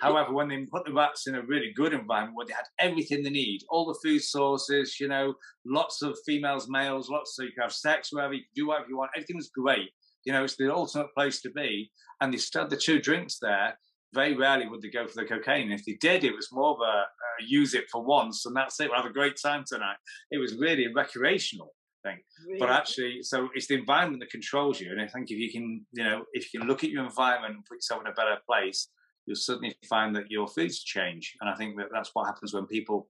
However, 0.00 0.32
when 0.32 0.48
they 0.48 0.64
put 0.64 0.84
the 0.84 0.92
rats 0.92 1.26
in 1.26 1.34
a 1.34 1.42
really 1.42 1.72
good 1.74 1.92
environment 1.92 2.36
where 2.36 2.46
they 2.46 2.54
had 2.54 2.64
everything 2.78 3.22
they 3.22 3.30
need, 3.30 3.60
all 3.68 3.86
the 3.86 3.98
food 4.02 4.22
sources, 4.22 4.98
you 4.98 5.08
know, 5.08 5.34
lots 5.64 6.02
of 6.02 6.18
females, 6.26 6.68
males, 6.68 7.10
lots 7.10 7.36
so 7.36 7.42
you 7.42 7.52
can 7.52 7.62
have 7.62 7.72
sex 7.72 8.08
wherever, 8.10 8.34
you 8.34 8.40
can 8.40 8.48
do 8.54 8.68
whatever 8.68 8.88
you 8.88 8.96
want, 8.96 9.10
everything 9.14 9.36
was 9.36 9.50
great. 9.50 9.90
You 10.24 10.32
know, 10.32 10.44
it's 10.44 10.56
the 10.56 10.72
ultimate 10.72 11.12
place 11.14 11.40
to 11.42 11.50
be. 11.50 11.90
And 12.20 12.32
they 12.32 12.38
still 12.38 12.66
the 12.66 12.76
two 12.76 13.00
drinks 13.00 13.38
there. 13.40 13.78
Very 14.14 14.36
rarely 14.36 14.68
would 14.68 14.82
they 14.82 14.90
go 14.90 15.06
for 15.06 15.20
the 15.20 15.26
cocaine. 15.26 15.72
If 15.72 15.84
they 15.84 15.96
did, 16.00 16.24
it 16.24 16.34
was 16.34 16.48
more 16.52 16.70
of 16.70 16.80
a, 16.80 16.82
a 16.82 17.44
use 17.46 17.74
it 17.74 17.84
for 17.90 18.04
once 18.04 18.44
and 18.46 18.54
that's 18.54 18.78
it. 18.80 18.88
We'll 18.88 19.00
have 19.00 19.10
a 19.10 19.12
great 19.12 19.36
time 19.42 19.64
tonight. 19.66 19.96
It 20.30 20.38
was 20.38 20.54
really 20.54 20.86
a 20.86 20.92
recreational 20.94 21.74
thing. 22.02 22.18
Really? 22.46 22.58
But 22.58 22.70
actually, 22.70 23.22
so 23.22 23.48
it's 23.54 23.66
the 23.66 23.74
environment 23.74 24.20
that 24.20 24.30
controls 24.30 24.80
you. 24.80 24.90
And 24.90 25.00
I 25.00 25.06
think 25.06 25.30
if 25.30 25.38
you 25.38 25.50
can, 25.50 25.86
you 25.92 26.04
know, 26.04 26.24
if 26.32 26.52
you 26.52 26.60
can 26.60 26.68
look 26.68 26.84
at 26.84 26.90
your 26.90 27.04
environment 27.04 27.54
and 27.54 27.64
put 27.64 27.76
yourself 27.76 28.02
in 28.02 28.08
a 28.08 28.14
better 28.14 28.36
place, 28.46 28.88
you'll 29.26 29.36
suddenly 29.36 29.74
find 29.88 30.14
that 30.16 30.30
your 30.30 30.48
foods 30.48 30.82
change. 30.82 31.36
And 31.40 31.48
I 31.48 31.54
think 31.54 31.76
that 31.78 31.88
that's 31.92 32.10
what 32.12 32.26
happens 32.26 32.54
when 32.54 32.66
people 32.66 33.08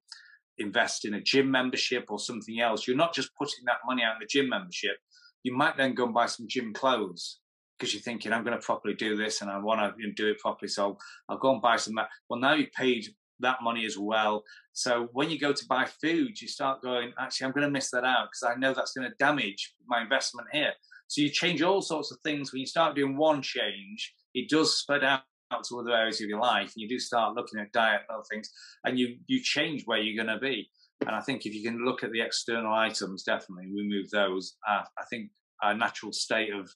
invest 0.58 1.04
in 1.04 1.14
a 1.14 1.20
gym 1.20 1.50
membership 1.50 2.06
or 2.10 2.18
something 2.18 2.60
else. 2.60 2.86
You're 2.86 2.96
not 2.96 3.14
just 3.14 3.34
putting 3.36 3.64
that 3.66 3.78
money 3.86 4.02
out 4.02 4.14
in 4.14 4.20
the 4.20 4.26
gym 4.26 4.48
membership. 4.48 4.96
You 5.42 5.56
might 5.56 5.76
then 5.76 5.94
go 5.94 6.04
and 6.04 6.14
buy 6.14 6.26
some 6.26 6.46
gym 6.48 6.72
clothes 6.72 7.40
because 7.78 7.94
you're 7.94 8.02
thinking, 8.02 8.32
I'm 8.32 8.44
going 8.44 8.58
to 8.58 8.64
properly 8.64 8.94
do 8.94 9.16
this 9.16 9.40
and 9.40 9.50
I 9.50 9.58
want 9.58 9.96
to 9.98 10.12
do 10.12 10.28
it 10.28 10.38
properly. 10.38 10.68
So 10.68 10.98
I'll 11.28 11.38
go 11.38 11.52
and 11.52 11.62
buy 11.62 11.76
some. 11.76 11.98
Well, 12.28 12.38
now 12.40 12.54
you've 12.54 12.72
paid 12.72 13.06
that 13.40 13.62
money 13.62 13.84
as 13.86 13.98
well. 13.98 14.44
So 14.72 15.08
when 15.12 15.30
you 15.30 15.38
go 15.38 15.52
to 15.52 15.66
buy 15.66 15.86
food, 16.00 16.40
you 16.40 16.46
start 16.46 16.82
going, 16.82 17.12
actually, 17.18 17.46
I'm 17.46 17.52
going 17.52 17.66
to 17.66 17.70
miss 17.70 17.90
that 17.90 18.04
out 18.04 18.28
because 18.30 18.54
I 18.54 18.58
know 18.58 18.72
that's 18.72 18.92
going 18.92 19.08
to 19.08 19.16
damage 19.18 19.74
my 19.86 20.02
investment 20.02 20.48
here. 20.52 20.72
So 21.08 21.22
you 21.22 21.28
change 21.28 21.60
all 21.60 21.82
sorts 21.82 22.12
of 22.12 22.18
things. 22.24 22.52
When 22.52 22.60
you 22.60 22.66
start 22.66 22.94
doing 22.94 23.16
one 23.16 23.42
change, 23.42 24.14
it 24.34 24.48
does 24.48 24.78
spread 24.78 25.02
out 25.02 25.22
out 25.52 25.64
to 25.64 25.78
other 25.78 25.90
areas 25.90 26.20
of 26.20 26.28
your 26.28 26.40
life 26.40 26.72
and 26.74 26.82
you 26.82 26.88
do 26.88 26.98
start 26.98 27.34
looking 27.34 27.60
at 27.60 27.72
diet 27.72 28.02
and 28.08 28.16
other 28.16 28.26
things 28.30 28.50
and 28.84 28.98
you 28.98 29.16
you 29.26 29.40
change 29.42 29.82
where 29.84 29.98
you're 29.98 30.22
going 30.24 30.34
to 30.34 30.40
be. 30.40 30.68
And 31.06 31.16
i 31.16 31.20
think 31.20 31.46
if 31.46 31.54
you 31.54 31.62
can 31.62 31.84
look 31.84 32.04
at 32.04 32.12
the 32.12 32.20
external 32.20 32.72
items 32.72 33.24
definitely 33.24 33.70
remove 33.74 34.08
those 34.10 34.56
uh, 34.68 34.82
i 34.98 35.04
think 35.10 35.30
our 35.62 35.74
natural 35.74 36.12
state 36.12 36.52
of 36.52 36.70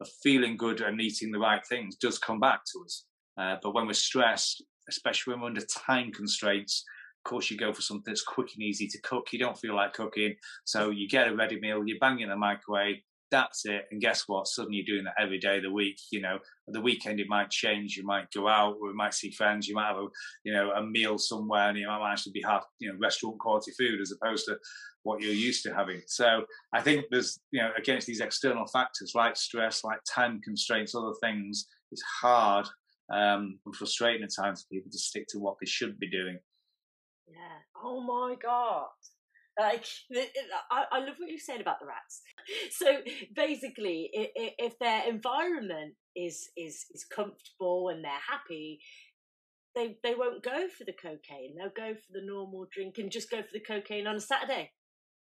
of 0.00 0.08
feeling 0.22 0.56
good 0.56 0.80
and 0.80 1.00
eating 1.00 1.30
the 1.30 1.38
right 1.38 1.60
things 1.66 1.96
does 1.96 2.18
come 2.18 2.40
back 2.40 2.60
to 2.72 2.82
us. 2.84 3.04
Uh, 3.38 3.56
but 3.62 3.74
when 3.74 3.86
we're 3.86 3.92
stressed 3.92 4.62
especially 4.88 5.32
when 5.32 5.40
we're 5.40 5.48
under 5.48 5.64
time 5.88 6.10
constraints 6.12 6.84
of 7.20 7.28
course 7.28 7.50
you 7.50 7.56
go 7.56 7.72
for 7.72 7.82
something 7.82 8.04
that's 8.06 8.22
quick 8.22 8.48
and 8.54 8.62
easy 8.62 8.86
to 8.86 8.98
cook. 9.02 9.28
You 9.30 9.38
don't 9.38 9.58
feel 9.58 9.76
like 9.76 9.92
cooking. 9.92 10.34
So 10.64 10.88
you 10.88 11.06
get 11.06 11.28
a 11.28 11.36
ready 11.36 11.60
meal 11.60 11.86
you 11.86 11.98
bang 12.00 12.20
in 12.20 12.30
the 12.30 12.36
microwave 12.36 12.96
that's 13.30 13.66
it. 13.66 13.86
And 13.90 14.00
guess 14.00 14.24
what? 14.26 14.46
Suddenly 14.46 14.78
you're 14.78 14.96
doing 14.96 15.04
that 15.04 15.22
every 15.22 15.38
day 15.38 15.58
of 15.58 15.62
the 15.62 15.72
week. 15.72 15.98
You 16.10 16.20
know, 16.20 16.38
the 16.68 16.80
weekend 16.80 17.20
it 17.20 17.28
might 17.28 17.50
change. 17.50 17.96
You 17.96 18.04
might 18.04 18.30
go 18.32 18.48
out, 18.48 18.76
you 18.82 18.94
might 18.94 19.14
see 19.14 19.30
friends. 19.30 19.68
You 19.68 19.74
might 19.74 19.88
have 19.88 19.96
a, 19.96 20.06
you 20.44 20.52
know, 20.52 20.70
a 20.72 20.82
meal 20.82 21.18
somewhere, 21.18 21.68
and 21.68 21.78
you 21.78 21.86
might 21.86 22.12
actually 22.12 22.32
be 22.32 22.42
half, 22.42 22.64
you 22.78 22.90
know, 22.90 22.98
restaurant 22.98 23.38
quality 23.38 23.72
food 23.78 24.00
as 24.00 24.12
opposed 24.12 24.46
to 24.46 24.58
what 25.02 25.22
you're 25.22 25.32
used 25.32 25.62
to 25.64 25.74
having. 25.74 26.02
So 26.06 26.44
I 26.74 26.82
think 26.82 27.06
there's, 27.10 27.40
you 27.52 27.62
know, 27.62 27.70
against 27.76 28.06
these 28.06 28.20
external 28.20 28.66
factors 28.66 29.12
like 29.14 29.36
stress, 29.36 29.82
like 29.84 30.00
time 30.08 30.40
constraints, 30.42 30.94
other 30.94 31.14
things, 31.22 31.66
it's 31.90 32.02
hard 32.02 32.66
um, 33.12 33.58
and 33.64 33.76
frustrating 33.76 34.22
at 34.22 34.30
times 34.34 34.62
for 34.62 34.74
people 34.74 34.90
to 34.90 34.98
stick 34.98 35.26
to 35.28 35.38
what 35.38 35.56
they 35.60 35.66
should 35.66 35.98
be 35.98 36.10
doing. 36.10 36.38
Yeah. 37.28 37.36
Oh 37.82 38.00
my 38.00 38.36
god. 38.40 38.86
Like, 39.60 39.84
I, 40.70 40.98
love 41.00 41.16
what 41.18 41.30
you 41.30 41.38
said 41.38 41.60
about 41.60 41.80
the 41.80 41.86
rats. 41.86 42.22
So 42.72 42.86
basically, 43.34 44.10
if 44.12 44.78
their 44.78 45.02
environment 45.08 45.94
is 46.16 46.48
is 46.56 46.86
is 46.92 47.04
comfortable 47.04 47.90
and 47.90 48.02
they're 48.02 48.26
happy, 48.28 48.80
they 49.76 49.98
they 50.02 50.14
won't 50.14 50.42
go 50.42 50.66
for 50.76 50.84
the 50.84 50.92
cocaine. 50.92 51.56
They'll 51.56 51.76
go 51.76 51.94
for 51.94 52.12
the 52.12 52.24
normal 52.24 52.66
drink 52.72 52.98
and 52.98 53.10
just 53.10 53.30
go 53.30 53.42
for 53.42 53.52
the 53.52 53.60
cocaine 53.60 54.06
on 54.06 54.16
a 54.16 54.20
Saturday. 54.20 54.72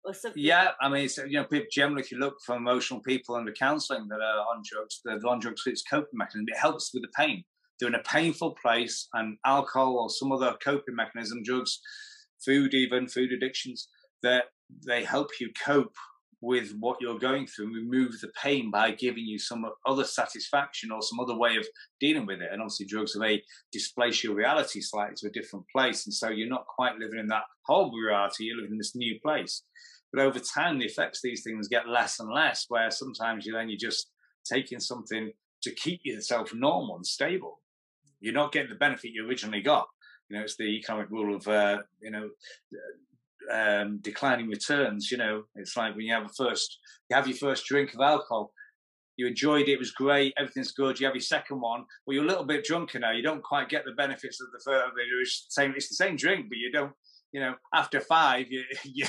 Or 0.05 0.13
something. 0.13 0.41
Yeah, 0.41 0.69
I 0.79 0.89
mean, 0.89 1.09
you 1.27 1.39
know, 1.39 1.45
people 1.45 1.67
generally, 1.71 2.01
if 2.01 2.11
you 2.11 2.19
look 2.19 2.37
for 2.45 2.55
emotional 2.55 3.01
people 3.01 3.35
under 3.35 3.51
counselling 3.51 4.07
that 4.09 4.21
are 4.21 4.45
on 4.53 4.61
drugs, 4.63 5.01
they're 5.03 5.19
on 5.27 5.39
drugs 5.39 5.63
it's 5.65 5.81
coping 5.81 6.17
mechanism. 6.17 6.45
It 6.47 6.57
helps 6.57 6.93
with 6.93 7.03
the 7.03 7.09
pain. 7.17 7.43
They're 7.79 7.89
in 7.89 7.95
a 7.95 8.03
painful 8.03 8.55
place, 8.61 9.07
and 9.13 9.37
alcohol 9.45 9.97
or 9.97 10.09
some 10.09 10.31
other 10.31 10.55
coping 10.63 10.95
mechanism, 10.95 11.43
drugs, 11.43 11.79
food, 12.43 12.73
even 12.73 13.07
food 13.07 13.31
addictions, 13.31 13.87
that 14.23 14.45
they 14.85 15.03
help 15.03 15.29
you 15.39 15.49
cope 15.63 15.95
with 16.41 16.75
what 16.79 16.97
you're 17.01 17.17
going 17.17 17.47
through 17.47 17.65
and 17.65 17.75
remove 17.75 18.11
the 18.21 18.31
pain 18.41 18.69
by 18.69 18.91
giving 18.91 19.25
you 19.25 19.39
some 19.39 19.65
other 19.87 20.03
satisfaction 20.03 20.91
or 20.91 21.01
some 21.01 21.19
other 21.19 21.35
way 21.35 21.55
of 21.55 21.65
dealing 21.99 22.25
with 22.25 22.41
it. 22.41 22.49
And 22.51 22.61
obviously, 22.61 22.85
drugs 22.85 23.15
may 23.15 23.41
displace 23.71 24.23
your 24.23 24.35
reality 24.35 24.81
slightly 24.81 25.15
to 25.17 25.27
a 25.27 25.31
different 25.31 25.65
place. 25.75 26.05
And 26.05 26.13
so 26.13 26.29
you're 26.29 26.47
not 26.47 26.67
quite 26.67 26.97
living 26.97 27.19
in 27.19 27.27
that 27.29 27.43
horrible 27.65 27.97
reality, 27.97 28.45
you're 28.45 28.57
living 28.57 28.73
in 28.73 28.77
this 28.77 28.95
new 28.95 29.19
place. 29.19 29.63
But 30.13 30.21
over 30.21 30.39
time, 30.39 30.77
the 30.77 30.85
effects 30.85 31.19
of 31.19 31.23
these 31.23 31.43
things 31.43 31.67
get 31.67 31.89
less 31.89 32.19
and 32.19 32.31
less, 32.31 32.65
where 32.69 32.91
sometimes 32.91 33.45
you 33.45 33.53
then 33.53 33.69
you're 33.69 33.77
just 33.79 34.11
taking 34.45 34.79
something 34.79 35.31
to 35.63 35.75
keep 35.75 36.01
yourself 36.03 36.53
normal 36.53 36.95
and 36.95 37.05
stable. 37.05 37.61
You're 38.19 38.33
not 38.33 38.51
getting 38.51 38.69
the 38.69 38.75
benefit 38.75 39.11
you 39.13 39.27
originally 39.27 39.61
got. 39.61 39.87
You 40.29 40.37
know, 40.37 40.43
it's 40.43 40.55
the 40.55 40.63
economic 40.63 41.09
rule 41.09 41.35
of, 41.35 41.47
uh, 41.47 41.79
you 42.01 42.11
know, 42.11 42.29
um, 43.51 43.99
declining 44.01 44.47
returns. 44.47 45.11
You 45.11 45.17
know, 45.17 45.43
it's 45.55 45.77
like 45.77 45.95
when 45.95 46.05
you 46.05 46.13
have 46.13 46.25
a 46.25 46.29
first, 46.29 46.77
you 47.09 47.15
have 47.15 47.27
your 47.27 47.37
first 47.37 47.65
drink 47.65 47.93
of 47.93 48.01
alcohol, 48.01 48.51
you 49.17 49.25
enjoyed 49.25 49.67
it, 49.67 49.73
it 49.73 49.79
was 49.79 49.91
great, 49.91 50.33
everything's 50.37 50.71
good. 50.71 50.99
You 50.99 51.07
have 51.07 51.15
your 51.15 51.21
second 51.21 51.59
one, 51.59 51.83
well, 52.05 52.15
you're 52.15 52.23
a 52.23 52.27
little 52.27 52.45
bit 52.45 52.63
drunker 52.63 52.99
now. 52.99 53.11
You 53.11 53.23
don't 53.23 53.43
quite 53.43 53.67
get 53.67 53.83
the 53.83 53.93
benefits 53.93 54.39
of 54.39 54.47
the 54.51 54.59
first. 54.63 54.91
It's 54.95 55.45
the 55.45 55.61
same, 55.61 55.73
it's 55.75 55.89
the 55.89 55.95
same 55.95 56.15
drink, 56.15 56.47
but 56.49 56.57
you 56.57 56.71
don't. 56.71 56.93
You 57.31 57.41
know, 57.41 57.55
after 57.73 57.99
five, 57.99 58.47
you, 58.49 58.63
you 58.83 59.05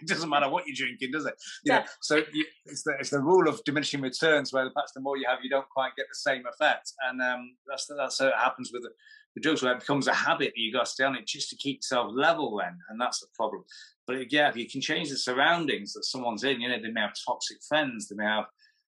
it 0.00 0.08
doesn't 0.08 0.28
matter 0.28 0.48
what 0.48 0.66
you're 0.66 0.76
drinking, 0.76 1.10
does 1.12 1.26
it? 1.26 1.34
Yeah. 1.64 1.84
So 2.00 2.16
you, 2.32 2.44
it's 2.66 2.82
the 2.82 2.94
it's 2.98 3.10
the 3.10 3.20
rule 3.20 3.48
of 3.48 3.62
diminishing 3.64 4.00
returns, 4.00 4.52
where 4.52 4.68
perhaps 4.70 4.92
the 4.92 5.00
more 5.00 5.16
you 5.16 5.26
have, 5.28 5.38
you 5.42 5.50
don't 5.50 5.68
quite 5.68 5.96
get 5.96 6.06
the 6.08 6.14
same 6.14 6.44
effect, 6.46 6.92
and 7.08 7.20
um, 7.22 7.56
that's 7.68 7.86
that's 7.96 8.18
how 8.18 8.28
it 8.28 8.34
happens 8.36 8.70
with 8.72 8.82
the, 8.82 8.90
the 9.34 9.40
drugs, 9.40 9.62
where 9.62 9.72
it 9.72 9.80
becomes 9.80 10.06
a 10.06 10.14
habit 10.14 10.52
that 10.54 10.60
you 10.60 10.72
got 10.72 10.86
to 10.86 10.90
stay 10.90 11.04
on 11.04 11.16
it 11.16 11.26
just 11.26 11.50
to 11.50 11.56
keep 11.56 11.78
yourself 11.78 12.12
level. 12.14 12.58
Then, 12.58 12.78
and 12.88 13.00
that's 13.00 13.20
the 13.20 13.28
problem. 13.34 13.64
But 14.06 14.32
yeah, 14.32 14.48
if 14.48 14.56
you 14.56 14.68
can 14.68 14.80
change 14.80 15.10
the 15.10 15.16
surroundings 15.16 15.92
that 15.94 16.04
someone's 16.04 16.44
in, 16.44 16.60
you 16.60 16.68
know, 16.68 16.80
they 16.80 16.90
may 16.90 17.00
have 17.00 17.14
toxic 17.26 17.58
friends, 17.68 18.08
they 18.08 18.16
may 18.16 18.24
have. 18.24 18.44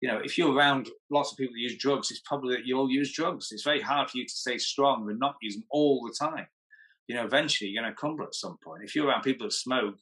You 0.02 0.08
know, 0.08 0.18
if 0.24 0.38
you're 0.38 0.54
around 0.54 0.88
lots 1.10 1.30
of 1.30 1.36
people 1.36 1.52
that 1.52 1.60
use 1.60 1.76
drugs, 1.76 2.10
it's 2.10 2.22
probably 2.24 2.56
that 2.56 2.64
you'll 2.64 2.90
use 2.90 3.12
drugs. 3.12 3.48
It's 3.52 3.64
very 3.64 3.82
hard 3.82 4.08
for 4.08 4.16
you 4.16 4.24
to 4.24 4.32
stay 4.32 4.56
strong 4.56 5.06
and 5.10 5.18
not 5.18 5.34
use 5.42 5.56
them 5.56 5.64
all 5.70 6.02
the 6.06 6.14
time. 6.18 6.46
You 7.10 7.16
know, 7.16 7.24
eventually 7.24 7.70
you're 7.70 7.82
going 7.82 7.92
to 7.92 7.96
crumble 7.96 8.24
at 8.24 8.36
some 8.36 8.56
point. 8.62 8.84
If 8.84 8.94
you're 8.94 9.08
around 9.08 9.22
people 9.22 9.48
who 9.48 9.50
smoke, 9.50 9.96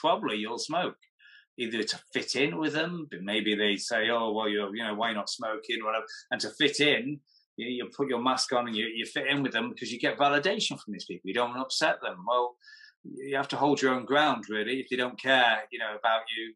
probably 0.00 0.36
you'll 0.36 0.60
smoke 0.60 0.94
either 1.58 1.82
to 1.82 2.00
fit 2.12 2.36
in 2.36 2.56
with 2.56 2.72
them, 2.72 3.08
but 3.10 3.20
maybe 3.20 3.56
they 3.56 3.74
say, 3.74 4.10
"Oh, 4.10 4.30
well, 4.30 4.48
you're, 4.48 4.72
you 4.76 4.84
know, 4.84 4.94
why 4.94 5.12
not 5.12 5.28
smoking?" 5.28 5.84
Whatever, 5.84 6.04
and 6.30 6.40
to 6.40 6.50
fit 6.50 6.78
in, 6.78 7.18
you, 7.56 7.66
you 7.66 7.90
put 7.96 8.08
your 8.08 8.22
mask 8.22 8.52
on 8.52 8.68
and 8.68 8.76
you, 8.76 8.86
you 8.86 9.04
fit 9.06 9.26
in 9.26 9.42
with 9.42 9.50
them 9.50 9.70
because 9.70 9.90
you 9.90 9.98
get 9.98 10.16
validation 10.16 10.78
from 10.78 10.92
these 10.92 11.04
people. 11.04 11.22
You 11.24 11.34
don't 11.34 11.48
want 11.48 11.58
to 11.58 11.64
upset 11.64 12.00
them. 12.00 12.24
Well, 12.28 12.54
you 13.02 13.34
have 13.34 13.48
to 13.48 13.56
hold 13.56 13.82
your 13.82 13.94
own 13.94 14.04
ground, 14.04 14.44
really. 14.48 14.78
If 14.78 14.86
they 14.88 14.94
don't 14.94 15.20
care, 15.20 15.64
you 15.72 15.80
know, 15.80 15.96
about 15.98 16.22
you, 16.36 16.54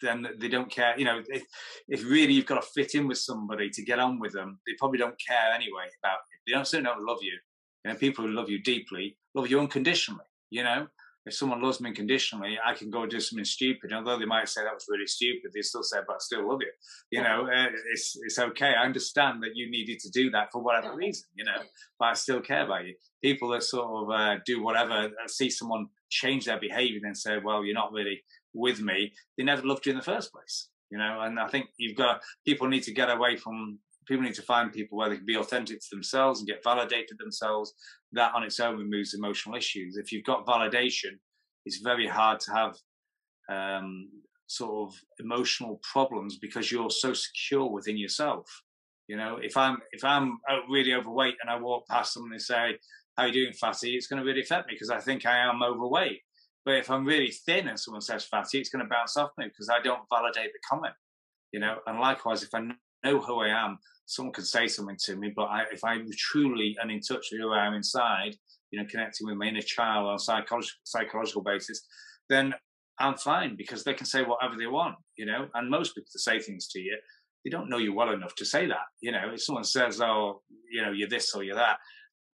then 0.00 0.24
they 0.38 0.46
don't 0.46 0.70
care. 0.70 0.96
You 0.96 1.04
know, 1.04 1.20
if, 1.28 1.42
if 1.88 2.04
really 2.04 2.32
you've 2.32 2.46
got 2.46 2.62
to 2.62 2.68
fit 2.76 2.94
in 2.94 3.08
with 3.08 3.18
somebody 3.18 3.70
to 3.70 3.82
get 3.82 3.98
on 3.98 4.20
with 4.20 4.34
them, 4.34 4.60
they 4.68 4.74
probably 4.78 4.98
don't 4.98 5.20
care 5.26 5.50
anyway 5.52 5.88
about 6.00 6.18
you. 6.30 6.38
They 6.46 6.52
don't 6.56 6.64
certainly 6.64 6.92
don't 6.92 7.04
love 7.04 7.18
you. 7.22 7.36
You 7.84 7.92
know, 7.92 7.98
people 7.98 8.24
who 8.24 8.32
love 8.32 8.48
you 8.50 8.62
deeply 8.62 9.16
love 9.38 9.50
you 9.50 9.60
unconditionally. 9.60 10.24
You 10.50 10.64
know, 10.64 10.88
if 11.26 11.34
someone 11.34 11.62
loves 11.62 11.80
me 11.80 11.90
unconditionally, 11.90 12.58
I 12.64 12.74
can 12.74 12.90
go 12.90 13.06
do 13.06 13.20
something 13.20 13.44
stupid. 13.44 13.92
Although 13.92 14.18
they 14.18 14.24
might 14.24 14.48
say 14.48 14.62
that 14.62 14.74
was 14.74 14.86
really 14.88 15.06
stupid, 15.06 15.52
they 15.54 15.62
still 15.62 15.82
say, 15.82 15.98
"But 16.06 16.14
I 16.14 16.18
still 16.20 16.48
love 16.48 16.60
you." 16.62 16.72
You 17.10 17.22
know, 17.22 17.46
uh, 17.46 17.68
it's 17.92 18.16
it's 18.22 18.38
okay. 18.38 18.72
I 18.74 18.84
understand 18.84 19.42
that 19.42 19.54
you 19.54 19.70
needed 19.70 19.98
to 20.00 20.10
do 20.10 20.30
that 20.30 20.48
for 20.52 20.62
whatever 20.62 20.94
reason. 20.94 21.28
You 21.34 21.44
know, 21.44 21.62
but 21.98 22.06
I 22.06 22.14
still 22.14 22.40
care 22.40 22.64
about 22.64 22.86
you. 22.86 22.94
People 23.22 23.50
that 23.50 23.62
sort 23.62 23.88
of 23.88 24.10
uh, 24.10 24.36
do 24.46 24.62
whatever, 24.62 24.94
uh, 25.06 25.28
see 25.28 25.50
someone 25.50 25.88
change 26.10 26.46
their 26.46 26.60
behaviour 26.60 27.00
and 27.04 27.16
say, 27.16 27.38
"Well, 27.38 27.64
you're 27.64 27.74
not 27.82 27.92
really 27.92 28.22
with 28.54 28.80
me." 28.80 29.12
They 29.36 29.44
never 29.44 29.66
loved 29.66 29.86
you 29.86 29.92
in 29.92 29.98
the 29.98 30.12
first 30.14 30.32
place. 30.32 30.70
You 30.90 30.98
know, 30.98 31.20
and 31.20 31.38
I 31.38 31.48
think 31.48 31.66
you've 31.76 31.96
got 31.96 32.22
people 32.46 32.66
need 32.66 32.84
to 32.84 32.94
get 32.94 33.10
away 33.10 33.36
from 33.36 33.78
people 34.08 34.24
need 34.24 34.34
to 34.34 34.42
find 34.42 34.72
people 34.72 34.96
where 34.96 35.10
they 35.10 35.16
can 35.16 35.26
be 35.26 35.36
authentic 35.36 35.80
to 35.80 35.86
themselves 35.90 36.40
and 36.40 36.48
get 36.48 36.64
validated 36.64 37.18
themselves. 37.18 37.74
That 38.12 38.34
on 38.34 38.42
its 38.42 38.58
own 38.58 38.78
removes 38.78 39.14
emotional 39.14 39.54
issues. 39.54 39.96
If 39.96 40.10
you've 40.10 40.24
got 40.24 40.46
validation, 40.46 41.18
it's 41.66 41.78
very 41.78 42.06
hard 42.06 42.40
to 42.40 42.52
have 42.52 42.76
um, 43.50 44.08
sort 44.46 44.88
of 44.88 45.00
emotional 45.20 45.80
problems 45.92 46.38
because 46.38 46.72
you're 46.72 46.90
so 46.90 47.12
secure 47.12 47.70
within 47.70 47.98
yourself. 47.98 48.46
You 49.08 49.16
know, 49.16 49.38
if 49.42 49.56
I'm 49.56 49.78
if 49.92 50.04
I'm 50.04 50.38
really 50.70 50.94
overweight 50.94 51.36
and 51.40 51.50
I 51.50 51.58
walk 51.58 51.86
past 51.88 52.14
someone 52.14 52.32
and 52.32 52.42
say, 52.42 52.78
"How 53.16 53.26
you 53.26 53.32
doing, 53.32 53.52
fatty?" 53.52 53.94
It's 53.94 54.06
going 54.06 54.20
to 54.20 54.26
really 54.26 54.42
affect 54.42 54.68
me 54.68 54.74
because 54.74 54.90
I 54.90 55.00
think 55.00 55.26
I 55.26 55.38
am 55.38 55.62
overweight. 55.62 56.20
But 56.64 56.76
if 56.76 56.90
I'm 56.90 57.06
really 57.06 57.30
thin 57.30 57.68
and 57.68 57.80
someone 57.80 58.02
says 58.02 58.24
fatty, 58.24 58.58
it's 58.58 58.68
going 58.68 58.84
to 58.84 58.88
bounce 58.88 59.16
off 59.16 59.30
me 59.38 59.46
because 59.46 59.70
I 59.70 59.80
don't 59.80 60.02
validate 60.10 60.52
the 60.52 60.58
comment. 60.68 60.94
You 61.52 61.60
know, 61.60 61.78
and 61.86 61.98
likewise, 61.98 62.42
if 62.42 62.54
I 62.54 62.60
know 63.04 63.20
who 63.20 63.40
I 63.40 63.48
am, 63.48 63.78
someone 64.06 64.32
can 64.32 64.44
say 64.44 64.66
something 64.66 64.96
to 65.04 65.16
me, 65.16 65.32
but 65.34 65.44
I, 65.44 65.64
if 65.72 65.84
I'm 65.84 66.08
truly 66.16 66.76
and 66.80 66.90
in 66.90 67.00
touch 67.00 67.26
with 67.30 67.40
who 67.40 67.52
I 67.52 67.66
am 67.66 67.74
inside, 67.74 68.34
you 68.70 68.80
know, 68.80 68.86
connecting 68.90 69.26
with 69.26 69.36
my 69.36 69.46
inner 69.46 69.62
child 69.62 70.06
on 70.08 70.14
a 70.16 70.18
psychological 70.18 70.78
psychological 70.84 71.42
basis, 71.42 71.86
then 72.28 72.54
I'm 72.98 73.16
fine 73.16 73.56
because 73.56 73.84
they 73.84 73.94
can 73.94 74.06
say 74.06 74.22
whatever 74.22 74.56
they 74.56 74.66
want, 74.66 74.96
you 75.16 75.26
know. 75.26 75.48
And 75.54 75.70
most 75.70 75.94
people 75.94 76.08
to 76.12 76.18
say 76.18 76.40
things 76.40 76.68
to 76.68 76.80
you, 76.80 76.96
they 77.44 77.50
don't 77.50 77.70
know 77.70 77.78
you 77.78 77.94
well 77.94 78.12
enough 78.12 78.34
to 78.36 78.44
say 78.44 78.66
that. 78.66 78.86
You 79.00 79.12
know, 79.12 79.30
if 79.32 79.42
someone 79.42 79.64
says, 79.64 80.00
"Oh, 80.00 80.42
you 80.70 80.82
know, 80.82 80.92
you're 80.92 81.08
this 81.08 81.34
or 81.34 81.42
you're 81.42 81.54
that," 81.56 81.78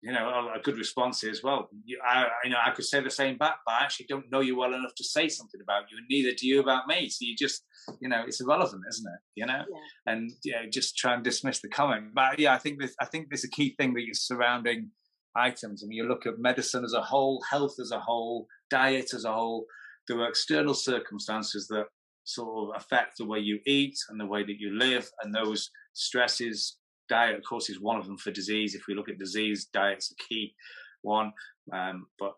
you 0.03 0.12
know, 0.12 0.51
a 0.55 0.61
good 0.61 0.79
response 0.79 1.23
is, 1.23 1.43
"Well, 1.43 1.69
you, 1.85 1.99
I, 2.05 2.27
you 2.45 2.51
know, 2.51 2.59
I 2.65 2.70
could 2.70 2.85
say 2.85 3.01
the 3.01 3.11
same 3.11 3.39
back, 3.39 3.57
but 3.65 3.73
I 3.73 3.85
actually 3.85 4.07
don't 4.09 4.31
know 4.31 4.41
you 4.41 4.57
well 4.57 4.74
enough 4.74 4.95
to 4.97 5.05
say 5.05 5.29
something 5.29 5.61
about 5.62 5.85
you, 5.91 5.99
and 5.99 6.07
neither 6.11 6.35
do 6.35 6.47
you 6.47 6.61
about 6.61 6.89
me. 6.89 7.09
So 7.09 7.19
you 7.20 7.37
just 7.37 7.65
you 8.01 8.09
know, 8.09 8.23
it's 8.27 8.41
irrelevant, 8.41 8.83
isn't 8.89 9.07
it? 9.07 9.20
You 9.35 9.47
know, 9.47 9.62
yeah. 9.70 10.12
and 10.12 10.33
yeah, 10.45 10.62
just 10.70 10.97
try 10.97 11.15
and 11.15 11.24
dismiss 11.24 11.61
the 11.61 11.69
comment. 11.69 12.15
But 12.15 12.39
yeah, 12.39 12.55
I 12.55 12.59
think 12.59 12.81
this, 12.81 12.95
I 13.01 13.05
think 13.07 13.29
there's 13.29 13.45
a 13.45 13.51
key 13.51 13.74
thing 13.79 13.95
that 13.95 14.03
you're 14.03 14.15
surrounding 14.15 14.91
items. 15.37 15.83
I 15.83 15.87
mean, 15.87 15.97
you 15.97 16.09
look 16.09 16.27
at 16.27 16.39
medicine 16.39 16.85
as 16.85 16.93
a 16.93 17.03
whole, 17.03 17.43
health 17.51 17.77
as 17.81 17.91
a 17.91 18.01
whole, 18.01 18.47
diet 18.70 19.15
as 19.15 19.24
a 19.24 19.33
whole. 19.33 19.66
There 20.09 20.19
are 20.20 20.29
external 20.29 20.74
circumstances 20.74 21.69
that 21.69 21.87
sort 22.24 22.70
of 22.70 22.81
affect 22.81 23.19
the 23.19 23.27
way 23.27 23.39
you 23.39 23.61
eat 23.66 23.97
and 24.09 24.20
the 24.20 24.27
way 24.27 24.43
that 24.43 24.59
you 24.59 24.77
live, 24.77 25.11
and 25.23 25.35
those 25.35 25.70
stresses. 25.93 26.79
Diet, 27.09 27.37
of 27.37 27.43
course, 27.49 27.69
is 27.69 27.81
one 27.81 27.99
of 27.99 28.07
them 28.07 28.16
for 28.16 28.31
disease. 28.31 28.74
If 28.74 28.83
we 28.89 28.95
look 28.95 29.09
at 29.09 29.19
disease, 29.19 29.66
diet's 29.73 30.12
a 30.12 30.23
key 30.29 30.55
one. 31.03 31.33
Um, 31.73 32.07
but 32.19 32.33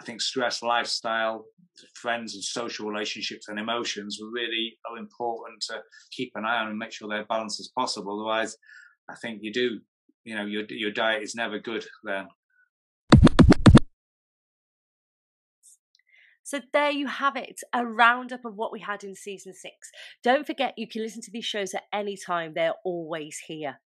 I 0.00 0.04
think 0.04 0.20
stress, 0.20 0.62
lifestyle, 0.62 1.46
friends 1.94 2.34
and 2.34 2.42
social 2.42 2.88
relationships 2.88 3.48
and 3.48 3.58
emotions 3.58 4.18
really 4.32 4.78
are 4.90 4.98
important 4.98 5.60
to 5.68 5.80
keep 6.12 6.32
an 6.34 6.44
eye 6.44 6.58
on 6.58 6.68
and 6.68 6.78
make 6.78 6.92
sure 6.92 7.08
they're 7.08 7.24
balanced 7.24 7.60
as 7.60 7.70
possible. 7.76 8.20
Otherwise, 8.20 8.56
I 9.08 9.14
think 9.16 9.40
you 9.42 9.52
do, 9.52 9.80
you 10.24 10.36
know, 10.36 10.44
your 10.44 10.64
your 10.68 10.90
diet 10.90 11.22
is 11.22 11.34
never 11.34 11.58
good 11.58 11.86
then. 12.04 12.28
So 16.48 16.60
there 16.72 16.90
you 16.90 17.08
have 17.08 17.36
it, 17.36 17.60
a 17.74 17.84
roundup 17.84 18.46
of 18.46 18.56
what 18.56 18.72
we 18.72 18.80
had 18.80 19.04
in 19.04 19.14
season 19.14 19.52
six. 19.52 19.90
Don't 20.24 20.46
forget 20.46 20.72
you 20.78 20.88
can 20.88 21.02
listen 21.02 21.20
to 21.22 21.30
these 21.30 21.44
shows 21.44 21.74
at 21.74 21.82
any 21.92 22.16
time, 22.16 22.52
they're 22.54 22.72
always 22.86 23.38
here. 23.46 23.80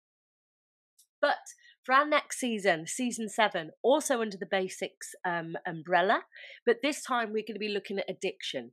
But 1.22 1.38
for 1.84 1.94
our 1.94 2.08
next 2.08 2.40
season, 2.40 2.88
season 2.88 3.30
seven, 3.30 3.72
also 3.82 4.22
under 4.22 4.38
the 4.38 4.46
basics 4.46 5.16
um, 5.26 5.56
umbrella, 5.66 6.22
but 6.66 6.78
this 6.84 7.04
time 7.04 7.30
we're 7.30 7.44
going 7.48 7.56
to 7.56 7.60
be 7.60 7.70
looking 7.70 8.00
at 8.00 8.10
addiction. 8.10 8.72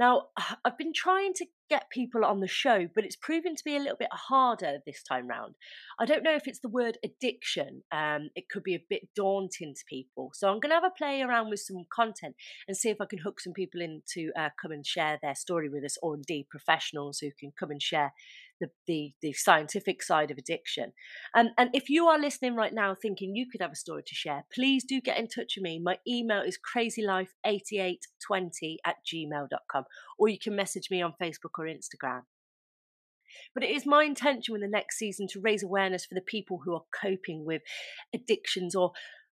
Now, 0.00 0.28
I've 0.64 0.78
been 0.78 0.92
trying 0.94 1.34
to 1.34 1.46
get 1.68 1.90
people 1.90 2.24
on 2.24 2.40
the 2.40 2.48
show, 2.48 2.88
but 2.94 3.04
it's 3.04 3.14
proven 3.14 3.54
to 3.54 3.64
be 3.64 3.76
a 3.76 3.78
little 3.78 3.96
bit 3.96 4.08
harder 4.10 4.78
this 4.84 5.04
time 5.04 5.28
round. 5.28 5.54
I 6.00 6.04
don't 6.04 6.24
know 6.24 6.34
if 6.34 6.48
it's 6.48 6.58
the 6.58 6.68
word 6.68 6.98
addiction. 7.04 7.82
Um, 7.92 8.30
it 8.34 8.48
could 8.48 8.64
be 8.64 8.74
a 8.74 8.84
bit 8.90 9.08
daunting 9.14 9.74
to 9.74 9.84
people. 9.88 10.32
So 10.34 10.48
I'm 10.48 10.58
going 10.58 10.70
to 10.70 10.74
have 10.74 10.84
a 10.84 10.90
play 10.90 11.22
around 11.22 11.50
with 11.50 11.60
some 11.60 11.84
content 11.94 12.34
and 12.66 12.76
see 12.76 12.88
if 12.88 12.96
I 13.00 13.04
can 13.04 13.20
hook 13.20 13.40
some 13.40 13.52
people 13.52 13.80
in 13.80 14.02
to 14.14 14.32
uh, 14.36 14.48
come 14.60 14.72
and 14.72 14.84
share 14.84 15.18
their 15.22 15.36
story 15.36 15.68
with 15.68 15.84
us, 15.84 15.96
or 16.02 16.16
indeed 16.16 16.46
professionals 16.50 17.20
who 17.20 17.30
can 17.38 17.52
come 17.56 17.70
and 17.70 17.80
share 17.80 18.12
the, 18.60 18.70
the, 18.86 19.12
the 19.22 19.32
scientific 19.32 20.02
side 20.02 20.30
of 20.30 20.38
addiction. 20.38 20.92
And, 21.34 21.50
and 21.58 21.70
if 21.72 21.88
you 21.88 22.06
are 22.06 22.18
listening 22.18 22.54
right 22.54 22.72
now 22.72 22.94
thinking 22.94 23.34
you 23.34 23.46
could 23.50 23.60
have 23.60 23.72
a 23.72 23.76
story 23.76 24.02
to 24.06 24.14
share, 24.14 24.44
please 24.54 24.84
do 24.84 25.00
get 25.00 25.18
in 25.18 25.28
touch 25.28 25.54
with 25.56 25.62
me. 25.62 25.80
My 25.82 25.98
email 26.06 26.42
is 26.42 26.58
crazylife8820 26.58 28.76
at 28.84 28.96
gmail.com, 29.06 29.84
or 30.18 30.28
you 30.28 30.38
can 30.38 30.54
message 30.54 30.90
me 30.90 31.02
on 31.02 31.14
Facebook 31.20 31.58
or 31.58 31.64
Instagram. 31.64 32.22
But 33.54 33.64
it 33.64 33.70
is 33.70 33.86
my 33.86 34.04
intention 34.04 34.52
with 34.52 34.62
the 34.62 34.68
next 34.68 34.98
season 34.98 35.26
to 35.28 35.40
raise 35.40 35.62
awareness 35.62 36.04
for 36.04 36.14
the 36.14 36.20
people 36.20 36.60
who 36.64 36.74
are 36.74 36.82
coping 37.00 37.44
with 37.44 37.62
addictions 38.14 38.74
or 38.74 38.92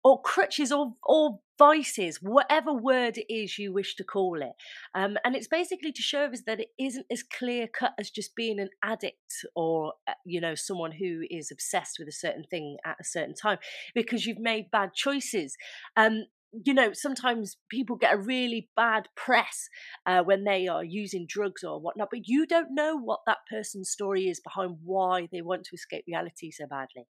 or 0.03 0.22
crutches 0.22 0.72
or 0.72 0.94
or 1.03 1.40
vices, 1.57 2.18
whatever 2.23 2.73
word 2.73 3.19
it 3.19 3.32
is 3.32 3.60
you 3.60 3.72
wish 3.72 3.95
to 3.95 4.03
call 4.03 4.41
it. 4.41 4.53
Um, 4.95 5.18
and 5.23 5.36
it's 5.36 5.48
basically 5.48 5.91
to 5.91 6.02
show 6.02 6.26
us 6.26 6.41
that 6.48 6.60
it 6.60 6.69
isn't 6.80 7.06
as 7.11 7.22
clear 7.22 7.68
cut 7.68 7.94
as 7.99 8.10
just 8.10 8.36
being 8.36 8.60
an 8.60 8.69
addict 8.84 9.45
or 9.56 9.94
uh, 10.07 10.14
you 10.26 10.41
know 10.41 10.56
someone 10.56 10.91
who 10.91 11.22
is 11.30 11.52
obsessed 11.52 11.98
with 11.99 12.07
a 12.07 12.11
certain 12.14 12.45
thing 12.49 12.78
at 12.84 12.98
a 12.99 13.03
certain 13.03 13.36
time 13.36 13.60
because 13.94 14.26
you've 14.26 14.40
made 14.40 14.72
bad 14.72 14.94
choices. 14.94 15.56
Um, 15.95 16.26
you 16.65 16.73
know, 16.73 16.91
sometimes 16.94 17.57
people 17.69 17.95
get 17.95 18.14
a 18.14 18.18
really 18.18 18.69
bad 18.76 19.07
press 19.15 19.69
uh, 20.06 20.22
when 20.22 20.44
they 20.44 20.68
are 20.68 20.84
using 20.84 21.26
drugs 21.30 21.64
or 21.64 21.80
whatnot, 21.80 22.10
but 22.11 22.28
you 22.28 22.45
don't 22.45 22.76
know 22.76 22.98
what 22.98 23.22
that 23.26 23.38
person's 23.49 23.90
story 23.90 24.28
is 24.28 24.41
behind 24.41 24.78
why 24.84 25.30
they 25.32 25.41
want 25.41 25.64
to 25.64 25.76
escape 25.76 26.03
reality 26.07 26.52
so 26.52 26.65
badly. 26.68 27.07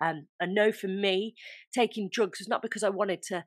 Um, 0.00 0.26
I 0.40 0.46
know 0.46 0.72
for 0.72 0.88
me, 0.88 1.34
taking 1.72 2.08
drugs 2.10 2.40
was 2.40 2.48
not 2.48 2.62
because 2.62 2.82
I 2.82 2.90
wanted 2.90 3.22
to, 3.28 3.44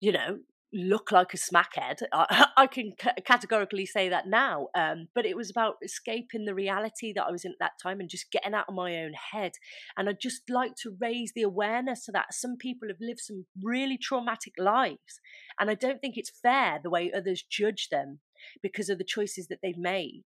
you 0.00 0.12
know, 0.12 0.38
look 0.72 1.10
like 1.12 1.32
a 1.32 1.38
smackhead. 1.38 2.02
I, 2.12 2.46
I 2.56 2.66
can 2.66 2.92
c- 3.00 3.22
categorically 3.24 3.86
say 3.86 4.08
that 4.08 4.26
now. 4.26 4.68
Um, 4.74 5.08
but 5.14 5.26
it 5.26 5.36
was 5.36 5.50
about 5.50 5.76
escaping 5.82 6.44
the 6.44 6.54
reality 6.54 7.12
that 7.14 7.24
I 7.24 7.30
was 7.30 7.44
in 7.44 7.52
at 7.52 7.58
that 7.60 7.72
time 7.82 8.00
and 8.00 8.08
just 8.08 8.30
getting 8.30 8.54
out 8.54 8.66
of 8.68 8.74
my 8.74 8.96
own 8.96 9.12
head. 9.32 9.52
And 9.96 10.08
I'd 10.08 10.20
just 10.20 10.42
like 10.48 10.74
to 10.82 10.96
raise 11.00 11.32
the 11.34 11.42
awareness 11.42 12.04
to 12.04 12.12
that. 12.12 12.34
Some 12.34 12.56
people 12.58 12.88
have 12.88 13.00
lived 13.00 13.20
some 13.20 13.46
really 13.62 13.98
traumatic 13.98 14.54
lives. 14.58 15.20
And 15.58 15.70
I 15.70 15.74
don't 15.74 16.00
think 16.00 16.16
it's 16.16 16.32
fair 16.42 16.80
the 16.82 16.90
way 16.90 17.12
others 17.14 17.42
judge 17.48 17.88
them 17.90 18.20
because 18.62 18.88
of 18.88 18.98
the 18.98 19.04
choices 19.04 19.48
that 19.48 19.58
they've 19.62 19.78
made. 19.78 20.24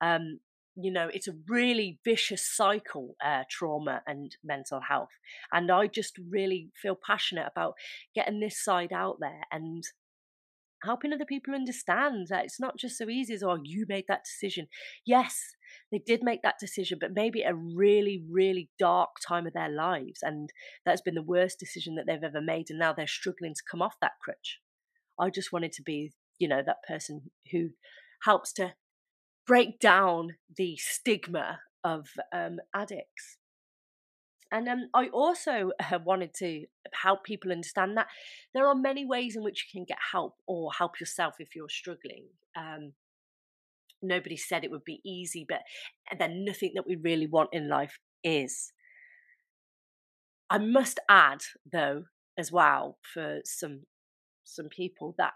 Um, 0.00 0.40
you 0.76 0.92
know 0.92 1.08
it's 1.12 1.28
a 1.28 1.34
really 1.48 1.98
vicious 2.04 2.46
cycle 2.46 3.14
uh, 3.24 3.42
trauma 3.50 4.02
and 4.06 4.36
mental 4.42 4.80
health 4.88 5.18
and 5.52 5.70
i 5.70 5.86
just 5.86 6.18
really 6.30 6.70
feel 6.80 6.98
passionate 7.06 7.46
about 7.50 7.74
getting 8.14 8.40
this 8.40 8.62
side 8.62 8.92
out 8.92 9.18
there 9.20 9.42
and 9.52 9.84
helping 10.84 11.12
other 11.12 11.24
people 11.24 11.54
understand 11.54 12.26
that 12.28 12.44
it's 12.44 12.60
not 12.60 12.76
just 12.76 12.96
so 12.96 13.08
easy 13.08 13.34
as 13.34 13.42
oh 13.42 13.58
you 13.62 13.86
made 13.88 14.04
that 14.08 14.24
decision. 14.24 14.68
Yes 15.04 15.34
they 15.90 15.98
did 15.98 16.22
make 16.22 16.42
that 16.42 16.58
decision 16.60 16.98
but 17.00 17.14
maybe 17.14 17.42
a 17.42 17.54
really 17.54 18.22
really 18.30 18.70
dark 18.78 19.10
time 19.26 19.46
of 19.46 19.52
their 19.52 19.68
lives 19.68 20.20
and 20.22 20.50
that's 20.84 21.00
been 21.00 21.14
the 21.14 21.22
worst 21.22 21.58
decision 21.58 21.94
that 21.94 22.04
they've 22.06 22.22
ever 22.22 22.40
made 22.40 22.66
and 22.68 22.78
now 22.78 22.92
they're 22.92 23.06
struggling 23.06 23.54
to 23.54 23.62
come 23.68 23.82
off 23.82 23.94
that 24.00 24.12
crutch. 24.22 24.60
I 25.18 25.30
just 25.30 25.52
wanted 25.52 25.72
to 25.72 25.82
be 25.82 26.12
you 26.38 26.48
know 26.48 26.62
that 26.64 26.82
person 26.86 27.30
who 27.50 27.70
helps 28.22 28.52
to 28.54 28.74
break 29.46 29.78
down 29.78 30.36
the 30.56 30.76
stigma 30.76 31.60
of 31.82 32.08
um, 32.32 32.58
addicts. 32.74 33.38
And 34.50 34.68
um, 34.68 34.88
I 34.94 35.08
also 35.08 35.72
uh, 35.92 35.98
wanted 36.04 36.34
to 36.38 36.64
help 37.02 37.24
people 37.24 37.50
understand 37.50 37.96
that 37.96 38.06
there 38.54 38.66
are 38.66 38.74
many 38.74 39.04
ways 39.04 39.36
in 39.36 39.42
which 39.42 39.66
you 39.66 39.78
can 39.78 39.84
get 39.84 39.98
help 40.12 40.34
or 40.46 40.70
help 40.72 41.00
yourself 41.00 41.34
if 41.38 41.54
you're 41.54 41.68
struggling. 41.68 42.26
Um, 42.56 42.92
nobody 44.02 44.36
said 44.36 44.64
it 44.64 44.70
would 44.70 44.84
be 44.84 45.00
easy, 45.04 45.44
but 45.48 45.60
then 46.18 46.44
nothing 46.44 46.72
that 46.74 46.86
we 46.86 46.96
really 46.96 47.26
want 47.26 47.50
in 47.52 47.68
life 47.68 47.98
is. 48.22 48.72
I 50.50 50.58
must 50.58 51.00
add, 51.08 51.40
though, 51.70 52.04
as 52.38 52.52
well, 52.52 52.98
for 53.02 53.40
some 53.44 53.82
some 54.46 54.68
people 54.68 55.14
that 55.16 55.32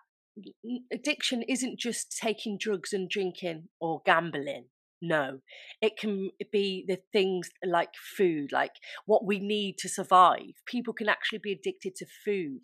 addiction 0.92 1.42
isn't 1.48 1.78
just 1.78 2.16
taking 2.20 2.58
drugs 2.58 2.92
and 2.92 3.08
drinking 3.08 3.68
or 3.80 4.02
gambling. 4.04 4.66
No, 5.00 5.40
it 5.80 5.96
can 5.96 6.30
be 6.50 6.84
the 6.86 6.98
things 7.12 7.50
like 7.64 7.90
food, 8.16 8.50
like 8.50 8.72
what 9.06 9.24
we 9.24 9.38
need 9.38 9.76
to 9.78 9.88
survive. 9.88 10.54
People 10.66 10.92
can 10.92 11.08
actually 11.08 11.38
be 11.38 11.52
addicted 11.52 11.94
to 11.96 12.06
food. 12.24 12.62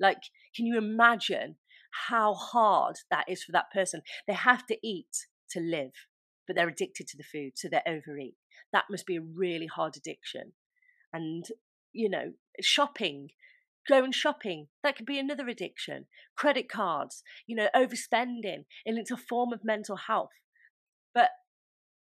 Like, 0.00 0.20
can 0.54 0.64
you 0.64 0.78
imagine 0.78 1.56
how 2.08 2.34
hard 2.34 2.96
that 3.10 3.24
is 3.28 3.42
for 3.42 3.52
that 3.52 3.70
person. 3.72 4.02
They 4.26 4.34
have 4.34 4.66
to 4.66 4.76
eat 4.82 5.26
to 5.50 5.60
live, 5.60 5.92
but 6.46 6.56
they're 6.56 6.68
addicted 6.68 7.06
to 7.08 7.16
the 7.16 7.24
food, 7.24 7.52
so 7.56 7.68
they 7.68 7.80
overeat. 7.86 8.34
That 8.72 8.84
must 8.90 9.06
be 9.06 9.16
a 9.16 9.20
really 9.20 9.66
hard 9.66 9.96
addiction. 9.96 10.52
And, 11.12 11.44
you 11.92 12.08
know, 12.08 12.32
shopping, 12.60 13.28
going 13.88 14.12
shopping, 14.12 14.68
that 14.82 14.96
could 14.96 15.06
be 15.06 15.18
another 15.18 15.48
addiction. 15.48 16.06
Credit 16.36 16.68
cards, 16.68 17.22
you 17.46 17.56
know, 17.56 17.68
overspending, 17.74 18.64
and 18.84 18.98
it's 18.98 19.10
a 19.10 19.16
form 19.16 19.52
of 19.52 19.64
mental 19.64 19.96
health. 19.96 20.30
But 21.14 21.30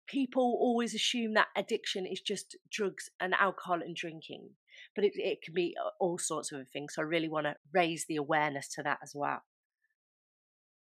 people 0.07 0.57
always 0.59 0.93
assume 0.93 1.33
that 1.35 1.47
addiction 1.55 2.05
is 2.05 2.21
just 2.21 2.57
drugs 2.71 3.09
and 3.19 3.33
alcohol 3.33 3.81
and 3.81 3.95
drinking, 3.95 4.49
but 4.95 5.05
it, 5.05 5.13
it 5.15 5.41
can 5.41 5.53
be 5.53 5.75
all 5.99 6.17
sorts 6.17 6.51
of 6.51 6.67
things. 6.69 6.95
So 6.95 7.01
I 7.01 7.05
really 7.05 7.29
want 7.29 7.45
to 7.45 7.55
raise 7.73 8.05
the 8.07 8.15
awareness 8.15 8.67
to 8.75 8.83
that 8.83 8.99
as 9.03 9.13
well. 9.15 9.43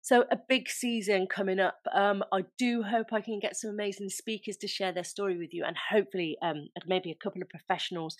So 0.05 0.23
a 0.29 0.37
big 0.47 0.69
season 0.69 1.25
coming 1.25 1.59
up. 1.59 1.79
Um, 1.91 2.23
I 2.31 2.41
do 2.59 2.83
hope 2.83 3.07
I 3.11 3.21
can 3.21 3.39
get 3.39 3.55
some 3.55 3.71
amazing 3.71 4.09
speakers 4.09 4.55
to 4.57 4.67
share 4.67 4.91
their 4.91 5.03
story 5.03 5.35
with 5.35 5.51
you, 5.51 5.63
and 5.65 5.75
hopefully, 5.89 6.37
um, 6.43 6.67
maybe 6.85 7.09
a 7.09 7.15
couple 7.23 7.41
of 7.41 7.49
professionals 7.49 8.15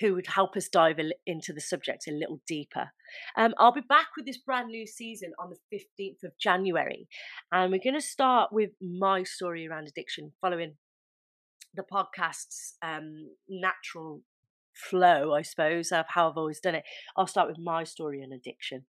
who 0.00 0.14
would 0.14 0.28
help 0.28 0.56
us 0.56 0.70
dive 0.70 0.96
into 1.26 1.52
the 1.52 1.60
subject 1.60 2.08
a 2.08 2.10
little 2.10 2.40
deeper. 2.48 2.88
Um, 3.36 3.52
I'll 3.58 3.74
be 3.74 3.82
back 3.82 4.06
with 4.16 4.24
this 4.24 4.38
brand 4.38 4.68
new 4.68 4.86
season 4.86 5.32
on 5.38 5.50
the 5.50 5.58
fifteenth 5.70 6.22
of 6.24 6.32
January, 6.40 7.06
and 7.52 7.70
we're 7.70 7.84
going 7.84 8.00
to 8.00 8.00
start 8.00 8.48
with 8.50 8.70
my 8.80 9.22
story 9.22 9.68
around 9.68 9.88
addiction, 9.88 10.32
following 10.40 10.76
the 11.74 11.84
podcast's 11.84 12.78
um, 12.80 13.28
natural 13.46 14.22
flow, 14.72 15.34
I 15.34 15.42
suppose, 15.42 15.92
of 15.92 16.06
how 16.08 16.30
I've 16.30 16.38
always 16.38 16.60
done 16.60 16.76
it. 16.76 16.84
I'll 17.14 17.26
start 17.26 17.48
with 17.48 17.58
my 17.58 17.84
story 17.84 18.22
on 18.22 18.32
addiction 18.32 18.86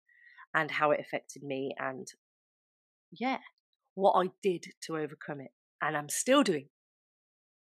and 0.53 0.71
how 0.71 0.91
it 0.91 1.01
affected 1.01 1.43
me 1.43 1.75
and 1.77 2.07
yeah, 3.11 3.39
what 3.95 4.13
I 4.13 4.29
did 4.43 4.65
to 4.83 4.97
overcome 4.97 5.41
it, 5.41 5.51
and 5.81 5.95
I'm 5.95 6.09
still 6.09 6.43
doing 6.43 6.69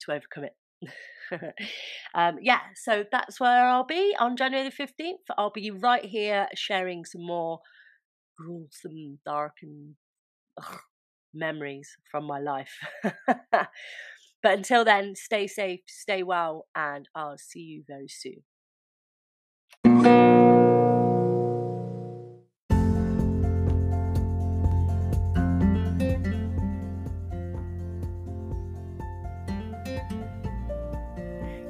to 0.01 0.13
overcome 0.13 0.45
it. 0.45 0.55
um, 2.15 2.37
yeah, 2.41 2.59
so 2.75 3.03
that's 3.11 3.39
where 3.39 3.67
I'll 3.67 3.85
be 3.85 4.15
on 4.19 4.37
January 4.37 4.69
the 4.69 4.83
15th. 4.83 5.35
I'll 5.37 5.51
be 5.51 5.71
right 5.71 6.05
here 6.05 6.47
sharing 6.55 7.05
some 7.05 7.25
more 7.25 7.59
gruesome, 8.37 9.19
dark, 9.25 9.57
and 9.61 9.95
ugh, 10.61 10.79
memories 11.33 11.97
from 12.09 12.25
my 12.25 12.39
life. 12.39 12.77
but 13.51 13.69
until 14.43 14.85
then, 14.85 15.15
stay 15.15 15.47
safe, 15.47 15.81
stay 15.87 16.23
well, 16.23 16.67
and 16.75 17.07
I'll 17.15 17.37
see 17.37 17.59
you 17.59 17.83
very 17.87 18.07
soon. 18.09 18.43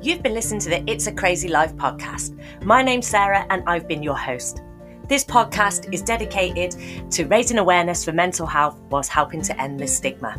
You've 0.09 0.23
been 0.23 0.33
listening 0.33 0.59
to 0.61 0.69
the 0.69 0.83
It's 0.89 1.05
a 1.05 1.11
Crazy 1.11 1.49
Life 1.49 1.75
podcast. 1.75 2.35
My 2.63 2.81
name's 2.81 3.05
Sarah, 3.05 3.45
and 3.51 3.61
I've 3.67 3.87
been 3.87 4.01
your 4.01 4.17
host. 4.17 4.63
This 5.07 5.23
podcast 5.23 5.93
is 5.93 6.01
dedicated 6.01 7.11
to 7.11 7.25
raising 7.25 7.59
awareness 7.59 8.03
for 8.03 8.11
mental 8.11 8.47
health 8.47 8.81
whilst 8.89 9.11
helping 9.11 9.43
to 9.43 9.61
end 9.61 9.79
the 9.79 9.85
stigma. 9.85 10.35